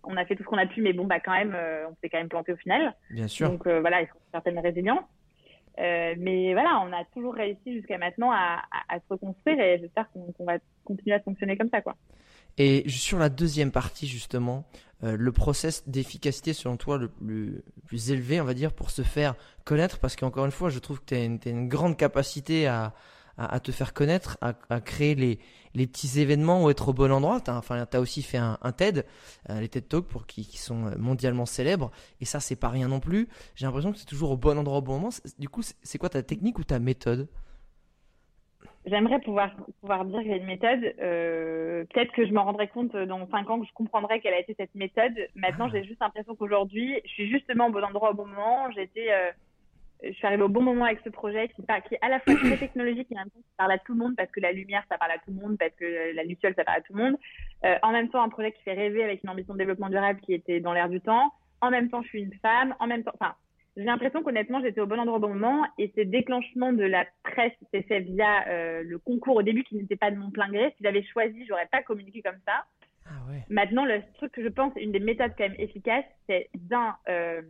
on 0.04 0.16
a 0.16 0.26
fait 0.26 0.36
tout 0.36 0.44
ce 0.44 0.48
qu'on 0.48 0.58
a 0.58 0.66
pu 0.66 0.82
mais 0.82 0.94
bon 0.94 1.06
bah 1.06 1.20
quand 1.20 1.34
même 1.34 1.54
euh, 1.54 1.88
on 1.90 1.96
s'est 2.02 2.10
quand 2.10 2.18
même 2.18 2.30
planté 2.30 2.54
au 2.54 2.58
final. 2.58 2.96
Bien 3.12 3.28
sûr. 3.28 3.50
Donc 3.50 3.68
euh, 3.68 3.82
voilà 3.82 4.02
il 4.02 4.08
faut 4.08 4.16
une 4.16 4.32
certaine 4.32 4.60
résilience. 4.60 5.04
Euh, 5.78 6.16
mais 6.18 6.54
voilà, 6.54 6.82
on 6.88 6.94
a 6.94 7.04
toujours 7.14 7.34
réussi 7.34 7.74
jusqu'à 7.74 7.98
maintenant 7.98 8.32
à, 8.32 8.62
à, 8.88 9.00
se 9.00 9.06
reconstruire 9.10 9.60
et 9.60 9.78
j'espère 9.80 10.10
qu'on 10.12 10.46
va 10.46 10.58
continuer 10.86 11.16
à 11.16 11.20
fonctionner 11.20 11.58
comme 11.58 11.70
ça, 11.70 11.82
quoi. 11.82 11.96
Et 12.58 12.88
sur 12.90 13.20
la 13.20 13.30
deuxième 13.30 13.72
partie, 13.72 14.08
justement, 14.08 14.66
euh, 15.04 15.18
le 15.18 15.32
process 15.32 15.84
d'efficacité, 15.88 16.54
selon 16.54 16.78
toi, 16.78 16.98
le, 16.98 17.64
plus 17.86 18.12
élevé, 18.12 18.40
on 18.40 18.46
va 18.46 18.54
dire, 18.54 18.72
pour 18.72 18.92
se 18.92 19.02
faire 19.02 19.36
connaître, 19.66 20.00
parce 20.00 20.16
qu'encore 20.16 20.46
une 20.46 20.52
fois, 20.52 20.70
je 20.70 20.80
trouve 20.80 21.00
que 21.02 21.06
tu 21.06 21.16
as, 21.16 21.20
as, 21.20 21.50
une 21.50 21.68
grande 21.68 21.98
capacité 21.98 22.66
à, 22.68 22.94
à, 23.38 23.60
te 23.60 23.74
faire 23.74 23.94
connaître, 23.94 24.38
à, 24.40 24.54
à 24.70 24.80
créer 24.80 25.16
les, 25.16 25.40
les, 25.74 25.86
petits 25.86 26.22
événements 26.22 26.64
ou 26.64 26.70
être 26.70 26.88
au 26.88 26.94
bon 26.94 27.12
endroit. 27.12 27.42
Tu 27.42 27.52
as, 27.52 27.58
enfin, 27.58 27.86
as 27.92 28.00
aussi 28.00 28.22
fait 28.22 28.38
un, 28.38 28.58
un 28.62 28.72
TED, 28.72 29.06
euh, 29.50 29.60
les 29.60 29.68
TED 29.68 29.90
Talks 29.90 30.08
pour 30.08 30.26
qui, 30.26 30.46
qui, 30.46 30.58
sont 30.58 30.92
mondialement 30.98 31.46
célèbres, 31.46 31.92
et 32.22 32.26
ça, 32.26 32.40
c'est 32.40 32.56
pas 32.56 32.70
rien 32.70 32.88
non 32.88 33.02
plus. 33.02 33.28
J'ai 33.56 33.66
l'impression 33.66 33.92
que 33.92 34.00
c'est 34.00 34.06
toujours 34.06 34.32
au 34.32 34.38
bon 34.38 34.58
endroit 34.58 34.78
au 34.78 34.82
bon 34.82 34.94
moment. 34.94 35.14
Du 35.40 35.50
coup, 35.50 35.62
c'est 35.84 35.98
quoi 35.98 36.08
ta 36.08 36.24
technique 36.24 36.58
ou 36.58 36.64
ta 36.64 36.80
méthode? 36.80 37.28
J'aimerais 38.86 39.20
pouvoir, 39.20 39.52
pouvoir 39.82 40.06
dire 40.06 40.20
que 40.20 40.26
j'ai 40.26 40.38
une 40.38 40.46
méthode. 40.46 40.94
Euh, 41.00 41.86
Peut-être 41.94 42.12
que 42.12 42.26
je 42.26 42.32
me 42.32 42.40
rendrai 42.40 42.68
compte 42.68 42.96
dans 42.96 43.28
cinq 43.30 43.50
ans 43.50 43.60
que 43.60 43.68
je 43.68 43.74
comprendrai 43.74 44.20
quelle 44.20 44.34
a 44.34 44.40
été 44.40 44.56
cette 44.58 44.76
méthode. 44.76 45.14
Maintenant, 45.36 45.70
j'ai 45.70 45.84
juste 45.84 46.00
l'impression 46.02 46.36
qu'aujourd'hui, 46.36 47.02
je 47.04 47.10
suis 47.10 47.30
justement 47.30 47.68
au 47.68 47.72
bon 47.72 47.84
endroit 47.84 48.12
au 48.12 48.14
bon 48.14 48.28
moment. 48.28 48.70
J'étais 48.72 49.12
euh, 49.12 49.32
je 50.04 50.12
suis 50.12 50.28
arrivée 50.28 50.44
au 50.44 50.50
bon 50.50 50.62
moment 50.62 50.86
avec 50.86 51.00
ce 51.04 51.10
projet 51.10 51.48
qui, 51.50 51.62
est 51.62 52.00
à 52.02 52.10
la 52.10 52.20
fois 52.20 52.36
très 52.36 52.58
technologique 52.58 53.08
qui 53.08 53.16
parle 53.58 53.72
à 53.72 53.78
tout 53.78 53.94
le 53.94 54.00
monde 54.00 54.16
parce 54.16 54.30
que 54.32 54.40
la 54.40 54.52
lumière, 54.52 54.84
ça 54.90 54.98
parle 54.98 55.12
à 55.12 55.18
tout 55.18 55.32
le 55.32 55.42
monde, 55.42 55.58
parce 55.58 55.74
que 55.76 56.14
la 56.14 56.24
luciole, 56.24 56.54
ça 56.56 56.64
parle 56.64 56.80
à 56.80 56.82
tout 56.82 56.94
le 56.94 57.04
monde. 57.04 57.18
Euh, 57.64 57.76
en 57.82 57.92
même 57.92 58.10
temps, 58.10 58.22
un 58.22 58.30
projet 58.30 58.52
qui 58.52 58.62
fait 58.64 58.74
rêver 58.74 59.04
avec 59.04 59.24
une 59.24 59.30
ambition 59.30 59.54
de 59.54 59.60
développement 59.60 59.90
durable 59.90 60.20
qui 60.22 60.34
était 60.34 60.60
dans 60.60 60.74
l'air 60.74 60.90
du 60.90 61.02
temps. 61.02 61.34
En 61.62 61.72
même 61.72 61.90
temps, 61.90 62.02
je 62.04 62.10
suis 62.10 62.22
une 62.22 62.34
femme. 62.42 62.76
En 62.80 62.88
même 62.88 63.04
temps, 63.04 63.14
enfin, 63.20 63.36
j'ai 63.78 63.84
l'impression 63.84 64.24
qu'honnêtement, 64.24 64.62
j'étais 64.62 64.80
au 64.80 64.88
bon 64.88 65.00
endroit 65.00 65.18
au 65.18 65.22
bon 65.22 65.34
moment 65.34 65.66
et 65.78 65.92
ces 65.96 66.06
déclenchements 66.06 66.72
de 66.72 66.84
la 66.84 67.06
presse 67.24 67.54
s'est 67.74 67.84
fait 67.84 68.00
via 68.00 68.48
euh, 68.48 68.84
le 68.84 68.98
concours 68.98 69.36
au 69.36 69.44
début 69.44 69.64
qui 69.64 69.76
n'était 69.76 69.98
pas 69.98 70.12
de 70.12 70.16
mon 70.16 70.32
plein 70.32 70.50
gré. 70.50 70.74
Si 70.78 70.84
j'avais 70.84 71.04
choisi, 71.04 71.46
j'aurais 71.46 71.68
pas 71.68 71.82
communiqué 71.82 72.22
comme 72.22 72.40
ça. 72.46 72.66
Ah 73.06 73.30
ouais. 73.30 73.44
Maintenant, 73.50 73.86
le 73.86 74.02
truc 74.16 74.32
que 74.32 74.44
je 74.44 74.48
pense, 74.48 74.72
une 74.78 74.92
des 74.92 75.00
méthodes 75.00 75.34
quand 75.38 75.48
même 75.50 75.60
efficaces, 75.60 76.06
c'est 76.28 76.50
d'un, 76.56 76.96
euh, 77.10 77.42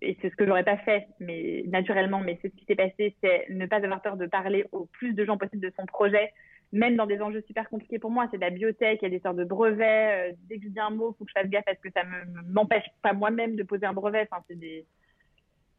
et 0.00 0.16
c'est 0.20 0.30
ce 0.30 0.36
que 0.36 0.46
j'aurais 0.46 0.64
pas 0.64 0.78
fait, 0.78 1.06
mais 1.20 1.64
naturellement, 1.66 2.20
mais 2.20 2.38
c'est 2.40 2.50
ce 2.50 2.56
qui 2.56 2.64
s'est 2.64 2.74
passé, 2.74 3.14
c'est 3.22 3.46
ne 3.50 3.66
pas 3.66 3.76
avoir 3.76 4.00
peur 4.00 4.16
de 4.16 4.26
parler 4.26 4.64
au 4.72 4.86
plus 4.86 5.12
de 5.12 5.24
gens 5.24 5.36
possible 5.36 5.62
de 5.62 5.72
son 5.76 5.84
projet, 5.84 6.32
même 6.72 6.96
dans 6.96 7.06
des 7.06 7.20
enjeux 7.20 7.42
super 7.46 7.68
compliqués 7.68 7.98
pour 7.98 8.10
moi. 8.10 8.26
C'est 8.30 8.38
de 8.38 8.42
la 8.42 8.50
biotech, 8.50 9.00
il 9.02 9.04
y 9.04 9.06
a 9.06 9.10
des 9.10 9.20
sortes 9.20 9.36
de 9.36 9.44
brevets. 9.44 10.30
Euh, 10.30 10.32
dès 10.48 10.58
que 10.58 10.64
je 10.64 10.68
dis 10.68 10.80
un 10.80 10.90
mot, 10.90 11.14
faut 11.18 11.24
que 11.24 11.30
je 11.34 11.40
fasse 11.40 11.50
gaffe 11.50 11.64
parce 11.64 11.78
que 11.78 11.90
ça 11.90 12.04
me 12.04 12.52
m'empêche 12.52 12.86
pas 13.02 13.12
moi-même 13.12 13.54
de 13.54 13.62
poser 13.62 13.86
un 13.86 13.92
brevet. 13.92 14.26
Enfin, 14.30 14.42
c'est 14.48 14.58
des 14.58 14.84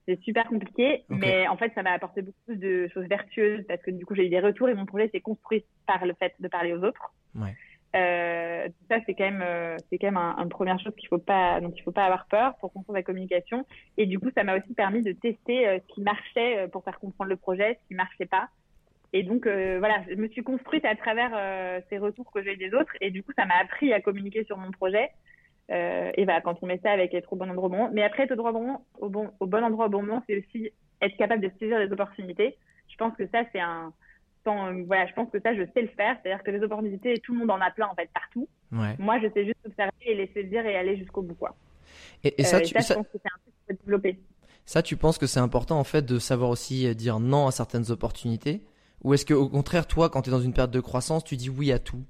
c'est 0.08 0.20
super 0.22 0.48
compliqué, 0.48 1.04
mais 1.10 1.48
en 1.48 1.58
fait, 1.58 1.72
ça 1.76 1.84
m'a 1.84 1.92
apporté 1.92 2.22
beaucoup 2.22 2.56
de 2.56 2.88
choses 2.94 3.06
vertueuses 3.08 3.66
parce 3.68 3.82
que 3.82 3.92
du 3.92 4.06
coup, 4.06 4.16
j'ai 4.16 4.26
eu 4.26 4.30
des 4.30 4.40
retours 4.40 4.70
et 4.70 4.74
mon 4.74 4.86
projet 4.86 5.10
s'est 5.10 5.20
construit 5.20 5.66
par 5.86 6.06
le 6.06 6.14
fait 6.14 6.34
de 6.40 6.48
parler 6.48 6.74
aux 6.74 6.84
autres. 6.84 7.14
Ouais. 7.36 7.54
Euh, 7.96 8.68
ça, 8.90 8.98
c'est 9.06 9.14
quand 9.16 9.24
même, 9.24 9.44
euh, 9.44 9.76
c'est 9.90 9.98
quand 9.98 10.08
même 10.08 10.18
un, 10.18 10.36
une 10.38 10.50
première 10.50 10.80
chose 10.80 10.94
qu'il 10.96 11.08
faut 11.08 11.18
pas, 11.18 11.60
donc 11.62 11.74
il 11.78 11.82
faut 11.84 11.92
pas 11.92 12.06
avoir 12.06 12.28
peur 12.28 12.56
pour 12.60 12.72
comprendre 12.72 12.98
la 12.98 13.04
communication. 13.04 13.66
Et 13.98 14.06
du 14.06 14.20
coup, 14.20 14.30
ça 14.36 14.44
m'a 14.44 14.58
aussi 14.58 14.74
permis 14.74 15.02
de 15.02 15.14
tester 15.14 15.68
euh, 15.68 15.80
ce 15.80 15.94
qui 15.94 16.02
marchait 16.02 16.68
pour 16.72 16.84
faire 16.84 17.00
comprendre 17.00 17.30
le 17.30 17.38
projet, 17.38 17.80
ce 17.82 17.88
qui 17.88 17.96
marchait 17.96 18.26
pas. 18.26 18.50
Et 19.14 19.24
donc, 19.24 19.48
voilà, 19.48 20.04
je 20.10 20.16
me 20.16 20.28
suis 20.28 20.44
construite 20.44 20.84
à 20.84 20.94
travers 20.96 21.32
ces 21.90 21.98
retours 21.98 22.30
que 22.30 22.44
j'ai 22.44 22.56
eu 22.56 22.58
des 22.58 22.74
autres. 22.74 22.92
Et 23.00 23.10
du 23.10 23.24
coup, 23.24 23.32
ça 23.38 23.46
m'a 23.46 23.56
appris 23.56 23.94
à 23.94 24.02
communiquer 24.02 24.44
sur 24.44 24.58
mon 24.58 24.70
projet. 24.72 25.10
Et 25.70 26.24
voilà, 26.24 26.42
quand 26.42 26.58
on 26.62 26.66
met 26.66 26.80
ça 26.84 26.92
avec 26.92 27.14
être 27.14 27.32
au 27.34 27.36
bon 27.36 27.50
endroit 27.50 27.66
au 27.66 27.70
bon 27.70 27.78
moment. 27.78 27.90
Mais 27.94 28.04
après, 28.04 28.24
être 28.24 28.38
au, 28.38 28.52
bon, 28.52 28.80
au, 29.00 29.10
bon, 29.10 29.32
au 29.40 29.46
bon 29.46 29.64
endroit 29.64 29.88
au 29.88 29.90
bon 29.90 30.02
moment, 30.02 30.24
c'est 30.28 30.40
aussi 30.40 30.72
être 31.02 31.18
capable 31.18 31.42
de 31.42 31.52
saisir 31.60 31.80
les 31.80 31.92
opportunités. 31.92 32.58
Je 32.88 32.96
pense 32.96 33.16
que 33.18 33.28
ça, 33.28 33.44
c'est 33.52 33.60
un, 33.60 33.92
euh, 34.48 34.84
voilà, 34.86 35.06
je 35.08 35.14
pense 35.14 35.30
que 35.30 35.40
ça, 35.40 35.54
je 35.54 35.64
sais 35.74 35.82
le 35.82 35.90
faire. 35.90 36.18
C'est-à-dire 36.22 36.44
que 36.44 36.52
les 36.52 36.62
opportunités, 36.64 37.20
tout 37.20 37.34
le 37.34 37.40
monde 37.40 37.52
en 37.52 37.62
a 37.62 37.72
plein, 37.72 37.88
en 37.88 37.96
fait, 37.96 38.10
partout. 38.14 38.48
Moi, 38.72 39.20
je 39.22 39.28
sais 39.34 39.46
juste 39.46 39.58
observer 39.66 39.92
et 40.02 40.16
les 40.16 40.28
saisir 40.34 40.66
et 40.66 40.76
aller 40.76 40.98
jusqu'au 40.98 41.22
bout, 41.22 41.36
quoi. 41.36 41.56
Et, 42.24 42.44
ça, 42.44 42.58
euh, 42.58 42.62
tu, 42.62 42.74
ça, 42.74 42.80
je 42.82 42.94
pense 42.94 43.08
que 43.08 43.18
c'est 43.22 43.28
un 43.28 43.40
truc 43.42 43.54
qu'il 43.54 43.76
faut 43.76 43.84
développer. 43.84 44.20
Ça, 44.66 44.82
tu 44.82 44.98
penses 44.98 45.18
que 45.18 45.28
c'est 45.28 45.40
important, 45.40 45.80
en 45.80 45.84
fait, 45.84 46.06
de 46.06 46.20
savoir 46.20 46.50
aussi 46.50 46.94
dire 46.96 47.20
non 47.20 47.48
à 47.48 47.52
certaines 47.52 47.92
opportunités? 47.92 48.62
Ou 49.04 49.14
est-ce 49.14 49.26
qu'au 49.26 49.48
contraire, 49.48 49.88
toi, 49.88 50.10
quand 50.10 50.24
tu 50.24 50.30
es 50.30 50.32
dans 50.32 50.42
une 50.42 50.54
période 50.54 50.72
de 50.72 50.80
croissance, 50.80 51.24
tu 51.24 51.38
dis 51.38 51.50
oui 51.50 51.72
à 51.72 51.80
tout? 51.80 52.04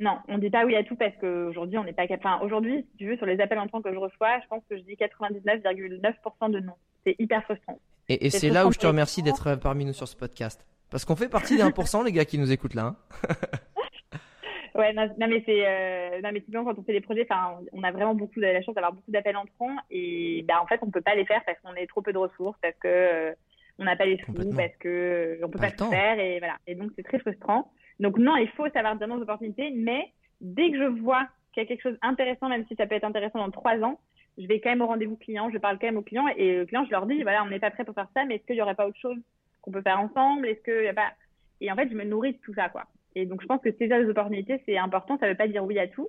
Non, 0.00 0.18
on 0.28 0.38
dit 0.38 0.50
pas 0.50 0.64
oui 0.64 0.76
à 0.76 0.84
tout 0.84 0.94
parce 0.94 1.14
qu'aujourd'hui, 1.20 1.78
on 1.78 1.84
n'est 1.84 1.92
pas 1.92 2.06
capable. 2.06 2.34
Enfin, 2.34 2.44
aujourd'hui, 2.44 2.86
si 2.92 2.96
tu 2.98 3.06
veux, 3.06 3.16
sur 3.16 3.26
les 3.26 3.40
appels 3.40 3.58
entrants 3.58 3.82
que 3.82 3.92
je 3.92 3.98
reçois, 3.98 4.38
je 4.42 4.46
pense 4.48 4.62
que 4.70 4.76
je 4.76 4.82
dis 4.82 4.94
99,9% 4.94 6.50
de 6.50 6.60
non. 6.60 6.74
C'est 7.04 7.16
hyper 7.18 7.42
frustrant. 7.44 7.78
Et, 8.08 8.26
et 8.26 8.30
c'est 8.30 8.48
là 8.48 8.66
où 8.66 8.72
je 8.72 8.78
te 8.78 8.86
remercie 8.86 9.22
d'être 9.22 9.56
parmi 9.56 9.84
nous 9.84 9.92
sur 9.92 10.08
ce 10.08 10.16
podcast. 10.16 10.64
Parce 10.90 11.04
qu'on 11.04 11.16
fait 11.16 11.28
partie 11.28 11.56
des 11.56 11.62
1%, 11.62 12.04
les 12.04 12.12
gars 12.12 12.24
qui 12.24 12.38
nous 12.38 12.50
écoutent 12.50 12.74
là. 12.74 12.96
Hein. 12.96 12.96
ouais, 14.74 14.92
non, 14.94 15.08
mais 15.18 15.42
c'est, 15.44 15.66
euh, 15.66 16.20
non, 16.22 16.30
mais 16.32 16.42
quand 16.52 16.78
on 16.78 16.82
fait 16.82 16.92
des 16.92 17.00
projets, 17.00 17.26
on 17.72 17.82
a 17.82 17.92
vraiment 17.92 18.14
beaucoup 18.14 18.40
de 18.40 18.46
la 18.46 18.62
chance 18.62 18.74
d'avoir 18.74 18.92
beaucoup 18.92 19.10
d'appels 19.10 19.36
entrants 19.36 19.76
et 19.90 20.44
bah, 20.48 20.62
en 20.62 20.66
fait, 20.66 20.78
on 20.82 20.90
peut 20.90 21.02
pas 21.02 21.14
les 21.14 21.26
faire 21.26 21.42
parce 21.44 21.58
qu'on 21.60 21.74
est 21.74 21.86
trop 21.86 22.00
peu 22.00 22.12
de 22.12 22.18
ressources, 22.18 22.58
parce 22.62 22.76
que 22.80 22.88
euh, 22.88 23.32
on 23.78 23.84
n'a 23.84 23.96
pas 23.96 24.06
les 24.06 24.18
sous, 24.18 24.32
parce 24.32 24.76
que 24.78 24.88
euh, 24.88 25.44
on 25.44 25.50
peut 25.50 25.58
pas, 25.58 25.70
tout 25.70 25.90
faire 25.90 26.18
et 26.18 26.38
voilà. 26.38 26.56
Et 26.66 26.74
donc, 26.74 26.90
c'est 26.96 27.04
très 27.04 27.18
frustrant. 27.18 27.70
Donc, 28.00 28.18
non, 28.18 28.36
il 28.36 28.48
faut 28.50 28.68
savoir 28.70 28.96
dire 28.96 29.08
nos 29.08 29.20
opportunités, 29.20 29.70
mais 29.70 30.12
dès 30.40 30.70
que 30.70 30.78
je 30.78 31.00
vois 31.00 31.26
qu'il 31.52 31.62
y 31.62 31.66
a 31.66 31.68
quelque 31.68 31.82
chose 31.82 31.98
d'intéressant, 32.02 32.48
même 32.48 32.64
si 32.68 32.76
ça 32.76 32.86
peut 32.86 32.94
être 32.94 33.04
intéressant 33.04 33.38
dans 33.38 33.50
trois 33.50 33.78
ans, 33.82 33.98
je 34.38 34.46
vais 34.46 34.60
quand 34.60 34.70
même 34.70 34.82
au 34.82 34.86
rendez-vous 34.86 35.16
client, 35.16 35.50
je 35.50 35.58
parle 35.58 35.78
quand 35.78 35.86
même 35.86 35.96
aux 35.96 36.02
clients 36.02 36.28
et 36.36 36.58
le 36.58 36.66
client, 36.66 36.84
je 36.84 36.90
leur 36.90 37.06
dis, 37.06 37.22
voilà, 37.22 37.42
on 37.42 37.48
n'est 37.48 37.58
pas 37.58 37.70
prêt 37.70 37.84
pour 37.84 37.94
faire 37.94 38.08
ça, 38.14 38.24
mais 38.24 38.36
est-ce 38.36 38.46
qu'il 38.46 38.56
y 38.56 38.62
aurait 38.62 38.76
pas 38.76 38.86
autre 38.86 38.98
chose 39.00 39.18
qu'on 39.62 39.72
peut 39.72 39.82
faire 39.82 39.98
ensemble? 39.98 40.46
Est-ce 40.46 40.60
que 40.60 40.84
y 40.84 40.88
a 40.88 40.94
pas? 40.94 41.12
Et 41.60 41.72
en 41.72 41.74
fait, 41.74 41.88
je 41.88 41.94
me 41.94 42.04
nourris 42.04 42.34
de 42.34 42.38
tout 42.38 42.54
ça, 42.54 42.68
quoi. 42.68 42.84
Et 43.16 43.26
donc, 43.26 43.42
je 43.42 43.46
pense 43.46 43.60
que 43.60 43.72
saisir 43.72 43.98
les 43.98 44.08
opportunités, 44.08 44.62
c'est 44.64 44.78
important. 44.78 45.18
Ça 45.18 45.28
veut 45.28 45.34
pas 45.34 45.48
dire 45.48 45.64
oui 45.64 45.78
à 45.80 45.88
tout, 45.88 46.08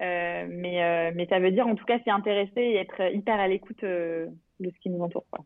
euh, 0.00 0.46
mais 0.48 0.84
euh, 0.84 1.12
mais 1.14 1.26
ça 1.26 1.40
veut 1.40 1.50
dire 1.50 1.66
en 1.66 1.74
tout 1.74 1.84
cas 1.84 1.98
s'y 2.00 2.10
intéresser 2.10 2.60
et 2.60 2.76
être 2.76 3.12
hyper 3.12 3.38
à 3.40 3.48
l'écoute 3.48 3.82
euh, 3.82 4.26
de 4.60 4.70
ce 4.70 4.78
qui 4.80 4.90
nous 4.90 5.02
entoure, 5.02 5.26
quoi. 5.30 5.44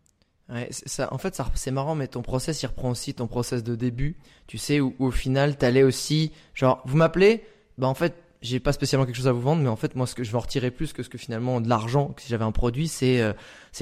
En 0.50 1.18
fait, 1.18 1.40
c'est 1.54 1.70
marrant, 1.70 1.94
mais 1.94 2.07
ton 2.07 2.22
process, 2.22 2.62
il 2.62 2.66
reprend 2.66 2.90
aussi 2.90 3.14
ton 3.14 3.26
process 3.26 3.62
de 3.62 3.74
début. 3.74 4.16
Tu 4.46 4.59
sais, 4.59 4.80
où, 4.80 4.94
au 4.98 5.11
final, 5.11 5.57
t'allais 5.57 5.83
aussi, 5.83 6.33
genre, 6.54 6.83
vous 6.85 6.96
m'appelez, 6.96 7.44
bah 7.78 7.87
en 7.87 7.94
fait, 7.94 8.14
j'ai 8.42 8.61
pas 8.61 8.72
spécialement 8.72 9.07
quelque 9.07 9.16
chose 9.16 9.26
à 9.26 9.33
vous 9.33 9.40
vendre, 9.40 9.62
mais 9.62 9.70
en 9.70 9.76
fait, 9.76 9.96
moi, 9.96 10.07
ce 10.07 10.14
que 10.14 10.22
je 10.22 10.30
vais 10.30 10.37
en 10.37 10.40
retirer 10.40 10.70
plus 10.70 10.92
que 10.92 11.02
ce 11.02 11.09
que 11.09 11.16
finalement 11.16 11.62
de 11.62 11.68
l'argent, 11.68 12.14
si 12.18 12.28
j'avais 12.28 12.44
un 12.44 12.52
produit, 12.52 12.88
c'est 12.88 13.22
euh, 13.22 13.33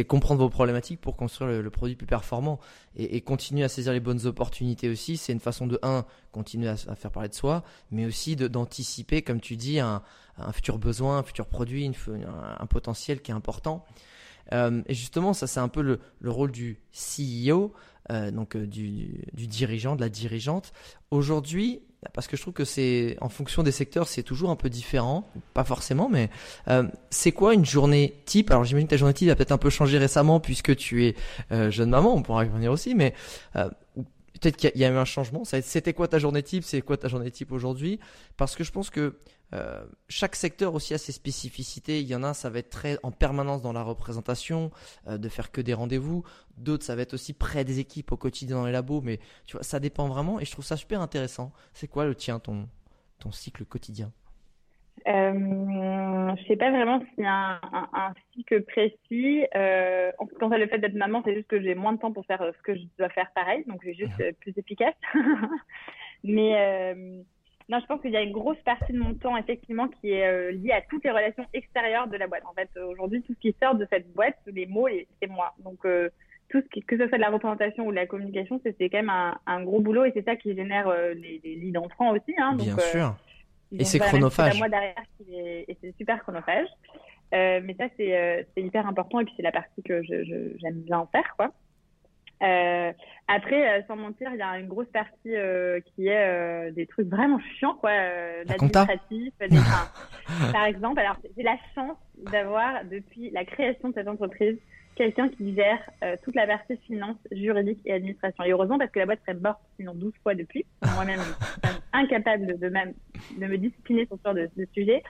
comprendre 0.06 0.40
vos 0.40 0.48
problématiques 0.48 1.00
pour 1.00 1.16
construire 1.16 1.50
le, 1.60 1.70
produit 1.70 1.96
plus 1.96 2.06
performant 2.06 2.60
et, 2.94 3.20
continuer 3.22 3.64
à 3.64 3.68
saisir 3.68 3.92
les 3.92 3.98
bonnes 3.98 4.24
opportunités 4.24 4.88
aussi. 4.88 5.16
C'est 5.16 5.32
une 5.32 5.40
façon 5.40 5.66
de 5.66 5.80
un 5.82 6.04
continuer 6.30 6.68
à, 6.68 6.76
faire 6.76 7.10
parler 7.10 7.28
de 7.28 7.34
soi, 7.34 7.64
mais 7.90 8.06
aussi 8.06 8.36
d'anticiper, 8.36 9.22
comme 9.22 9.40
tu 9.40 9.56
dis, 9.56 9.80
un, 9.80 10.00
futur 10.52 10.78
besoin, 10.78 11.18
un 11.18 11.22
futur 11.24 11.46
produit, 11.46 11.90
un 12.60 12.66
potentiel 12.66 13.20
qui 13.20 13.32
est 13.32 13.34
important. 13.34 13.84
Euh, 14.52 14.82
et 14.86 14.94
justement, 14.94 15.32
ça 15.32 15.46
c'est 15.46 15.60
un 15.60 15.68
peu 15.68 15.82
le, 15.82 16.00
le, 16.20 16.30
rôle 16.30 16.50
du 16.50 16.80
CEO, 16.92 17.72
euh, 18.10 18.30
donc 18.30 18.56
euh, 18.56 18.66
du, 18.66 19.24
du, 19.32 19.46
dirigeant, 19.46 19.96
de 19.96 20.00
la 20.00 20.08
dirigeante. 20.08 20.72
Aujourd'hui, 21.10 21.82
parce 22.12 22.26
que 22.26 22.36
je 22.36 22.42
trouve 22.42 22.54
que 22.54 22.64
c'est 22.64 23.16
en 23.20 23.28
fonction 23.28 23.62
des 23.62 23.70
secteurs, 23.70 24.08
c'est 24.08 24.22
toujours 24.22 24.50
un 24.50 24.56
peu 24.56 24.68
différent, 24.68 25.28
pas 25.54 25.64
forcément, 25.64 26.08
mais 26.08 26.30
euh, 26.68 26.84
c'est 27.10 27.32
quoi 27.32 27.54
une 27.54 27.64
journée 27.64 28.14
type? 28.24 28.50
Alors 28.50 28.64
j'imagine 28.64 28.88
que 28.88 28.90
ta 28.90 28.96
journée 28.96 29.14
type 29.14 29.30
a 29.30 29.36
peut-être 29.36 29.52
un 29.52 29.58
peu 29.58 29.70
changé 29.70 29.98
récemment 29.98 30.40
puisque 30.40 30.74
tu 30.74 31.06
es 31.06 31.14
euh, 31.52 31.70
jeune 31.70 31.90
maman, 31.90 32.14
on 32.14 32.22
pourra 32.22 32.44
y 32.44 32.48
revenir 32.48 32.72
aussi, 32.72 32.94
mais 32.94 33.14
peut-être 34.42 34.56
qu'il 34.56 34.72
y 34.74 34.84
a 34.84 34.90
eu 34.90 34.96
un 34.96 35.04
changement. 35.04 35.44
C'était 35.44 35.94
quoi 35.94 36.08
ta 36.08 36.18
journée 36.18 36.42
type? 36.42 36.64
C'est 36.64 36.82
quoi 36.82 36.96
ta 36.96 37.08
journée 37.08 37.30
type 37.30 37.52
aujourd'hui? 37.52 38.00
Parce 38.36 38.56
que 38.56 38.64
je 38.64 38.72
pense 38.72 38.90
que 38.90 39.18
euh, 39.54 39.84
chaque 40.08 40.34
secteur 40.34 40.74
aussi 40.74 40.94
a 40.94 40.98
ses 40.98 41.12
spécificités. 41.12 42.00
Il 42.00 42.06
y 42.06 42.14
en 42.14 42.22
a, 42.22 42.34
ça 42.34 42.50
va 42.50 42.58
être 42.58 42.70
très 42.70 42.98
en 43.02 43.12
permanence 43.12 43.62
dans 43.62 43.72
la 43.72 43.82
représentation, 43.82 44.70
euh, 45.06 45.18
de 45.18 45.28
faire 45.28 45.52
que 45.52 45.60
des 45.60 45.74
rendez-vous. 45.74 46.24
D'autres, 46.56 46.84
ça 46.84 46.96
va 46.96 47.02
être 47.02 47.14
aussi 47.14 47.32
près 47.32 47.64
des 47.64 47.78
équipes 47.78 48.12
au 48.12 48.16
quotidien 48.16 48.56
dans 48.56 48.66
les 48.66 48.72
labos. 48.72 49.00
Mais 49.00 49.20
tu 49.46 49.56
vois, 49.56 49.62
ça 49.62 49.78
dépend 49.78 50.08
vraiment 50.08 50.40
et 50.40 50.44
je 50.44 50.50
trouve 50.50 50.64
ça 50.64 50.76
super 50.76 51.00
intéressant. 51.00 51.52
C'est 51.72 51.88
quoi 51.88 52.04
le 52.04 52.14
tien, 52.14 52.38
ton, 52.38 52.68
ton 53.18 53.30
cycle 53.30 53.64
quotidien? 53.64 54.12
Euh, 55.06 56.36
je 56.36 56.44
sais 56.46 56.56
pas 56.56 56.70
vraiment 56.70 57.00
s'il 57.00 57.24
y 57.24 57.26
a 57.26 57.60
un, 57.72 57.88
un, 57.92 58.14
cycle 58.34 58.62
précis. 58.62 59.44
Euh, 59.54 60.10
en 60.18 60.26
ce 60.26 60.56
le 60.56 60.66
fait 60.66 60.78
d'être 60.78 60.94
maman, 60.94 61.22
c'est 61.24 61.34
juste 61.34 61.48
que 61.48 61.60
j'ai 61.60 61.74
moins 61.74 61.92
de 61.92 61.98
temps 61.98 62.12
pour 62.12 62.26
faire 62.26 62.42
ce 62.56 62.62
que 62.62 62.74
je 62.74 62.82
dois 62.98 63.08
faire 63.10 63.30
pareil, 63.34 63.64
donc 63.66 63.80
je 63.82 63.88
vais 63.88 63.94
juste 63.94 64.20
euh, 64.20 64.32
plus 64.40 64.52
efficace. 64.56 64.94
Mais 66.24 66.54
euh, 66.56 67.22
non, 67.68 67.80
je 67.80 67.86
pense 67.86 68.00
qu'il 68.00 68.10
y 68.10 68.16
a 68.16 68.22
une 68.22 68.32
grosse 68.32 68.60
partie 68.64 68.92
de 68.92 68.98
mon 68.98 69.14
temps, 69.14 69.36
effectivement, 69.36 69.88
qui 69.88 70.10
est 70.10 70.26
euh, 70.26 70.52
liée 70.52 70.72
à 70.72 70.82
toutes 70.82 71.04
les 71.04 71.10
relations 71.10 71.46
extérieures 71.52 72.08
de 72.08 72.16
la 72.16 72.26
boîte. 72.26 72.44
En 72.44 72.54
fait, 72.54 72.70
aujourd'hui, 72.80 73.22
tout 73.22 73.34
ce 73.34 73.40
qui 73.40 73.54
sort 73.62 73.74
de 73.74 73.86
cette 73.90 74.12
boîte, 74.12 74.38
les 74.46 74.66
mots, 74.66 74.88
c'est 75.20 75.28
moi. 75.28 75.54
Donc, 75.64 75.84
euh, 75.84 76.10
tout 76.48 76.60
ce 76.60 76.68
qui, 76.68 76.82
que 76.82 76.98
ce 76.98 77.08
soit 77.08 77.18
de 77.18 77.22
la 77.22 77.30
représentation 77.30 77.86
ou 77.86 77.90
de 77.90 77.96
la 77.96 78.06
communication, 78.06 78.60
c'est 78.62 78.74
quand 78.90 78.98
même 78.98 79.10
un, 79.10 79.38
un, 79.46 79.64
gros 79.64 79.80
boulot 79.80 80.04
et 80.04 80.12
c'est 80.14 80.24
ça 80.24 80.36
qui 80.36 80.54
génère 80.54 80.92
les, 81.14 81.40
les 81.42 81.54
leads 81.54 81.78
entrants 81.78 82.12
aussi. 82.12 82.34
Hein, 82.36 82.56
Bien 82.56 82.76
sûr. 82.78 83.16
Et 83.78 83.84
c'est 83.84 83.98
chronophage. 83.98 84.58
Moi 84.58 84.68
derrière, 84.68 84.94
et 85.28 85.76
c'est 85.80 85.96
super 85.96 86.20
chronophage. 86.22 86.68
Euh, 87.34 87.60
mais 87.64 87.74
ça, 87.74 87.86
c'est 87.96 88.46
hyper 88.62 88.86
important 88.86 89.20
et 89.20 89.24
puis 89.24 89.34
c'est 89.36 89.42
la 89.42 89.52
partie 89.52 89.82
que 89.82 90.02
j'aime 90.02 90.82
bien 90.82 91.08
faire, 91.12 91.34
quoi. 91.36 91.52
Euh, 92.42 92.92
après, 93.28 93.78
euh, 93.78 93.82
sans 93.86 93.96
mentir, 93.96 94.30
il 94.32 94.38
y 94.38 94.42
a 94.42 94.58
une 94.58 94.66
grosse 94.66 94.88
partie 94.92 95.36
euh, 95.36 95.80
qui 95.80 96.08
est 96.08 96.26
euh, 96.26 96.70
des 96.72 96.86
trucs 96.86 97.08
vraiment 97.08 97.38
chiants, 97.38 97.76
quoi, 97.76 97.92
administratifs. 98.48 99.34
par 100.52 100.64
exemple, 100.64 100.98
alors 100.98 101.16
j'ai 101.36 101.42
la 101.44 101.56
chance 101.74 101.96
d'avoir 102.16 102.84
depuis 102.84 103.30
la 103.30 103.44
création 103.44 103.90
de 103.90 103.94
cette 103.94 104.08
entreprise 104.08 104.58
quelqu'un 104.94 105.28
qui 105.28 105.54
gère 105.54 105.78
toute 106.22 106.34
la 106.34 106.46
partie 106.46 106.76
finance, 106.86 107.16
juridique 107.30 107.80
et 107.84 107.92
administration. 107.92 108.44
Et 108.44 108.52
heureusement 108.52 108.78
parce 108.78 108.90
que 108.90 108.98
la 108.98 109.06
boîte 109.06 109.20
serait 109.26 109.38
morte 109.38 109.60
sinon 109.76 109.94
12 109.94 110.12
fois 110.22 110.34
depuis. 110.34 110.64
Moi-même, 110.94 111.20
incapable 111.92 112.46
de, 112.46 112.54
de, 112.54 112.68
même, 112.68 112.92
de 113.38 113.46
me 113.46 113.58
discipliner 113.58 114.06
sur 114.06 114.16
ce 114.18 114.22
genre 114.24 114.34
de, 114.34 114.50
de 114.56 114.66
sujet. 114.74 115.02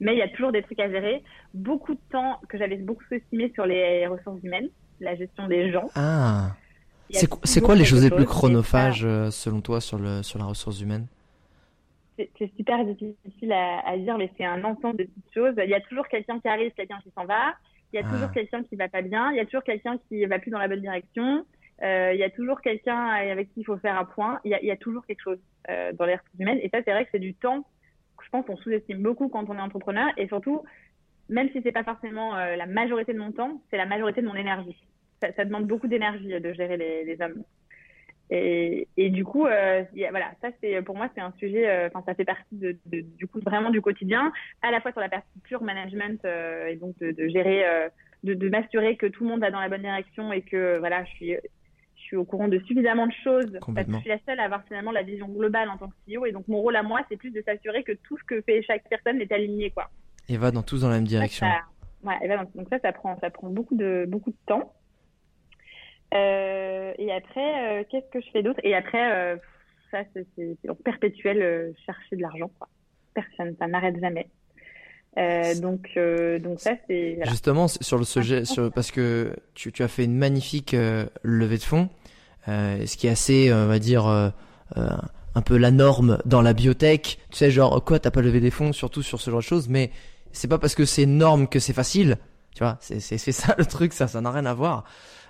Mais 0.00 0.14
il 0.14 0.18
y 0.18 0.22
a 0.22 0.28
toujours 0.28 0.52
des 0.52 0.62
trucs 0.62 0.80
à 0.80 0.90
gérer. 0.90 1.22
Beaucoup 1.52 1.94
de 1.94 2.00
temps 2.10 2.40
que 2.48 2.58
j'avais 2.58 2.76
beaucoup 2.76 3.04
estimé 3.10 3.52
sur 3.54 3.66
les 3.66 4.06
ressources 4.06 4.42
humaines, 4.42 4.68
la 5.00 5.14
gestion 5.14 5.46
des 5.46 5.70
gens. 5.70 5.90
Ah. 5.94 6.52
C'est 7.44 7.60
quoi 7.60 7.74
les 7.74 7.84
choses 7.84 8.04
les 8.04 8.10
plus 8.10 8.24
chronophages 8.24 9.04
euh, 9.04 9.30
selon 9.30 9.60
toi 9.60 9.80
sur, 9.80 9.98
le, 9.98 10.22
sur 10.22 10.38
la 10.38 10.46
ressource 10.46 10.80
humaine? 10.80 11.06
C'est 12.16 12.52
super 12.54 12.84
difficile 12.84 13.52
à, 13.52 13.96
dire, 13.96 14.18
mais 14.18 14.30
c'est 14.36 14.44
un 14.44 14.62
ensemble 14.62 14.98
de 14.98 15.04
petites 15.04 15.34
choses. 15.34 15.54
Il 15.56 15.70
y 15.70 15.74
a 15.74 15.80
toujours 15.80 16.06
quelqu'un 16.06 16.38
qui 16.38 16.48
arrive, 16.48 16.70
quelqu'un 16.72 16.98
qui 17.02 17.10
s'en 17.16 17.24
va. 17.24 17.54
Il 17.92 17.96
y 17.96 17.98
a 17.98 18.02
toujours 18.02 18.28
ah. 18.30 18.34
quelqu'un 18.34 18.62
qui 18.62 18.76
va 18.76 18.88
pas 18.88 19.02
bien. 19.02 19.30
Il 19.32 19.36
y 19.36 19.40
a 19.40 19.44
toujours 19.44 19.64
quelqu'un 19.64 19.98
qui 20.08 20.24
va 20.26 20.38
plus 20.38 20.50
dans 20.50 20.58
la 20.58 20.68
bonne 20.68 20.80
direction. 20.80 21.44
Euh, 21.82 22.12
il 22.12 22.18
y 22.18 22.24
a 22.24 22.30
toujours 22.30 22.60
quelqu'un 22.60 23.06
avec 23.06 23.52
qui 23.52 23.60
il 23.60 23.64
faut 23.64 23.78
faire 23.78 23.98
un 23.98 24.04
point. 24.04 24.40
Il 24.44 24.50
y 24.50 24.54
a, 24.54 24.60
il 24.60 24.66
y 24.66 24.70
a 24.70 24.76
toujours 24.76 25.04
quelque 25.06 25.22
chose 25.22 25.38
euh, 25.68 25.92
dans 25.92 26.04
les 26.04 26.14
ressources 26.14 26.38
humaines. 26.38 26.60
Et 26.62 26.68
ça, 26.68 26.78
c'est 26.84 26.92
vrai 26.92 27.04
que 27.04 27.10
c'est 27.12 27.18
du 27.18 27.34
temps 27.34 27.62
que 28.16 28.24
je 28.24 28.30
pense 28.30 28.46
qu'on 28.46 28.56
sous-estime 28.56 29.02
beaucoup 29.02 29.28
quand 29.28 29.48
on 29.48 29.56
est 29.56 29.60
entrepreneur. 29.60 30.08
Et 30.16 30.28
surtout, 30.28 30.62
même 31.28 31.48
si 31.50 31.62
c'est 31.62 31.72
pas 31.72 31.84
forcément 31.84 32.34
la 32.34 32.66
majorité 32.66 33.12
de 33.12 33.18
mon 33.18 33.32
temps, 33.32 33.62
c'est 33.70 33.76
la 33.76 33.86
majorité 33.86 34.20
de 34.20 34.26
mon 34.26 34.34
énergie 34.34 34.76
ça, 35.36 35.44
demande 35.44 35.66
beaucoup 35.66 35.86
d'énergie 35.86 36.28
de 36.28 36.52
gérer 36.52 36.76
les, 36.76 37.04
les 37.04 37.20
hommes. 37.22 37.42
Et, 38.32 38.86
et, 38.96 39.10
du 39.10 39.24
coup, 39.24 39.46
euh, 39.46 39.82
voilà, 40.10 40.30
ça 40.40 40.50
c'est 40.60 40.80
pour 40.82 40.96
moi 40.96 41.08
c'est 41.14 41.20
un 41.20 41.32
sujet, 41.38 41.68
euh, 41.68 41.88
enfin 41.88 42.04
ça 42.06 42.14
fait 42.14 42.24
partie 42.24 42.54
de, 42.54 42.76
de, 42.86 43.00
du 43.00 43.26
coup 43.26 43.40
vraiment 43.40 43.70
du 43.70 43.80
quotidien, 43.80 44.32
à 44.62 44.70
la 44.70 44.80
fois 44.80 44.92
sur 44.92 45.00
la 45.00 45.08
partie 45.08 45.40
pure 45.42 45.62
management 45.62 46.24
euh, 46.24 46.68
et 46.68 46.76
donc 46.76 46.96
de, 47.00 47.10
de 47.10 47.28
gérer, 47.28 47.66
euh, 47.66 47.88
de, 48.22 48.34
de 48.34 48.48
m'assurer 48.48 48.96
que 48.96 49.06
tout 49.06 49.24
le 49.24 49.30
monde 49.30 49.40
va 49.40 49.50
dans 49.50 49.58
la 49.58 49.68
bonne 49.68 49.82
direction 49.82 50.32
et 50.32 50.42
que 50.42 50.78
voilà, 50.78 51.04
je 51.04 51.10
suis 51.10 51.36
je 51.96 52.02
suis 52.02 52.16
au 52.16 52.24
courant 52.24 52.46
de 52.46 52.60
suffisamment 52.60 53.08
de 53.08 53.12
choses 53.24 53.58
parce 53.74 53.86
que 53.86 53.92
je 53.94 53.98
suis 53.98 54.08
la 54.08 54.18
seule 54.24 54.38
à 54.38 54.44
avoir 54.44 54.64
finalement 54.64 54.92
la 54.92 55.02
vision 55.02 55.28
globale 55.28 55.68
en 55.68 55.76
tant 55.76 55.88
que 55.88 55.94
CEO 56.14 56.24
et 56.24 56.32
donc 56.32 56.46
mon 56.46 56.60
rôle 56.60 56.76
à 56.76 56.84
moi 56.84 57.00
c'est 57.08 57.16
plus 57.16 57.30
de 57.30 57.42
s'assurer 57.42 57.82
que 57.82 57.92
tout 57.92 58.16
ce 58.16 58.24
que 58.24 58.40
fait 58.42 58.62
chaque 58.62 58.88
personne 58.88 59.20
est 59.20 59.32
aligné 59.32 59.70
quoi. 59.70 59.90
Et 60.28 60.36
va 60.36 60.52
dans 60.52 60.62
tous 60.62 60.82
dans 60.82 60.88
la 60.88 60.96
même 60.96 61.04
direction. 61.04 61.48
ouais, 62.04 62.14
et 62.22 62.28
va 62.28 62.36
donc 62.36 62.68
ça 62.70 62.78
ça 62.78 62.92
prend 62.92 63.18
ça 63.18 63.30
prend 63.30 63.48
beaucoup 63.50 63.74
de 63.74 64.04
beaucoup 64.06 64.30
de 64.30 64.36
temps. 64.46 64.72
Euh, 66.14 66.92
et 66.98 67.12
après, 67.12 67.80
euh, 67.80 67.84
qu'est-ce 67.90 68.10
que 68.10 68.20
je 68.20 68.30
fais 68.32 68.42
d'autre? 68.42 68.60
Et 68.64 68.74
après, 68.74 69.12
euh, 69.12 69.36
ça, 69.90 69.98
c'est 70.14 70.56
perpétuel 70.84 71.74
chercher 71.86 72.16
de 72.16 72.22
l'argent. 72.22 72.50
Personne, 73.14 73.54
ça 73.58 73.66
n'arrête 73.66 73.98
jamais. 74.00 74.28
donc, 75.60 75.88
donc 76.42 76.60
ça, 76.60 76.72
c'est. 76.86 77.18
Justement, 77.26 77.68
sur 77.68 77.98
le 77.98 78.04
sujet, 78.04 78.44
sur, 78.44 78.72
parce 78.72 78.90
que 78.90 79.34
tu, 79.54 79.72
tu 79.72 79.82
as 79.82 79.88
fait 79.88 80.04
une 80.04 80.16
magnifique 80.16 80.76
levée 81.22 81.58
de 81.58 81.62
fonds, 81.62 81.88
ce 82.46 82.96
qui 82.96 83.08
est 83.08 83.10
assez, 83.10 83.52
on 83.52 83.66
va 83.66 83.78
dire, 83.80 84.06
un 84.06 85.42
peu 85.44 85.56
la 85.56 85.72
norme 85.72 86.18
dans 86.24 86.42
la 86.42 86.52
biotech. 86.52 87.18
Tu 87.30 87.36
sais, 87.36 87.50
genre, 87.50 87.84
quoi, 87.84 87.98
t'as 87.98 88.12
pas 88.12 88.22
levé 88.22 88.38
des 88.38 88.52
fonds, 88.52 88.72
surtout 88.72 89.02
sur 89.02 89.20
ce 89.20 89.30
genre 89.30 89.40
de 89.40 89.44
choses, 89.44 89.68
mais 89.68 89.90
c'est 90.30 90.48
pas 90.48 90.58
parce 90.58 90.76
que 90.76 90.84
c'est 90.84 91.06
norme 91.06 91.48
que 91.48 91.58
c'est 91.58 91.72
facile. 91.72 92.18
Tu 92.54 92.62
vois, 92.62 92.78
c'est 92.80 93.00
ça 93.32 93.54
le 93.58 93.64
truc, 93.64 93.92
ça, 93.92 94.08
ça 94.08 94.20
n'a 94.20 94.30
rien 94.30 94.46
à 94.46 94.54
voir. 94.54 94.84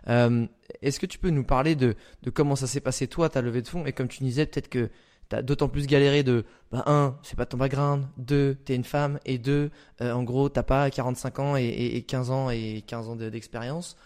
Euh, 0.08 0.46
Est-ce 0.82 0.98
que 0.98 1.06
tu 1.06 1.18
peux 1.18 1.30
nous 1.30 1.44
parler 1.44 1.74
de, 1.74 1.94
de 2.22 2.30
comment 2.30 2.56
ça 2.56 2.66
s'est 2.66 2.80
passé 2.80 3.06
toi, 3.06 3.28
ta 3.28 3.42
levée 3.42 3.62
de 3.62 3.68
fonds? 3.68 3.84
Et 3.86 3.92
comme 3.92 4.08
tu 4.08 4.22
disais, 4.22 4.46
peut-être 4.46 4.68
que 4.68 4.90
tu 5.28 5.36
as 5.36 5.42
d'autant 5.42 5.68
plus 5.68 5.86
galéré 5.86 6.22
de, 6.22 6.44
bah, 6.70 6.82
un, 6.86 7.18
c'est 7.22 7.36
pas 7.36 7.46
ton 7.46 7.58
background, 7.58 8.06
deux, 8.16 8.56
t'es 8.64 8.74
une 8.74 8.84
femme, 8.84 9.18
et 9.24 9.38
deux, 9.38 9.70
euh, 10.00 10.12
en 10.12 10.22
gros, 10.22 10.48
t'as 10.48 10.62
pas 10.62 10.90
45 10.90 11.38
ans 11.38 11.56
et, 11.56 11.66
et, 11.68 12.02
15 12.02 12.30
ans 12.30 12.50
et 12.50 12.82
15 12.86 13.08
ans 13.10 13.16
d'expérience. 13.16 13.96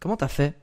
Comment 0.00 0.16
t'as 0.16 0.28
fait? 0.28 0.54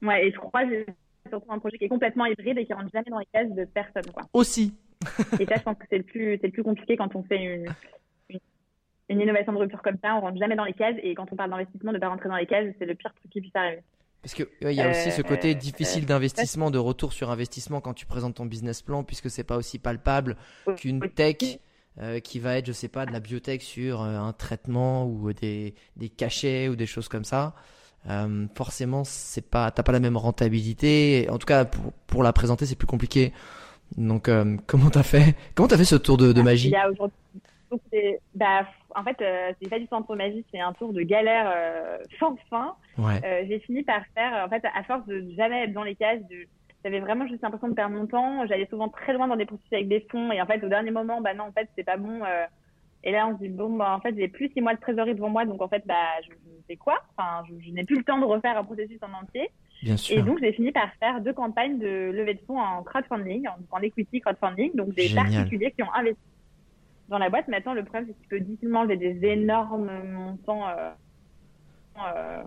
Ouais, 0.00 0.28
et 0.28 0.32
trois, 0.32 0.64
j'ai 0.68 0.86
surtout 1.28 1.50
un 1.52 1.58
projet 1.58 1.76
qui 1.76 1.84
est 1.84 1.88
complètement 1.88 2.24
hybride 2.26 2.56
et 2.56 2.64
qui 2.64 2.72
rentre 2.72 2.90
jamais 2.92 3.10
dans 3.10 3.18
les 3.18 3.26
cases 3.26 3.50
de 3.50 3.64
personne. 3.64 4.10
Quoi. 4.12 4.22
Aussi. 4.32 4.74
et 5.38 5.44
ça, 5.46 5.56
je 5.56 5.62
pense 5.62 5.76
que 5.76 5.84
c'est 5.90 5.98
le 5.98 6.04
plus, 6.04 6.38
c'est 6.40 6.46
le 6.46 6.52
plus 6.52 6.62
compliqué 6.62 6.96
quand 6.96 7.14
on 7.16 7.22
fait 7.24 7.36
une, 7.36 7.66
une 9.08 9.20
innovation 9.20 9.52
de 9.52 9.58
rupture 9.58 9.82
comme 9.82 9.98
ça, 10.02 10.14
on 10.16 10.20
rentre 10.20 10.38
jamais 10.38 10.56
dans 10.56 10.64
les 10.64 10.72
cases. 10.72 10.96
Et 11.02 11.14
quand 11.14 11.26
on 11.32 11.36
parle 11.36 11.50
d'investissement, 11.50 11.92
de 11.92 11.98
pas 11.98 12.08
rentrer 12.08 12.28
dans 12.28 12.36
les 12.36 12.46
cases, 12.46 12.66
c'est 12.78 12.86
le 12.86 12.94
pire 12.94 13.12
truc 13.14 13.30
qui 13.30 13.40
puisse 13.40 13.56
arriver. 13.56 13.82
Parce 14.22 14.34
qu'il 14.34 14.46
il 14.62 14.72
y 14.72 14.82
a 14.82 14.90
aussi 14.90 15.12
ce 15.12 15.22
côté 15.22 15.52
euh, 15.52 15.54
difficile 15.54 16.04
euh, 16.04 16.06
d'investissement, 16.06 16.70
de 16.70 16.78
retour 16.78 17.12
sur 17.12 17.30
investissement 17.30 17.80
quand 17.80 17.94
tu 17.94 18.04
présentes 18.04 18.34
ton 18.34 18.46
business 18.46 18.82
plan, 18.82 19.04
puisque 19.04 19.30
c'est 19.30 19.44
pas 19.44 19.56
aussi 19.56 19.78
palpable 19.78 20.36
qu'une 20.76 21.00
tech 21.00 21.60
euh, 22.00 22.20
qui 22.20 22.38
va 22.40 22.58
être, 22.58 22.66
je 22.66 22.72
sais 22.72 22.88
pas, 22.88 23.06
de 23.06 23.12
la 23.12 23.20
biotech 23.20 23.62
sur 23.62 24.02
un 24.02 24.32
traitement 24.32 25.06
ou 25.06 25.32
des, 25.32 25.74
des 25.96 26.08
cachets 26.08 26.68
ou 26.68 26.76
des 26.76 26.86
choses 26.86 27.08
comme 27.08 27.24
ça. 27.24 27.54
forcément, 28.54 29.04
c'est 29.04 29.48
pas, 29.48 29.70
t'as 29.70 29.82
pas 29.82 29.92
la 29.92 30.00
même 30.00 30.16
rentabilité. 30.16 31.28
En 31.30 31.38
tout 31.38 31.46
cas, 31.46 31.64
pour, 31.64 31.92
pour 32.06 32.22
la 32.22 32.32
présenter, 32.32 32.66
c'est 32.66 32.76
plus 32.76 32.86
compliqué. 32.86 33.32
Donc, 33.96 34.30
comment 34.66 34.90
t'as 34.90 35.02
fait? 35.02 35.34
Comment 35.54 35.68
t'as 35.68 35.78
fait 35.78 35.84
ce 35.84 35.96
tour 35.96 36.16
de, 36.18 36.32
de 36.32 36.42
magie? 36.42 36.74
Donc, 37.70 37.80
bah, 38.34 38.66
en 38.94 39.04
fait, 39.04 39.20
euh, 39.20 39.52
c'est 39.60 39.68
pas 39.68 39.78
du 39.78 39.86
tout 39.86 40.14
magie, 40.14 40.44
c'est 40.50 40.60
un 40.60 40.72
tour 40.72 40.92
de 40.92 41.02
galère 41.02 41.52
euh, 41.54 41.98
sans 42.18 42.36
fin. 42.48 42.74
Ouais. 42.96 43.20
Euh, 43.24 43.44
j'ai 43.48 43.58
fini 43.60 43.82
par 43.82 44.02
faire, 44.14 44.44
en 44.44 44.48
fait, 44.48 44.64
à 44.74 44.82
force 44.84 45.06
de 45.06 45.24
jamais 45.36 45.64
être 45.64 45.72
dans 45.72 45.82
les 45.82 45.94
cases, 45.94 46.20
j'avais 46.84 47.00
vraiment 47.00 47.26
juste 47.26 47.42
l'impression 47.42 47.68
de 47.68 47.74
perdre 47.74 47.94
mon 47.94 48.06
temps. 48.06 48.46
J'allais 48.46 48.66
souvent 48.66 48.88
très 48.88 49.12
loin 49.12 49.28
dans 49.28 49.36
des 49.36 49.46
processus 49.46 49.72
avec 49.72 49.88
des 49.88 50.06
fonds, 50.10 50.32
et 50.32 50.40
en 50.40 50.46
fait, 50.46 50.62
au 50.64 50.68
dernier 50.68 50.90
moment, 50.90 51.20
bah 51.20 51.34
non, 51.34 51.44
en 51.44 51.52
fait, 51.52 51.68
c'est 51.76 51.84
pas 51.84 51.96
bon. 51.96 52.22
Euh. 52.24 52.46
et 53.04 53.12
là, 53.12 53.26
on 53.28 53.36
se 53.36 53.42
dit 53.42 53.48
bon, 53.48 53.76
bah 53.76 53.94
en 53.94 54.00
fait, 54.00 54.14
j'ai 54.16 54.28
plus 54.28 54.50
six 54.52 54.60
mois 54.60 54.74
de 54.74 54.80
trésorerie 54.80 55.14
devant 55.14 55.30
moi, 55.30 55.44
donc 55.44 55.60
en 55.60 55.68
fait, 55.68 55.82
bah, 55.86 55.94
je, 56.24 56.30
je 56.30 56.62
fais 56.66 56.76
quoi? 56.76 57.02
Enfin, 57.16 57.44
je, 57.48 57.66
je 57.66 57.70
n'ai 57.72 57.84
plus 57.84 57.96
le 57.96 58.04
temps 58.04 58.18
de 58.18 58.24
refaire 58.24 58.56
un 58.56 58.64
processus 58.64 58.98
en 59.02 59.12
entier. 59.22 59.50
Bien 59.82 59.96
sûr. 59.96 60.18
Et 60.18 60.22
donc, 60.22 60.38
j'ai 60.40 60.52
fini 60.52 60.72
par 60.72 60.92
faire 60.94 61.20
deux 61.20 61.32
campagnes 61.32 61.78
de 61.78 62.10
levée 62.12 62.34
de 62.34 62.40
fonds 62.46 62.60
en 62.60 62.82
crowdfunding, 62.82 63.46
en, 63.46 63.76
en 63.76 63.80
equity 63.80 64.20
crowdfunding, 64.20 64.74
donc 64.74 64.94
des 64.94 65.14
particuliers 65.14 65.72
qui 65.72 65.82
ont 65.82 65.92
investi 65.94 66.18
dans 67.08 67.18
la 67.18 67.30
boîte. 67.30 67.48
Maintenant, 67.48 67.74
le 67.74 67.82
problème, 67.82 68.06
c'est 68.06 68.14
que 68.14 68.22
tu 68.22 68.28
peux 68.28 68.40
difficilement 68.40 68.82
lever 68.82 68.96
des 68.96 69.26
énormes 69.26 69.90
montants. 70.04 70.68
Euh, 70.68 70.90
euh, 71.98 72.42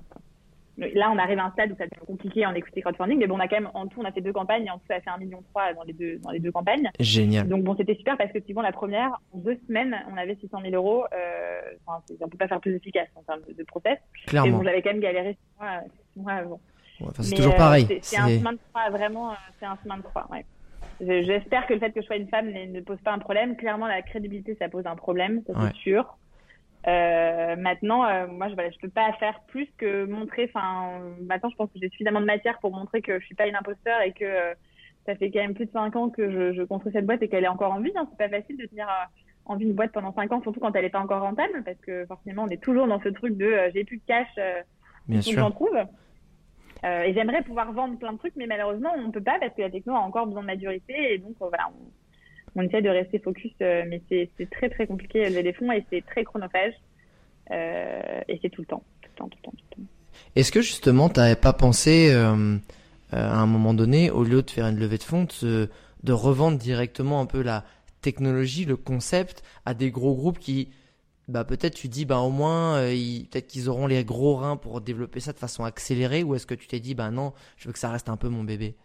là, 0.77 1.11
on 1.11 1.17
arrive 1.17 1.39
à 1.39 1.45
un 1.45 1.51
stade 1.51 1.71
où 1.71 1.75
ça 1.75 1.85
devient 1.85 2.05
compliqué 2.05 2.45
en 2.45 2.53
écouter 2.53 2.81
crowdfunding, 2.81 3.19
mais 3.19 3.27
bon, 3.27 3.35
on 3.35 3.39
a 3.39 3.47
quand 3.47 3.57
même, 3.57 3.71
en 3.73 3.87
tout, 3.87 3.99
on 3.99 4.05
a 4.05 4.11
fait 4.11 4.21
deux 4.21 4.33
campagnes, 4.33 4.65
et 4.65 4.71
en 4.71 4.77
tout, 4.77 4.85
ça 4.87 4.95
a 4.95 5.01
fait 5.01 5.09
un 5.09 5.17
million 5.17 5.43
trois 5.49 5.73
dans 5.73 5.83
les 5.83 5.93
deux, 5.93 6.17
dans 6.19 6.31
les 6.31 6.39
deux 6.39 6.51
campagnes. 6.51 6.89
Génial. 6.99 7.47
Donc 7.47 7.63
bon, 7.63 7.75
c'était 7.75 7.95
super 7.95 8.17
parce 8.17 8.31
que 8.31 8.41
suivant 8.41 8.61
la 8.61 8.71
première, 8.71 9.19
en 9.33 9.39
deux 9.39 9.59
semaines, 9.67 9.95
on 10.11 10.17
avait 10.17 10.35
600 10.35 10.59
000 10.61 10.73
euros. 10.73 11.05
Euh, 11.13 11.61
enfin, 11.85 12.03
on 12.21 12.29
peut 12.29 12.37
pas 12.37 12.47
faire 12.47 12.61
plus 12.61 12.75
efficace 12.75 13.09
en 13.15 13.23
termes 13.23 13.41
de, 13.47 13.63
process. 13.63 13.97
Clairement. 14.27 14.47
Et 14.47 14.51
bon, 14.51 14.63
j'avais 14.63 14.81
quand 14.81 14.91
même 14.91 15.01
galéré 15.01 15.37
six 16.13 16.19
mois, 16.19 16.41
bon. 16.43 16.59
c'est 17.19 17.35
toujours 17.35 17.55
pareil. 17.55 17.87
C'est 18.01 18.17
un 18.17 18.29
chemin 18.29 18.53
de 18.53 18.59
croix, 18.71 18.89
vraiment, 18.89 19.33
c'est 19.59 19.65
un 19.65 19.77
chemin 19.83 19.97
de 19.97 20.03
croix, 20.03 20.27
ouais. 20.31 20.45
J'espère 21.01 21.65
que 21.65 21.73
le 21.73 21.79
fait 21.79 21.91
que 21.91 22.01
je 22.01 22.05
sois 22.05 22.15
une 22.15 22.27
femme 22.27 22.51
ne, 22.51 22.79
pose 22.81 22.99
pas 23.01 23.11
un 23.11 23.19
problème. 23.19 23.55
Clairement, 23.55 23.87
la 23.87 24.03
crédibilité, 24.03 24.55
ça 24.59 24.69
pose 24.69 24.85
un 24.85 24.95
problème, 24.95 25.41
ça 25.47 25.53
c'est 25.59 25.75
sûr. 25.77 26.17
Euh, 26.87 27.55
maintenant, 27.55 28.05
euh, 28.05 28.27
moi, 28.27 28.49
je, 28.49 28.53
voilà, 28.53 28.69
je 28.69 28.77
peux 28.79 28.89
pas 28.89 29.11
faire 29.13 29.39
plus 29.47 29.67
que 29.77 30.05
montrer. 30.05 30.49
Enfin, 30.53 30.99
maintenant, 31.21 31.49
je 31.49 31.55
pense 31.55 31.71
que 31.71 31.79
j'ai 31.79 31.89
suffisamment 31.89 32.21
de 32.21 32.25
matière 32.25 32.59
pour 32.59 32.71
montrer 32.71 33.01
que 33.01 33.19
je 33.19 33.25
suis 33.25 33.35
pas 33.35 33.47
une 33.47 33.55
imposteur 33.55 34.01
et 34.01 34.13
que 34.13 34.25
euh, 34.25 34.53
ça 35.05 35.15
fait 35.15 35.31
quand 35.31 35.39
même 35.39 35.53
plus 35.53 35.65
de 35.65 35.71
cinq 35.71 35.95
ans 35.95 36.09
que 36.09 36.31
je, 36.31 36.53
je 36.53 36.63
construis 36.63 36.91
cette 36.91 37.05
boîte 37.05 37.21
et 37.23 37.27
qu'elle 37.27 37.43
est 37.43 37.49
encore 37.49 37.73
en 37.73 37.79
vie. 37.79 37.91
Hein. 37.95 38.07
C'est 38.11 38.29
pas 38.29 38.35
facile 38.35 38.57
de 38.57 38.65
tenir 38.65 38.87
euh, 38.87 39.05
en 39.45 39.55
vie 39.55 39.65
une 39.65 39.73
boîte 39.73 39.91
pendant 39.91 40.13
cinq 40.13 40.31
ans, 40.31 40.41
surtout 40.41 40.59
quand 40.59 40.75
elle 40.75 40.85
est 40.85 40.89
pas 40.89 40.99
encore 40.99 41.21
rentable, 41.21 41.63
parce 41.63 41.79
que 41.79 42.05
forcément, 42.05 42.43
on 42.43 42.49
est 42.49 42.61
toujours 42.61 42.87
dans 42.87 43.01
ce 43.01 43.09
truc 43.09 43.37
de 43.37 43.55
j'ai 43.73 43.83
plus 43.83 43.97
de 43.97 44.03
cash, 44.05 44.27
Bien 45.07 45.21
sûr. 45.21 45.39
j'en 45.39 45.51
trouve. 45.51 45.75
Euh, 46.83 47.03
et 47.03 47.13
j'aimerais 47.13 47.43
pouvoir 47.43 47.71
vendre 47.73 47.97
plein 47.97 48.13
de 48.13 48.17
trucs, 48.17 48.35
mais 48.35 48.47
malheureusement, 48.47 48.91
on 48.97 49.07
ne 49.07 49.11
peut 49.11 49.21
pas 49.21 49.37
parce 49.39 49.53
que 49.53 49.61
la 49.61 49.69
techno 49.69 49.93
a 49.93 49.99
encore 49.99 50.25
besoin 50.25 50.41
de 50.41 50.47
maturité. 50.47 51.13
Et 51.13 51.17
donc, 51.19 51.35
euh, 51.41 51.47
voilà, 51.47 51.71
on, 52.55 52.61
essaie 52.61 52.81
de 52.81 52.89
rester 52.89 53.19
focus, 53.19 53.51
euh, 53.61 53.83
mais 53.87 54.01
c'est 54.09 54.49
très, 54.49 54.69
très 54.69 54.87
compliqué 54.87 55.29
lever 55.29 55.43
des 55.43 55.53
fonds 55.53 55.71
et 55.71 55.85
c'est 55.89 56.03
très 56.05 56.23
chronophage. 56.23 56.73
et 57.51 58.39
c'est 58.41 58.49
tout 58.49 58.61
le 58.61 58.67
temps, 58.67 58.83
tout 59.01 59.09
le 59.13 59.17
temps, 59.17 59.29
tout 59.29 59.37
le 59.37 59.43
temps, 59.43 59.53
temps. 59.75 59.83
Est-ce 60.35 60.51
que 60.51 60.61
justement, 60.61 61.09
tu 61.09 61.19
n'avais 61.19 61.35
pas 61.35 61.53
pensé 61.53 62.11
à 62.11 63.39
un 63.39 63.45
moment 63.45 63.73
donné, 63.73 64.09
au 64.09 64.23
lieu 64.23 64.41
de 64.41 64.49
faire 64.49 64.67
une 64.67 64.79
levée 64.79 64.97
de 64.97 65.03
fonds, 65.03 65.27
de 65.43 66.13
revendre 66.13 66.57
directement 66.57 67.21
un 67.21 67.25
peu 67.25 67.41
la 67.41 67.63
technologie, 68.01 68.65
le 68.65 68.75
concept 68.75 69.43
à 69.65 69.73
des 69.73 69.91
gros 69.91 70.15
groupes 70.15 70.39
qui 70.39 70.69
bah 71.31 71.45
peut-être 71.45 71.73
tu 71.73 71.87
dis 71.87 72.05
bah 72.05 72.19
au 72.19 72.29
moins 72.29 72.77
euh, 72.77 72.91
peut-être 73.31 73.47
qu'ils 73.47 73.69
auront 73.69 73.87
les 73.87 74.03
gros 74.03 74.35
reins 74.35 74.57
pour 74.57 74.81
développer 74.81 75.19
ça 75.19 75.33
de 75.33 75.39
façon 75.39 75.63
accélérée 75.63 76.23
ou 76.23 76.35
est-ce 76.35 76.45
que 76.45 76.53
tu 76.53 76.67
t'es 76.67 76.79
dit 76.79 76.93
bah 76.93 77.09
non 77.09 77.33
je 77.57 77.67
veux 77.67 77.73
que 77.73 77.79
ça 77.79 77.89
reste 77.89 78.09
un 78.09 78.17
peu 78.17 78.29
mon 78.29 78.43
bébé? 78.43 78.75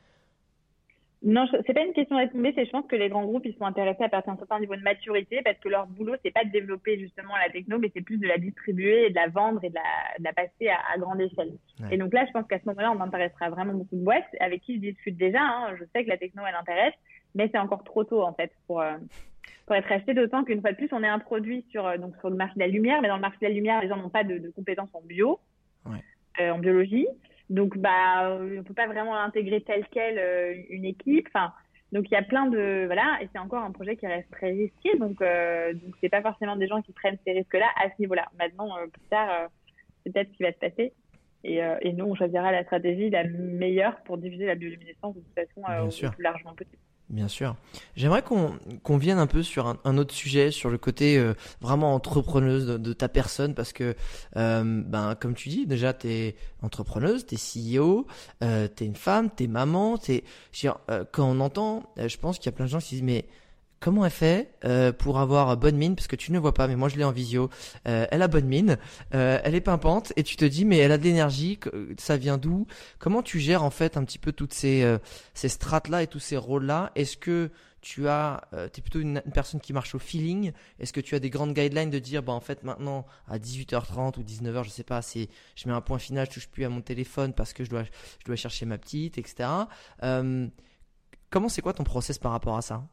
Non, 1.23 1.47
c'est 1.67 1.73
pas 1.73 1.83
une 1.83 1.95
question 1.95 2.23
de 2.23 2.31
tomber, 2.31 2.53
c'est 2.55 2.67
je 2.67 2.71
pense 2.71 2.87
que 2.87 2.95
les 2.95 3.09
grands 3.09 3.25
groupes 3.25 3.47
ils 3.47 3.57
sont 3.57 3.65
intéressés 3.65 4.05
à 4.05 4.09
partir 4.09 4.33
d'un 4.33 4.39
certain 4.39 4.61
niveau 4.61 4.77
de 4.77 4.83
maturité 4.83 5.41
parce 5.43 5.59
que 5.59 5.69
leur 5.69 5.87
boulot 5.87 6.15
c'est 6.23 6.31
pas 6.31 6.45
de 6.45 6.51
développer 6.51 6.99
justement 6.99 7.35
la 7.37 7.51
techno, 7.51 7.79
mais 7.79 7.91
c'est 7.93 8.03
plus 8.03 8.19
de 8.19 8.29
la 8.29 8.39
distribuer 8.39 9.07
et 9.07 9.11
de 9.11 9.15
la 9.15 9.29
vendre 9.29 9.65
et 9.65 9.71
de 9.71 9.75
la, 10.21 10.33
passer 10.35 10.69
à, 10.69 10.99
grande 10.99 11.21
échelle. 11.21 11.55
Et 11.91 11.97
donc 11.97 12.13
là, 12.13 12.27
je 12.27 12.33
pense 12.33 12.47
qu'à 12.47 12.61
ce 12.61 12.67
moment-là, 12.67 12.93
on 12.93 13.01
intéressera 13.01 13.49
vraiment 13.49 13.73
beaucoup 13.73 13.97
de 13.97 14.05
boîtes 14.05 14.29
avec 14.39 14.63
qui 14.63 14.77
je 14.77 14.81
discute 14.81 15.17
déjà. 15.17 15.41
Hein. 15.41 15.75
Je 15.81 15.85
sais 15.93 16.05
que 16.05 16.09
la 16.11 16.19
techno 16.19 16.43
elle 16.47 16.55
intéresse, 16.55 16.95
mais 17.35 17.49
c'est 17.51 17.59
encore 17.59 17.83
trop 17.83 18.05
tôt 18.05 18.23
en 18.23 18.35
fait 18.35 18.53
pour 18.67 18.81
euh, 18.83 18.97
pour 19.67 19.77
être 19.77 19.91
acheté. 19.91 20.15
D'autant 20.15 20.45
qu'une 20.45 20.61
fois 20.61 20.73
de 20.73 20.77
plus, 20.77 20.89
on 20.93 21.03
est 21.03 21.09
un 21.09 21.19
produit 21.19 21.65
sur 21.71 21.87
euh, 21.87 21.99
donc 21.99 22.17
sur 22.19 22.31
le 22.31 22.37
marché 22.37 22.55
de 22.55 22.61
la 22.61 22.69
lumière, 22.69 23.01
mais 23.03 23.09
dans 23.09 23.17
le 23.17 23.21
marché 23.21 23.39
de 23.43 23.47
la 23.47 23.55
lumière, 23.55 23.81
les 23.81 23.89
gens 23.89 23.97
n'ont 23.97 24.09
pas 24.09 24.25
de, 24.25 24.51
compétences 24.55 24.91
en 24.93 25.03
bio, 25.03 25.41
euh, 26.41 26.51
en 26.51 26.59
biologie. 26.59 27.07
Donc, 27.49 27.79
bah, 27.79 28.39
on 28.41 28.65
peut 28.65 28.75
pas 28.75 28.89
vraiment 28.89 29.17
intégrer 29.17 29.61
tel 29.61 29.85
quel 29.91 30.19
euh, 30.19 30.55
une 30.71 30.85
équipe. 30.85 31.29
Enfin, 31.29 31.53
donc 31.93 32.11
il 32.11 32.15
y 32.15 32.17
a 32.17 32.23
plein 32.23 32.47
de 32.47 32.85
voilà, 32.87 33.19
et 33.23 33.29
c'est 33.33 33.39
encore 33.39 33.63
un 33.63 33.71
projet 33.71 33.97
qui 33.97 34.07
reste 34.07 34.31
très 34.31 34.51
risqué. 34.51 34.97
Donc, 34.99 35.23
euh, 35.23 35.73
donc 35.73 35.95
c'est 36.01 36.09
pas 36.09 36.23
forcément 36.23 36.57
des 36.57 36.67
gens 36.67 36.83
qui 36.83 36.93
prennent 36.93 37.19
ces 37.25 37.33
risques-là 37.33 37.69
à 37.83 37.89
ce 37.89 37.95
niveau-là. 38.01 38.27
Maintenant, 38.39 38.77
euh, 38.77 38.87
plus 38.87 39.09
tard, 39.09 39.29
euh, 39.31 39.47
c'est 40.03 40.13
peut-être 40.13 40.31
ce 40.33 40.37
qui 40.37 40.43
va 40.43 40.53
se 40.53 40.59
passer. 40.59 40.93
Et, 41.45 41.61
et, 41.83 41.93
nous, 41.93 42.07
on 42.07 42.15
choisira 42.17 42.51
la 42.51 42.65
stratégie 42.65 43.09
la 43.09 43.23
meilleure 43.23 44.03
pour 44.03 44.19
diffuser 44.19 44.47
la 44.47 44.57
bioluminescence 44.57 45.15
de 45.15 45.21
toute 45.21 45.35
façon 45.35 45.63
au 45.85 46.11
plus 46.11 46.23
largement 46.23 46.55
possible. 46.55 46.83
Bien 47.09 47.29
sûr. 47.29 47.55
J'aimerais 47.95 48.23
qu'on 48.23 48.97
vienne 48.97 49.19
un 49.19 49.29
peu 49.29 49.45
sur 49.45 49.79
un, 49.85 49.99
autre 49.99 50.13
sujet, 50.13 50.51
sur 50.51 50.71
le 50.71 50.79
côté 50.79 51.17
euh, 51.19 51.35
vraiment 51.61 51.95
entrepreneuse 51.95 52.67
de, 52.67 52.93
ta 52.93 53.09
personne, 53.09 53.55
parce 53.55 53.73
que, 53.73 53.95
euh, 54.37 54.83
ben, 54.85 55.15
comme 55.15 55.35
tu 55.35 55.49
dis, 55.49 55.67
déjà, 55.67 55.95
tu 55.95 56.09
es 56.09 56.37
entrepreneuse, 56.63 57.25
tu 57.25 57.37
es 57.37 57.79
CEO, 57.79 58.09
euh, 58.43 58.67
tu 58.75 58.83
es 58.83 58.87
une 58.89 58.97
femme, 58.97 59.31
tu 59.37 59.45
es 59.45 59.47
maman, 59.47 59.99
t'es, 59.99 60.25
euh, 60.65 61.05
quand 61.13 61.31
on 61.31 61.39
entend, 61.39 61.85
je 61.97 62.17
pense 62.17 62.39
qu'il 62.39 62.47
y 62.47 62.49
a 62.49 62.57
plein 62.57 62.65
de 62.65 62.71
gens 62.71 62.79
qui 62.79 62.87
se 62.87 62.91
disent, 62.97 63.03
mais 63.05 63.27
comment 63.81 64.05
elle 64.05 64.11
fait 64.11 64.53
euh, 64.65 64.93
pour 64.93 65.19
avoir 65.19 65.57
bonne 65.57 65.77
mine? 65.77 65.95
Parce 65.95 66.07
que 66.07 66.17
tu 66.17 66.33
ne 66.33 66.39
vois 66.39 66.55
pas 66.55 66.67
mais 66.69 66.77
moi 66.77 66.89
je 66.89 66.97
l'ai 66.97 67.05
en 67.05 67.13
visio. 67.13 67.51
Euh, 67.87 68.07
elle 68.11 68.23
a 68.23 68.29
bonne 68.29 68.47
mine. 68.47 68.79
Euh, 69.15 69.41
elle 69.45 69.55
est 69.55 69.61
pimpante 69.61 70.13
et 70.17 70.23
tu 70.23 70.37
te 70.37 70.45
dis 70.45 70.65
mais 70.65 70.79
elle 70.79 70.93
a 70.93 70.99
de 70.99 71.05
l'énergie 71.05 71.59
ça 71.99 72.17
vient 72.17 72.39
d'où? 72.39 72.67
Comment 72.99 73.23
tu 73.23 73.41
gères 73.41 73.63
en 73.63 73.71
fait 73.71 73.97
un 73.97 74.05
petit 74.05 74.19
peu 74.19 74.33
toutes 74.33 74.55
ces 74.55 74.97
ces 75.35 75.49
strates 75.49 75.89
là 75.89 76.03
et 76.03 76.07
tous 76.07 76.19
ces 76.19 76.37
rôles 76.37 76.65
là 76.65 76.93
est-ce 76.95 77.17
que 77.17 77.51
tu 77.81 78.09
as 78.09 78.49
tu 78.73 78.81
es 78.81 78.83
plutôt 78.83 79.01
une, 79.01 79.23
personne 79.33 79.61
qui 79.61 79.73
marche 79.73 79.95
au 79.95 79.99
feeling? 79.99 80.53
Est-ce 80.81 80.93
que 80.93 81.01
tu 81.01 81.15
as 81.15 81.21
des 81.21 81.31
grandes 81.31 81.55
guidelines 81.55 81.91
de 81.91 81.99
dire 81.99 82.23
bah 82.23 82.33
en 82.33 82.41
fait 82.41 82.65
maintenant 82.65 83.07
à 83.29 83.39
18h30 83.39 84.19
ou 84.19 84.23
19h 84.23 84.65
je 84.65 84.71
sais 84.71 84.85
pas 84.85 85.03
c'est 85.03 85.29
je 85.55 85.69
mets 85.69 85.75
un 85.75 85.81
point 85.81 85.99
final 85.99 86.27
je 86.27 86.35
touche 86.35 86.49
plus 86.49 86.65
à 86.65 86.69
mon 86.69 86.81
téléphone 86.81 87.33
parce 87.33 87.53
que 87.53 87.65
je 87.65 87.71
dois 87.71 87.85
je 87.85 88.25
dois 88.25 88.37
chercher 88.37 88.67
ma 88.67 88.79
petite 88.79 89.19
etc 89.19 89.49
comment 91.31 91.49
c'est 91.49 91.63
quoi 91.63 91.73
ton 91.73 91.85
process 91.85 92.19
par 92.19 92.33
rapport 92.33 92.57
à 92.57 92.63
ça? 92.63 92.87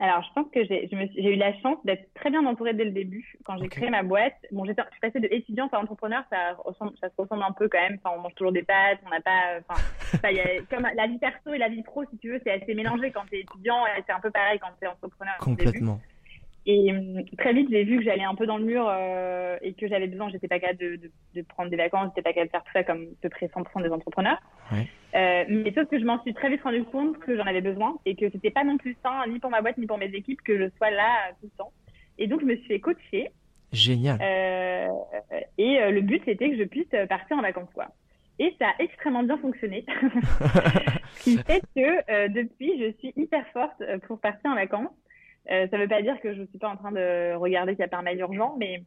Alors, 0.00 0.22
je 0.22 0.32
pense 0.34 0.50
que 0.50 0.64
j'ai 0.64 1.34
eu 1.34 1.36
la 1.36 1.56
chance 1.60 1.78
d'être 1.84 2.12
très 2.14 2.28
bien 2.28 2.44
entourée 2.44 2.74
dès 2.74 2.84
le 2.84 2.90
début. 2.90 3.36
Quand 3.44 3.56
j'ai 3.58 3.68
créé 3.68 3.90
ma 3.90 4.02
boîte, 4.02 4.34
bon, 4.50 4.64
je 4.64 4.72
suis 4.72 5.00
passée 5.00 5.20
de 5.20 5.28
étudiante 5.30 5.72
à 5.72 5.78
entrepreneur, 5.78 6.24
ça, 6.30 6.56
ça 7.00 7.08
se 7.08 7.14
ressemble 7.16 7.44
un 7.44 7.52
peu 7.52 7.68
quand 7.68 7.80
même. 7.80 7.98
Enfin, 8.02 8.16
on 8.18 8.20
mange 8.20 8.34
toujours 8.34 8.52
des 8.52 8.64
pâtes, 8.64 8.98
on 9.06 9.10
n'a 9.10 9.20
pas. 9.20 9.60
Enfin, 9.68 10.30
y 10.32 10.40
a, 10.40 10.62
comme 10.68 10.88
la 10.94 11.06
vie 11.06 11.18
perso 11.18 11.52
et 11.52 11.58
la 11.58 11.68
vie 11.68 11.82
pro, 11.82 12.04
si 12.10 12.18
tu 12.18 12.32
veux, 12.32 12.40
c'est 12.44 12.50
assez 12.50 12.74
mélangé 12.74 13.12
quand 13.12 13.24
tu 13.30 13.36
es 13.36 13.40
étudiant 13.42 13.86
et 13.86 14.02
c'est 14.04 14.12
un 14.12 14.20
peu 14.20 14.32
pareil 14.32 14.58
quand 14.58 14.70
tu 14.80 14.84
es 14.84 14.88
entrepreneur. 14.88 15.34
Complètement. 15.38 16.00
Et 16.66 16.90
hum, 16.92 17.22
très 17.36 17.52
vite, 17.52 17.68
j'ai 17.70 17.84
vu 17.84 17.98
que 17.98 18.04
j'allais 18.04 18.24
un 18.24 18.34
peu 18.34 18.46
dans 18.46 18.56
le 18.56 18.64
mur 18.64 18.86
euh, 18.88 19.58
et 19.60 19.74
que 19.74 19.86
j'avais 19.86 20.06
besoin, 20.06 20.30
j'étais 20.30 20.48
pas 20.48 20.58
capable 20.58 20.78
de, 20.78 20.96
de, 20.96 21.10
de, 21.34 21.42
prendre 21.42 21.68
des 21.70 21.76
vacances, 21.76 22.08
j'étais 22.10 22.22
pas 22.22 22.32
capable 22.32 22.48
de 22.48 22.52
faire 22.52 22.64
tout 22.64 22.72
ça 22.72 22.84
comme 22.84 23.02
à 23.02 23.22
peu 23.22 23.28
près 23.28 23.46
100% 23.46 23.82
des 23.82 23.90
entrepreneurs. 23.90 24.38
Ouais. 24.72 24.88
Euh, 25.14 25.44
mais 25.48 25.72
sauf 25.74 25.88
que 25.88 25.98
je 25.98 26.04
m'en 26.04 26.20
suis 26.22 26.32
très 26.32 26.48
vite 26.48 26.62
rendu 26.62 26.82
compte 26.84 27.18
que 27.18 27.36
j'en 27.36 27.44
avais 27.44 27.60
besoin 27.60 27.96
et 28.06 28.16
que 28.16 28.30
c'était 28.30 28.50
pas 28.50 28.64
non 28.64 28.78
plus 28.78 28.96
sain, 29.02 29.26
ni 29.28 29.40
pour 29.40 29.50
ma 29.50 29.60
boîte, 29.60 29.76
ni 29.76 29.86
pour 29.86 29.98
mes 29.98 30.06
équipes, 30.06 30.40
que 30.42 30.58
je 30.58 30.70
sois 30.78 30.90
là 30.90 31.32
tout 31.40 31.50
le 31.52 31.58
temps. 31.58 31.72
Et 32.18 32.26
donc, 32.26 32.40
je 32.40 32.46
me 32.46 32.56
suis 32.56 32.66
fait 32.66 32.80
coacher. 32.80 33.30
Génial. 33.72 34.18
Euh, 34.22 34.88
et 35.58 35.80
euh, 35.80 35.90
le 35.90 36.00
but, 36.00 36.22
c'était 36.24 36.50
que 36.50 36.56
je 36.56 36.64
puisse 36.64 36.88
partir 37.08 37.36
en 37.36 37.42
vacances, 37.42 37.70
quoi. 37.74 37.88
Et 38.38 38.54
ça 38.58 38.68
a 38.68 38.82
extrêmement 38.82 39.22
bien 39.22 39.38
fonctionné. 39.38 39.84
Ce 41.14 41.24
qui 41.24 41.38
fait 41.38 41.62
que 41.74 42.10
euh, 42.10 42.28
depuis, 42.28 42.80
je 42.80 42.92
suis 42.98 43.12
hyper 43.16 43.46
forte 43.48 43.82
pour 44.06 44.20
partir 44.20 44.50
en 44.50 44.54
vacances. 44.54 44.90
Euh, 45.50 45.68
ça 45.68 45.76
ne 45.76 45.82
veut 45.82 45.88
pas 45.88 46.02
dire 46.02 46.20
que 46.20 46.34
je 46.34 46.40
ne 46.40 46.46
suis 46.46 46.58
pas 46.58 46.68
en 46.68 46.76
train 46.76 46.92
de 46.92 47.34
regarder 47.34 47.72
qu'il 47.72 47.80
y 47.80 47.84
a 47.84 47.88
pas 47.88 48.02
mal 48.02 48.18
urgent, 48.18 48.56
mais 48.58 48.82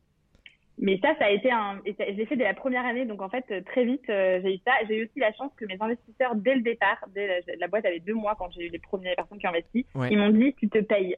mais 0.80 1.00
ça, 1.02 1.16
ça 1.18 1.26
a 1.26 1.30
été 1.32 1.52
un. 1.52 1.82
Et 1.86 1.96
je 1.98 2.14
l'ai 2.14 2.26
fait 2.28 2.36
dès 2.36 2.44
la 2.44 2.54
première 2.54 2.86
année, 2.86 3.06
donc 3.06 3.22
en 3.22 3.30
fait 3.30 3.64
très 3.66 3.84
vite 3.84 4.08
euh, 4.10 4.40
j'ai 4.44 4.56
eu 4.56 4.60
ça. 4.66 4.74
J'ai 4.88 4.98
eu 4.98 5.06
aussi 5.06 5.20
la 5.20 5.34
chance 5.34 5.52
que 5.58 5.66
mes 5.66 5.78
investisseurs 5.80 6.36
dès 6.36 6.56
le 6.56 6.62
départ, 6.62 7.04
dès 7.16 7.44
la, 7.60 7.68
boîte 7.68 7.86
avait 7.86 8.00
deux 8.00 8.14
mois 8.14 8.36
quand 8.36 8.52
j'ai 8.52 8.68
eu 8.68 8.70
les 8.70 8.80
premières 8.80 9.16
personnes 9.16 9.40
qui 9.40 9.48
ont 9.48 9.52
investi, 9.52 9.86
ils 10.12 10.18
m'ont 10.18 10.30
dit 10.30 10.54
tu 10.54 10.70
te 10.70 10.80
payes. 10.80 11.16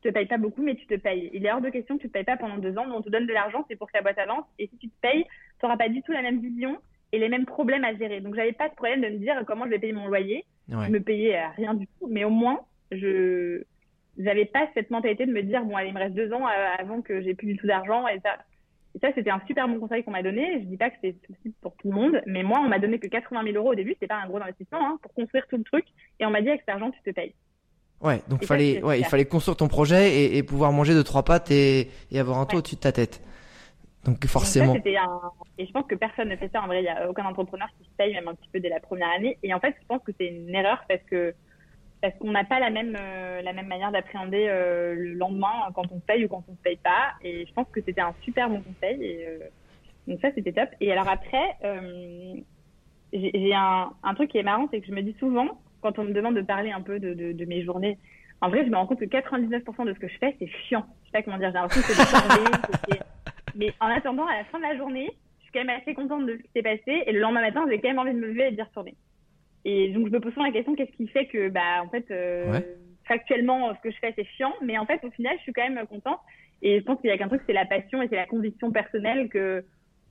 Tu 0.00 0.08
te 0.08 0.14
payes 0.14 0.26
pas 0.26 0.38
beaucoup, 0.38 0.62
mais 0.62 0.76
tu 0.76 0.86
te 0.86 0.94
payes. 0.94 1.30
Il 1.32 1.44
est 1.44 1.52
hors 1.52 1.60
de 1.60 1.70
question 1.70 1.96
que 1.96 2.02
tu 2.02 2.08
te 2.08 2.12
payes 2.12 2.24
pas 2.24 2.36
pendant 2.36 2.58
deux 2.58 2.76
ans. 2.78 2.86
mais 2.86 2.94
on 2.94 3.02
te 3.02 3.10
donne 3.10 3.26
de 3.26 3.32
l'argent, 3.32 3.64
c'est 3.68 3.76
pour 3.76 3.88
que 3.88 3.96
la 3.96 4.02
boîte 4.02 4.18
avance. 4.18 4.44
Et 4.58 4.68
si 4.68 4.76
tu 4.78 4.88
te 4.88 5.00
payes, 5.00 5.24
tu 5.24 5.64
n'auras 5.64 5.76
pas 5.76 5.88
du 5.88 6.02
tout 6.02 6.12
la 6.12 6.22
même 6.22 6.40
vision 6.40 6.76
et 7.10 7.18
les 7.18 7.28
mêmes 7.28 7.46
problèmes 7.46 7.84
à 7.84 7.96
gérer. 7.96 8.20
Donc 8.20 8.34
j'avais 8.34 8.52
pas 8.52 8.68
de 8.68 8.74
problème 8.74 9.00
de 9.00 9.08
me 9.08 9.18
dire 9.18 9.42
comment 9.46 9.64
je 9.64 9.70
vais 9.70 9.78
payer 9.78 9.92
mon 9.92 10.06
loyer. 10.06 10.44
Je 10.68 10.90
me 10.90 11.00
payais 11.00 11.46
rien 11.56 11.74
du 11.74 11.86
tout, 11.86 12.08
mais 12.08 12.24
au 12.24 12.30
moins 12.30 12.60
je 12.92 13.62
j'avais 14.18 14.44
pas 14.44 14.68
cette 14.74 14.90
mentalité 14.90 15.26
de 15.26 15.32
me 15.32 15.42
dire 15.42 15.64
bon 15.64 15.76
allez, 15.76 15.88
il 15.88 15.94
me 15.94 15.98
reste 15.98 16.14
deux 16.14 16.32
ans 16.32 16.46
euh, 16.46 16.66
avant 16.78 17.02
que 17.02 17.20
j'ai 17.22 17.34
plus 17.34 17.46
du 17.46 17.56
tout 17.56 17.66
d'argent 17.66 18.06
et 18.08 18.20
ça. 18.20 18.36
Et 18.94 18.98
ça 19.00 19.08
c'était 19.14 19.30
un 19.30 19.40
super 19.46 19.68
bon 19.68 19.78
conseil 19.78 20.02
qu'on 20.02 20.10
m'a 20.10 20.22
donné. 20.22 20.60
Je 20.60 20.64
dis 20.64 20.76
pas 20.76 20.90
que 20.90 20.96
c'est 21.02 21.14
possible 21.26 21.54
pour 21.60 21.76
tout 21.76 21.88
le 21.88 21.94
monde 21.94 22.20
mais 22.26 22.42
moi 22.42 22.60
on 22.64 22.68
m'a 22.68 22.78
donné 22.78 22.98
que 22.98 23.06
80 23.06 23.44
000 23.44 23.56
euros 23.56 23.72
au 23.72 23.74
début. 23.74 23.92
C'était 23.92 24.06
pas 24.06 24.20
un 24.22 24.26
gros 24.26 24.38
investissement 24.38 24.80
hein, 24.80 24.98
pour 25.02 25.12
construire 25.14 25.46
tout 25.48 25.56
le 25.56 25.64
truc. 25.64 25.84
Et 26.20 26.26
on 26.26 26.30
m'a 26.30 26.42
dit 26.42 26.48
avec 26.48 26.60
cet 26.60 26.70
argent 26.70 26.90
tu 26.90 27.02
te 27.02 27.10
payes. 27.10 27.34
Ouais 28.00 28.22
donc 28.28 28.44
fallait 28.44 28.82
ouais 28.82 29.00
il 29.00 29.04
fallait 29.04 29.24
construire 29.24 29.56
ton 29.56 29.68
projet 29.68 30.14
et, 30.14 30.38
et, 30.38 30.42
pouvoir 30.44 30.72
manger 30.72 30.94
de 30.94 31.02
trois 31.02 31.24
pattes 31.24 31.50
et, 31.50 31.88
et 32.12 32.20
avoir 32.20 32.38
un 32.38 32.46
toit 32.46 32.60
au-dessus 32.60 32.76
de 32.76 32.80
ta 32.80 32.92
tête. 32.92 33.22
Donc 34.04 34.24
forcément. 34.26 34.74
un... 34.74 35.20
Et 35.58 35.66
je 35.66 35.72
pense 35.72 35.86
que 35.86 35.94
personne 35.94 36.28
ne 36.28 36.36
fait 36.36 36.50
ça. 36.52 36.62
En 36.62 36.66
vrai, 36.66 36.80
il 36.80 36.84
n'y 36.84 36.88
a 36.88 37.10
aucun 37.10 37.26
entrepreneur 37.26 37.68
qui 37.78 37.84
se 37.84 37.94
paye 37.96 38.14
même 38.14 38.28
un 38.28 38.34
petit 38.34 38.48
peu 38.52 38.60
dès 38.60 38.68
la 38.68 38.80
première 38.80 39.10
année. 39.10 39.38
Et 39.42 39.52
en 39.52 39.60
fait, 39.60 39.74
je 39.80 39.86
pense 39.86 40.02
que 40.02 40.12
c'est 40.18 40.28
une 40.28 40.54
erreur 40.54 40.82
parce 40.88 41.02
que 41.10 41.34
parce 42.00 42.16
qu'on 42.18 42.30
n'a 42.30 42.44
pas 42.44 42.60
la 42.60 42.70
même 42.70 42.96
euh, 42.98 43.42
la 43.42 43.52
même 43.52 43.66
manière 43.66 43.90
d'appréhender 43.90 44.46
euh, 44.48 44.94
le 44.94 45.14
lendemain 45.14 45.70
quand 45.74 45.90
on 45.90 45.98
paye 45.98 46.24
ou 46.24 46.28
quand 46.28 46.44
on 46.48 46.52
ne 46.52 46.56
paye 46.56 46.76
pas. 46.76 47.14
Et 47.22 47.46
je 47.46 47.52
pense 47.52 47.66
que 47.72 47.80
c'était 47.82 48.00
un 48.00 48.14
super 48.22 48.48
bon 48.48 48.62
conseil. 48.62 49.04
Et, 49.04 49.26
euh, 49.26 49.38
donc 50.06 50.20
ça, 50.20 50.28
c'était 50.34 50.52
top. 50.52 50.68
Et 50.80 50.90
alors 50.90 51.08
après, 51.08 51.56
j'ai 53.12 53.54
un, 53.54 53.90
un 54.02 54.14
truc 54.14 54.30
qui 54.30 54.38
est 54.38 54.42
marrant, 54.42 54.68
c'est 54.70 54.80
que 54.80 54.86
je 54.86 54.92
me 54.92 55.02
dis 55.02 55.14
souvent, 55.18 55.60
quand 55.82 55.98
on 55.98 56.04
me 56.04 56.12
demande 56.12 56.34
de 56.34 56.42
parler 56.42 56.70
un 56.70 56.80
peu 56.80 56.98
de, 56.98 57.12
de, 57.14 57.32
de 57.32 57.44
mes 57.44 57.62
journées, 57.62 57.98
en 58.40 58.48
vrai, 58.48 58.64
je 58.64 58.70
me 58.70 58.76
rends 58.76 58.86
compte 58.86 59.00
que 59.00 59.04
99% 59.04 59.84
de 59.84 59.92
ce 59.92 59.98
que 59.98 60.08
je 60.08 60.18
fais, 60.18 60.34
c'est 60.38 60.48
chiant. 60.68 60.86
Je 61.02 61.06
sais 61.06 61.12
pas 61.12 61.22
comment 61.22 61.38
dire, 61.38 61.48
j'ai 61.48 61.58
l'impression 61.58 61.82
que 61.82 62.72
c'est 62.88 63.00
Mais 63.56 63.72
en 63.80 63.88
attendant, 63.88 64.26
à 64.26 64.36
la 64.36 64.44
fin 64.44 64.58
de 64.58 64.62
la 64.62 64.76
journée, 64.76 65.10
je 65.38 65.44
suis 65.44 65.52
quand 65.52 65.64
même 65.64 65.80
assez 65.80 65.92
contente 65.94 66.26
de 66.26 66.36
ce 66.36 66.42
qui 66.42 66.50
s'est 66.54 66.62
passé. 66.62 67.02
Et 67.06 67.12
le 67.12 67.20
lendemain 67.20 67.40
matin, 67.40 67.66
j'ai 67.68 67.80
quand 67.80 67.88
même 67.88 67.98
envie 67.98 68.14
de 68.14 68.18
me 68.18 68.28
lever 68.28 68.48
et 68.48 68.52
d'y 68.52 68.62
retourner. 68.62 68.94
Et 69.64 69.90
donc, 69.90 70.08
je 70.08 70.12
me 70.12 70.20
pose 70.20 70.32
souvent 70.32 70.46
la 70.46 70.52
question, 70.52 70.74
qu'est-ce 70.74 70.96
qui 70.96 71.08
fait 71.08 71.26
que, 71.26 71.48
bah, 71.48 71.82
en 71.82 71.88
fait, 71.88 72.10
euh, 72.10 72.60
factuellement, 73.06 73.74
ce 73.74 73.80
que 73.80 73.90
je 73.90 73.98
fais, 73.98 74.12
c'est 74.16 74.26
chiant, 74.36 74.52
mais 74.62 74.78
en 74.78 74.86
fait, 74.86 75.02
au 75.04 75.10
final, 75.10 75.34
je 75.38 75.42
suis 75.42 75.52
quand 75.52 75.68
même 75.68 75.86
contente. 75.86 76.20
Et 76.62 76.80
je 76.80 76.84
pense 76.84 77.00
qu'il 77.00 77.10
y 77.10 77.12
a 77.12 77.18
qu'un 77.18 77.28
truc, 77.28 77.42
c'est 77.46 77.52
la 77.52 77.66
passion 77.66 78.02
et 78.02 78.08
c'est 78.08 78.16
la 78.16 78.26
conviction 78.26 78.70
personnelle 78.72 79.28
que 79.28 79.64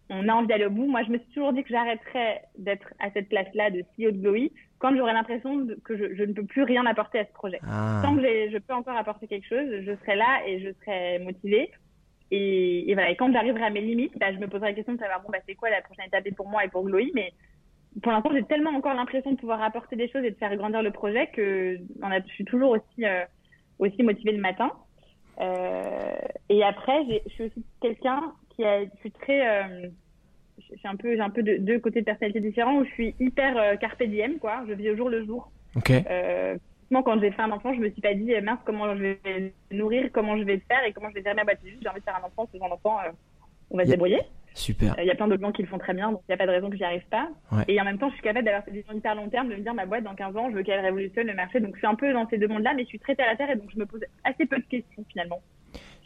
on 0.10 0.30
a 0.30 0.34
envie 0.34 0.48
d'aller 0.48 0.66
au 0.66 0.70
bout. 0.70 0.86
Moi, 0.86 1.04
je 1.04 1.12
me 1.12 1.18
suis 1.18 1.28
toujours 1.34 1.52
dit 1.52 1.64
que 1.64 1.70
j'arrêterais 1.70 2.42
d'être 2.58 2.94
à 3.00 3.12
cette 3.12 3.28
place-là 3.28 3.72
de 3.72 3.82
CEO 3.82 4.12
de 4.12 4.18
Glowy 4.18 4.52
quand 4.80 4.96
j'aurai 4.96 5.14
l'impression 5.14 5.68
que 5.84 5.98
je, 5.98 6.16
je, 6.16 6.24
ne 6.24 6.34
peux 6.34 6.46
plus 6.46 6.64
rien 6.64 6.86
apporter 6.86 7.20
à 7.20 7.26
ce 7.26 7.34
projet. 7.34 7.60
Ah. 7.68 8.02
Tant 8.04 8.16
que 8.16 8.22
je 8.22 8.58
peux 8.58 8.74
encore 8.74 8.96
apporter 8.96 9.28
quelque 9.28 9.48
chose, 9.48 9.68
je 9.82 9.96
serai 10.02 10.16
là 10.16 10.42
et 10.46 10.62
je 10.62 10.70
serai 10.80 11.20
motivée. 11.20 11.72
Et, 12.32 12.90
et 12.90 12.94
voilà. 12.94 13.10
Et 13.10 13.16
quand 13.16 13.32
j'arriverai 13.34 13.64
à 13.64 13.70
mes 13.70 13.82
limites, 13.82 14.18
bah, 14.18 14.32
je 14.32 14.38
me 14.38 14.48
poserai 14.48 14.70
la 14.70 14.76
question 14.76 14.94
de 14.94 15.00
savoir 15.00 15.22
bon, 15.22 15.30
bah, 15.30 15.40
c'est 15.48 15.56
quoi 15.56 15.70
la 15.70 15.82
prochaine 15.82 16.06
étape 16.06 16.30
pour 16.36 16.48
moi 16.48 16.64
et 16.64 16.70
pour 16.70 16.86
Glowy. 16.86 17.12
Mais 17.14 17.34
pour 18.02 18.12
l'instant, 18.12 18.30
j'ai 18.34 18.44
tellement 18.44 18.72
encore 18.72 18.94
l'impression 18.94 19.32
de 19.32 19.38
pouvoir 19.38 19.62
apporter 19.62 19.96
des 19.96 20.08
choses 20.10 20.24
et 20.24 20.32
de 20.32 20.36
faire 20.36 20.56
grandir 20.56 20.84
le 20.84 20.92
projet 20.92 21.28
que 21.28 21.78
on 22.02 22.12
a, 22.12 22.20
je 22.20 22.34
suis 22.34 22.46
toujours 22.46 22.72
aussi, 22.72 23.06
euh, 23.06 23.24
aussi 23.80 24.04
motivée 24.04 24.34
le 24.34 24.42
matin. 24.42 24.72
Euh, 25.40 26.16
et 26.50 26.64
après, 26.64 27.04
je 27.26 27.30
suis 27.30 27.44
aussi 27.46 27.66
quelqu'un 27.82 28.34
qui 28.50 28.64
a, 28.64 28.84
je 28.84 29.00
suis 29.00 29.12
très, 29.12 29.48
euh, 29.48 29.88
j'ai 30.60 30.88
un 30.88 30.96
peu, 30.96 31.16
j'ai 31.16 31.22
un 31.22 31.30
peu 31.30 31.44
de, 31.44 31.58
deux 31.58 31.80
côtés 31.80 32.02
de 32.02 32.06
personnalité 32.06 32.40
différents 32.40 32.78
où 32.78 32.86
je 32.86 32.92
suis 32.92 33.16
hyper 33.20 33.80
carpe 33.80 34.04
diem, 34.04 34.38
quoi. 34.38 34.64
Je 34.68 34.74
vis 34.74 34.92
au 34.92 34.96
jour 34.96 35.10
le 35.10 35.26
jour. 35.26 35.52
Ok. 35.76 35.92
Euh, 35.92 36.58
quand 36.90 37.20
j'ai 37.20 37.32
fait 37.32 37.42
un 37.42 37.52
enfant, 37.52 37.74
je 37.74 37.80
me 37.80 37.90
suis 37.90 38.02
pas 38.02 38.14
dit 38.14 38.32
mince 38.42 38.60
comment 38.64 38.96
je 38.96 39.02
vais 39.02 39.54
nourrir, 39.72 40.10
comment 40.14 40.38
je 40.38 40.44
vais 40.44 40.56
le 40.56 40.62
faire 40.68 40.84
et 40.86 40.94
comment 40.94 41.10
je 41.10 41.16
vais 41.16 41.24
gérer 41.24 41.36
ma 41.36 41.44
boîte. 41.44 41.60
J'ai 41.64 41.90
envie 41.90 42.00
de 42.00 42.06
faire 42.06 42.16
un 42.16 42.26
enfant, 42.26 42.48
ce 42.52 42.58
genre 42.58 42.70
d'enfant, 42.70 42.98
on 43.70 43.78
va 43.78 43.86
se 43.86 43.92
débrouiller. 43.92 44.22
Super. 44.58 44.96
Il 44.98 45.06
y 45.06 45.12
a 45.12 45.16
plein 45.16 45.28
d'autres 45.28 45.42
gens 45.42 45.52
qui 45.52 45.62
le 45.62 45.68
font 45.68 45.78
très 45.78 45.94
bien, 45.94 46.12
donc 46.12 46.22
il 46.28 46.32
n'y 46.32 46.34
a 46.34 46.38
pas 46.38 46.48
de 46.48 46.52
raison 46.52 46.70
que 46.70 46.76
j'y 46.76 46.84
arrive 46.84 47.06
pas. 47.12 47.30
Et 47.68 47.80
en 47.80 47.84
même 47.86 48.00
temps, 48.00 48.10
je 48.10 48.16
suis 48.16 48.24
capable 48.24 48.46
d'avoir 48.46 48.64
cette 48.66 48.74
vision 48.74 48.92
hyper 48.94 49.14
long 49.14 49.30
terme, 49.30 49.50
de 49.50 49.56
me 49.56 49.62
dire 49.62 49.74
ma 49.74 49.86
boîte 49.86 50.04
dans 50.04 50.16
15 50.16 50.36
ans, 50.36 50.50
je 50.50 50.56
veux 50.56 50.64
qu'elle 50.64 50.80
révolutionne 50.80 51.28
le 51.28 51.36
marché. 51.36 51.60
Donc 51.60 51.76
je 51.76 51.80
suis 51.80 51.88
un 51.88 51.96
peu 51.96 52.12
dans 52.12 52.28
ces 52.30 52.38
deux 52.38 52.48
mondes-là, 52.48 52.74
mais 52.76 52.84
je 52.84 52.88
suis 52.90 53.00
très 53.00 53.16
terre 53.16 53.30
à 53.32 53.36
terre 53.36 53.52
et 53.52 53.56
donc 53.56 53.70
je 53.72 53.78
me 53.80 53.86
pose 53.86 54.02
assez 54.24 54.46
peu 54.46 54.58
de 54.58 54.66
questions 54.66 55.06
finalement. 55.12 55.40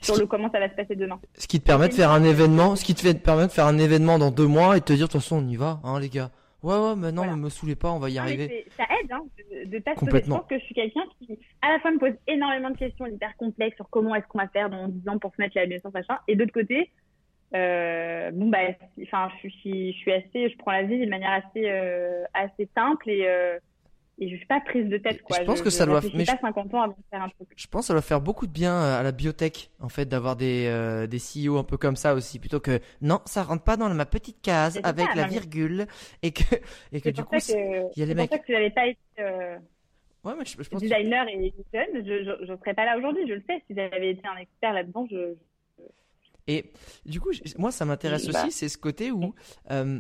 sur 0.02 0.18
le 0.18 0.26
comment 0.26 0.52
ça 0.52 0.60
va 0.60 0.70
se 0.70 0.76
passer 0.76 0.96
demain. 0.96 1.20
Ce 1.38 1.48
qui 1.48 1.62
te 1.62 1.66
permet 1.66 1.88
de 1.88 1.94
faire 1.94 2.12
un 2.12 2.24
événement, 2.24 2.76
ce 2.76 2.84
qui 2.84 2.94
te 2.94 3.02
fait 3.02 3.14
permet 3.14 3.48
de 3.48 3.52
faire 3.52 3.68
un 3.68 3.78
événement 3.78 4.20
dans 4.20 4.32
deux 4.32 4.48
mois 4.48 4.76
et 4.76 4.82
de 4.82 4.86
te 4.86 4.94
dire 4.94 5.08
de 5.08 5.12
toute 5.14 5.22
façon 5.22 5.38
on 5.38 5.48
y 5.48 5.56
va, 5.56 5.80
hein 5.84 6.00
les 6.00 6.10
gars. 6.10 6.30
Ouais 6.64 6.76
ouais, 6.78 6.96
mais 6.96 7.12
non, 7.12 7.26
ne 7.26 7.36
me 7.36 7.50
saoulez 7.50 7.76
pas, 7.76 7.92
on 7.92 7.98
va 7.98 8.10
y 8.12 8.20
arriver. 8.20 8.68
Ça 8.78 8.84
aide, 8.84 9.12
hein, 9.12 9.24
de, 9.66 9.68
de 9.72 9.80
pas 9.80 9.96
Complètement. 9.96 10.36
Je 10.36 10.42
pense 10.42 10.50
que 10.50 10.60
je 10.60 10.66
suis 10.66 10.76
quelqu'un 10.76 11.02
qui, 11.18 11.40
à 11.64 11.72
la 11.72 11.80
fois, 11.80 11.90
me 11.90 11.98
pose 11.98 12.14
énormément 12.28 12.70
de 12.70 12.78
questions 12.78 13.08
hyper 13.08 13.36
complexes 13.38 13.76
sur 13.78 13.90
comment 13.90 14.14
est-ce 14.14 14.28
qu'on 14.28 14.38
va 14.38 14.48
faire 14.48 14.70
dans 14.70 14.88
10 14.88 15.10
ans 15.10 15.18
pour 15.18 15.34
se 15.34 15.42
mettre 15.42 15.58
la 15.58 15.66
bien 15.66 15.80
machin. 15.92 16.20
Et 16.28 16.36
d'autre 16.36 16.52
côté, 16.52 16.92
euh, 17.54 18.32
bon 18.32 18.48
bah, 18.48 18.60
enfin, 19.04 19.30
je 19.44 19.50
suis, 19.50 19.94
je 19.94 19.98
suis 19.98 20.12
assez, 20.12 20.50
je 20.50 20.58
prends 20.58 20.72
la 20.72 20.84
vie 20.84 20.98
d'une 20.98 21.10
manière 21.10 21.32
assez, 21.32 21.70
euh, 21.70 22.24
assez 22.34 22.70
simple 22.76 23.10
et 23.10 23.28
euh, 23.28 23.58
et 24.20 24.30
je 24.30 24.36
suis 24.36 24.46
pas 24.46 24.62
prise 24.62 24.88
de 24.88 24.98
tête 24.98 25.22
quoi. 25.24 25.38
Je 25.40 25.46
pense 25.46 25.62
que 25.62 25.70
ça 25.72 25.86
doit. 25.86 26.00
Mais 26.14 26.26
pas 26.26 26.38
50 26.40 26.74
ans 26.76 26.82
avant 26.82 26.94
de 26.94 27.04
faire 27.10 27.24
un 27.24 27.30
truc. 27.30 27.50
Je 27.56 27.68
pense 27.68 27.82
que 27.82 27.88
ça 27.88 27.94
doit 27.94 28.02
faire 28.02 28.22
beaucoup 28.22 28.46
de 28.46 28.52
bien 28.52 28.74
euh, 28.74 29.00
à 29.00 29.04
la 29.04 29.12
biotech 29.12 29.72
en 29.80 29.90
fait 29.90 30.06
d'avoir 30.06 30.36
des 30.36 30.66
des 31.10 31.18
CEO 31.18 31.58
un 31.58 31.64
peu 31.64 31.78
comme 31.78 31.96
ça 31.96 32.14
aussi 32.14 32.40
plutôt 32.40 32.60
que 32.60 32.80
non 33.02 33.20
ça 33.26 33.44
rentre 33.44 33.64
pas 33.64 33.78
dans 33.78 33.90
ma 33.90 34.06
petite 34.06 34.42
case 34.42 34.80
avec 34.84 35.14
la 35.16 35.28
virgule 35.28 35.88
et 36.22 36.32
que 36.32 36.44
et 36.94 37.02
que 37.02 37.10
du 37.10 37.24
coup 37.24 37.36
il 37.36 38.00
y 38.00 38.04
a 38.04 38.06
les 38.06 38.16
mecs. 38.16 38.30
C'est 38.32 38.38
pour 38.38 38.38
ça 38.38 38.40
que 38.40 38.46
tu 38.46 38.52
n'avais 38.54 38.70
pas 38.70 38.88
été 38.88 39.00
ouais, 40.24 40.34
mais 40.38 40.46
je, 40.46 40.62
je 40.62 40.70
pense 40.70 40.82
designer 40.82 41.28
et 41.28 41.54
jeune, 41.74 42.06
je, 42.06 42.46
je, 42.48 42.56
serais 42.58 42.74
pas 42.74 42.86
là 42.86 42.98
aujourd'hui. 42.98 43.28
Je 43.28 43.34
le 43.34 43.44
sais. 43.48 43.64
Si 43.68 43.76
j'avais 43.76 44.12
été 44.12 44.22
un 44.28 44.38
expert 44.38 44.74
là-dedans, 44.74 45.08
je, 45.10 45.36
Et 46.52 46.72
du 47.06 47.22
coup, 47.22 47.32
moi, 47.58 47.72
ça 47.72 47.86
m'intéresse 47.86 48.28
bah. 48.28 48.44
aussi, 48.44 48.52
c'est 48.52 48.70
ce 48.70 48.78
côté 48.78 49.12
où, 49.12 49.34
euh, 49.72 50.00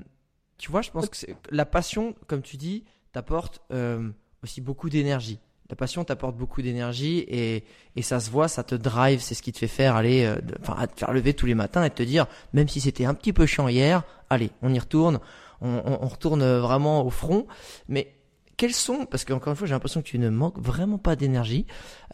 tu 0.58 0.70
vois, 0.70 0.82
je 0.82 0.91
pense 0.91 1.08
que 1.10 1.18
la 1.49 1.66
passion, 1.66 2.16
comme 2.28 2.41
tu 2.41 2.58
dis, 2.58 2.84
t'apporte 3.14 3.62
euh, 3.72 4.10
aussi 4.43 4.60
beaucoup 4.60 4.89
d'énergie. 4.89 5.39
La 5.70 5.78
passion 5.78 6.04
t'apporte 6.04 6.36
beaucoup 6.36 6.62
d'énergie 6.62 7.20
et, 7.20 7.64
et 7.95 8.02
ça 8.02 8.20
se 8.20 8.30
voit, 8.30 8.49
ça 8.49 8.64
te 8.64 8.76
drive, 8.76 9.22
c'est 9.22 9.36
ce 9.36 9.41
qui 9.41 9.54
te 9.54 9.58
fait 9.58 9.70
faire 9.70 9.95
aller, 9.95 10.26
euh, 10.26 10.36
enfin, 10.60 10.86
te 10.86 10.99
faire 10.99 11.14
lever 11.14 11.34
tous 11.34 11.45
les 11.45 11.56
matins 11.56 11.86
et 11.86 11.89
te 11.89 12.04
dire, 12.04 12.28
même 12.52 12.68
si 12.68 12.82
c'était 12.82 13.06
un 13.06 13.14
petit 13.14 13.32
peu 13.32 13.45
chiant 13.45 13.70
hier, 13.70 14.04
allez, 14.30 14.52
on 14.62 14.74
y 14.74 14.80
retourne, 14.80 15.22
on, 15.62 15.82
on, 15.86 16.04
on 16.04 16.08
retourne 16.08 16.43
vraiment 16.58 17.06
au 17.06 17.10
front. 17.10 17.47
Mais 17.88 18.14
quels 18.62 18.76
sont, 18.76 19.07
parce 19.07 19.26
qu'encore 19.26 19.49
une 19.49 19.57
fois, 19.57 19.66
j'ai 19.66 19.74
l'impression 19.74 20.03
que 20.03 20.07
tu 20.07 20.20
ne 20.20 20.30
manques 20.30 20.59
vraiment 20.59 20.99
pas 20.99 21.16
d'énergie. 21.16 21.66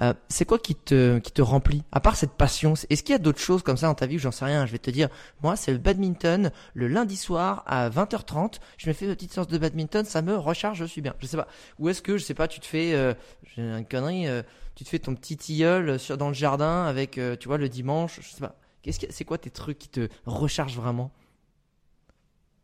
Euh, 0.01 0.13
c'est 0.29 0.45
quoi 0.45 0.57
qui 0.57 0.75
te, 0.75 1.19
qui 1.19 1.33
te 1.33 1.41
remplit 1.41 1.83
À 1.91 1.99
part 1.99 2.15
cette 2.15 2.31
passion, 2.31 2.75
est-ce 2.89 3.03
qu'il 3.03 3.11
y 3.11 3.15
a 3.15 3.19
d'autres 3.19 3.41
choses 3.41 3.63
comme 3.63 3.75
ça 3.75 3.87
dans 3.87 3.95
ta 3.95 4.05
vie 4.05 4.17
j'en 4.17 4.31
sais 4.31 4.45
rien 4.45 4.65
Je 4.65 4.71
vais 4.71 4.77
te 4.77 4.89
dire, 4.89 5.09
moi, 5.43 5.57
c'est 5.57 5.73
le 5.73 5.77
badminton. 5.77 6.51
Le 6.73 6.87
lundi 6.87 7.17
soir 7.17 7.63
à 7.67 7.89
20h30, 7.89 8.61
je 8.77 8.87
me 8.87 8.93
fais 8.93 9.07
une 9.07 9.13
petite 9.13 9.33
séance 9.33 9.49
de 9.49 9.57
badminton, 9.57 10.05
ça 10.05 10.21
me 10.21 10.37
recharge, 10.37 10.77
je 10.77 10.85
suis 10.85 11.01
bien. 11.01 11.15
Je 11.19 11.27
sais 11.27 11.35
pas. 11.35 11.49
Ou 11.79 11.89
est-ce 11.89 12.01
que, 12.01 12.17
je 12.17 12.23
sais 12.23 12.33
pas, 12.33 12.47
tu 12.47 12.61
te 12.61 12.65
fais, 12.65 12.93
euh, 12.93 13.13
j'ai 13.53 13.63
une 13.63 13.85
connerie, 13.85 14.29
euh, 14.29 14.41
tu 14.75 14.85
te 14.85 14.89
fais 14.89 14.99
ton 14.99 15.15
petit 15.15 15.35
tilleul 15.35 15.99
sur, 15.99 16.17
dans 16.17 16.29
le 16.29 16.33
jardin 16.33 16.85
avec, 16.85 17.19
tu 17.41 17.47
vois, 17.49 17.57
le 17.57 17.67
dimanche, 17.67 18.21
je 18.21 18.29
sais 18.29 18.39
pas. 18.39 18.55
Qu'est-ce 18.83 19.01
que, 19.01 19.07
c'est 19.09 19.25
quoi 19.25 19.37
tes 19.37 19.49
trucs 19.49 19.79
qui 19.79 19.89
te 19.89 20.07
rechargent 20.25 20.77
vraiment? 20.77 21.11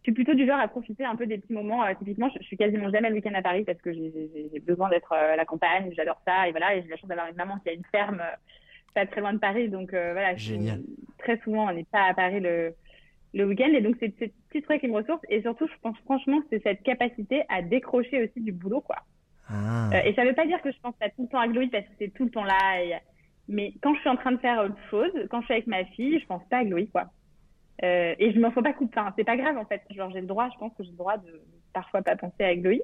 Je 0.04 0.12
suis 0.12 0.16
plutôt 0.16 0.34
du 0.34 0.45
genre 0.45 0.60
à 0.60 0.68
profiter 0.68 1.06
un 1.06 1.16
peu 1.16 1.26
des 1.26 1.38
petits 1.38 1.54
moments. 1.54 1.86
Euh, 1.86 1.93
typiquement, 1.97 2.30
je, 2.36 2.43
suis 2.43 2.58
quasiment 2.58 2.91
jamais 2.91 3.08
le 3.08 3.16
week-end 3.16 3.34
à 3.36 3.41
Paris 3.41 3.64
parce 3.64 3.80
que 3.80 3.93
j'ai 3.93 4.60
besoin 4.60 4.89
d'être 4.89 5.14
euh, 5.14 5.34
à 5.34 5.36
la 5.38 5.45
campagne, 5.45 5.93
j'adore 5.95 6.20
ça. 6.28 6.49
Et 6.49 6.51
voilà, 6.51 6.76
et 6.76 6.82
j'ai 6.84 6.89
la 6.89 6.97
chance 6.97 7.08
d'avoir 7.08 7.30
une 7.30 7.38
maman 7.38 7.58
qui 7.60 7.70
a 7.70 7.72
une 7.72 7.86
ferme 7.89 8.20
euh, 8.20 8.36
pas 8.93 9.06
très 9.06 9.22
loin 9.22 9.32
de 9.32 9.39
Paris. 9.39 9.70
Donc 9.70 9.91
voilà, 9.91 10.36
Génial. 10.36 10.82
très 11.20 11.39
souvent, 11.39 11.70
on 11.70 11.74
n'est 11.74 11.86
pas 11.86 12.04
à 12.04 12.14
Paris 12.14 12.41
le, 12.41 12.74
le 13.34 13.45
week-end. 13.45 13.70
Et 13.74 13.80
donc, 13.80 13.95
c'est 14.01 14.14
ce 14.20 14.26
petit 14.49 14.62
truc 14.62 14.82
qui 14.82 14.89
me 14.89 14.95
ressource. 14.95 15.22
Et 15.30 15.41
surtout, 15.41 15.68
je 15.68 15.80
pense 15.82 15.97
franchement, 15.99 16.41
c'est 16.49 16.62
cette 16.62 16.84
capacité 16.84 17.43
à 17.47 17.62
décrocher 17.62 18.24
aussi 18.24 18.41
du 18.41 18.51
boulot, 18.51 18.82
quoi. 18.82 18.97
Ah. 19.49 19.89
et 20.06 20.14
ça 20.14 20.24
veut 20.24 20.34
pas 20.34 20.45
dire 20.45 20.62
que 20.62 20.72
je 20.72 20.80
pense 20.80 20.95
pas 20.95 21.10
tout 21.10 21.24
le 21.24 21.28
temps 21.28 21.39
à 21.39 21.49
Glowy 21.49 21.68
parce 21.68 21.84
que 21.84 21.91
c'est 21.99 22.14
tout 22.14 22.24
le 22.26 22.30
temps 22.30 22.45
là. 22.45 22.99
Mais 23.47 23.74
quand 23.82 23.93
je 23.93 23.99
suis 23.99 24.10
en 24.10 24.16
train 24.16 24.32
de 24.32 24.38
faire 24.38 24.64
autre 24.64 24.78
chose, 24.89 25.12
quand 25.30 25.41
je 25.41 25.45
suis 25.45 25.54
avec 25.54 25.68
ma 25.68 25.86
fille, 25.86 26.20
je 26.20 26.26
pense 26.26 26.43
pas 26.49 26.60
à 26.60 26.66
Glowy, 26.66 26.89
quoi. 26.89 27.10
Euh, 27.84 28.15
et 28.17 28.31
je 28.31 28.39
m'en 28.39 28.51
fais 28.51 28.61
pas 28.61 28.73
couper. 28.73 28.99
Enfin, 28.99 29.13
c'est 29.17 29.23
pas 29.23 29.36
grave 29.36 29.57
en 29.57 29.65
fait. 29.65 29.81
Genre 29.89 30.09
j'ai 30.11 30.21
le 30.21 30.27
droit, 30.27 30.49
je 30.53 30.57
pense 30.57 30.71
que 30.77 30.84
j'ai 30.84 30.91
le 30.91 30.97
droit 30.97 31.17
de 31.17 31.41
parfois 31.73 32.01
pas 32.01 32.15
penser 32.15 32.43
avec 32.43 32.61
Gloï. 32.61 32.81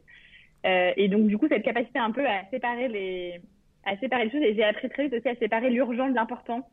Euh, 0.66 0.91
et 0.97 1.08
donc 1.08 1.28
du 1.28 1.38
coup 1.38 1.47
cette 1.47 1.64
capacité 1.64 2.00
un 2.00 2.12
peu 2.12 2.26
à 2.28 2.43
séparer 2.52 2.89
les, 2.89 3.41
à 3.86 3.97
séparer 3.97 4.26
les 4.26 4.32
choses. 4.32 4.41
Et 4.41 4.56
j'ai 4.56 4.64
appris 4.64 4.89
très 4.89 5.04
vite 5.04 5.14
aussi 5.14 5.30
à 5.30 5.36
séparer 5.36 5.70
l'urgent 5.70 6.10
de 6.10 6.16
l'important. 6.16 6.68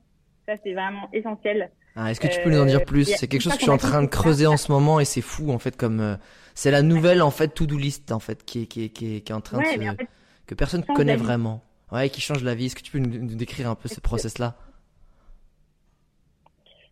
Ça 0.47 0.55
c'est 0.65 0.73
vraiment 0.73 1.09
essentiel. 1.13 1.71
Ah, 1.95 2.11
Est-ce 2.11 2.21
que 2.21 2.27
tu 2.27 2.41
peux 2.43 2.51
nous 2.51 2.61
en 2.61 2.67
dire 2.67 2.81
euh, 2.81 2.85
plus 2.85 3.05
C'est 3.05 3.29
quelque 3.29 3.43
chose 3.43 3.55
que 3.55 3.61
je 3.61 3.65
suis 3.65 3.71
en 3.71 3.79
train 3.79 4.03
de 4.03 4.09
creuser 4.09 4.47
en 4.47 4.57
ce 4.57 4.73
moment 4.73 4.99
et 4.99 5.05
c'est 5.05 5.23
fou 5.23 5.51
en 5.51 5.59
fait 5.59 5.77
comme 5.77 6.01
euh, 6.01 6.17
c'est 6.55 6.71
la 6.71 6.83
nouvelle 6.83 7.23
en 7.23 7.31
fait 7.31 7.49
to-do 7.49 7.79
list 7.79 8.13
en 8.13 8.21
fait 8.21 8.45
qui 8.45 8.63
est 8.63 8.67
qui 8.67 8.85
est, 8.85 8.89
qui 8.89 9.17
est, 9.17 9.21
qui 9.21 9.33
est 9.33 9.35
en 9.35 9.41
train 9.41 9.59
de 9.61 9.65
se... 9.65 10.05
que 10.47 10.55
personne 10.55 10.85
ne 10.87 10.95
connaît 10.95 11.17
vraiment. 11.17 11.63
Ouais, 11.93 12.11
qui 12.11 12.21
change 12.21 12.43
la 12.43 12.57
vie. 12.57 12.67
Est-ce 12.67 12.75
que 12.75 12.83
tu 12.83 12.91
peux 12.91 12.99
nous, 12.99 13.09
nous 13.09 13.37
décrire 13.37 13.71
un 13.71 13.77
peu 13.77 13.89
ce 13.89 14.01
process 14.01 14.39
là 14.39 14.57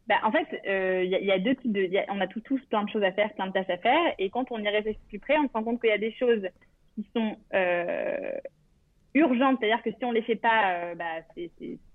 bah, 0.06 0.16
en 0.22 0.30
fait, 0.30 0.46
il 0.64 0.70
euh, 0.70 1.04
y, 1.04 1.14
a, 1.14 1.20
y, 1.20 1.30
a 1.30 1.38
deux 1.38 1.54
types 1.56 1.72
de. 1.72 1.82
Y 1.82 1.98
a, 1.98 2.04
on 2.10 2.20
a 2.20 2.26
tous, 2.26 2.40
tous 2.40 2.60
plein 2.66 2.84
de 2.84 2.90
choses 2.90 3.02
à 3.02 3.12
faire, 3.12 3.32
plein 3.34 3.46
de 3.46 3.52
tâches 3.52 3.70
à 3.70 3.78
faire. 3.78 4.14
Et 4.18 4.28
quand 4.28 4.50
on 4.50 4.58
y 4.58 4.68
réfléchit 4.68 5.00
plus 5.08 5.18
près, 5.18 5.38
on 5.38 5.48
se 5.48 5.52
rend 5.52 5.64
compte 5.64 5.80
qu'il 5.80 5.90
y 5.90 5.94
a 5.94 5.98
des 5.98 6.12
choses 6.12 6.46
qui 6.94 7.08
sont 7.14 7.36
euh, 7.54 8.32
urgentes, 9.14 9.58
c'est-à-dire 9.60 9.82
que 9.82 9.90
si 9.90 10.04
on 10.04 10.12
les 10.12 10.22
fait 10.22 10.36
pas, 10.36 10.72
euh, 10.72 10.94
bah, 10.94 11.22
c'est, 11.34 11.50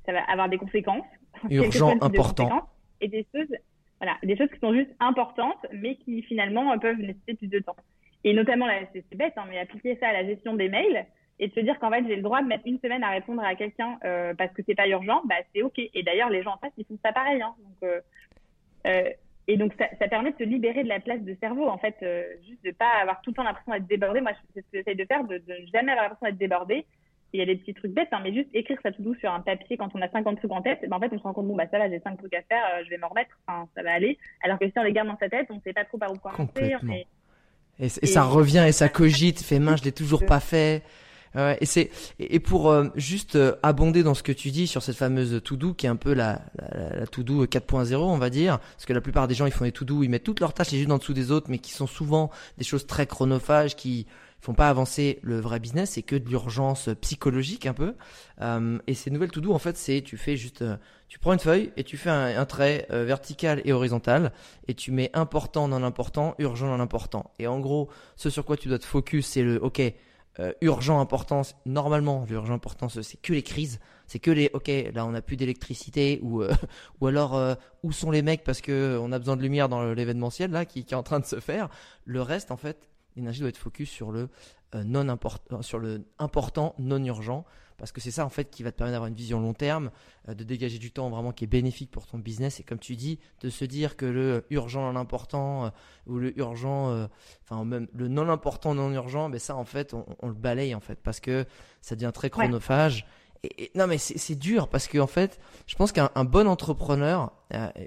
ça 0.06 0.12
va 0.12 0.24
avoir 0.24 0.50
des 0.50 0.58
conséquences. 0.58 1.06
Urgent, 1.50 1.96
important. 2.02 2.68
Et 3.02 3.08
des 3.08 3.26
choses, 3.34 3.56
voilà, 4.02 4.18
des 4.24 4.36
choses 4.36 4.50
qui 4.50 4.60
sont 4.60 4.74
juste 4.74 4.92
importantes, 5.00 5.66
mais 5.72 5.96
qui 5.96 6.24
finalement 6.24 6.78
peuvent 6.80 6.98
nécessiter 6.98 7.36
plus 7.36 7.48
de 7.48 7.60
temps. 7.60 7.76
Et 8.24 8.34
notamment, 8.34 8.68
c'est, 8.92 9.16
bête, 9.16 9.34
hein, 9.38 9.46
mais 9.48 9.60
appliquer 9.60 9.98
ça 9.98 10.10
à 10.10 10.14
la 10.14 10.26
gestion 10.26 10.56
des 10.56 10.68
mails 10.68 11.06
et 11.40 11.48
de 11.48 11.54
se 11.54 11.60
dire 11.62 11.80
qu'en 11.80 11.90
fait 11.90 12.04
j'ai 12.08 12.16
le 12.16 12.22
droit 12.22 12.42
de 12.42 12.48
mettre 12.48 12.68
une 12.68 12.80
semaine 12.80 13.04
à 13.04 13.12
répondre 13.12 13.42
à 13.44 13.56
quelqu'un 13.56 13.98
euh, 14.04 14.34
parce 14.38 14.54
que 14.54 14.62
c'est 14.66 14.76
pas 14.76 14.88
urgent, 14.88 15.22
bah 15.26 15.36
c'est 15.54 15.62
ok. 15.62 15.80
Et 15.80 16.04
d'ailleurs 16.04 16.30
les 16.30 16.44
gens 16.44 16.54
en 16.54 16.58
face 16.58 16.74
ils 16.78 16.86
font 16.86 17.00
ça 17.04 17.14
pareil. 17.14 17.42
Hein, 17.42 17.56
donc 17.64 17.90
euh, 17.90 18.02
euh, 18.88 19.10
et 19.48 19.58
donc 19.58 19.74
ça, 19.80 19.86
ça, 19.98 20.08
permet 20.08 20.32
de 20.32 20.38
se 20.38 20.44
libérer 20.44 20.84
de 20.84 20.90
la 20.90 21.00
place 21.00 21.22
de 21.22 21.36
cerveau 21.40 21.68
en 21.68 21.78
fait, 21.80 21.96
juste 22.46 22.64
de 22.64 22.72
pas 22.72 22.92
avoir 23.02 23.20
tout 23.22 23.32
le 23.32 23.36
temps 23.36 23.44
l'impression 23.44 23.72
d'être 23.72 23.88
débordé. 23.88 24.22
Moi 24.22 24.32
c'est 24.54 24.62
ce 24.62 24.66
que 24.66 24.78
j'essaie 24.78 24.96
de 24.96 25.06
faire, 25.06 25.24
de, 25.24 25.38
de, 25.38 25.56
jamais 25.74 25.94
avoir 25.94 26.10
l'impression 26.10 26.28
d'être 26.28 26.38
débordé. 26.38 26.86
Il 27.32 27.40
y 27.40 27.44
a 27.44 27.46
des 27.46 27.56
petits 27.56 27.76
trucs 27.76 27.92
bêtes, 27.92 28.10
hein, 28.12 28.22
mais 28.24 28.34
juste 28.34 28.50
écrire 28.54 28.80
ça 28.82 28.92
tout 28.92 29.04
doux 29.04 29.16
sur 29.16 29.32
un 29.32 29.40
papier 29.40 29.78
quand 29.78 29.90
on 29.94 30.02
a 30.02 30.10
50 30.10 30.38
trucs 30.38 30.52
en 30.52 30.62
tête, 30.62 30.80
ben 30.88 30.98
en 30.98 31.00
fait 31.00 31.12
on 31.14 31.18
se 31.20 31.24
rend 31.24 31.34
compte 31.34 31.48
bon 31.48 31.56
bah 31.56 31.68
ça 31.70 31.78
va, 31.78 31.90
j'ai 31.90 32.00
5 32.00 32.18
trucs 32.18 32.34
à 32.34 32.42
faire, 32.42 32.64
je 32.84 32.90
vais 32.90 32.98
m'en 32.98 33.08
remettre, 33.08 33.38
enfin, 33.48 33.68
ça 33.76 33.84
va 33.84 33.94
aller. 33.94 34.18
Alors 34.44 34.60
que 34.60 34.68
si 34.68 34.74
on 34.78 34.84
les 34.84 34.94
garde 34.94 35.08
dans 35.08 35.18
sa 35.18 35.30
tête, 35.30 35.48
on 35.50 35.62
sait 35.62 35.74
pas 35.74 35.86
trop 35.86 35.98
par 35.98 36.12
où 36.12 36.16
commencer. 36.16 36.76
Et, 36.90 37.06
et, 37.80 37.86
et, 37.86 37.88
ça 37.88 38.24
revient 38.24 38.66
et 38.68 38.72
ça 38.72 38.90
cogite, 38.90 39.42
fait 39.42 39.60
main, 39.60 39.76
je 39.76 39.84
l'ai 39.84 39.92
toujours 39.92 40.26
pas 40.26 40.40
fait 40.40 40.84
et 41.36 41.66
c'est 41.66 41.92
et 42.18 42.40
pour 42.40 42.72
euh, 42.72 42.88
juste 42.96 43.36
euh, 43.36 43.56
abonder 43.62 44.04
dans 44.04 44.14
ce 44.14 44.24
que 44.24 44.32
tu 44.32 44.50
dis 44.50 44.68
sur 44.68 44.82
cette 44.82 44.96
fameuse 44.96 45.42
to-do 45.44 45.74
qui 45.74 45.86
est 45.86 45.90
un 45.90 45.96
peu 45.96 46.14
la, 46.14 46.42
la, 46.58 47.00
la 47.02 47.08
to-do 47.08 47.46
4.0 47.46 47.96
on 47.96 48.18
va 48.18 48.30
dire 48.30 48.60
parce 48.60 48.86
que 48.86 48.94
la 48.94 49.02
plupart 49.02 49.28
des 49.28 49.36
gens 49.36 49.46
ils 49.46 49.52
font 49.52 49.66
des 49.66 49.72
to-do 49.72 50.04
ils 50.04 50.10
mettent 50.10 50.24
toutes 50.24 50.40
leurs 50.40 50.54
tâches 50.54 50.72
les 50.72 50.82
unes 50.82 50.92
en 50.92 50.98
dessous 50.98 51.14
des 51.14 51.32
autres 51.32 51.48
mais 51.50 51.60
qui 51.60 51.72
sont 51.72 51.88
souvent 51.88 52.32
des 52.58 52.64
choses 52.64 52.88
très 52.88 53.06
chronophages 53.06 53.76
qui 53.76 54.08
font 54.42 54.54
pas 54.54 54.70
avancer 54.70 55.20
le 55.22 55.40
vrai 55.40 55.60
business 55.60 55.92
c'est 55.92 56.02
que 56.02 56.16
de 56.16 56.28
l'urgence 56.30 56.90
psychologique 57.02 57.66
un 57.66 57.74
peu. 57.74 57.94
Euh, 58.42 58.80
et 58.88 58.94
ces 58.94 59.12
nouvelles 59.12 59.32
to-do 59.32 59.54
en 59.54 59.60
fait 59.60 59.78
c'est 59.78 60.02
tu 60.02 60.18
fais 60.18 60.36
juste 60.36 60.64
tu 61.10 61.20
prends 61.20 61.34
une 61.34 61.40
feuille 61.40 61.72
et 61.78 61.84
tu 61.84 61.98
fais 61.98 62.10
un, 62.10 62.40
un 62.40 62.46
trait 62.46 62.88
vertical 62.90 63.62
et 63.66 63.74
horizontal 63.74 64.32
et 64.68 64.74
tu 64.74 64.92
mets 64.92 65.12
important 65.14 65.68
non 65.68 65.84
important 65.84 66.34
urgent 66.40 66.68
non 66.68 66.82
important 66.82 67.30
et 67.38 67.46
en 67.46 67.60
gros 67.60 67.90
ce 68.16 68.32
sur 68.32 68.46
quoi 68.46 68.58
tu 68.58 68.68
dois 68.68 68.80
te 68.80 68.86
focus 68.86 69.28
c'est 69.28 69.44
le 69.44 69.62
ok 69.62 69.94
euh, 70.40 70.54
urgent 70.62 71.02
importance. 71.02 71.56
Normalement, 71.66 72.26
l'urgent 72.30 72.54
importance, 72.54 73.02
c'est 73.02 73.22
que 73.22 73.34
les 73.34 73.44
crises. 73.44 73.80
C'est 74.08 74.20
que 74.20 74.32
les, 74.32 74.50
ok, 74.54 74.72
là 74.94 75.06
on 75.06 75.12
n'a 75.12 75.22
plus 75.22 75.36
d'électricité 75.36 76.20
ou 76.24 76.42
euh, 76.42 76.54
ou 77.02 77.08
alors 77.08 77.36
euh, 77.36 77.56
où 77.84 77.92
sont 77.92 78.10
les 78.10 78.22
mecs 78.22 78.44
parce 78.44 78.62
que 78.62 78.98
on 79.02 79.12
a 79.12 79.20
besoin 79.20 79.36
de 79.36 79.42
lumière 79.42 79.68
dans 79.70 79.94
l'événementiel 79.94 80.50
là 80.52 80.66
qui, 80.66 80.80
est 80.80 80.94
en 80.94 81.04
train 81.04 81.20
de 81.20 81.26
se 81.26 81.40
faire. 81.40 81.70
Le 82.06 82.22
reste, 82.22 82.52
en 82.52 82.58
fait, 82.58 82.90
l'énergie 83.16 83.42
doit 83.42 83.50
être 83.50 83.58
focus 83.58 83.90
sur 83.90 84.12
le 84.12 84.30
non 84.74 85.18
sur 85.62 85.80
le 85.80 86.06
important 86.20 86.76
non 86.80 87.04
urgent 87.04 87.44
parce 87.80 87.92
que 87.92 88.02
c'est 88.02 88.12
ça 88.12 88.26
en 88.26 88.30
fait 88.30 88.52
qui 88.52 88.62
va 88.62 88.72
te 88.72 88.78
permettre 88.78 88.94
d'avoir 88.94 89.08
une 89.08 89.16
vision 89.16 89.40
long 89.40 89.54
terme, 89.54 89.90
euh, 90.28 90.34
de 90.36 90.44
dégager 90.44 90.78
du 90.78 90.92
temps 90.92 91.10
vraiment 91.10 91.32
qui 91.32 91.46
est 91.46 91.48
bénéfique 91.48 91.90
pour 91.90 92.06
ton 92.06 92.20
business 92.20 92.60
et 92.60 92.64
comme 92.64 92.78
tu 92.78 92.96
dis, 92.96 93.20
de 93.42 93.50
se 93.50 93.66
dire 93.66 93.96
que 93.96 94.06
le 94.06 94.46
urgent 94.50 94.92
non 94.92 95.00
important 95.00 95.66
euh, 95.66 95.70
ou 96.06 96.18
le 96.18 96.38
urgent, 96.38 96.90
euh, 96.90 97.08
enfin 97.44 97.64
même 97.66 97.88
le 97.94 98.08
non 98.08 98.30
important 98.30 98.76
non 98.76 98.92
urgent, 98.92 99.30
ben 99.30 99.40
ça 99.40 99.56
en 99.56 99.66
fait 99.66 99.94
on, 99.94 100.28
le 100.28 100.34
balaye 100.34 100.76
en 100.76 100.80
fait 100.80 101.00
parce 101.02 101.20
que 101.20 101.46
ça 101.82 101.96
devient 101.96 102.12
très 102.14 102.30
chronophage. 102.30 103.08
Et, 103.44 103.72
non 103.74 103.88
mais 103.88 103.98
c'est 103.98 104.36
dur 104.36 104.68
parce 104.68 104.88
que 104.88 104.98
en 105.00 105.08
fait, 105.08 105.40
je 105.66 105.76
pense 105.76 105.94
qu'un 105.94 106.10
bon 106.26 106.46
entrepreneur 106.48 107.32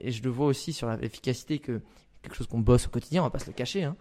et 0.00 0.10
je 0.10 0.22
le 0.22 0.30
vois 0.30 0.46
aussi 0.46 0.72
sur 0.72 0.88
l'efficacité 0.96 1.58
que 1.58 1.82
quelque 2.22 2.34
chose 2.34 2.46
qu'on 2.46 2.60
bosse 2.60 2.86
au 2.86 2.90
quotidien, 2.90 3.20
on 3.20 3.24
va 3.24 3.30
pas 3.30 3.38
se 3.38 3.48
le 3.48 3.52
cacher. 3.52 3.84
Hein, 3.84 3.96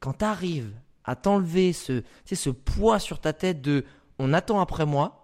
quand 0.00 0.18
tu 0.18 0.24
arrives 0.24 0.72
à 1.04 1.16
t'enlever 1.16 1.72
ce, 1.72 2.02
ce 2.24 2.50
poids 2.50 2.98
sur 2.98 3.20
ta 3.20 3.32
tête 3.32 3.60
de 3.60 3.84
on 4.18 4.32
attend 4.32 4.60
après 4.60 4.86
moi, 4.86 5.17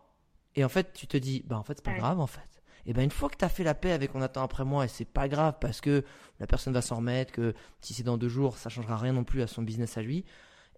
et 0.57 0.64
en 0.64 0.68
fait, 0.68 0.92
tu 0.92 1.07
te 1.07 1.16
dis, 1.16 1.42
bah 1.46 1.59
en 1.59 1.62
fait, 1.62 1.74
c'est 1.76 1.84
pas 1.84 1.94
grave 1.94 2.20
en 2.20 2.26
fait. 2.26 2.40
Et 2.86 2.92
ben 2.92 3.02
une 3.02 3.11
fois 3.11 3.30
que 3.30 3.36
tu 3.36 3.44
as 3.44 3.48
fait 3.48 3.64
la 3.64 3.74
paix 3.74 3.92
avec 3.92 4.14
on 4.14 4.20
attend 4.20 4.42
après 4.42 4.64
moi, 4.64 4.84
et 4.84 4.88
c'est 4.88 5.05
pas 5.07 5.28
grave 5.28 5.55
parce 5.61 5.80
que 5.80 6.05
la 6.38 6.46
personne 6.46 6.74
va 6.74 6.82
s'en 6.82 6.96
remettre, 6.96 7.32
que 7.32 7.55
si 7.80 7.94
c'est 7.94 8.02
dans 8.02 8.18
deux 8.18 8.28
jours, 8.28 8.59
ça 8.59 8.68
changera 8.68 8.96
rien 8.96 9.12
non 9.12 9.24
plus 9.24 9.42
à 9.42 9.46
son 9.46 9.62
business 9.62 9.96
à 9.96 10.02
lui, 10.02 10.24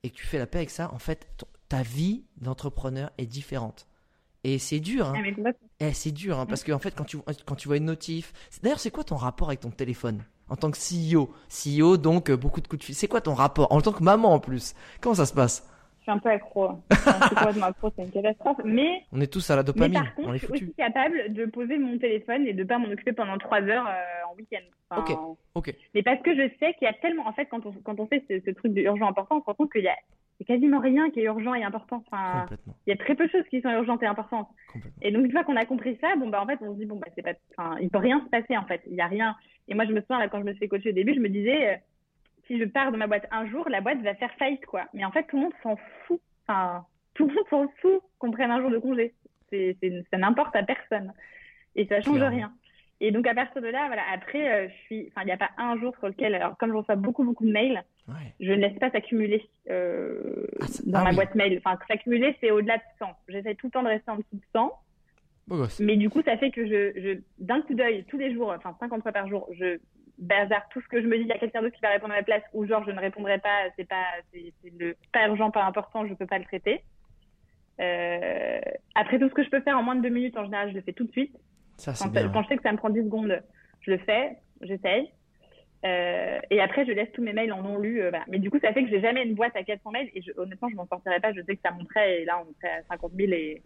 et 0.03 0.11
que 0.11 0.15
tu 0.15 0.27
fais 0.27 0.39
la 0.39 0.47
paix 0.47 0.59
avec 0.59 0.71
ça, 0.71 0.93
en 0.93 0.99
fait, 0.99 1.27
ta 1.69 1.83
vie 1.83 2.25
d'entrepreneur 2.37 3.11
est 3.19 3.27
différente. 3.27 3.89
Et 4.45 4.61
c'est 4.61 4.79
dur. 4.79 5.09
Hein. 5.09 5.15
Ah, 5.45 5.51
eh, 5.81 5.93
c'est 5.93 6.13
dur, 6.13 6.39
hein, 6.39 6.47
parce 6.47 6.63
qu'en 6.63 6.75
en 6.75 6.79
fait, 6.79 6.95
quand 6.95 7.05
tu, 7.05 7.19
quand 7.45 7.57
tu 7.57 7.67
vois 7.67 7.79
une 7.79 7.87
notif. 7.87 8.33
D'ailleurs, 8.63 8.79
c'est 8.79 8.93
quoi 8.93 9.03
ton 9.03 9.17
rapport 9.17 9.49
avec 9.49 9.61
ton 9.61 9.71
téléphone? 9.71 10.23
En 10.49 10.55
tant 10.55 10.71
que 10.71 10.79
CEO 10.79 11.35
CEO, 11.51 11.97
donc 11.97 12.31
euh, 12.31 12.37
beaucoup 12.37 12.61
de 12.61 12.69
coups 12.69 12.79
de 12.79 12.85
fil. 12.85 12.95
C'est 12.95 13.09
quoi 13.09 13.21
ton 13.21 13.35
rapport? 13.35 13.73
En 13.73 13.81
tant 13.81 13.93
que 13.93 14.05
maman 14.05 14.33
en 14.33 14.39
plus 14.39 14.75
Comment 15.01 15.17
ça 15.17 15.27
se 15.27 15.33
passe? 15.33 15.67
Suis 16.07 16.13
un 16.13 16.19
peu 16.19 16.31
accro. 16.31 16.71
Enfin, 16.93 17.19
je 17.47 17.53
suis 17.53 17.63
accro, 17.63 17.91
c'est 17.97 18.05
une 18.05 18.11
catastrophe. 18.11 18.59
Mais 18.65 19.03
on 19.13 19.21
est 19.21 19.33
tous 19.33 19.51
à 19.51 19.57
la 19.57 19.63
dopamine. 19.63 19.93
Mais 19.93 20.05
par 20.05 20.15
contre, 20.15 20.33
je 20.35 20.39
suis 20.39 20.53
aussi 20.53 20.75
capable 20.75 21.33
de 21.33 21.47
poser 21.47 21.79
mon 21.79 21.99
téléphone 21.99 22.47
et 22.47 22.53
de 22.53 22.65
pas 22.65 22.79
m'en 22.79 22.89
occuper 22.89 23.13
pendant 23.13 23.39
trois 23.39 23.61
heures 23.63 23.87
euh, 23.87 24.31
en 24.31 24.37
week-end. 24.37 24.97
ok. 24.97 25.19
Ok. 25.55 25.75
Mais 25.95 26.03
parce 26.03 26.23
que 26.23 26.35
je 26.35 26.49
sais 26.61 26.75
qu'il 26.75 26.87
y 26.87 26.89
a 26.89 26.93
tellement, 26.95 27.27
en 27.27 27.33
fait, 27.33 27.47
quand 27.47 27.65
on 27.67 27.73
quand 27.85 27.99
on 27.99 28.07
fait 28.07 28.25
ce, 28.29 28.41
ce 28.45 28.51
truc 28.51 28.73
d'urgent 28.73 29.09
important, 29.09 29.37
on 29.39 29.41
se 29.41 29.47
rend 29.47 29.55
compte 29.55 29.73
qu'il 29.73 29.83
y 29.85 29.89
a 29.89 29.97
quasiment 30.45 30.81
rien 30.81 31.11
qui 31.11 31.21
est 31.21 31.25
urgent 31.25 31.55
et 31.55 31.65
important. 31.65 32.03
Enfin, 32.07 32.47
il 32.87 32.91
y 32.91 32.93
a 32.93 32.97
très 32.97 33.15
peu 33.15 33.27
de 33.27 33.31
choses 33.31 33.45
qui 33.51 33.61
sont 33.63 33.71
urgentes 33.71 34.03
et 34.03 34.07
importantes. 34.07 34.49
Et 35.03 35.11
donc 35.11 35.25
une 35.25 35.33
fois 35.33 35.45
qu'on 35.45 35.57
a 35.57 35.65
compris 35.65 35.97
ça, 36.01 36.15
bon 36.17 36.29
bah 36.29 36.43
en 36.43 36.47
fait 36.47 36.59
on 36.61 36.75
se 36.75 36.79
dit 36.79 36.85
bon 36.85 36.97
bah 36.97 37.07
c'est 37.15 37.23
pas, 37.23 37.33
enfin 37.57 37.77
il 37.81 37.89
peut 37.89 37.99
rien 37.99 38.23
se 38.25 38.29
passer 38.29 38.57
en 38.57 38.65
fait. 38.67 38.83
Il 38.87 38.95
y 38.95 39.01
a 39.01 39.07
rien. 39.07 39.35
Et 39.69 39.75
moi 39.75 39.87
je 39.87 39.93
me 39.93 40.01
souviens 40.01 40.19
là 40.19 40.29
quand 40.29 40.39
je 40.41 40.45
me 40.45 40.55
suis 40.55 40.69
coacher 40.69 40.91
au 40.91 40.93
début, 40.93 41.15
je 41.15 41.21
me 41.21 41.29
disais 41.29 41.69
euh, 41.71 41.77
si 42.47 42.59
je 42.59 42.65
pars 42.65 42.93
de 42.93 42.97
ma 42.97 43.07
boîte 43.07 43.27
un 43.31 43.47
jour, 43.47 43.69
la 43.69 43.81
boîte 43.81 44.01
va 44.03 44.15
faire 44.15 44.33
faillite 44.39 44.67
quoi. 44.67 44.85
Mais 44.95 45.05
en 45.05 45.11
fait 45.11 45.25
tout 45.25 45.37
le 45.37 45.43
monde 45.43 45.55
s'en 45.63 45.77
fout. 46.07 46.21
Enfin 46.47 46.85
tout 47.15 47.27
le 47.27 47.35
monde 47.35 47.49
s'en 47.51 47.69
fout 47.81 48.03
qu'on 48.19 48.31
prenne 48.31 48.51
un 48.51 48.61
jour 48.61 48.71
de 48.71 48.79
congé. 48.79 49.15
C'est, 49.51 49.77
ça 50.11 50.19
n'importe 50.19 50.55
à 50.57 50.63
personne. 50.63 51.13
Et 51.75 51.87
ça 51.87 52.01
change 52.01 52.23
rien. 52.23 52.53
Et 53.01 53.11
donc 53.11 53.27
à 53.27 53.35
partir 53.35 53.61
de 53.61 53.69
là, 53.69 53.87
voilà, 53.89 54.03
après, 54.13 54.51
euh, 54.51 54.69
je 54.69 54.75
suis, 54.85 55.07
enfin, 55.09 55.21
il 55.23 55.27
n'y 55.27 55.33
a 55.33 55.37
pas 55.37 55.51
un 55.59 55.79
jour 55.79 55.95
sur 55.99 56.09
lequel, 56.09 56.35
alors 56.35 56.57
comme 56.57 56.71
je 56.71 56.77
reçois 56.77 56.97
beaucoup 56.97 57.25
beaucoup 57.25 57.45
de 57.45 57.53
mails, 57.53 57.85
je 58.41 58.53
ne 58.53 58.57
laisse 58.57 58.79
pas 58.79 58.91
s'accumuler 58.91 59.47
euh, 59.69 60.47
ah, 60.61 60.67
dans 60.87 61.01
ah 61.01 61.05
ma 61.05 61.13
boîte 61.13 61.35
mail. 61.35 61.61
Enfin, 61.63 61.79
s'accumuler, 61.89 62.35
c'est 62.41 62.51
au-delà 62.51 62.79
de 62.79 62.83
100. 62.99 63.07
J'essaie 63.29 63.55
tout 63.55 63.67
le 63.67 63.73
temps 63.73 63.83
de 63.83 63.89
rester 63.89 64.11
en 64.11 64.17
dessous 64.17 64.37
de 64.37 64.41
100. 64.55 64.73
mais 65.81 65.97
du 65.97 66.09
coup, 66.09 66.23
ça 66.23 66.39
fait 66.39 66.51
que 66.51 66.67
je, 66.67 66.99
je 66.99 67.21
d'un 67.39 67.61
coup 67.61 67.75
d'œil, 67.75 68.05
tous 68.09 68.19
les 68.19 68.33
jours, 68.33 68.55
enfin 68.57 68.75
50 68.81 69.03
fois 69.03 69.13
par 69.13 69.29
jour, 69.29 69.47
je 69.53 69.79
bazar 70.19 70.69
tout 70.71 70.81
ce 70.81 70.89
que 70.89 71.01
je 71.01 71.07
me 71.07 71.17
dis. 71.17 71.23
Il 71.23 71.29
y 71.29 71.33
a 71.33 71.39
quelqu'un 71.39 71.63
d'autre 71.63 71.75
qui 71.75 71.83
va 71.83 71.91
répondre 71.91 72.15
à 72.15 72.19
ma 72.19 72.23
place, 72.23 72.43
ou 72.53 72.67
genre 72.67 72.85
je 72.85 72.91
ne 72.91 73.01
répondrai 73.01 73.39
pas, 73.39 73.65
c'est 73.77 73.89
pas, 73.89 74.05
c'est, 74.33 74.53
le 74.79 74.97
pas 75.13 75.27
urgent, 75.29 75.51
pas 75.51 75.65
important, 75.65 76.07
je 76.07 76.15
peux 76.15 76.27
pas 76.27 76.39
le 76.39 76.45
traiter. 76.45 76.83
Euh, 77.81 78.61
après 78.95 79.19
tout 79.19 79.29
ce 79.29 79.35
que 79.35 79.45
je 79.45 79.51
peux 79.51 79.61
faire 79.61 79.79
en 79.79 79.83
moins 79.83 79.97
de 79.97 80.03
deux 80.03 80.09
minutes, 80.09 80.37
en 80.37 80.45
général, 80.45 80.71
je 80.71 80.75
le 80.75 80.81
fais 80.81 80.93
tout 80.93 81.05
de 81.05 81.13
suite. 81.13 81.37
Ça, 81.77 81.93
quand, 81.99 82.09
bien. 82.11 82.29
quand 82.31 82.43
je 82.43 82.49
sais 82.49 82.57
que 82.57 82.63
ça 82.63 82.73
me 82.73 82.79
prend 82.79 82.89
10 82.89 83.05
secondes, 83.05 83.43
je 83.81 83.91
le 83.91 83.99
fais, 83.99 84.37
j'essaye. 84.63 85.11
Euh, 85.85 86.41
et 86.51 86.61
après, 86.61 86.87
je 86.87 86.93
laisse 86.93 87.13
tous 87.13 87.23
mes 87.23 87.33
mails 87.33 87.53
en 87.53 87.63
non 87.63 87.79
lu. 87.79 88.01
Euh, 88.01 88.11
Mais 88.29 88.39
du 88.39 88.51
coup, 88.51 88.59
ça 88.61 88.73
fait 88.73 88.83
que 88.83 88.91
j'ai 88.91 89.01
jamais 89.01 89.25
une 89.25 89.35
boîte 89.35 89.55
à 89.57 89.63
400 89.63 89.91
mails. 89.91 90.11
Et 90.15 90.23
je, 90.23 90.33
honnêtement, 90.37 90.69
je 90.69 90.77
m'en 90.77 90.87
sortirais 90.87 91.21
pas. 91.21 91.33
Je 91.33 91.43
sais 91.43 91.55
que 91.55 91.63
ça 91.63 91.71
monterait. 91.71 92.23
Et 92.23 92.25
là, 92.25 92.43
on 92.43 92.53
serait 92.55 92.79
à 92.79 92.83
50 92.89 93.13
000. 93.13 93.33
Et... 93.33 93.63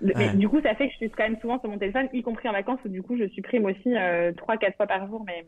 Mais 0.00 0.34
du 0.34 0.48
coup, 0.48 0.60
ça 0.60 0.74
fait 0.74 0.88
que 0.88 0.92
je 0.92 0.96
suis 0.98 1.10
quand 1.10 1.24
même 1.24 1.40
souvent 1.40 1.58
sur 1.60 1.70
mon 1.70 1.78
téléphone, 1.78 2.08
y 2.12 2.22
compris 2.22 2.48
en 2.48 2.52
vacances, 2.52 2.80
où 2.84 2.88
du 2.88 3.02
coup, 3.02 3.16
je 3.16 3.28
supprime 3.28 3.64
aussi 3.64 3.96
euh, 3.96 4.32
3-4 4.32 4.76
fois 4.76 4.86
par 4.86 5.06
jour 5.06 5.24
mes, 5.24 5.46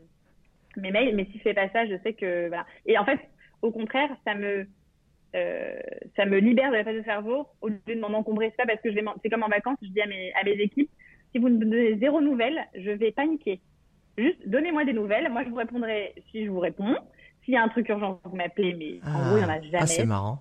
mes 0.81 0.91
mails. 0.91 1.15
Mais 1.15 1.25
si 1.25 1.37
je 1.37 1.43
fais 1.43 1.53
pas 1.53 1.69
ça, 1.69 1.85
je 1.85 1.95
sais 2.03 2.13
que. 2.13 2.47
Voilà. 2.47 2.65
Et 2.85 2.97
en 2.97 3.05
fait, 3.05 3.19
au 3.61 3.71
contraire, 3.71 4.09
ça 4.25 4.35
me. 4.35 4.67
Euh, 5.35 5.79
ça 6.15 6.25
me 6.25 6.39
libère 6.39 6.71
de 6.71 6.77
la 6.77 6.83
phase 6.83 6.95
de 6.95 7.03
cerveau 7.03 7.45
au 7.61 7.67
lieu 7.67 7.79
de 7.87 7.99
m'en 7.99 8.17
encombrer. 8.17 8.51
C'est 8.57 8.65
parce 8.65 8.81
que 8.81 8.89
je 8.89 8.95
vais 8.95 9.05
c'est 9.21 9.29
comme 9.29 9.43
en 9.43 9.47
vacances, 9.47 9.77
je 9.83 9.89
dis 9.89 10.01
à 10.01 10.07
mes, 10.07 10.33
à 10.33 10.43
mes 10.43 10.53
équipes, 10.53 10.89
si 11.31 11.37
vous 11.37 11.49
me 11.49 11.59
donnez 11.59 11.99
zéro 11.99 12.19
nouvelle, 12.19 12.59
je 12.73 12.89
vais 12.89 13.11
paniquer. 13.11 13.61
Juste 14.17 14.47
donnez-moi 14.47 14.85
des 14.85 14.93
nouvelles. 14.93 15.29
Moi, 15.29 15.43
je 15.43 15.49
vous 15.49 15.55
répondrai 15.55 16.15
si 16.31 16.45
je 16.45 16.49
vous 16.49 16.59
réponds. 16.59 16.95
S'il 17.45 17.53
y 17.53 17.57
a 17.57 17.63
un 17.63 17.67
truc 17.67 17.87
urgent, 17.89 18.19
vous 18.23 18.35
m'appelez, 18.35 18.73
mais 18.73 18.99
en 19.07 19.27
gros, 19.27 19.37
il 19.37 19.39
n'y 19.39 19.45
en 19.45 19.49
a 19.49 19.53
ah. 19.53 19.61
jamais. 19.61 19.77
Ah, 19.81 19.85
c'est 19.85 20.05
marrant. 20.05 20.39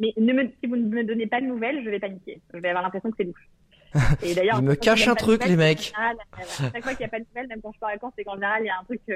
Mais 0.00 0.12
ne 0.16 0.32
me, 0.32 0.50
si 0.60 0.68
vous 0.68 0.76
ne 0.76 0.88
me 0.88 1.04
donnez 1.04 1.26
pas 1.26 1.40
de 1.40 1.46
nouvelles, 1.46 1.82
je 1.84 1.90
vais 1.90 2.00
paniquer. 2.00 2.40
Je 2.52 2.58
vais 2.58 2.68
avoir 2.68 2.82
l'impression 2.82 3.10
que 3.10 3.16
c'est 3.18 3.24
louche. 3.24 3.48
Et 4.22 4.34
d'ailleurs, 4.34 4.58
il 4.58 4.64
me 4.64 4.74
cache 4.74 5.06
un 5.06 5.14
truc, 5.14 5.44
les 5.46 5.56
mecs. 5.56 5.92
chaque 5.92 6.82
fois 6.82 6.94
qu'il 6.94 7.00
n'y 7.00 7.04
a 7.04 7.08
pas 7.08 7.18
de 7.18 7.26
nouvelles, 7.28 7.48
même 7.48 7.60
quand 7.62 7.72
je 7.72 7.78
pars 7.78 7.90
à 7.90 7.92
vacances, 7.92 8.12
c'est 8.16 8.24
qu'en 8.24 8.34
général, 8.34 8.62
il 8.62 8.66
y 8.66 8.70
a 8.70 8.78
un 8.80 8.84
truc 8.84 9.00
que, 9.06 9.14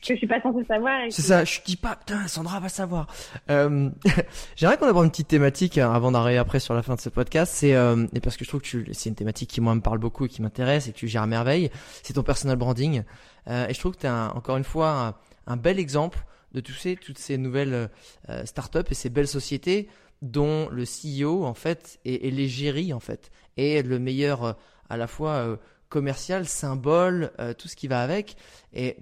je 0.00 0.14
suis 0.14 0.26
pas 0.26 0.40
censée 0.40 0.64
savoir. 0.64 1.00
C'est 1.10 1.22
ça, 1.22 1.44
je 1.44 1.60
dis 1.64 1.76
pas, 1.76 1.96
putain, 1.96 2.26
Sandra 2.28 2.60
va 2.60 2.68
savoir. 2.68 3.08
Euh, 3.50 3.90
J'aimerais 4.56 4.76
qu'on 4.76 4.86
aborde 4.86 5.06
une 5.06 5.10
petite 5.10 5.28
thématique 5.28 5.78
hein, 5.78 5.92
avant 5.92 6.12
d'arriver 6.12 6.38
après 6.38 6.60
sur 6.60 6.74
la 6.74 6.82
fin 6.82 6.94
de 6.94 7.00
ce 7.00 7.08
podcast. 7.08 7.52
C'est 7.52 7.74
euh, 7.74 8.06
et 8.14 8.20
parce 8.20 8.36
que 8.36 8.44
je 8.44 8.50
trouve 8.50 8.60
que 8.60 8.92
c'est 8.92 9.08
une 9.08 9.16
thématique 9.16 9.50
qui 9.50 9.60
moi 9.60 9.74
me 9.74 9.80
parle 9.80 9.98
beaucoup 9.98 10.26
et 10.26 10.28
qui 10.28 10.42
m'intéresse 10.42 10.88
et 10.88 10.92
que 10.92 10.96
tu 10.96 11.08
gères 11.08 11.22
à 11.22 11.26
merveille. 11.26 11.70
C'est 12.02 12.14
ton 12.14 12.22
personal 12.22 12.56
branding. 12.56 13.02
Euh, 13.48 13.66
et 13.68 13.74
je 13.74 13.78
trouve 13.80 13.94
que 13.94 14.00
tu 14.00 14.06
es 14.06 14.10
encore 14.10 14.56
une 14.56 14.64
fois 14.64 15.16
un, 15.46 15.56
bel 15.56 15.78
exemple 15.78 16.20
de 16.52 16.60
tous 16.60 16.72
ces, 16.72 16.96
toutes 16.96 17.18
ces 17.18 17.38
nouvelles 17.38 17.90
euh, 18.28 18.44
startups 18.46 18.90
et 18.90 18.94
ces 18.94 19.10
belles 19.10 19.28
sociétés 19.28 19.88
dont 20.22 20.68
le 20.68 20.84
CEO 20.84 21.44
en 21.44 21.54
fait 21.54 21.98
et 22.04 22.30
l'égérie 22.30 22.92
en 22.92 23.00
fait 23.00 23.30
est 23.56 23.86
le 23.86 23.98
meilleur 23.98 24.44
euh, 24.44 24.52
à 24.88 24.96
la 24.96 25.06
fois 25.06 25.32
euh, 25.32 25.56
commercial, 25.88 26.46
symbole, 26.46 27.32
euh, 27.38 27.54
tout 27.54 27.68
ce 27.68 27.76
qui 27.76 27.88
va 27.88 28.02
avec. 28.02 28.36
Et, 28.72 28.96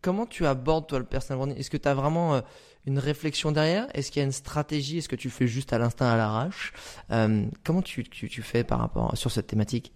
comment 0.00 0.26
tu 0.26 0.46
abordes 0.46 0.88
toi 0.88 0.98
le 0.98 1.04
personal 1.04 1.38
branding? 1.38 1.58
Est-ce 1.58 1.70
que 1.70 1.76
tu 1.76 1.88
as 1.88 1.94
vraiment 1.94 2.42
une 2.86 2.98
réflexion 2.98 3.52
derrière? 3.52 3.86
Est-ce 3.94 4.10
qu'il 4.10 4.20
y 4.20 4.22
a 4.22 4.26
une 4.26 4.32
stratégie? 4.32 4.98
Est-ce 4.98 5.08
que 5.08 5.16
tu 5.16 5.30
fais 5.30 5.46
juste 5.46 5.72
à 5.72 5.78
l'instinct 5.78 6.10
à 6.10 6.16
l'arrache? 6.16 6.72
Comment 7.62 7.82
tu, 7.82 8.02
tu, 8.02 8.28
tu, 8.28 8.42
fais 8.42 8.64
par 8.64 8.80
rapport 8.80 9.16
sur 9.16 9.30
cette 9.30 9.46
thématique? 9.46 9.92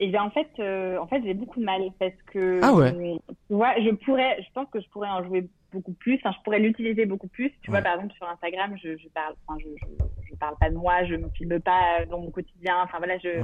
Et 0.00 0.06
eh 0.06 0.08
bien 0.08 0.22
en 0.22 0.30
fait, 0.30 0.48
en 0.98 1.06
fait, 1.08 1.22
j'ai 1.24 1.34
beaucoup 1.34 1.58
de 1.58 1.64
mal 1.64 1.82
parce 1.98 2.14
que 2.26 2.60
ah 2.62 2.72
ouais. 2.72 2.92
tu 2.92 3.54
vois, 3.54 3.74
je 3.80 3.90
pourrais, 3.90 4.40
je 4.42 4.52
pense 4.54 4.68
que 4.70 4.80
je 4.80 4.88
pourrais 4.90 5.08
en 5.08 5.24
jouer 5.24 5.48
beaucoup 5.72 5.92
plus. 5.92 6.14
Enfin, 6.16 6.32
je 6.36 6.42
pourrais 6.44 6.60
l'utiliser 6.60 7.06
beaucoup 7.06 7.28
plus. 7.28 7.52
Tu 7.62 7.70
vois, 7.70 7.82
par 7.82 7.94
exemple, 7.94 8.14
sur 8.14 8.28
Instagram, 8.28 8.76
je, 8.82 8.96
je 8.96 9.08
parle, 9.08 9.34
enfin, 9.46 9.58
je, 9.60 9.68
je, 9.76 10.04
je, 10.30 10.34
parle 10.36 10.56
pas 10.60 10.70
de 10.70 10.76
moi, 10.76 11.04
je 11.04 11.16
me 11.16 11.28
filme 11.30 11.60
pas 11.60 12.04
dans 12.10 12.20
mon 12.20 12.30
quotidien. 12.30 12.76
Enfin, 12.84 12.98
voilà, 12.98 13.18
je, 13.18 13.40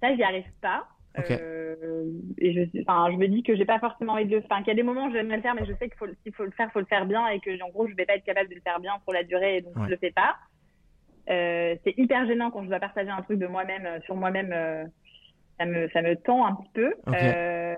ça, 0.00 0.14
j'y 0.14 0.22
arrive 0.22 0.44
pas. 0.60 0.86
Euh, 1.30 2.04
et 2.38 2.52
je, 2.52 2.82
enfin, 2.82 3.10
je 3.10 3.16
me 3.16 3.26
dis 3.26 3.42
que 3.42 3.56
j'ai 3.56 3.64
pas 3.64 3.78
forcément 3.78 4.14
envie 4.14 4.26
de 4.26 4.36
le 4.36 4.42
faire. 4.42 4.58
Qu'il 4.58 4.68
y 4.68 4.70
a 4.70 4.74
des 4.74 4.82
moments 4.82 5.06
où 5.06 5.12
j'aimerais 5.12 5.36
le 5.36 5.42
faire, 5.42 5.54
mais 5.54 5.64
je 5.64 5.72
sais 5.72 5.88
qu'il 5.88 5.98
faut, 5.98 6.06
s'il 6.22 6.34
faut 6.34 6.44
le 6.44 6.50
faire, 6.50 6.70
faut 6.72 6.80
le 6.80 6.86
faire 6.86 7.06
bien 7.06 7.26
et 7.28 7.40
que, 7.40 7.62
en 7.62 7.68
gros, 7.70 7.88
je 7.88 7.94
vais 7.94 8.04
pas 8.04 8.14
être 8.14 8.24
capable 8.24 8.50
de 8.50 8.54
le 8.54 8.60
faire 8.60 8.80
bien 8.80 8.92
pour 9.04 9.14
la 9.14 9.24
durée 9.24 9.58
et 9.58 9.60
donc 9.62 9.72
je 9.84 9.90
le 9.90 9.96
fais 9.96 10.10
pas. 10.10 10.36
Euh, 11.28 11.74
c'est 11.84 11.94
hyper 11.96 12.26
gênant 12.26 12.50
quand 12.50 12.62
je 12.62 12.68
dois 12.68 12.78
partager 12.78 13.10
un 13.10 13.22
truc 13.22 13.38
de 13.38 13.46
moi-même 13.46 13.84
euh, 13.84 14.00
sur 14.02 14.14
moi-même. 14.14 14.52
Euh, 14.52 14.84
ça 15.58 15.66
me, 15.66 15.88
ça 15.90 16.02
me 16.02 16.16
tend 16.16 16.46
un 16.46 16.54
petit 16.54 16.70
peu. 16.74 16.94
Euh, 17.08 17.74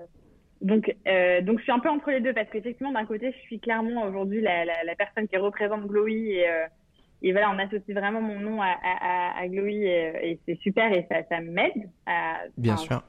donc, 0.61 0.95
euh, 1.07 1.41
donc 1.43 1.59
je 1.59 1.63
suis 1.65 1.73
un 1.73 1.79
peu 1.79 1.89
entre 1.89 2.11
les 2.11 2.21
deux 2.21 2.33
parce 2.33 2.49
qu'effectivement, 2.51 2.93
d'un 2.93 3.05
côté, 3.05 3.33
je 3.33 3.39
suis 3.39 3.61
clairement 3.61 4.03
aujourd'hui 4.05 4.41
la, 4.41 4.65
la, 4.65 4.85
la, 4.85 4.95
personne 4.97 5.29
qui 5.29 5.37
représente 5.37 5.87
Glowy 5.87 6.33
et, 6.33 6.49
euh, 6.49 6.67
et 7.23 7.33
voilà, 7.33 7.51
on 7.51 7.59
associe 7.59 7.97
vraiment 7.97 8.21
mon 8.21 8.41
nom 8.41 8.61
à, 8.61 8.75
à, 8.83 9.41
à 9.41 9.49
Glowy 9.49 9.85
et, 9.85 10.31
et 10.31 10.41
c'est 10.47 10.59
super 10.61 10.93
et 10.93 11.07
ça, 11.11 11.23
ça 11.29 11.41
m'aide. 11.41 11.89
Bien 12.57 12.77
sûr. 12.77 13.03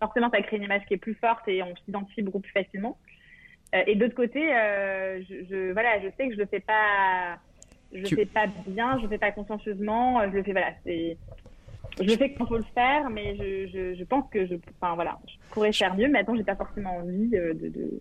Forcément, 0.00 0.30
ça 0.30 0.40
crée 0.42 0.56
une 0.56 0.62
image 0.62 0.84
qui 0.86 0.94
est 0.94 0.98
plus 0.98 1.14
forte 1.14 1.46
et 1.46 1.62
on 1.62 1.74
s'identifie 1.84 2.22
beaucoup 2.22 2.40
plus 2.40 2.52
facilement. 2.52 2.98
Et 3.86 3.96
d'autre 3.96 4.14
côté, 4.14 4.40
je, 4.40 5.44
je, 5.50 5.72
voilà, 5.72 6.00
je 6.00 6.08
sais 6.16 6.28
que 6.28 6.34
je 6.34 6.38
le 6.38 6.46
fais 6.46 6.60
pas, 6.60 7.36
je 7.92 8.00
le 8.00 8.06
fais 8.06 8.24
pas 8.24 8.46
bien, 8.66 8.96
je 8.96 9.02
le 9.02 9.08
fais 9.08 9.18
pas 9.18 9.30
consciencieusement, 9.30 10.22
je 10.30 10.36
le 10.36 10.42
fais 10.42 10.52
voilà, 10.52 10.70
c'est 10.84 11.18
je 12.00 12.10
sais 12.10 12.30
qu'il 12.30 12.46
faut 12.46 12.56
le 12.56 12.64
faire, 12.74 13.10
mais 13.10 13.36
je, 13.36 13.68
je, 13.72 13.94
je, 13.98 14.04
pense 14.04 14.24
que 14.30 14.46
je, 14.46 14.54
enfin 14.80 14.94
voilà, 14.94 15.18
je 15.26 15.34
pourrais 15.50 15.72
faire 15.72 15.94
mieux. 15.96 16.08
Mais 16.08 16.20
attends, 16.20 16.36
j'ai 16.36 16.44
pas 16.44 16.56
forcément 16.56 16.96
envie 16.96 17.30
euh, 17.34 17.54
de. 17.54 17.68
de... 17.68 18.00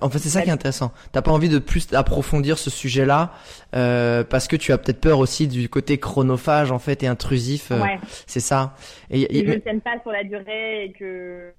En 0.00 0.08
fait, 0.08 0.18
c'est 0.18 0.28
ça 0.28 0.42
qui 0.42 0.50
est 0.50 0.52
intéressant. 0.52 0.92
T'as 1.10 1.22
pas 1.22 1.32
envie 1.32 1.48
de 1.48 1.58
plus 1.58 1.92
approfondir 1.94 2.58
ce 2.58 2.70
sujet-là 2.70 3.32
euh, 3.74 4.22
parce 4.22 4.46
que 4.46 4.54
tu 4.54 4.72
as 4.72 4.78
peut-être 4.78 5.00
peur 5.00 5.18
aussi 5.18 5.48
du 5.48 5.68
côté 5.68 5.98
chronophage 5.98 6.70
en 6.70 6.78
fait 6.78 7.02
et 7.02 7.08
intrusif. 7.08 7.72
Euh, 7.72 7.82
ouais. 7.82 7.98
C'est 8.26 8.40
ça. 8.40 8.76
Et, 9.10 9.36
et 9.36 9.44
je 9.44 9.52
ne 9.52 9.58
tienne 9.58 9.80
pas 9.80 10.00
sur 10.02 10.12
la 10.12 10.22
durée 10.22 10.84
et 10.84 10.92
que. 10.92 11.52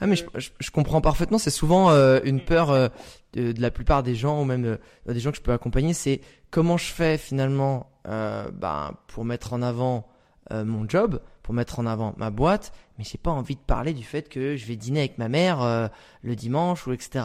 Ah 0.00 0.06
mais 0.06 0.16
je, 0.16 0.24
je, 0.58 0.70
comprends 0.70 1.02
parfaitement. 1.02 1.36
C'est 1.36 1.50
souvent 1.50 1.90
euh, 1.90 2.20
une 2.24 2.40
peur 2.40 2.70
euh, 2.70 2.88
de, 3.34 3.52
de, 3.52 3.60
la 3.60 3.70
plupart 3.70 4.02
des 4.02 4.14
gens 4.14 4.40
ou 4.40 4.44
même 4.44 4.78
des 5.06 5.20
gens 5.20 5.30
que 5.30 5.36
je 5.36 5.42
peux 5.42 5.52
accompagner. 5.52 5.92
C'est 5.92 6.22
comment 6.50 6.78
je 6.78 6.90
fais 6.90 7.18
finalement 7.18 7.90
ben, 8.04 8.94
pour 9.08 9.26
mettre 9.26 9.52
en 9.52 9.60
avant 9.60 10.08
euh, 10.52 10.64
mon 10.64 10.88
job, 10.88 11.20
pour 11.42 11.54
mettre 11.54 11.78
en 11.78 11.86
avant 11.86 12.14
ma 12.16 12.30
boîte, 12.30 12.72
mais 12.98 13.04
j'ai 13.04 13.18
pas 13.18 13.30
envie 13.30 13.56
de 13.56 13.60
parler 13.60 13.92
du 13.92 14.04
fait 14.04 14.28
que 14.28 14.56
je 14.56 14.66
vais 14.66 14.76
dîner 14.76 15.00
avec 15.00 15.18
ma 15.18 15.28
mère 15.28 15.62
euh, 15.62 15.88
le 16.22 16.36
dimanche 16.36 16.86
ou 16.86 16.92
etc. 16.92 17.24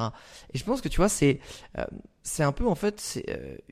Et 0.53 0.57
je 0.57 0.63
pense 0.63 0.81
que 0.81 0.89
tu 0.89 0.97
vois, 0.97 1.09
c'est 1.09 1.39
euh, 1.77 1.85
c'est 2.23 2.43
un 2.43 2.51
peu 2.51 2.67
en 2.67 2.75
fait 2.75 2.99
c'est 2.99 3.25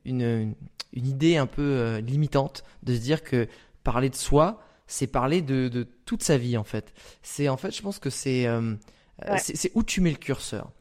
une 0.05 0.55
une 0.93 1.07
idée 1.07 1.37
un 1.37 1.47
peu 1.47 1.97
limitante 1.97 2.63
de 2.83 2.93
se 2.93 2.99
dire 2.99 3.23
que 3.23 3.47
parler 3.83 4.09
de 4.09 4.15
soi, 4.15 4.61
c'est 4.85 5.07
parler 5.07 5.41
de, 5.41 5.67
de 5.67 5.87
toute 6.05 6.21
sa 6.21 6.37
vie 6.37 6.55
en 6.55 6.63
fait. 6.63 6.93
C'est 7.23 7.49
en 7.49 7.57
fait, 7.57 7.75
je 7.75 7.81
pense 7.81 7.97
que 7.97 8.11
c'est 8.11 8.47
c'est 9.37 9.71
où 9.73 9.83
tu 9.83 10.01
mets 10.01 10.11
le 10.11 10.17
curseur. 10.17 10.71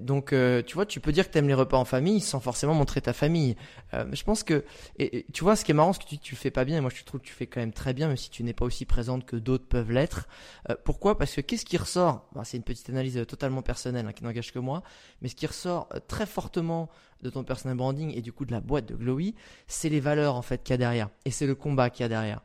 Donc, 0.00 0.32
euh, 0.32 0.62
tu 0.62 0.74
vois, 0.74 0.84
tu 0.84 1.00
peux 1.00 1.12
dire 1.12 1.26
que 1.28 1.32
tu 1.32 1.38
aimes 1.38 1.48
les 1.48 1.54
repas 1.54 1.76
en 1.76 1.84
famille 1.84 2.20
sans 2.20 2.40
forcément 2.40 2.74
montrer 2.74 3.00
ta 3.00 3.12
famille. 3.12 3.56
Euh, 3.94 4.04
je 4.12 4.24
pense 4.24 4.42
que, 4.42 4.64
et, 4.98 5.26
tu 5.32 5.44
vois, 5.44 5.54
ce 5.54 5.64
qui 5.64 5.70
est 5.70 5.74
marrant, 5.74 5.92
ce 5.92 6.00
que 6.00 6.06
tu, 6.06 6.18
tu 6.18 6.34
fais 6.34 6.50
pas 6.50 6.64
bien, 6.64 6.78
et 6.78 6.80
moi 6.80 6.90
je 6.94 7.04
trouve 7.04 7.20
que 7.20 7.26
tu 7.26 7.32
fais 7.32 7.46
quand 7.46 7.60
même 7.60 7.72
très 7.72 7.94
bien, 7.94 8.08
même 8.08 8.16
si 8.16 8.30
tu 8.30 8.42
n'es 8.42 8.52
pas 8.52 8.64
aussi 8.64 8.84
présente 8.84 9.24
que 9.24 9.36
d'autres 9.36 9.66
peuvent 9.66 9.92
l'être. 9.92 10.28
Euh, 10.70 10.74
pourquoi? 10.84 11.18
Parce 11.18 11.34
que 11.34 11.40
qu'est-ce 11.40 11.64
qui 11.64 11.76
ressort? 11.76 12.28
C'est 12.44 12.56
une 12.56 12.64
petite 12.64 12.88
analyse 12.90 13.24
totalement 13.28 13.62
personnelle 13.62 14.06
hein, 14.06 14.12
qui 14.12 14.24
n'engage 14.24 14.52
que 14.52 14.58
moi, 14.58 14.82
mais 15.22 15.28
ce 15.28 15.36
qui 15.36 15.46
ressort 15.46 15.88
très 16.08 16.26
fortement 16.26 16.88
de 17.22 17.30
ton 17.30 17.44
personal 17.44 17.76
branding 17.76 18.12
et 18.14 18.22
du 18.22 18.32
coup 18.32 18.44
de 18.44 18.52
la 18.52 18.60
boîte 18.60 18.86
de 18.86 18.94
Glowy, 18.94 19.34
c'est 19.68 19.88
les 19.88 20.00
valeurs 20.00 20.34
en 20.34 20.42
fait 20.42 20.62
qu'il 20.62 20.72
y 20.72 20.74
a 20.74 20.78
derrière, 20.78 21.08
et 21.24 21.30
c'est 21.30 21.46
le 21.46 21.54
combat 21.54 21.90
qu'il 21.90 22.02
y 22.02 22.06
a 22.06 22.08
derrière. 22.08 22.40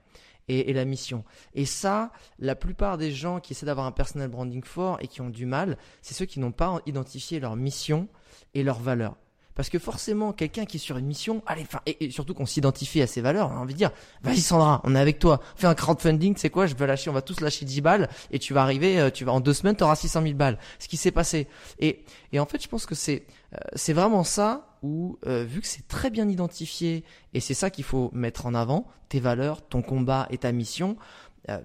Et, 0.48 0.74
la 0.74 0.86
mission. 0.86 1.24
Et 1.54 1.66
ça, 1.66 2.12
la 2.40 2.56
plupart 2.56 2.98
des 2.98 3.12
gens 3.12 3.40
qui 3.40 3.54
essaient 3.54 3.66
d'avoir 3.66 3.86
un 3.86 3.92
personal 3.92 4.28
branding 4.30 4.64
fort 4.64 4.98
et 5.02 5.08
qui 5.08 5.22
ont 5.22 5.30
du 5.30 5.46
mal, 5.46 5.78
c'est 6.02 6.14
ceux 6.14 6.26
qui 6.26 6.40
n'ont 6.40 6.52
pas 6.52 6.82
identifié 6.86 7.40
leur 7.40 7.56
mission 7.56 8.08
et 8.54 8.64
leurs 8.64 8.80
valeurs. 8.80 9.16
Parce 9.54 9.70
que 9.70 9.80
forcément, 9.80 10.32
quelqu'un 10.32 10.66
qui 10.66 10.78
est 10.78 10.80
sur 10.80 10.98
une 10.98 11.06
mission, 11.06 11.44
allez, 11.46 11.64
enfin, 11.64 11.82
et, 11.86 12.10
surtout 12.10 12.34
qu'on 12.34 12.46
s'identifie 12.46 13.02
à 13.02 13.08
ses 13.08 13.22
valeurs, 13.22 13.50
on 13.52 13.58
a 13.58 13.60
envie 13.60 13.74
de 13.74 13.78
dire, 13.78 13.92
vas-y 14.24 14.40
Sandra, 14.40 14.82
on 14.86 14.96
est 14.96 15.00
avec 15.00 15.20
toi, 15.20 15.42
fais 15.56 15.68
un 15.68 15.76
crowdfunding, 15.76 16.36
c'est 16.38 16.50
quoi, 16.50 16.68
je 16.68 16.76
vais 16.76 16.88
lâcher, 16.88 17.10
on 17.10 17.14
va 17.14 17.22
tous 17.22 17.42
lâcher 17.42 17.66
10 17.66 17.82
balles, 17.82 18.10
et 18.32 18.40
tu 18.40 18.54
vas 18.54 18.62
arriver, 18.62 19.00
euh, 19.00 19.10
tu 19.10 19.26
vas, 19.26 19.34
en 19.34 19.42
deux 19.42 19.54
semaines, 19.54 19.76
tu 19.76 19.84
auras 19.84 19.96
600 19.96 20.24
000 20.24 20.36
balles. 20.36 20.58
Ce 20.80 20.88
qui 20.88 20.96
s'est 20.96 21.12
passé. 21.12 21.48
Et, 21.80 22.06
et 22.32 22.40
en 22.40 22.46
fait, 22.46 22.64
je 22.64 22.70
pense 22.70 22.86
que 22.86 22.96
c'est, 22.96 23.26
euh, 23.54 23.58
c'est 23.76 23.94
vraiment 23.94 24.24
ça 24.24 24.71
où, 24.82 25.18
euh, 25.26 25.44
vu 25.44 25.62
que 25.62 25.68
c'est 25.68 25.88
très 25.88 26.10
bien 26.10 26.28
identifié, 26.30 27.04
et 27.34 27.40
c'est 27.40 27.54
ça 27.54 27.70
qu'il 27.70 27.84
faut 27.84 28.10
mettre 28.14 28.46
en 28.46 28.54
avant, 28.54 28.88
tes 29.10 29.20
valeurs, 29.20 29.68
ton 29.68 29.82
combat 29.82 30.28
et 30.30 30.38
ta 30.38 30.52
mission, 30.52 30.98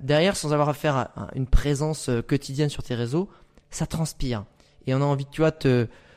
derrière, 0.01 0.37
sans 0.37 0.53
avoir 0.53 0.71
à 0.71 0.75
faire 0.75 1.11
une 1.35 1.47
présence 1.47 2.11
quotidienne 2.27 2.71
sur 2.71 2.83
tes 2.83 2.95
réseaux, 2.95 3.29
ça 3.71 3.87
transpire. 3.87 4.45
Et 4.87 4.95
on 4.95 5.03
a 5.03 5.05
envie, 5.05 5.27
tu 5.27 5.43
vois, 5.43 5.53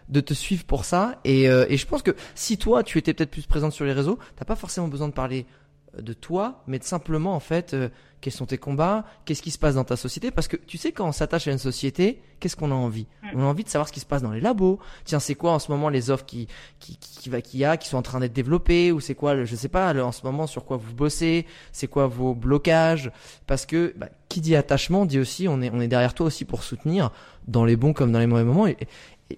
de 0.10 0.22
te 0.22 0.34
suivre 0.34 0.66
pour 0.66 0.86
ça. 0.86 1.20
Et, 1.24 1.50
euh, 1.50 1.66
et 1.70 1.78
je 1.78 1.86
pense 1.86 2.02
que 2.02 2.12
si 2.36 2.58
toi, 2.58 2.84
tu 2.84 2.97
étais 2.97 3.14
peut-être 3.14 3.32
plus 3.32 3.45
présente 3.45 3.74
sur 3.74 3.86
les 3.86 3.93
réseaux, 3.93 4.20
t'as 4.36 4.45
pas 4.45 4.56
forcément 4.56 4.88
besoin 4.88 5.08
de 5.08 5.14
parler 5.14 5.45
euh, 5.45 5.68
de 5.97 6.13
toi, 6.13 6.63
mais 6.67 6.79
de 6.79 6.83
simplement 6.83 7.35
en 7.35 7.39
fait, 7.39 7.73
euh, 7.73 7.89
quels 8.21 8.33
sont 8.33 8.45
tes 8.45 8.57
combats, 8.57 9.05
qu'est-ce 9.25 9.41
qui 9.41 9.51
se 9.51 9.57
passe 9.57 9.75
dans 9.75 9.83
ta 9.83 9.95
société, 9.95 10.29
parce 10.29 10.47
que 10.47 10.57
tu 10.57 10.77
sais 10.77 10.91
quand 10.91 11.07
on 11.07 11.11
s'attache 11.11 11.47
à 11.47 11.51
une 11.51 11.57
société, 11.57 12.21
qu'est-ce 12.39 12.55
qu'on 12.55 12.71
a 12.71 12.75
envie? 12.75 13.07
Mm. 13.23 13.27
On 13.35 13.41
a 13.41 13.45
envie 13.45 13.63
de 13.63 13.69
savoir 13.69 13.87
ce 13.87 13.93
qui 13.93 13.99
se 13.99 14.05
passe 14.05 14.21
dans 14.21 14.31
les 14.31 14.41
labos. 14.41 14.79
Tiens, 15.05 15.19
c'est 15.19 15.35
quoi 15.35 15.51
en 15.51 15.59
ce 15.59 15.71
moment 15.71 15.89
les 15.89 16.09
offres 16.09 16.25
qui 16.25 16.47
qui 16.79 16.97
qui 16.97 17.29
va 17.29 17.41
qui 17.41 17.59
y 17.59 17.65
a, 17.65 17.77
qui 17.77 17.87
sont 17.87 17.97
en 17.97 18.01
train 18.01 18.19
d'être 18.19 18.33
développées, 18.33 18.91
ou 18.91 18.99
c'est 18.99 19.15
quoi, 19.15 19.43
je 19.43 19.55
sais 19.55 19.69
pas, 19.69 19.93
en 20.03 20.11
ce 20.11 20.23
moment 20.23 20.47
sur 20.47 20.65
quoi 20.65 20.77
vous 20.77 20.93
bossez, 20.93 21.45
c'est 21.71 21.87
quoi 21.87 22.07
vos 22.07 22.33
blocages, 22.35 23.11
parce 23.47 23.65
que 23.65 23.93
bah, 23.97 24.09
qui 24.27 24.41
dit 24.41 24.55
attachement 24.55 25.05
dit 25.05 25.19
aussi 25.19 25.47
on 25.47 25.61
est 25.61 25.71
on 25.73 25.79
est 25.81 25.87
derrière 25.87 26.13
toi 26.13 26.27
aussi 26.27 26.45
pour 26.45 26.63
soutenir 26.63 27.11
dans 27.47 27.65
les 27.65 27.75
bons 27.75 27.93
comme 27.93 28.11
dans 28.11 28.19
les 28.19 28.27
mauvais 28.27 28.43
moments 28.43 28.67
et, 28.67 28.77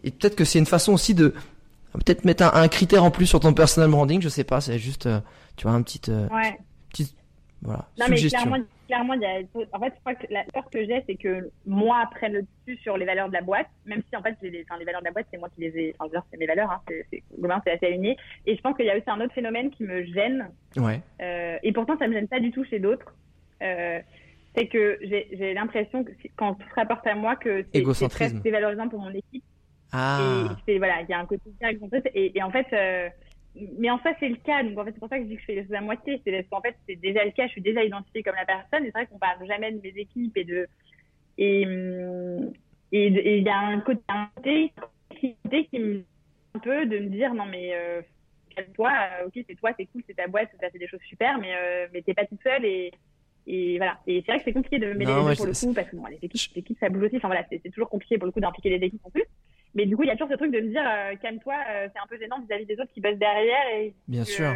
et, 0.03 0.11
peut-être 0.11 0.35
que 0.35 0.45
c'est 0.45 0.59
une 0.59 0.65
façon 0.65 0.93
aussi 0.93 1.13
de 1.13 1.33
peut-être 1.93 2.25
mettre 2.25 2.43
un, 2.43 2.67
critère 2.67 3.03
en 3.03 3.11
plus 3.11 3.25
sur 3.25 3.39
ton 3.39 3.53
personal 3.53 3.89
branding, 3.89 4.21
je 4.21 4.29
sais 4.29 4.43
pas, 4.43 4.61
c'est 4.61 4.79
juste, 4.79 5.05
euh, 5.05 5.19
tu 5.55 5.67
vois, 5.67 5.75
un 5.75 5.81
petit, 5.83 6.01
euh, 6.09 6.27
ouais. 6.29 6.57
petit, 6.89 7.15
voilà, 7.61 7.87
non, 7.99 8.05
suggestion. 8.07 8.39
Mais 8.39 8.49
clairement, 8.49 8.65
clairement, 8.87 9.13
il 9.13 9.21
y 9.21 9.25
a, 9.25 9.39
en 9.73 9.79
fait, 9.79 9.93
je 9.95 9.99
crois 9.99 10.15
que 10.15 10.27
la 10.29 10.43
peur 10.45 10.69
que 10.69 10.83
j'ai, 10.83 11.03
c'est 11.07 11.15
que 11.15 11.51
moi 11.65 12.09
prenne 12.11 12.33
le 12.33 12.41
dessus 12.41 12.81
sur 12.81 12.97
les 12.97 13.05
valeurs 13.05 13.27
de 13.27 13.33
la 13.33 13.41
boîte, 13.41 13.67
même 13.85 14.01
si 14.09 14.15
en 14.15 14.21
fait, 14.21 14.35
les, 14.41 14.65
enfin, 14.67 14.79
les 14.79 14.85
valeurs 14.85 15.01
de 15.01 15.05
la 15.05 15.11
boîte, 15.11 15.27
c'est 15.31 15.37
moi 15.37 15.49
qui 15.55 15.61
les 15.61 15.77
ai, 15.77 15.95
enfin, 15.99 16.23
c'est 16.31 16.37
mes 16.37 16.47
valeurs, 16.47 16.71
hein, 16.71 16.81
c'est, 16.87 17.71
assez 17.71 17.85
aligné. 17.85 18.17
Et 18.45 18.55
je 18.55 18.61
pense 18.61 18.75
qu'il 18.75 18.85
y 18.85 18.89
a 18.89 18.97
aussi 18.97 19.09
un 19.09 19.21
autre 19.21 19.33
phénomène 19.33 19.69
qui 19.69 19.83
me 19.83 20.03
gêne. 20.05 20.49
Ouais. 20.75 21.01
Euh, 21.21 21.57
et 21.61 21.71
pourtant, 21.71 21.97
ça 21.97 22.07
me 22.07 22.13
gêne 22.13 22.27
pas 22.27 22.39
du 22.39 22.51
tout 22.51 22.63
chez 22.65 22.79
d'autres. 22.79 23.13
Euh, 23.61 23.99
c'est 24.55 24.67
que 24.67 24.99
j'ai, 25.01 25.53
l'impression 25.53 26.03
que 26.03 26.11
quand 26.35 26.55
tout 26.55 26.67
se 26.67 26.75
rapporte 26.75 27.05
à 27.07 27.15
moi 27.15 27.35
que 27.35 27.63
c'est, 27.73 28.09
très 28.09 28.31
dévalorisant 28.31 28.89
pour 28.89 28.99
mon 28.99 29.11
équipe 29.11 29.43
ah. 29.93 30.55
Et 30.67 30.77
voilà, 30.77 31.01
il 31.01 31.09
y 31.09 31.13
a 31.13 31.19
un 31.19 31.25
côté 31.25 31.49
direct 31.59 31.81
et, 32.13 32.37
et 32.37 32.43
en 32.43 32.51
fait, 32.51 32.67
euh, 32.73 33.09
mais 33.55 33.89
en 33.89 33.97
fait 33.99 34.15
c'est 34.19 34.29
le 34.29 34.35
cas. 34.35 34.63
Donc 34.63 34.77
en 34.77 34.85
fait, 34.85 34.91
c'est 34.91 34.99
pour 34.99 35.09
ça 35.09 35.17
que 35.17 35.23
je 35.23 35.29
dis 35.29 35.35
que 35.35 35.41
je 35.41 35.45
fais 35.45 35.55
les 35.55 35.63
choses 35.63 35.73
à 35.73 35.81
moitié. 35.81 36.21
C'est 36.23 36.31
parce 36.31 36.47
qu'en 36.47 36.61
fait, 36.61 36.75
c'est 36.87 36.95
déjà 36.95 37.23
le 37.25 37.31
cas. 37.31 37.47
Je 37.47 37.53
suis 37.53 37.61
déjà 37.61 37.83
identifiée 37.83 38.23
comme 38.23 38.35
la 38.35 38.45
personne. 38.45 38.83
Et 38.83 38.87
c'est 38.87 38.91
vrai 38.91 39.07
qu'on 39.07 39.19
parle 39.19 39.45
jamais 39.47 39.71
de 39.71 39.81
mes 39.81 39.93
équipes 39.97 40.37
et 40.37 40.43
de 40.43 40.67
et 41.37 41.65
et 42.93 43.37
il 43.37 43.43
y 43.43 43.49
a 43.49 43.57
un 43.57 43.79
côté, 43.79 44.73
qui, 45.17 45.35
qui 45.49 45.79
me 45.79 46.03
un 46.53 46.59
peu 46.59 46.85
de 46.85 46.99
me 46.99 47.09
dire 47.09 47.33
non 47.33 47.45
mais 47.45 47.73
euh, 47.73 48.01
toi, 48.75 48.91
euh, 48.91 49.27
ok 49.27 49.43
c'est 49.47 49.55
toi, 49.55 49.71
c'est 49.77 49.85
cool, 49.85 50.03
c'est 50.07 50.15
ta 50.15 50.27
boîte, 50.27 50.49
ça 50.59 50.69
fait 50.69 50.79
des 50.79 50.87
choses 50.87 50.99
super, 51.07 51.37
mais 51.39 51.53
euh, 51.55 51.87
mais 51.93 52.01
t'es 52.01 52.13
pas 52.13 52.25
toute 52.25 52.41
seule 52.43 52.65
et 52.65 52.91
et 53.47 53.77
voilà. 53.77 53.99
Et 54.05 54.21
c'est 54.21 54.31
vrai 54.31 54.39
que 54.39 54.43
c'est 54.45 54.53
compliqué 54.53 54.77
de 54.77 54.93
mêler 54.93 55.05
les 55.05 55.29
deux 55.29 55.35
pour 55.35 55.45
le 55.45 55.53
coup 55.53 55.73
parce 55.73 55.89
que 55.89 55.95
bon, 55.95 56.05
les 56.05 56.19
équipes, 56.21 56.53
les 56.55 56.59
équipes 56.59 56.77
ça 56.79 56.89
bouge 56.89 57.03
aussi. 57.03 57.17
Enfin 57.17 57.27
voilà, 57.27 57.45
c'est 57.49 57.69
toujours 57.69 57.89
compliqué 57.89 58.17
pour 58.17 58.25
le 58.25 58.31
coup 58.31 58.39
d'impliquer 58.39 58.77
les 58.77 58.85
équipes 58.85 59.05
en 59.05 59.09
plus. 59.09 59.23
Mais 59.74 59.86
du 59.86 59.95
coup, 59.95 60.03
il 60.03 60.07
y 60.07 60.11
a 60.11 60.15
toujours 60.15 60.30
ce 60.30 60.36
truc 60.36 60.51
de 60.51 60.59
me 60.59 60.69
dire, 60.69 60.84
euh, 60.86 61.15
calme-toi, 61.22 61.53
euh, 61.53 61.88
c'est 61.93 61.99
un 61.99 62.07
peu 62.07 62.17
gênant 62.17 62.39
vis-à-vis 62.41 62.65
des 62.65 62.74
autres 62.74 62.91
qui 62.93 62.99
bossent 62.99 63.17
derrière. 63.17 63.67
Et 63.74 63.93
Bien 64.07 64.26
sûr. 64.26 64.53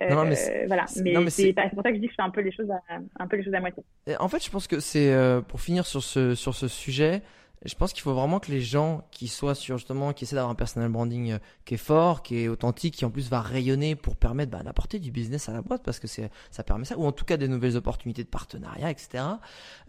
Euh, 0.00 0.10
non, 0.10 0.24
mais 0.24 0.66
voilà. 0.66 0.84
Mais, 1.02 1.30
c'est 1.30 1.52
pour 1.52 1.82
ça 1.82 1.90
que 1.90 1.96
je 1.96 2.00
dis 2.00 2.06
que 2.06 2.12
je 2.12 2.16
fais 2.16 2.22
un 2.22 2.30
peu 2.30 2.40
les 2.40 2.52
choses 2.52 2.70
à, 2.70 2.80
un 3.18 3.26
peu 3.26 3.36
les 3.36 3.44
choses 3.44 3.54
à 3.54 3.60
moitié. 3.60 3.82
En 4.18 4.28
fait, 4.28 4.44
je 4.44 4.50
pense 4.50 4.66
que 4.66 4.80
c'est 4.80 5.12
pour 5.48 5.60
finir 5.60 5.86
sur 5.86 6.02
ce 6.02 6.34
sur 6.34 6.54
ce 6.54 6.68
sujet, 6.68 7.22
je 7.64 7.74
pense 7.74 7.92
qu'il 7.92 8.02
faut 8.02 8.14
vraiment 8.14 8.38
que 8.38 8.50
les 8.50 8.60
gens 8.60 9.06
qui 9.10 9.26
soient 9.26 9.54
sur 9.54 9.78
justement, 9.78 10.12
qui 10.12 10.24
essaient 10.24 10.36
d'avoir 10.36 10.52
un 10.52 10.54
personal 10.54 10.88
branding 10.90 11.32
euh, 11.32 11.38
qui 11.64 11.74
est 11.74 11.78
fort, 11.78 12.22
qui 12.22 12.44
est 12.44 12.48
authentique, 12.48 12.94
qui 12.94 13.04
en 13.04 13.10
plus 13.10 13.28
va 13.28 13.40
rayonner 13.40 13.96
pour 13.96 14.16
permettre 14.16 14.52
bah, 14.52 14.62
d'apporter 14.62 14.98
du 14.98 15.10
business 15.10 15.48
à 15.48 15.52
la 15.52 15.62
boîte 15.62 15.82
parce 15.82 15.98
que 15.98 16.06
ça 16.06 16.62
permet 16.64 16.84
ça, 16.84 16.96
ou 16.96 17.04
en 17.04 17.12
tout 17.12 17.24
cas 17.24 17.36
des 17.36 17.48
nouvelles 17.48 17.76
opportunités 17.76 18.22
de 18.22 18.28
partenariat, 18.28 18.90
etc. 18.90 19.24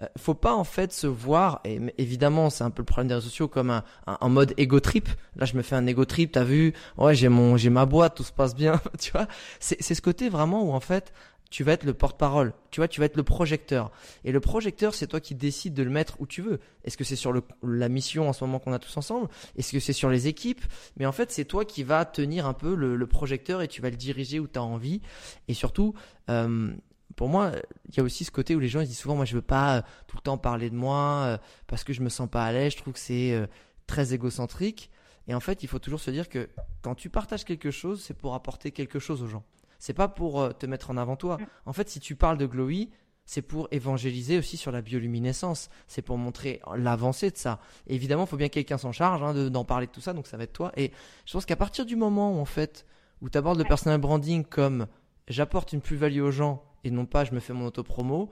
Euh, 0.02 0.08
faut 0.18 0.34
pas 0.34 0.54
en 0.54 0.64
fait 0.64 0.92
se 0.92 1.08
voir, 1.08 1.62
et 1.64 1.80
évidemment 1.98 2.50
c'est 2.50 2.64
un 2.64 2.72
peu 2.72 2.82
le 2.82 2.86
problème 2.86 3.08
des 3.08 3.16
réseaux 3.16 3.30
sociaux 3.30 3.48
comme 3.48 3.70
un, 3.70 3.84
un, 4.08 4.30
mode 4.30 4.54
ego 4.58 4.80
trip. 4.80 5.08
Là 5.36 5.46
je 5.46 5.56
me 5.56 5.62
fais 5.62 5.76
un 5.76 5.86
ego 5.86 6.06
trip, 6.06 6.32
t'as 6.32 6.44
vu, 6.44 6.74
ouais 6.98 7.14
j'ai 7.14 7.30
mon 7.30 7.58
j'ai 7.58 7.70
ma 7.70 7.86
boîte, 7.86 8.16
tout 8.16 8.24
se 8.24 8.32
passe 8.32 8.56
bien, 8.56 8.82
tu 9.00 9.12
vois. 9.12 9.28
C'est 9.60 9.82
c'est 9.82 9.94
ce 9.94 10.02
côté 10.02 10.30
vraiment 10.30 10.64
où 10.64 10.72
en 10.74 10.80
fait 10.80 11.14
tu 11.50 11.64
vas 11.64 11.74
être 11.74 11.84
le 11.84 11.94
porte-parole, 11.94 12.54
tu 12.70 12.80
vois, 12.80 12.88
tu 12.88 13.00
vas 13.00 13.08
être 13.08 13.18
le 13.18 13.24
projecteur. 13.24 13.92
Et 14.24 14.32
le 14.32 14.40
projecteur, 14.40 14.94
c'est 14.94 15.08
toi 15.08 15.20
qui 15.20 15.34
décides 15.34 15.74
de 15.74 15.82
le 15.82 15.90
mettre 15.90 16.22
où 16.22 16.28
tu 16.28 16.42
veux. 16.42 16.60
Est-ce 16.84 16.96
que 16.96 17.04
c'est 17.04 17.16
sur 17.16 17.34
la 17.64 17.90
mission 17.90 18.30
en 18.30 18.34
ce 18.34 18.44
moment 18.44 18.60
qu'on 18.60 18.72
a 18.72 18.80
tous 18.80 18.96
ensemble? 18.98 19.30
Est-ce 19.56 19.72
que 19.72 19.80
c'est 19.80 19.94
sur 19.94 20.10
les 20.10 20.28
équipes? 20.28 20.62
Mais 20.98 21.08
en 21.08 21.12
fait, 21.12 21.32
c'est 21.32 21.46
toi 21.46 21.66
qui 21.66 21.84
vas 21.84 22.06
tenir 22.06 22.46
un 22.46 22.54
peu 22.54 22.76
le, 22.76 23.08
projecteur 23.08 23.64
et 23.64 23.68
tu 23.68 23.82
vas 23.82 23.90
le 23.90 23.96
diriger 23.96 24.40
où 24.40 24.48
tu 24.48 24.60
as 24.60 24.64
envie. 24.64 25.02
Et 25.48 25.56
surtout, 25.56 25.96
euh, 26.30 26.72
pour 27.16 27.30
moi, 27.30 27.54
il 27.88 27.98
y 27.98 28.00
a 28.00 28.04
aussi 28.04 28.24
ce 28.24 28.32
côté 28.32 28.56
où 28.56 28.60
les 28.60 28.70
gens 28.70 28.82
ils 28.82 28.88
disent 28.88 29.00
souvent, 29.00 29.16
moi 29.16 29.26
je 29.26 29.34
veux 29.34 29.42
pas 29.42 29.78
euh, 29.78 29.82
tout 30.06 30.18
le 30.18 30.22
temps 30.22 30.38
parler 30.38 30.70
de 30.70 30.76
moi 30.76 31.24
euh, 31.26 31.38
parce 31.66 31.84
que 31.84 31.94
je 31.94 32.02
me 32.02 32.10
sens 32.10 32.30
pas 32.30 32.46
à 32.46 32.52
l'aise, 32.52 32.74
je 32.74 32.78
trouve 32.78 32.94
que 32.94 33.00
c'est 33.00 33.50
très 33.88 34.14
égocentrique. 34.14 34.92
Et 35.28 35.34
en 35.34 35.40
fait, 35.40 35.64
il 35.64 35.68
faut 35.68 35.80
toujours 35.80 36.00
se 36.00 36.12
dire 36.12 36.30
que 36.30 36.48
quand 36.84 36.94
tu 36.94 37.10
partages 37.10 37.44
quelque 37.44 37.72
chose, 37.72 38.04
c'est 38.04 38.14
pour 38.14 38.36
apporter 38.36 38.70
quelque 38.70 39.00
chose 39.00 39.24
aux 39.24 39.28
gens 39.28 39.44
c'est 39.80 39.94
pas 39.94 40.08
pour 40.08 40.42
euh, 40.42 40.52
te 40.52 40.66
mettre 40.66 40.92
en 40.92 40.98
avant 40.98 41.16
toi. 41.16 41.38
Mm. 41.38 41.46
En 41.66 41.74
fait, 41.74 41.90
si 41.90 42.00
tu 42.00 42.16
parles 42.16 42.38
de 42.38 42.46
Glowy, 42.46 42.90
c'est 43.26 43.42
pour 43.42 43.68
évangéliser 43.72 44.38
aussi 44.38 44.58
sur 44.58 44.72
la 44.72 44.82
bioluminescence. 44.82 45.70
C'est 45.88 46.02
pour 46.02 46.18
montrer 46.18 46.62
l'avancée 46.76 47.32
de 47.32 47.38
ça. 47.38 47.60
évidemment, 47.88 48.24
il 48.24 48.28
faut 48.28 48.38
bien 48.38 48.48
que 48.48 48.54
quelqu'un 48.54 48.78
s'en 48.78 48.92
charge 48.92 49.24
hein, 49.24 49.50
d'en 49.50 49.66
parler 49.66 49.88
de 49.88 49.92
tout 49.92 50.02
ça, 50.02 50.14
donc 50.14 50.28
ça 50.28 50.38
va 50.38 50.44
être 50.44 50.54
toi. 50.54 50.72
Et 50.78 50.92
je 51.26 51.34
pense 51.34 51.46
qu'à 51.46 51.56
partir 51.56 51.86
du 51.86 51.96
moment 51.96 52.38
où 52.38 52.40
en 52.40 52.46
fait, 52.46 52.86
où 53.22 53.30
tu 53.30 53.38
abordes 53.38 53.60
le 53.60 53.66
personal 53.66 54.00
branding 54.00 54.44
comme 54.44 54.88
j'apporte 55.28 55.74
une 55.74 55.82
plus-value 55.82 56.22
aux 56.22 56.32
gens 56.32 56.64
et 56.84 56.92
non 56.92 57.06
pas 57.06 57.24
je 57.24 57.34
me 57.34 57.40
fais 57.40 57.54
mon 57.54 57.68
auto-promo, 57.68 58.30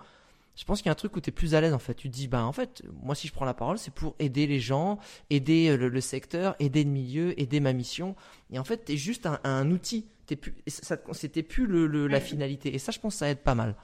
je 0.58 0.64
pense 0.66 0.80
qu'il 0.80 0.88
y 0.88 0.90
a 0.90 0.94
un 0.94 0.96
truc 0.96 1.16
où 1.16 1.22
tu 1.22 1.30
es 1.30 1.32
plus 1.32 1.54
à 1.54 1.62
l'aise 1.62 1.74
en 1.74 1.80
fait. 1.80 1.94
Tu 1.94 2.10
te 2.10 2.14
dis, 2.16 2.28
bah 2.28 2.44
en 2.44 2.52
fait, 2.52 2.82
moi 3.04 3.14
si 3.14 3.28
je 3.28 3.34
prends 3.34 3.46
la 3.46 3.54
parole, 3.54 3.78
c'est 3.78 3.94
pour 3.94 4.16
aider 4.18 4.48
les 4.48 4.60
gens, 4.60 4.98
aider 5.30 5.70
euh, 5.70 5.90
le, 5.90 6.02
secteur, 6.02 6.56
aider 6.58 6.84
le 6.84 6.90
milieu, 6.90 7.40
aider 7.40 7.60
ma 7.60 7.74
mission. 7.74 8.16
Et 8.52 8.58
en 8.58 8.64
fait, 8.64 8.86
tu 8.86 8.94
es 8.94 8.98
juste 8.98 9.30
un, 9.44 9.72
outil. 9.72 10.08
C'était 11.14 11.44
plus 11.44 11.68
le, 11.68 12.08
la 12.08 12.20
finalité. 12.20 12.74
Et 12.74 12.80
ça, 12.80 12.92
je 12.92 13.00
pense 13.00 13.16
ça 13.16 13.30
aide 13.30 13.44
pas 13.44 13.56
mal. 13.56 13.76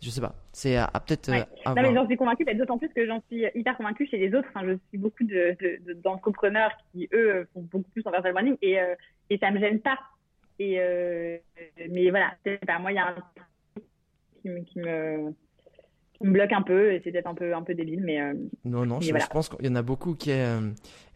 Je 0.00 0.10
sais 0.10 0.20
pas. 0.20 0.36
C'est 0.52 0.76
à, 0.76 0.88
peut-être. 1.04 1.30
Ouais. 1.30 1.44
Euh, 1.66 1.74
non, 1.74 1.82
mais 1.82 1.94
j'en 1.94 2.06
suis 2.06 2.16
convaincue, 2.16 2.44
d'autant 2.44 2.78
plus 2.78 2.88
que 2.88 3.04
j'en 3.04 3.20
suis 3.28 3.44
hyper 3.54 3.76
convaincue 3.76 4.06
chez 4.06 4.18
les 4.18 4.32
autres. 4.34 4.48
Enfin, 4.54 4.64
je 4.66 4.76
suis 4.90 4.98
beaucoup 4.98 5.24
d'entrepreneurs 6.04 6.70
de, 6.94 7.00
qui, 7.00 7.08
eux, 7.12 7.48
font 7.52 7.62
beaucoup 7.62 7.90
plus 7.90 8.06
en 8.06 8.12
personal 8.12 8.32
branding 8.32 8.56
et, 8.62 8.78
euh, 8.78 8.94
et 9.28 9.38
ça 9.38 9.50
me 9.50 9.58
gêne 9.58 9.80
pas. 9.80 9.98
Et, 10.60 10.78
mais 11.88 12.10
voilà, 12.10 12.34
pas, 12.66 12.78
moi, 12.78 12.92
il 12.92 12.96
y 12.96 12.98
a 12.98 13.08
un 13.08 13.14
qui 14.42 14.64
qui 14.66 14.78
me 14.78 15.32
me 16.20 16.32
bloque 16.32 16.52
un 16.52 16.62
peu 16.62 16.92
et 16.92 17.00
c'est 17.02 17.12
peut-être 17.12 17.28
un 17.28 17.34
peu 17.34 17.54
un 17.54 17.62
peu 17.62 17.74
débile 17.74 18.02
mais 18.02 18.20
euh, 18.20 18.34
non 18.64 18.84
non 18.84 19.00
je, 19.00 19.12
pense 19.30 19.48
qu'il 19.48 19.64
y 19.64 19.68
en 19.68 19.76
a 19.76 19.82
beaucoup 19.82 20.14
qui, 20.14 20.32
euh, 20.32 20.60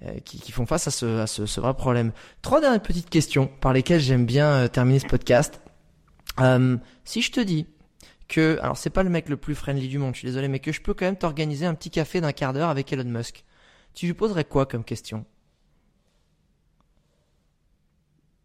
euh, 0.04 0.12
qui, 0.24 0.40
qui 0.40 0.52
font 0.52 0.66
face 0.66 0.86
à 0.86 0.90
ce 0.90 1.20
à 1.20 1.26
ce, 1.26 1.46
ce, 1.46 1.60
vrai 1.60 1.74
problème. 1.74 2.12
Trois 2.40 2.60
dernières 2.60 2.82
petites 2.82 3.10
questions 3.10 3.48
par 3.60 3.72
lesquelles 3.72 4.00
j'aime 4.00 4.26
bien 4.26 4.68
terminer 4.68 5.00
ce 5.00 5.06
podcast. 5.06 5.60
Si 7.04 7.20
je 7.20 7.32
te 7.32 7.40
dis 7.40 7.66
que 8.28 8.58
alors 8.62 8.76
c'est 8.76 8.90
pas 8.90 9.02
le 9.02 9.10
mec 9.10 9.28
le 9.28 9.36
plus 9.36 9.54
friendly 9.54 9.88
du 9.88 9.98
monde 9.98 10.14
je 10.14 10.20
suis 10.20 10.28
désolé 10.28 10.48
mais 10.48 10.60
que 10.60 10.72
je 10.72 10.80
peux 10.80 10.94
quand 10.94 11.04
même 11.04 11.16
t'organiser 11.16 11.66
un 11.66 11.74
petit 11.74 11.90
café 11.90 12.20
d'un 12.20 12.32
quart 12.32 12.52
d'heure 12.52 12.70
avec 12.70 12.92
Elon 12.92 13.04
Musk 13.04 13.44
tu 13.94 14.06
lui 14.06 14.14
poserais 14.14 14.44
quoi 14.44 14.64
comme 14.66 14.84
question? 14.84 15.24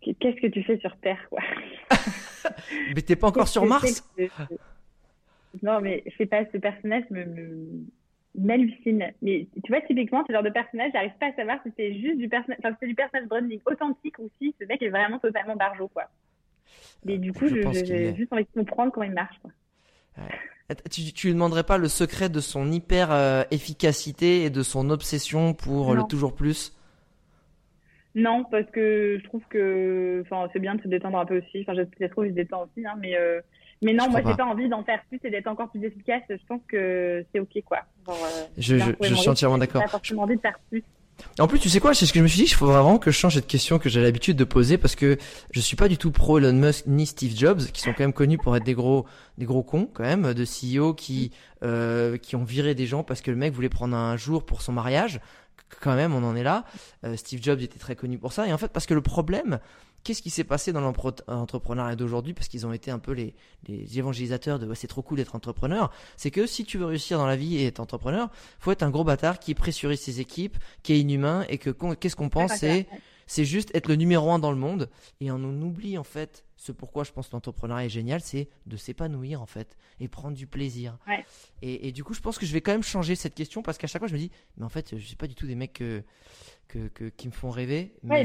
Qu'est-ce 0.02 0.42
que 0.42 0.48
tu 0.48 0.64
fais 0.64 0.78
sur 0.80 0.96
Terre 0.98 1.20
quoi? 1.30 1.40
Mais 2.96 3.02
t'es 3.02 3.16
pas 3.16 3.28
encore 3.28 3.48
sur 3.48 3.66
Mars? 3.66 4.04
Non, 5.64 5.82
mais 5.82 6.04
je 6.06 6.16
sais 6.18 6.26
pas, 6.26 6.44
ce 6.52 6.58
personnage 6.58 7.04
me, 7.10 7.86
m'hallucine. 8.36 9.12
Mais 9.22 9.48
tu 9.64 9.72
vois, 9.72 9.82
typiquement, 9.82 10.24
ce 10.28 10.34
genre 10.34 10.44
de 10.44 10.50
personnage, 10.50 10.92
j'arrive 10.94 11.18
pas 11.20 11.28
à 11.28 11.34
savoir 11.34 11.58
si 11.64 11.72
c'est 11.76 11.94
juste 11.96 12.18
du 12.18 12.30
personnage, 12.30 12.60
enfin, 12.64 12.76
c'est 12.80 12.88
du 12.88 12.96
personnage 12.96 13.28
branding 13.28 13.60
authentique 13.66 14.20
ou 14.20 14.30
si 14.40 14.54
ce 14.60 14.66
mec 14.66 14.82
est 14.82 14.90
vraiment 14.90 15.20
totalement 15.20 15.56
barjot, 15.56 15.90
quoi. 15.90 16.04
Mais 17.06 17.18
du 17.18 17.34
coup, 17.34 17.48
j'ai 17.48 18.16
juste 18.16 18.34
envie 18.34 18.44
de 18.44 18.60
comprendre 18.60 18.92
comment 18.92 19.06
il 19.06 19.14
marche, 19.14 19.38
quoi. 19.42 19.52
Tu, 20.92 21.14
tu 21.14 21.28
lui 21.28 21.34
demanderais 21.34 21.64
pas 21.64 21.78
le 21.78 21.88
secret 21.88 22.28
de 22.28 22.42
son 22.42 22.70
hyper 22.72 23.12
euh, 23.12 23.44
efficacité 23.52 24.44
et 24.44 24.50
de 24.50 24.64
son 24.64 24.90
obsession 24.90 25.54
pour 25.54 25.96
le 25.96 26.04
toujours 26.04 26.36
plus? 26.36 26.78
Non, 28.16 28.44
parce 28.44 28.70
que 28.72 29.18
je 29.20 29.24
trouve 29.26 29.44
que, 29.48 30.24
enfin, 30.26 30.50
c'est 30.52 30.60
bien 30.60 30.76
de 30.76 30.82
se 30.82 30.88
détendre 30.88 31.20
un 31.20 31.26
peu 31.26 31.38
aussi. 31.38 31.62
Enfin, 31.62 31.74
je, 31.76 32.08
trouve 32.08 32.26
qu'il 32.26 32.34
se 32.34 32.36
détend 32.36 32.64
aussi, 32.64 32.86
hein, 32.86 32.96
mais 33.00 33.16
euh, 33.16 33.40
Mais 33.82 33.94
non, 33.94 34.10
moi, 34.10 34.22
j'ai 34.26 34.36
pas 34.36 34.46
envie 34.46 34.70
d'en 34.70 34.84
faire 34.84 35.02
plus 35.08 35.20
et 35.24 35.30
d'être 35.30 35.48
encore 35.48 35.70
plus 35.70 35.84
efficace. 35.84 36.24
Je 36.30 36.36
pense 36.48 36.62
que 36.68 37.24
c'est 37.32 37.40
ok, 37.40 37.62
quoi. 37.66 37.80
je, 38.58 38.78
je, 38.78 38.92
je 39.02 39.14
suis 39.14 39.30
entièrement 39.30 39.58
d'accord. 39.58 39.82
J'ai 39.84 39.88
forcément 39.88 40.24
envie 40.24 40.36
de 40.36 40.42
faire 40.42 40.58
plus. 40.70 40.84
En 41.40 41.48
plus, 41.48 41.60
tu 41.60 41.70
sais 41.70 41.80
quoi, 41.80 41.94
c'est 41.94 42.06
ce 42.06 42.14
que 42.14 42.20
je 42.20 42.24
me 42.24 42.28
suis 42.28 42.38
dit, 42.44 42.50
il 42.50 42.54
faut 42.54 42.68
vraiment 42.68 42.98
que 42.98 43.12
je 43.12 43.18
change 43.18 43.36
cette 43.36 43.48
question 43.48 43.80
que 43.80 43.90
j'ai 43.90 44.02
l'habitude 44.02 44.38
de 44.38 44.44
poser 44.44 44.78
parce 44.78 44.96
que 44.96 45.18
je 45.52 45.60
suis 45.60 45.76
pas 45.76 45.88
du 45.88 45.98
tout 45.98 46.12
pro 46.12 46.38
Elon 46.38 46.54
Musk 46.54 46.86
ni 46.88 47.06
Steve 47.06 47.36
Jobs, 47.36 47.62
qui 47.74 47.82
sont 47.82 47.92
quand 47.92 48.02
même 48.04 48.14
connus 48.14 48.38
pour 48.38 48.56
être 48.56 48.64
des 48.64 48.74
gros, 48.74 49.06
des 49.38 49.46
gros 49.46 49.64
cons 49.64 49.90
quand 49.92 50.04
même, 50.04 50.34
de 50.34 50.46
CEO 50.46 50.94
qui, 50.94 51.32
euh, 51.64 52.18
qui 52.18 52.36
ont 52.36 52.44
viré 52.44 52.76
des 52.76 52.86
gens 52.86 53.04
parce 53.04 53.22
que 53.22 53.32
le 53.32 53.38
mec 53.38 53.54
voulait 53.54 53.70
prendre 53.70 53.96
un 53.96 54.18
jour 54.18 54.46
pour 54.46 54.62
son 54.62 54.74
mariage. 54.74 55.20
Quand 55.82 55.96
même, 55.96 56.14
on 56.14 56.24
en 56.24 56.36
est 56.36 56.44
là. 56.44 56.64
Euh, 57.04 57.16
Steve 57.18 57.42
Jobs 57.44 57.62
était 57.62 57.80
très 57.80 57.96
connu 57.96 58.18
pour 58.18 58.32
ça. 58.32 58.48
Et 58.48 58.54
en 58.54 58.58
fait, 58.58 58.70
parce 58.72 58.86
que 58.86 58.94
le 58.94 59.02
problème, 59.02 59.60
qu'est-ce 60.04 60.22
qui 60.22 60.30
s'est 60.30 60.44
passé 60.44 60.72
dans 60.72 60.82
l'entrepreneuriat 60.82 61.96
d'aujourd'hui? 61.96 62.34
Parce 62.34 62.48
qu'ils 62.48 62.66
ont 62.66 62.74
été 62.74 62.92
un 62.92 63.00
peu 63.00 63.12
les, 63.12 63.36
les 63.68 64.00
évangélisateurs 64.00 64.60
de 64.60 64.74
c'est 64.74 64.88
trop 64.88 65.02
cool 65.02 65.18
d'être 65.18 65.36
entrepreneur. 65.36 65.92
C'est 66.16 66.32
que 66.32 66.46
si 66.46 66.66
tu 66.66 66.78
veux 66.78 66.86
réussir 66.86 67.18
dans 67.18 67.28
la 67.28 67.36
vie 67.36 67.58
et 67.58 67.66
être 67.68 67.80
entrepreneur, 67.80 68.30
faut 68.60 68.72
être 68.72 68.84
un 68.84 68.90
gros 68.90 69.04
bâtard 69.04 69.40
qui 69.40 69.54
pressurise 69.56 70.00
ses 70.00 70.20
équipes, 70.20 70.58
qui 70.84 70.94
est 70.94 71.00
inhumain 71.00 71.46
et 71.50 71.58
que 71.58 71.70
qu'est-ce 71.94 72.16
qu'on 72.16 72.30
pense? 72.30 72.54
C'est 72.56 72.88
c'est 73.28 73.46
juste 73.46 73.76
être 73.76 73.88
le 73.88 73.96
numéro 73.96 74.32
un 74.32 74.40
dans 74.40 74.52
le 74.52 74.58
monde. 74.58 74.90
Et 75.20 75.30
on 75.32 75.44
oublie 75.62 75.98
en 75.98 76.04
fait 76.04 76.46
ce 76.56 76.72
pourquoi 76.72 77.04
je 77.04 77.12
pense 77.12 77.28
que 77.28 77.34
l'entrepreneuriat 77.34 77.86
est 77.86 77.90
génial, 77.90 78.22
c'est 78.22 78.50
de 78.66 78.78
s'épanouir 78.78 79.42
en 79.42 79.46
fait 79.46 79.78
et 80.00 80.08
prendre 80.08 80.36
du 80.36 80.48
plaisir. 80.48 80.98
Et, 81.62 81.92
du 81.92 82.04
coup, 82.04 82.14
je 82.14 82.22
pense 82.22 82.38
que 82.38 82.46
je 82.46 82.54
vais 82.54 82.62
quand 82.62 82.72
même 82.72 82.84
changer 82.84 83.16
cette 83.16 83.36
question 83.36 83.62
parce 83.62 83.78
qu'à 83.78 83.88
chaque 83.88 84.02
fois, 84.02 84.08
je 84.08 84.14
me 84.14 84.20
dis, 84.20 84.32
mais 84.58 84.66
en 84.66 84.70
fait, 84.70 84.98
je 84.98 85.06
suis 85.06 85.16
pas 85.16 85.28
du 85.28 85.36
tout 85.36 85.46
des 85.46 85.56
mecs 85.56 85.74
que, 85.74 86.04
que, 86.68 87.10
qui 87.10 87.28
me 87.28 87.34
font 87.34 87.52
rêver. 87.52 87.94
Mais 88.04 88.24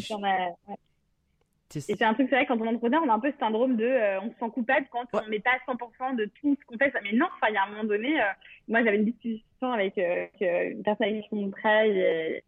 et 1.77 1.81
c'est 1.81 2.03
un 2.03 2.15
truc, 2.15 2.29
c'est 2.31 2.37
vrai, 2.37 2.47
quand 2.47 2.61
on 2.61 2.65
est 2.65 2.69
entrepreneur, 2.69 3.03
on 3.05 3.09
a 3.09 3.15
un 3.15 3.21
peu 3.21 3.31
ce 3.31 3.39
syndrome 3.39 3.77
de 3.77 3.85
euh, 3.85 4.21
on 4.21 4.31
se 4.31 4.39
sent 4.39 4.51
coupable 4.53 4.87
quand 4.91 5.07
on 5.13 5.29
met 5.29 5.41
pas 5.41 5.57
100% 5.67 6.17
de 6.17 6.27
tout 6.41 6.57
ce 6.61 6.67
qu'on 6.67 6.79
fait. 6.79 6.93
Mais 7.03 7.13
non, 7.13 7.27
il 7.49 7.55
y 7.55 7.57
a 7.57 7.65
un 7.65 7.71
moment 7.71 7.85
donné, 7.85 8.21
euh, 8.21 8.27
moi 8.69 8.85
j'avais 8.85 8.99
une 8.99 9.05
discussion 9.05 9.73
avec, 9.73 9.97
euh, 9.99 10.27
une 10.41 10.83
personne 10.83 11.09
avec 11.09 11.23
qui 11.29 11.29
on 11.33 11.51
travaille 11.51 12.43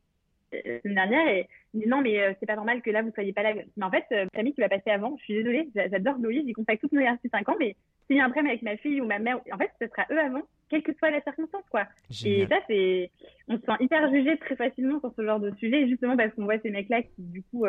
la 0.52 0.80
semaine 0.80 0.94
dernière 0.94 1.28
et 1.28 1.48
il 1.72 1.80
dit 1.80 1.88
non, 1.88 2.00
mais 2.00 2.36
c'est 2.38 2.46
pas 2.46 2.56
normal 2.56 2.80
que 2.82 2.90
là 2.90 3.02
vous 3.02 3.10
soyez 3.12 3.32
pas 3.32 3.42
là. 3.42 3.54
Mais 3.76 3.84
en 3.84 3.90
fait, 3.90 4.04
Camille 4.32 4.54
qui 4.54 4.60
va 4.60 4.68
passer 4.68 4.90
avant, 4.90 5.16
je 5.18 5.24
suis 5.24 5.34
désolée, 5.34 5.68
j'adore 5.74 6.16
Louise, 6.18 6.44
j'y 6.46 6.52
contacte 6.52 6.80
toutes 6.80 6.92
nos 6.92 7.00
garçons 7.00 7.16
depuis 7.16 7.30
5 7.30 7.48
ans, 7.48 7.56
mais 7.58 7.76
s'il 8.06 8.16
y 8.16 8.20
a 8.20 8.24
un 8.24 8.30
problème 8.30 8.50
avec 8.50 8.62
ma 8.62 8.76
fille 8.76 9.00
ou 9.00 9.06
ma 9.06 9.18
mère, 9.18 9.40
en 9.52 9.58
fait, 9.58 9.70
ce 9.80 9.88
sera 9.88 10.04
eux 10.12 10.20
avant, 10.20 10.42
quelle 10.68 10.82
que 10.82 10.92
soit 10.94 11.10
la 11.10 11.22
circonstance, 11.22 11.64
quoi. 11.70 11.86
Et 12.24 12.46
ça, 12.46 12.56
c'est, 12.68 13.10
on 13.48 13.56
se 13.56 13.62
sent 13.62 13.76
hyper 13.80 14.08
jugé 14.10 14.36
très 14.36 14.56
facilement 14.56 15.00
sur 15.00 15.12
ce 15.16 15.24
genre 15.24 15.40
de 15.40 15.50
sujet, 15.56 15.88
justement 15.88 16.16
parce 16.16 16.32
qu'on 16.34 16.44
voit 16.44 16.58
ces 16.60 16.70
mecs-là 16.70 17.02
qui, 17.02 17.14
du 17.18 17.42
coup, 17.42 17.66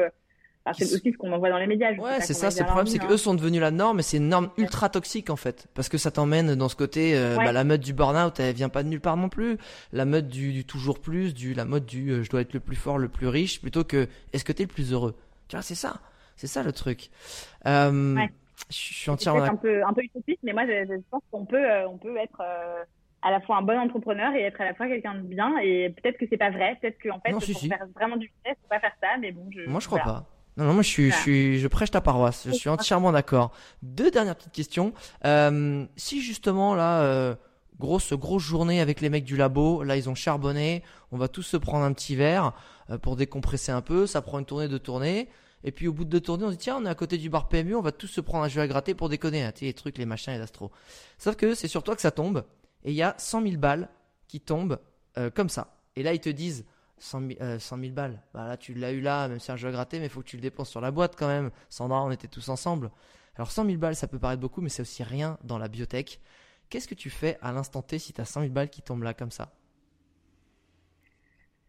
c'est 0.74 0.86
aussi 0.86 1.12
ce 1.12 1.18
qu'on 1.18 1.32
envoie 1.32 1.50
dans 1.50 1.58
les 1.58 1.68
médias. 1.68 1.94
Ouais, 1.94 2.22
c'est 2.22 2.34
ça, 2.34 2.50
c'est 2.50 2.62
le 2.62 2.66
problème, 2.66 2.88
c'est 2.88 3.00
qu'eux 3.00 3.18
sont 3.18 3.34
devenus 3.34 3.62
la 3.62 3.72
norme, 3.72 4.00
et 4.00 4.04
c'est 4.04 4.18
une 4.18 4.30
norme 4.30 4.50
ultra 4.58 4.90
toxique 4.90 5.30
en 5.30 5.36
fait, 5.36 5.68
parce 5.74 5.90
que 5.90 5.98
ça 5.98 6.12
t'emmène 6.12 6.56
dans 6.56 6.70
ce 6.70 6.76
côté, 6.76 7.16
euh, 7.16 7.36
bah, 7.36 7.52
la 7.52 7.64
mode 7.64 7.82
du 7.82 7.94
burn-out, 7.94 8.40
elle 8.40 8.56
vient 8.56 8.70
pas 8.70 8.84
de 8.84 8.90
nulle 8.90 9.02
part 9.02 9.18
non 9.18 9.30
plus, 9.30 9.58
la 9.94 10.06
mode 10.06 10.28
du, 10.28 10.66
toujours 10.66 11.00
plus, 11.00 11.34
du 11.34 11.54
la 11.54 11.66
mode 11.66 11.86
du 11.86 12.10
euh, 12.10 12.24
je 12.24 12.30
dois 12.30 12.42
être 12.42 12.54
le 12.54 12.60
plus 12.60 12.76
fort, 12.76 12.98
le 12.98 13.10
plus 13.10 13.28
riche, 13.28 13.62
plutôt 13.62 13.84
que 13.84 14.08
est-ce 14.34 14.44
que 14.44 14.52
t'es 14.52 14.64
le 14.64 14.70
plus 14.70 14.92
heureux? 14.92 15.16
Tu 15.48 15.56
vois, 15.56 15.62
c'est 15.62 15.76
ça, 15.76 16.00
c'est 16.36 16.48
ça 16.48 16.64
le 16.64 16.72
truc. 16.72 17.10
Euh, 17.68 18.16
Je 18.70 18.76
suis 18.76 19.12
entièrement. 19.12 19.46
C'est 19.46 19.52
un 19.52 19.56
peu 19.56 19.84
un 19.86 19.94
peu 19.94 20.02
utopique, 20.02 20.40
mais 20.44 20.54
moi 20.54 20.66
je, 20.66 21.00
pense 21.12 21.22
qu'on 21.32 21.46
peut 21.46 21.64
euh, 21.64 21.88
on 21.88 21.98
peut 21.98 22.18
être 22.18 22.42
à 23.22 23.32
la 23.32 23.40
fois 23.42 23.58
un 23.58 23.62
bon 23.62 23.78
entrepreneur 23.78 24.34
et 24.34 24.42
être 24.42 24.62
à 24.62 24.66
la 24.66 24.74
fois 24.74 24.88
quelqu'un 24.88 25.16
de 25.16 25.22
bien, 25.22 25.58
et 25.60 25.90
peut-être 25.90 26.18
que 26.18 26.26
c'est 26.30 26.38
pas 26.38 26.50
vrai, 26.52 26.78
peut-être 26.82 26.98
qu'en 27.02 27.20
fait 27.20 27.32
pour 27.32 27.44
faire 27.44 27.88
vraiment 27.96 28.18
du 28.18 28.30
business, 28.30 28.58
faut 28.62 28.70
pas 28.70 28.80
faire 28.80 28.96
ça, 29.02 29.10
mais 29.20 29.32
bon, 29.32 29.48
je. 29.52 29.70
Moi 29.70 29.80
je 29.80 29.88
crois 29.88 30.00
pas. 30.00 30.26
Non, 30.58 30.66
non, 30.66 30.74
moi 30.74 30.84
je 30.84 30.88
suis, 30.88 31.12
je 31.12 31.18
suis, 31.18 31.60
je 31.60 31.68
prêche 31.68 31.92
ta 31.92 32.02
paroisse. 32.02 32.44
Je 32.46 32.52
suis 32.52 32.70
entièrement 32.70 33.12
d'accord. 33.12 33.52
Deux 33.82 34.10
dernières 34.10 34.36
petites 34.36 34.54
questions. 34.54 34.94
Euh, 35.26 35.86
si 35.98 36.22
justement 36.22 36.76
là, 36.76 37.02
euh, 37.02 37.36
grosse, 37.78 38.14
grosse 38.14 38.44
journée 38.44 38.80
avec 38.80 39.02
les 39.02 39.10
mecs 39.10 39.26
du 39.26 39.36
labo, 39.36 39.84
là 39.84 39.98
ils 39.98 40.10
ont 40.10 40.16
charbonné, 40.16 40.84
on 41.12 41.18
va 41.18 41.28
tous 41.28 41.44
se 41.44 41.58
prendre 41.58 41.84
un 41.84 41.92
petit 41.92 42.16
verre 42.16 42.54
euh, 42.90 42.98
pour 42.98 43.16
décompresser 43.18 43.72
un 43.72 43.82
peu. 43.82 44.08
Ça 44.08 44.22
prend 44.22 44.40
une 44.40 44.46
tournée, 44.46 44.68
de 44.68 44.78
tournée. 44.78 45.28
Et 45.66 45.72
puis 45.72 45.88
au 45.88 45.94
bout 45.94 46.06
de 46.06 46.10
deux 46.10 46.22
tournées, 46.22 46.46
on 46.46 46.50
se 46.50 46.54
dit 46.54 46.60
tiens, 46.60 46.78
on 46.80 46.86
est 46.86 46.90
à 46.90 46.96
côté 46.96 47.18
du 47.18 47.30
bar 47.30 47.50
PMU, 47.50 47.76
on 47.76 47.82
va 47.82 47.92
tous 47.92 48.08
se 48.08 48.22
prendre 48.22 48.46
un 48.46 48.48
jeu 48.48 48.62
à 48.62 48.68
gratter 48.68 48.94
pour 48.94 49.10
déconner, 49.10 49.44
hein, 49.44 49.52
les 49.62 49.74
trucs, 49.74 49.98
les 49.98 50.06
machins 50.06 50.32
et 50.32 50.38
l'astro. 50.38 50.72
Sauf 51.18 51.36
que 51.36 51.56
c'est 51.56 51.68
sur 51.68 51.82
toi 51.82 51.96
que 51.96 52.02
ça 52.02 52.12
tombe, 52.12 52.46
et 52.84 52.92
il 52.92 52.96
y 52.96 53.02
a 53.02 53.16
100 53.18 53.42
000 53.42 53.58
balles 53.58 53.90
qui 54.28 54.40
tombent 54.40 54.80
euh, 55.18 55.32
comme 55.32 55.50
ça. 55.50 55.76
Et 55.96 56.04
là 56.04 56.14
ils 56.14 56.20
te 56.20 56.30
disent 56.30 56.66
100 56.98 57.20
000, 57.20 57.32
euh, 57.42 57.92
balles. 57.92 58.22
Bah 58.34 58.48
là, 58.48 58.58
tu 58.58 58.74
l'as 58.74 58.92
eu 58.92 59.02
là, 59.02 59.28
même 59.28 59.40
si 59.40 59.52
un 59.52 59.58
jeu 59.58 59.70
à 59.70 59.72
gratter, 59.72 60.00
mais 60.00 60.06
il 60.06 60.10
faut 60.10 60.22
que 60.22 60.28
tu 60.28 60.38
le 60.38 60.42
dépenses 60.42 60.70
sur 60.70 60.82
la 60.82 60.92
boîte 60.92 61.16
quand 61.18 61.28
même. 61.28 61.52
Sandra, 61.70 62.04
on 62.04 62.12
était 62.12 62.28
tous 62.28 62.50
ensemble. 62.50 62.92
Alors 63.36 63.52
100 63.52 63.66
000 63.66 63.78
balles, 63.78 63.96
ça 63.96 64.08
peut 64.08 64.20
paraître 64.20 64.42
beaucoup, 64.42 64.62
mais 64.62 64.70
c'est 64.70 64.82
aussi 64.82 65.04
rien 65.04 65.38
dans 65.44 65.58
la 65.58 65.68
biotech. 65.68 66.20
Qu'est-ce 66.70 66.88
que 66.88 66.96
tu 66.96 67.10
fais 67.10 67.38
à 67.42 67.52
l'instant 67.52 67.82
T 67.82 68.00
si 68.00 68.14
tu 68.14 68.22
as 68.22 68.26
100 68.26 68.42
000 68.42 68.54
balles 68.54 68.70
qui 68.70 68.82
tombent 68.82 69.04
là 69.04 69.14
comme 69.14 69.32
ça? 69.32 69.54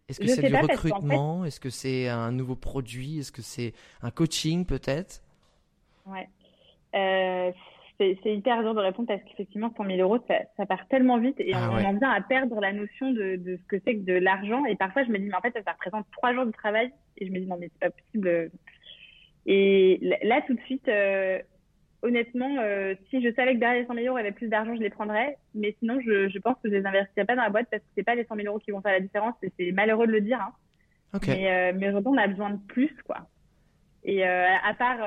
Est-ce 0.08 0.20
que 0.20 0.28
c'est 0.28 0.42
du 0.42 0.54
recrutement? 0.54 1.44
Est-ce 1.44 1.58
que 1.58 1.70
c'est 1.70 2.08
un 2.08 2.30
nouveau 2.30 2.54
produit? 2.54 3.18
Est-ce 3.18 3.32
que 3.32 3.42
c'est 3.42 3.74
un 4.02 4.10
coaching 4.10 4.64
peut-être? 4.64 5.22
Ouais. 6.06 6.28
Euh, 6.94 7.52
c'est 7.98 8.18
hyper 8.26 8.62
dur 8.62 8.74
de 8.74 8.80
répondre 8.80 9.08
parce 9.08 9.22
qu'effectivement, 9.24 9.72
100 9.76 9.86
000 9.86 9.98
euros, 9.98 10.18
ça, 10.28 10.34
ça, 10.56 10.66
part 10.66 10.86
tellement 10.88 11.18
vite 11.18 11.36
et 11.38 11.52
ah 11.54 11.70
on, 11.72 11.84
en 11.84 11.94
vient 11.94 12.10
à 12.10 12.20
perdre 12.20 12.60
la 12.60 12.72
notion 12.72 13.10
de, 13.10 13.36
de 13.36 13.56
ce 13.56 13.66
que 13.68 13.82
c'est 13.84 13.94
que 13.94 14.04
de 14.04 14.12
l'argent. 14.12 14.64
Et 14.66 14.76
parfois, 14.76 15.04
je 15.04 15.10
me 15.10 15.18
dis, 15.18 15.24
mais 15.24 15.34
en 15.34 15.40
fait, 15.40 15.54
ça, 15.64 15.72
représente 15.72 16.06
trois 16.12 16.34
jours 16.34 16.44
de 16.44 16.50
travail. 16.50 16.92
Et 17.16 17.26
je 17.26 17.32
me 17.32 17.38
dis, 17.38 17.46
non, 17.46 17.56
mais 17.58 17.70
c'est 17.72 17.88
pas 17.88 17.90
possible. 17.90 18.50
Et 19.46 20.00
là, 20.22 20.42
tout 20.46 20.54
de 20.54 20.60
suite, 20.62 20.86
euh, 20.88 21.38
honnêtement, 22.02 22.56
euh, 22.60 22.94
si 23.08 23.22
je 23.22 23.32
savais 23.34 23.54
que 23.54 23.60
derrière 23.60 23.80
les 23.80 23.86
100 23.86 23.94
000 23.94 24.06
euros, 24.06 24.18
il 24.18 24.22
y 24.22 24.26
avait 24.26 24.34
plus 24.34 24.48
d'argent, 24.48 24.74
je 24.74 24.80
les 24.80 24.90
prendrais. 24.90 25.38
Mais 25.54 25.74
sinon, 25.78 25.98
je, 26.04 26.28
je 26.28 26.38
pense 26.38 26.56
que 26.62 26.68
je 26.68 26.74
les 26.74 26.84
investirais 26.84 27.24
pas 27.24 27.36
dans 27.36 27.42
la 27.44 27.50
boîte 27.50 27.68
parce 27.70 27.82
que 27.82 27.88
c'est 27.96 28.02
pas 28.02 28.14
les 28.14 28.24
100 28.24 28.36
000 28.36 28.48
euros 28.48 28.58
qui 28.58 28.72
vont 28.72 28.82
faire 28.82 28.92
la 28.92 29.00
différence. 29.00 29.34
Et 29.42 29.52
c'est 29.58 29.72
malheureux 29.72 30.06
de 30.06 30.12
le 30.12 30.20
dire. 30.20 30.40
Hein. 30.40 30.52
Mais, 31.26 31.50
euh, 31.50 31.72
mais 31.74 31.88
aujourd'hui, 31.88 32.12
on 32.12 32.18
a 32.18 32.26
besoin 32.26 32.50
de 32.50 32.60
plus, 32.66 32.94
quoi. 33.06 33.26
Et 34.04 34.22
à 34.24 34.72
part 34.78 35.00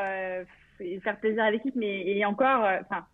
faire 1.04 1.20
plaisir 1.20 1.44
à 1.44 1.52
l'équipe, 1.52 1.76
mais 1.76 2.08
et 2.08 2.26
encore, 2.26 2.64
euh, 2.64 2.78
enfin. 2.82 3.06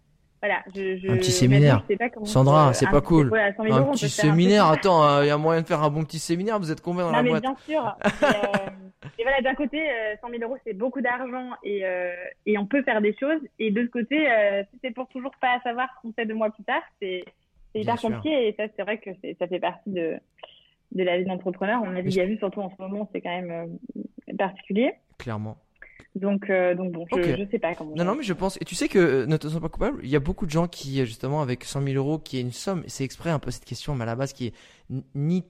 voilà, 0.41 0.63
je, 0.75 0.97
je, 0.97 1.11
un 1.11 1.17
petit 1.17 1.31
séminaire. 1.31 1.83
Sandra, 2.23 2.73
c'est 2.73 2.89
pas 2.89 3.01
cool. 3.01 3.31
un 3.35 3.51
petit 3.91 4.09
séminaire. 4.09 4.67
Attends, 4.67 5.19
il 5.19 5.23
euh, 5.23 5.25
y 5.27 5.29
a 5.29 5.37
moyen 5.37 5.61
de 5.61 5.67
faire 5.67 5.83
un 5.83 5.89
bon 5.89 6.03
petit 6.03 6.19
séminaire. 6.19 6.59
Vous 6.59 6.71
êtes 6.71 6.81
combien 6.81 7.03
dans 7.03 7.11
non, 7.11 7.17
la 7.17 7.23
mais 7.23 7.29
boîte 7.29 7.43
Bien 7.43 7.55
sûr. 7.65 7.97
et, 8.05 8.25
euh, 8.25 9.09
et, 9.19 9.23
voilà, 9.23 9.41
d'un 9.41 9.55
côté, 9.55 9.81
100 10.21 10.29
000 10.29 10.43
euros, 10.43 10.57
c'est 10.65 10.73
beaucoup 10.73 11.01
d'argent 11.01 11.51
et, 11.63 11.83
et 12.45 12.57
on 12.57 12.65
peut 12.65 12.83
faire 12.83 13.01
des 13.01 13.15
choses. 13.19 13.41
Et 13.59 13.71
de 13.71 13.81
l'autre 13.81 13.91
côté, 13.91 14.27
si 14.71 14.79
c'est 14.83 14.91
pour 14.91 15.07
toujours 15.07 15.31
pas 15.41 15.59
savoir 15.63 15.87
ce 15.95 16.01
qu'on 16.01 16.13
fait 16.13 16.25
deux 16.25 16.33
mois 16.33 16.49
plus 16.49 16.63
tard, 16.63 16.81
c'est 17.01 17.25
hyper 17.73 17.99
compliqué. 17.99 18.47
Et 18.47 18.55
ça, 18.57 18.63
c'est 18.75 18.83
vrai 18.83 18.97
que 18.97 19.11
ça 19.39 19.47
fait 19.47 19.59
partie 19.59 19.91
de, 19.91 20.15
de 20.91 21.03
la 21.03 21.17
vie 21.17 21.25
d'entrepreneur. 21.25 21.81
On 21.83 21.95
a 21.95 22.01
déjà 22.01 22.25
vu, 22.25 22.37
surtout 22.37 22.61
en 22.61 22.69
ce 22.69 22.81
moment, 22.81 23.09
c'est 23.13 23.21
quand 23.21 23.41
même 23.41 23.77
particulier. 24.37 24.93
Clairement. 25.17 25.57
Donc, 26.15 26.49
euh, 26.49 26.75
donc 26.75 26.93
bon, 26.93 27.05
je, 27.13 27.35
je 27.37 27.49
sais 27.51 27.59
pas 27.59 27.75
comment. 27.75 27.93
Non, 27.95 28.05
non, 28.05 28.15
mais 28.15 28.23
je 28.23 28.33
pense. 28.33 28.57
Et 28.61 28.65
tu 28.65 28.73
sais 28.73 28.87
que, 28.87 28.97
euh, 28.97 29.25
ne 29.25 29.35
te 29.35 29.49
sens 29.49 29.59
pas 29.59 29.67
coupable, 29.67 29.99
il 30.01 30.09
y 30.09 30.15
a 30.15 30.21
beaucoup 30.21 30.45
de 30.45 30.51
gens 30.51 30.67
qui, 30.67 31.01
euh, 31.01 31.05
justement, 31.05 31.41
avec 31.41 31.65
100 31.65 31.83
000 31.83 31.95
euros, 31.95 32.19
qui 32.19 32.37
est 32.37 32.41
une 32.41 32.53
somme, 32.53 32.83
c'est 32.87 33.03
exprès 33.03 33.31
un 33.31 33.39
peu 33.39 33.51
cette 33.51 33.65
question, 33.65 33.95
mais 33.95 34.03
à 34.03 34.05
la 34.05 34.15
base, 34.15 34.31
qui 34.31 34.47
est 34.47 34.53
ni 35.13 35.43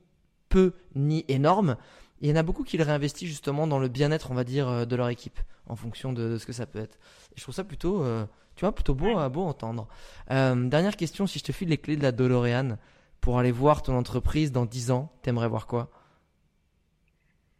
peu 0.49 0.73
ni 0.95 1.23
énorme. 1.27 1.77
il 2.21 2.29
y 2.29 2.31
en 2.31 2.35
a 2.35 2.43
beaucoup 2.43 2.63
qui 2.63 2.77
le 2.77 2.83
réinvestissent 2.83 3.29
justement 3.29 3.67
dans 3.67 3.77
le 3.77 3.89
bien-être, 3.89 4.31
on 4.31 4.33
va 4.33 4.43
dire, 4.43 4.87
de 4.87 4.95
leur 4.95 5.09
équipe, 5.09 5.39
en 5.67 5.75
fonction 5.75 6.13
de, 6.13 6.37
ce 6.37 6.45
que 6.45 6.53
ça 6.53 6.65
peut 6.65 6.79
être. 6.79 6.95
Et 7.31 7.35
je 7.37 7.43
trouve 7.43 7.53
ça 7.53 7.63
plutôt, 7.63 8.03
tu 8.55 8.61
vois, 8.61 8.73
plutôt 8.73 8.95
beau, 8.95 9.17
à 9.17 9.27
beau 9.29 9.41
entendre. 9.41 9.87
dernière 10.29 10.95
question, 10.95 11.27
si 11.27 11.39
je 11.39 11.43
te 11.43 11.51
file 11.51 11.69
les 11.69 11.77
clés 11.77 11.97
de 11.97 12.03
la 12.03 12.11
DeLorean 12.11 12.77
pour 13.21 13.37
aller 13.37 13.51
voir 13.51 13.81
ton 13.81 13.97
entreprise 13.97 14.51
dans 14.51 14.65
10 14.65 14.91
ans, 14.91 15.11
t'aimerais 15.23 15.49
voir 15.49 15.67
quoi? 15.67 15.89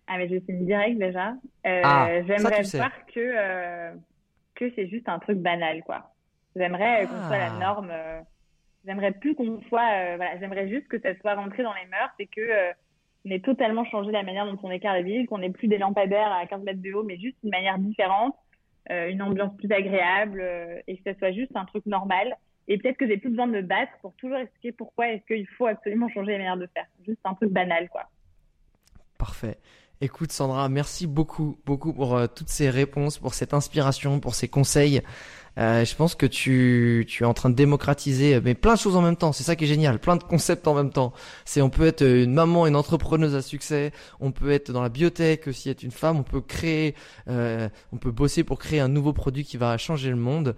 Ah, 0.08 0.18
mais 0.18 0.28
je 0.30 0.40
signe 0.46 0.66
direct 0.66 1.00
déjà. 1.00 1.30
Euh, 1.66 1.82
ah, 1.84 2.10
J'aimerais 2.28 2.62
voir 2.62 3.06
que, 3.08 3.20
euh, 3.20 3.92
que 4.54 4.72
c'est 4.76 4.88
juste 4.88 5.10
un 5.10 5.20
truc 5.20 5.40
banal, 5.40 5.84
quoi. 5.84 6.12
J'aimerais 6.56 7.08
qu'on 7.08 7.28
soit 7.28 7.38
la 7.38 7.54
ah. 7.54 7.60
norme. 7.60 7.90
Euh, 7.92 8.22
j'aimerais 8.86 9.12
plus 9.14 9.36
qu'on 9.36 9.62
soit. 9.64 9.90
Euh, 9.94 10.16
voilà, 10.18 10.38
j'aimerais 10.40 10.70
juste 10.70 10.88
que 10.88 11.00
ça 11.00 11.16
soit 11.20 11.34
rentré 11.34 11.64
dans 11.64 11.74
les 11.74 11.90
mœurs 11.90 12.14
et 12.20 12.28
que 12.28 12.74
on 13.26 13.32
ait 13.32 13.40
totalement 13.40 13.84
changé 13.86 14.12
la 14.12 14.22
manière 14.22 14.46
dont 14.46 14.60
on 14.62 14.70
éclaire 14.70 14.94
la 14.94 15.02
ville, 15.02 15.26
qu'on 15.28 15.42
ait 15.42 15.50
plus 15.50 15.68
des 15.68 15.80
lampadaires 15.80 16.32
à 16.32 16.46
15 16.46 16.62
mètres 16.62 16.82
de 16.82 16.94
haut, 16.94 17.04
mais 17.04 17.18
juste 17.18 17.38
une 17.44 17.50
manière 17.50 17.80
différente, 17.80 18.36
une 18.88 19.20
ambiance 19.24 19.58
plus 19.58 19.72
agréable 19.72 20.44
et 20.86 20.96
que 20.96 21.04
ça 21.12 21.18
soit 21.18 21.32
juste 21.32 21.56
un 21.56 21.66
truc 21.66 21.88
normal. 21.88 22.38
Et 22.68 22.78
peut-être 22.78 22.98
que 22.98 23.08
j'ai 23.08 23.18
plus 23.18 23.32
besoin 23.32 23.48
de 23.48 23.54
me 23.54 23.62
battre 23.64 23.94
pour 24.04 24.14
toujours 24.14 24.38
expliquer 24.38 24.74
pourquoi 24.74 25.10
est-ce 25.10 25.26
qu'il 25.26 25.48
faut 25.58 25.66
absolument 25.66 26.08
changer 26.10 26.34
la 26.34 26.38
manière 26.38 26.58
de 26.58 26.68
faire. 26.68 26.86
Juste 27.04 27.20
un 27.24 27.34
truc 27.34 27.50
banal, 27.50 27.90
quoi. 27.90 28.04
Parfait. 29.18 29.58
Écoute 30.02 30.34
Sandra, 30.34 30.68
merci 30.68 31.08
beaucoup, 31.08 31.58
beaucoup 31.66 31.94
pour 31.94 32.16
euh, 32.16 32.28
toutes 32.28 32.50
ces 32.50 32.70
réponses, 32.70 33.18
pour 33.18 33.34
cette 33.34 33.54
inspiration, 33.54 34.20
pour 34.20 34.36
ces 34.36 34.50
conseils. 34.50 35.02
Euh, 35.58 35.86
je 35.86 35.96
pense 35.96 36.16
que 36.16 36.26
tu, 36.26 37.06
tu 37.08 37.24
es 37.24 37.26
en 37.26 37.34
train 37.34 37.50
de 37.50 37.56
démocratiser, 37.56 38.42
mais 38.42 38.56
plein 38.56 38.74
de 38.74 38.80
choses 38.80 38.98
en 38.98 39.02
même 39.02 39.16
temps. 39.16 39.32
C'est 39.32 39.44
ça 39.44 39.56
qui 39.56 39.64
est 39.64 39.68
génial, 39.68 40.00
plein 40.00 40.18
de 40.18 40.24
concepts 40.24 40.68
en 40.68 40.74
même 40.74 40.90
temps. 40.90 41.14
C'est 41.46 41.62
on 41.62 41.70
peut 41.70 41.86
être 41.86 42.06
une 42.06 42.34
maman, 42.34 42.68
une 42.68 42.76
entrepreneuse 42.76 43.36
à 43.36 43.42
succès. 43.42 43.94
On 44.20 44.32
peut 44.32 44.52
être 44.52 44.72
dans 44.72 44.82
la 44.82 44.90
biotech 44.90 45.48
aussi, 45.48 45.70
être 45.70 45.84
une 45.84 45.92
femme. 45.92 46.18
On 46.18 46.24
peut 46.24 46.42
créer, 46.42 46.94
euh, 47.30 47.70
on 47.94 47.98
peut 47.98 48.12
bosser 48.12 48.44
pour 48.44 48.60
créer 48.60 48.82
un 48.82 48.90
nouveau 48.90 49.14
produit 49.14 49.46
qui 49.46 49.56
va 49.56 49.78
changer 49.78 50.10
le 50.10 50.18
monde. 50.18 50.56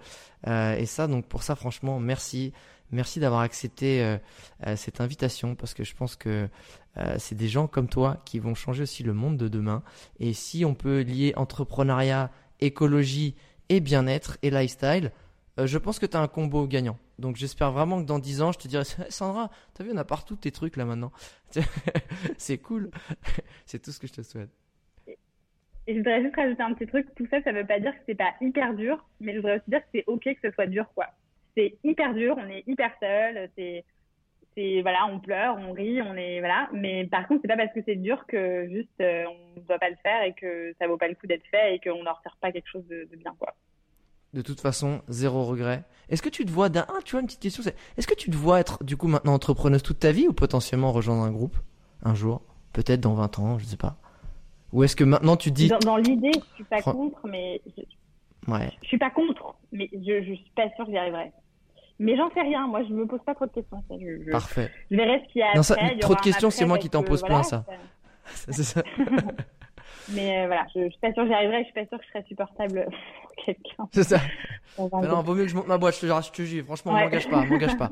Euh, 0.48 0.76
et 0.76 0.86
ça, 0.86 1.06
donc 1.06 1.26
pour 1.26 1.44
ça, 1.44 1.54
franchement, 1.54 2.00
merci. 2.00 2.52
Merci 2.90 3.20
d'avoir 3.20 3.40
accepté 3.40 4.02
euh, 4.02 4.16
euh, 4.66 4.76
cette 4.76 5.00
invitation 5.00 5.54
parce 5.54 5.74
que 5.74 5.84
je 5.84 5.94
pense 5.94 6.16
que 6.16 6.48
euh, 6.96 7.14
c'est 7.18 7.34
des 7.34 7.48
gens 7.48 7.66
comme 7.66 7.88
toi 7.88 8.22
qui 8.24 8.38
vont 8.38 8.54
changer 8.54 8.82
aussi 8.82 9.02
le 9.02 9.12
monde 9.12 9.36
de 9.36 9.48
demain. 9.48 9.82
Et 10.20 10.32
si 10.32 10.64
on 10.64 10.74
peut 10.74 11.00
lier 11.02 11.34
entrepreneuriat, 11.36 12.30
écologie 12.60 13.34
et 13.68 13.80
bien-être 13.80 14.38
et 14.42 14.50
lifestyle, 14.50 15.12
je 15.62 15.76
pense 15.76 15.98
que 15.98 16.06
tu 16.06 16.16
as 16.16 16.20
un 16.20 16.28
combo 16.28 16.66
gagnant. 16.66 16.98
Donc 17.18 17.36
j'espère 17.36 17.72
vraiment 17.72 18.00
que 18.00 18.06
dans 18.06 18.18
10 18.18 18.42
ans, 18.42 18.52
je 18.52 18.58
te 18.58 18.68
dirai 18.68 18.84
Sandra, 19.10 19.50
t'as 19.74 19.84
vu, 19.84 19.90
on 19.92 19.96
a 19.96 20.04
partout 20.04 20.36
tes 20.36 20.50
trucs 20.50 20.76
là 20.76 20.84
maintenant. 20.84 21.12
c'est 22.38 22.58
cool. 22.58 22.90
c'est 23.66 23.82
tout 23.82 23.90
ce 23.90 24.00
que 24.00 24.06
je 24.06 24.14
te 24.14 24.22
souhaite. 24.22 24.50
Et 25.06 25.94
je 25.94 25.98
voudrais 25.98 26.22
juste 26.22 26.36
rajouter 26.36 26.62
un 26.62 26.74
petit 26.74 26.86
truc. 26.86 27.06
Tout 27.16 27.26
ça, 27.30 27.42
ça 27.42 27.52
veut 27.52 27.66
pas 27.66 27.80
dire 27.80 27.92
que 27.92 28.00
c'est 28.06 28.14
pas 28.14 28.34
hyper 28.40 28.74
dur, 28.74 29.04
mais 29.20 29.32
je 29.32 29.38
voudrais 29.38 29.56
aussi 29.56 29.70
dire 29.70 29.80
que 29.80 29.88
c'est 29.94 30.04
ok 30.06 30.22
que 30.22 30.48
ce 30.48 30.50
soit 30.50 30.66
dur, 30.66 30.86
quoi 30.94 31.06
c'est 31.58 31.78
hyper 31.82 32.14
dur, 32.14 32.36
on 32.38 32.48
est 32.48 32.62
hyper 32.66 32.92
seul, 33.00 33.50
c'est 33.56 33.84
c'est 34.58 34.82
voilà, 34.82 35.06
on 35.06 35.20
pleure, 35.20 35.56
on 35.56 35.72
rit, 35.72 36.02
on 36.02 36.14
est 36.14 36.40
voilà. 36.40 36.68
Mais 36.72 37.06
par 37.06 37.26
contre, 37.26 37.42
c'est 37.42 37.48
pas 37.48 37.56
parce 37.56 37.72
que 37.72 37.80
c'est 37.84 37.96
dur 37.96 38.24
que 38.26 38.68
juste 38.68 38.88
euh, 39.00 39.24
on 39.26 39.60
ne 39.60 39.66
doit 39.66 39.78
pas 39.78 39.90
le 39.90 39.96
faire 40.02 40.22
et 40.22 40.34
que 40.34 40.74
ça 40.80 40.88
vaut 40.88 40.96
pas 40.96 41.08
le 41.08 41.14
coup 41.14 41.26
d'être 41.26 41.46
fait 41.50 41.76
et 41.76 41.80
qu'on 41.80 42.02
n'en 42.02 42.14
retire 42.14 42.36
pas 42.40 42.50
quelque 42.50 42.68
chose 42.68 42.86
de, 42.88 43.08
bien 43.16 43.34
quoi. 43.38 43.54
De 44.34 44.42
toute 44.42 44.60
façon, 44.60 45.00
zéro 45.08 45.44
regret. 45.44 45.84
Est-ce 46.08 46.22
que 46.22 46.28
tu 46.28 46.44
te 46.44 46.50
vois 46.50 46.68
d'un, 46.68 46.86
ah, 46.88 46.98
tu 47.04 47.12
vois 47.12 47.20
une 47.20 47.26
petite 47.26 47.40
question, 47.40 47.62
est-ce 47.96 48.06
que 48.06 48.14
tu 48.14 48.30
te 48.30 48.36
vois 48.36 48.60
être 48.60 48.84
du 48.84 48.96
coup 48.96 49.08
maintenant 49.08 49.34
entrepreneuse 49.34 49.82
toute 49.82 50.00
ta 50.00 50.12
vie 50.12 50.26
ou 50.26 50.32
potentiellement 50.32 50.92
rejoindre 50.92 51.22
un 51.22 51.32
groupe 51.32 51.56
un 52.02 52.14
jour, 52.14 52.42
peut-être 52.72 53.00
dans 53.00 53.14
20 53.14 53.38
ans, 53.38 53.58
je 53.58 53.64
sais 53.64 53.76
pas. 53.76 53.96
Ou 54.72 54.84
est-ce 54.84 54.96
que 54.96 55.04
maintenant 55.04 55.36
tu 55.36 55.50
dis 55.50 55.70
dans, 55.82 55.96
l'idée, 55.96 56.30
je 56.34 56.54
suis 56.56 56.64
pas 56.64 56.82
contre, 56.82 57.26
mais 57.26 57.60
je... 57.76 58.52
ouais, 58.52 58.70
je 58.82 58.88
suis 58.88 58.98
pas 58.98 59.10
contre, 59.10 59.54
mais 59.72 59.88
je, 59.92 60.22
je 60.22 60.34
suis 60.34 60.52
pas 60.54 60.68
sûre 60.76 60.84
que 60.84 60.90
j'y 60.90 60.98
arriverai. 60.98 61.32
Mais 61.98 62.16
j'en 62.16 62.30
sais 62.30 62.42
rien. 62.42 62.66
Moi, 62.66 62.82
je 62.84 62.92
me 62.92 63.06
pose 63.06 63.20
pas 63.26 63.34
trop 63.34 63.46
de 63.46 63.52
questions. 63.52 63.82
Parfait. 64.30 64.70
Je 64.90 64.96
verrai 64.96 65.22
ce 65.26 65.32
qu'il 65.32 65.40
y 65.40 65.42
a 65.42 65.50
après. 65.50 65.98
trop 65.98 66.14
de 66.14 66.20
questions, 66.20 66.50
c'est 66.50 66.66
moi 66.66 66.78
qui 66.78 66.90
t'en 66.90 67.02
pose 67.02 67.22
plein, 67.22 67.42
ça. 67.42 67.64
c'est 68.24 68.62
ça. 68.62 68.82
Mais 70.10 70.38
euh, 70.38 70.46
voilà, 70.46 70.66
je, 70.74 70.84
je 70.84 70.88
suis 70.88 71.00
pas 71.00 71.12
sûre 71.12 71.24
que 71.24 71.28
j'y 71.28 71.34
arriverai. 71.34 71.58
Je 71.60 71.64
suis 71.64 71.74
pas 71.74 71.86
sûre 71.86 71.98
que 71.98 72.04
je 72.04 72.08
serais 72.10 72.24
supportable 72.28 72.88
pour 73.22 73.44
quelqu'un. 73.44 73.88
C'est 73.92 74.04
ça. 74.04 74.20
non, 74.78 75.22
vaut 75.22 75.34
mieux 75.34 75.44
que 75.44 75.50
je 75.50 75.56
monte 75.56 75.66
ma 75.66 75.76
boîte. 75.76 75.96
Je 75.96 76.00
te, 76.00 76.06
je 76.06 76.30
te 76.30 76.42
jure. 76.42 76.64
Franchement, 76.64 76.92
ouais. 76.94 77.04
m'engage 77.04 77.28
pas, 77.28 77.44
m'engage 77.44 77.76
pas. 77.76 77.90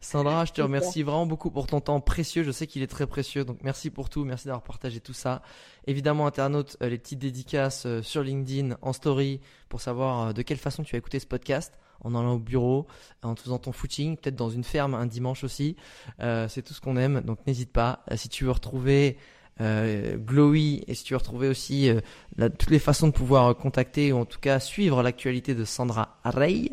Sandra, 0.00 0.44
je 0.44 0.52
te 0.52 0.60
remercie 0.60 1.02
vraiment 1.02 1.26
beaucoup 1.26 1.50
pour 1.50 1.66
ton 1.66 1.80
temps 1.80 2.00
précieux. 2.00 2.42
Je 2.42 2.50
sais 2.50 2.66
qu'il 2.66 2.82
est 2.82 2.90
très 2.90 3.06
précieux. 3.06 3.44
Donc, 3.44 3.58
merci 3.62 3.90
pour 3.90 4.10
tout. 4.10 4.24
Merci 4.24 4.46
d'avoir 4.46 4.62
partagé 4.62 5.00
tout 5.00 5.12
ça. 5.12 5.42
Évidemment, 5.86 6.26
internaute, 6.26 6.76
euh, 6.82 6.88
les 6.88 6.98
petites 6.98 7.18
dédicaces 7.18 7.86
euh, 7.86 8.02
sur 8.02 8.22
LinkedIn, 8.22 8.76
en 8.82 8.92
story, 8.92 9.40
pour 9.68 9.80
savoir 9.80 10.34
de 10.34 10.42
quelle 10.42 10.58
façon 10.58 10.82
tu 10.82 10.94
as 10.94 10.98
écouté 10.98 11.18
ce 11.20 11.26
podcast 11.26 11.78
en 12.02 12.14
allant 12.14 12.34
au 12.34 12.38
bureau, 12.38 12.86
en 13.22 13.34
faisant 13.36 13.58
ton 13.58 13.72
footing, 13.72 14.16
peut-être 14.16 14.36
dans 14.36 14.50
une 14.50 14.64
ferme 14.64 14.94
un 14.94 15.06
dimanche 15.06 15.44
aussi. 15.44 15.76
Euh, 16.20 16.48
c'est 16.48 16.62
tout 16.62 16.74
ce 16.74 16.80
qu'on 16.80 16.96
aime, 16.96 17.20
donc 17.20 17.46
n'hésite 17.46 17.72
pas. 17.72 18.00
Euh, 18.10 18.16
si 18.16 18.28
tu 18.28 18.44
veux 18.44 18.50
retrouver 18.50 19.16
euh, 19.60 20.16
Glowy 20.16 20.84
et 20.86 20.94
si 20.94 21.04
tu 21.04 21.12
veux 21.12 21.18
retrouver 21.18 21.48
aussi 21.48 21.88
euh, 21.90 22.00
toutes 22.38 22.70
les 22.70 22.78
façons 22.78 23.08
de 23.08 23.12
pouvoir 23.12 23.54
contacter 23.56 24.12
ou 24.12 24.18
en 24.18 24.24
tout 24.24 24.40
cas 24.40 24.58
suivre 24.58 25.02
l'actualité 25.02 25.54
de 25.54 25.64
Sandra 25.64 26.18
Rey, 26.24 26.70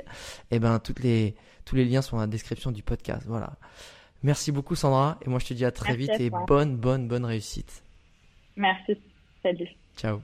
eh 0.52 0.60
ben 0.60 0.80
toutes 0.80 1.02
les 1.02 1.36
tous 1.66 1.76
les 1.76 1.84
liens 1.84 2.02
sont 2.02 2.16
dans 2.16 2.22
la 2.22 2.28
description 2.28 2.72
du 2.72 2.84
podcast. 2.84 3.24
Voilà. 3.28 3.54
Merci 4.24 4.52
beaucoup 4.52 4.76
Sandra 4.76 5.18
et 5.26 5.30
moi 5.30 5.40
je 5.40 5.48
te 5.48 5.54
dis 5.54 5.66
à 5.66 5.72
très 5.72 5.96
vite 5.96 6.20
et 6.20 6.30
bonne 6.30 6.78
bonne 6.78 7.08
bonne 7.08 7.26
réussite. 7.26 7.84
Merci. 8.56 8.98
Salut. 9.44 9.70
Ciao. 9.98 10.22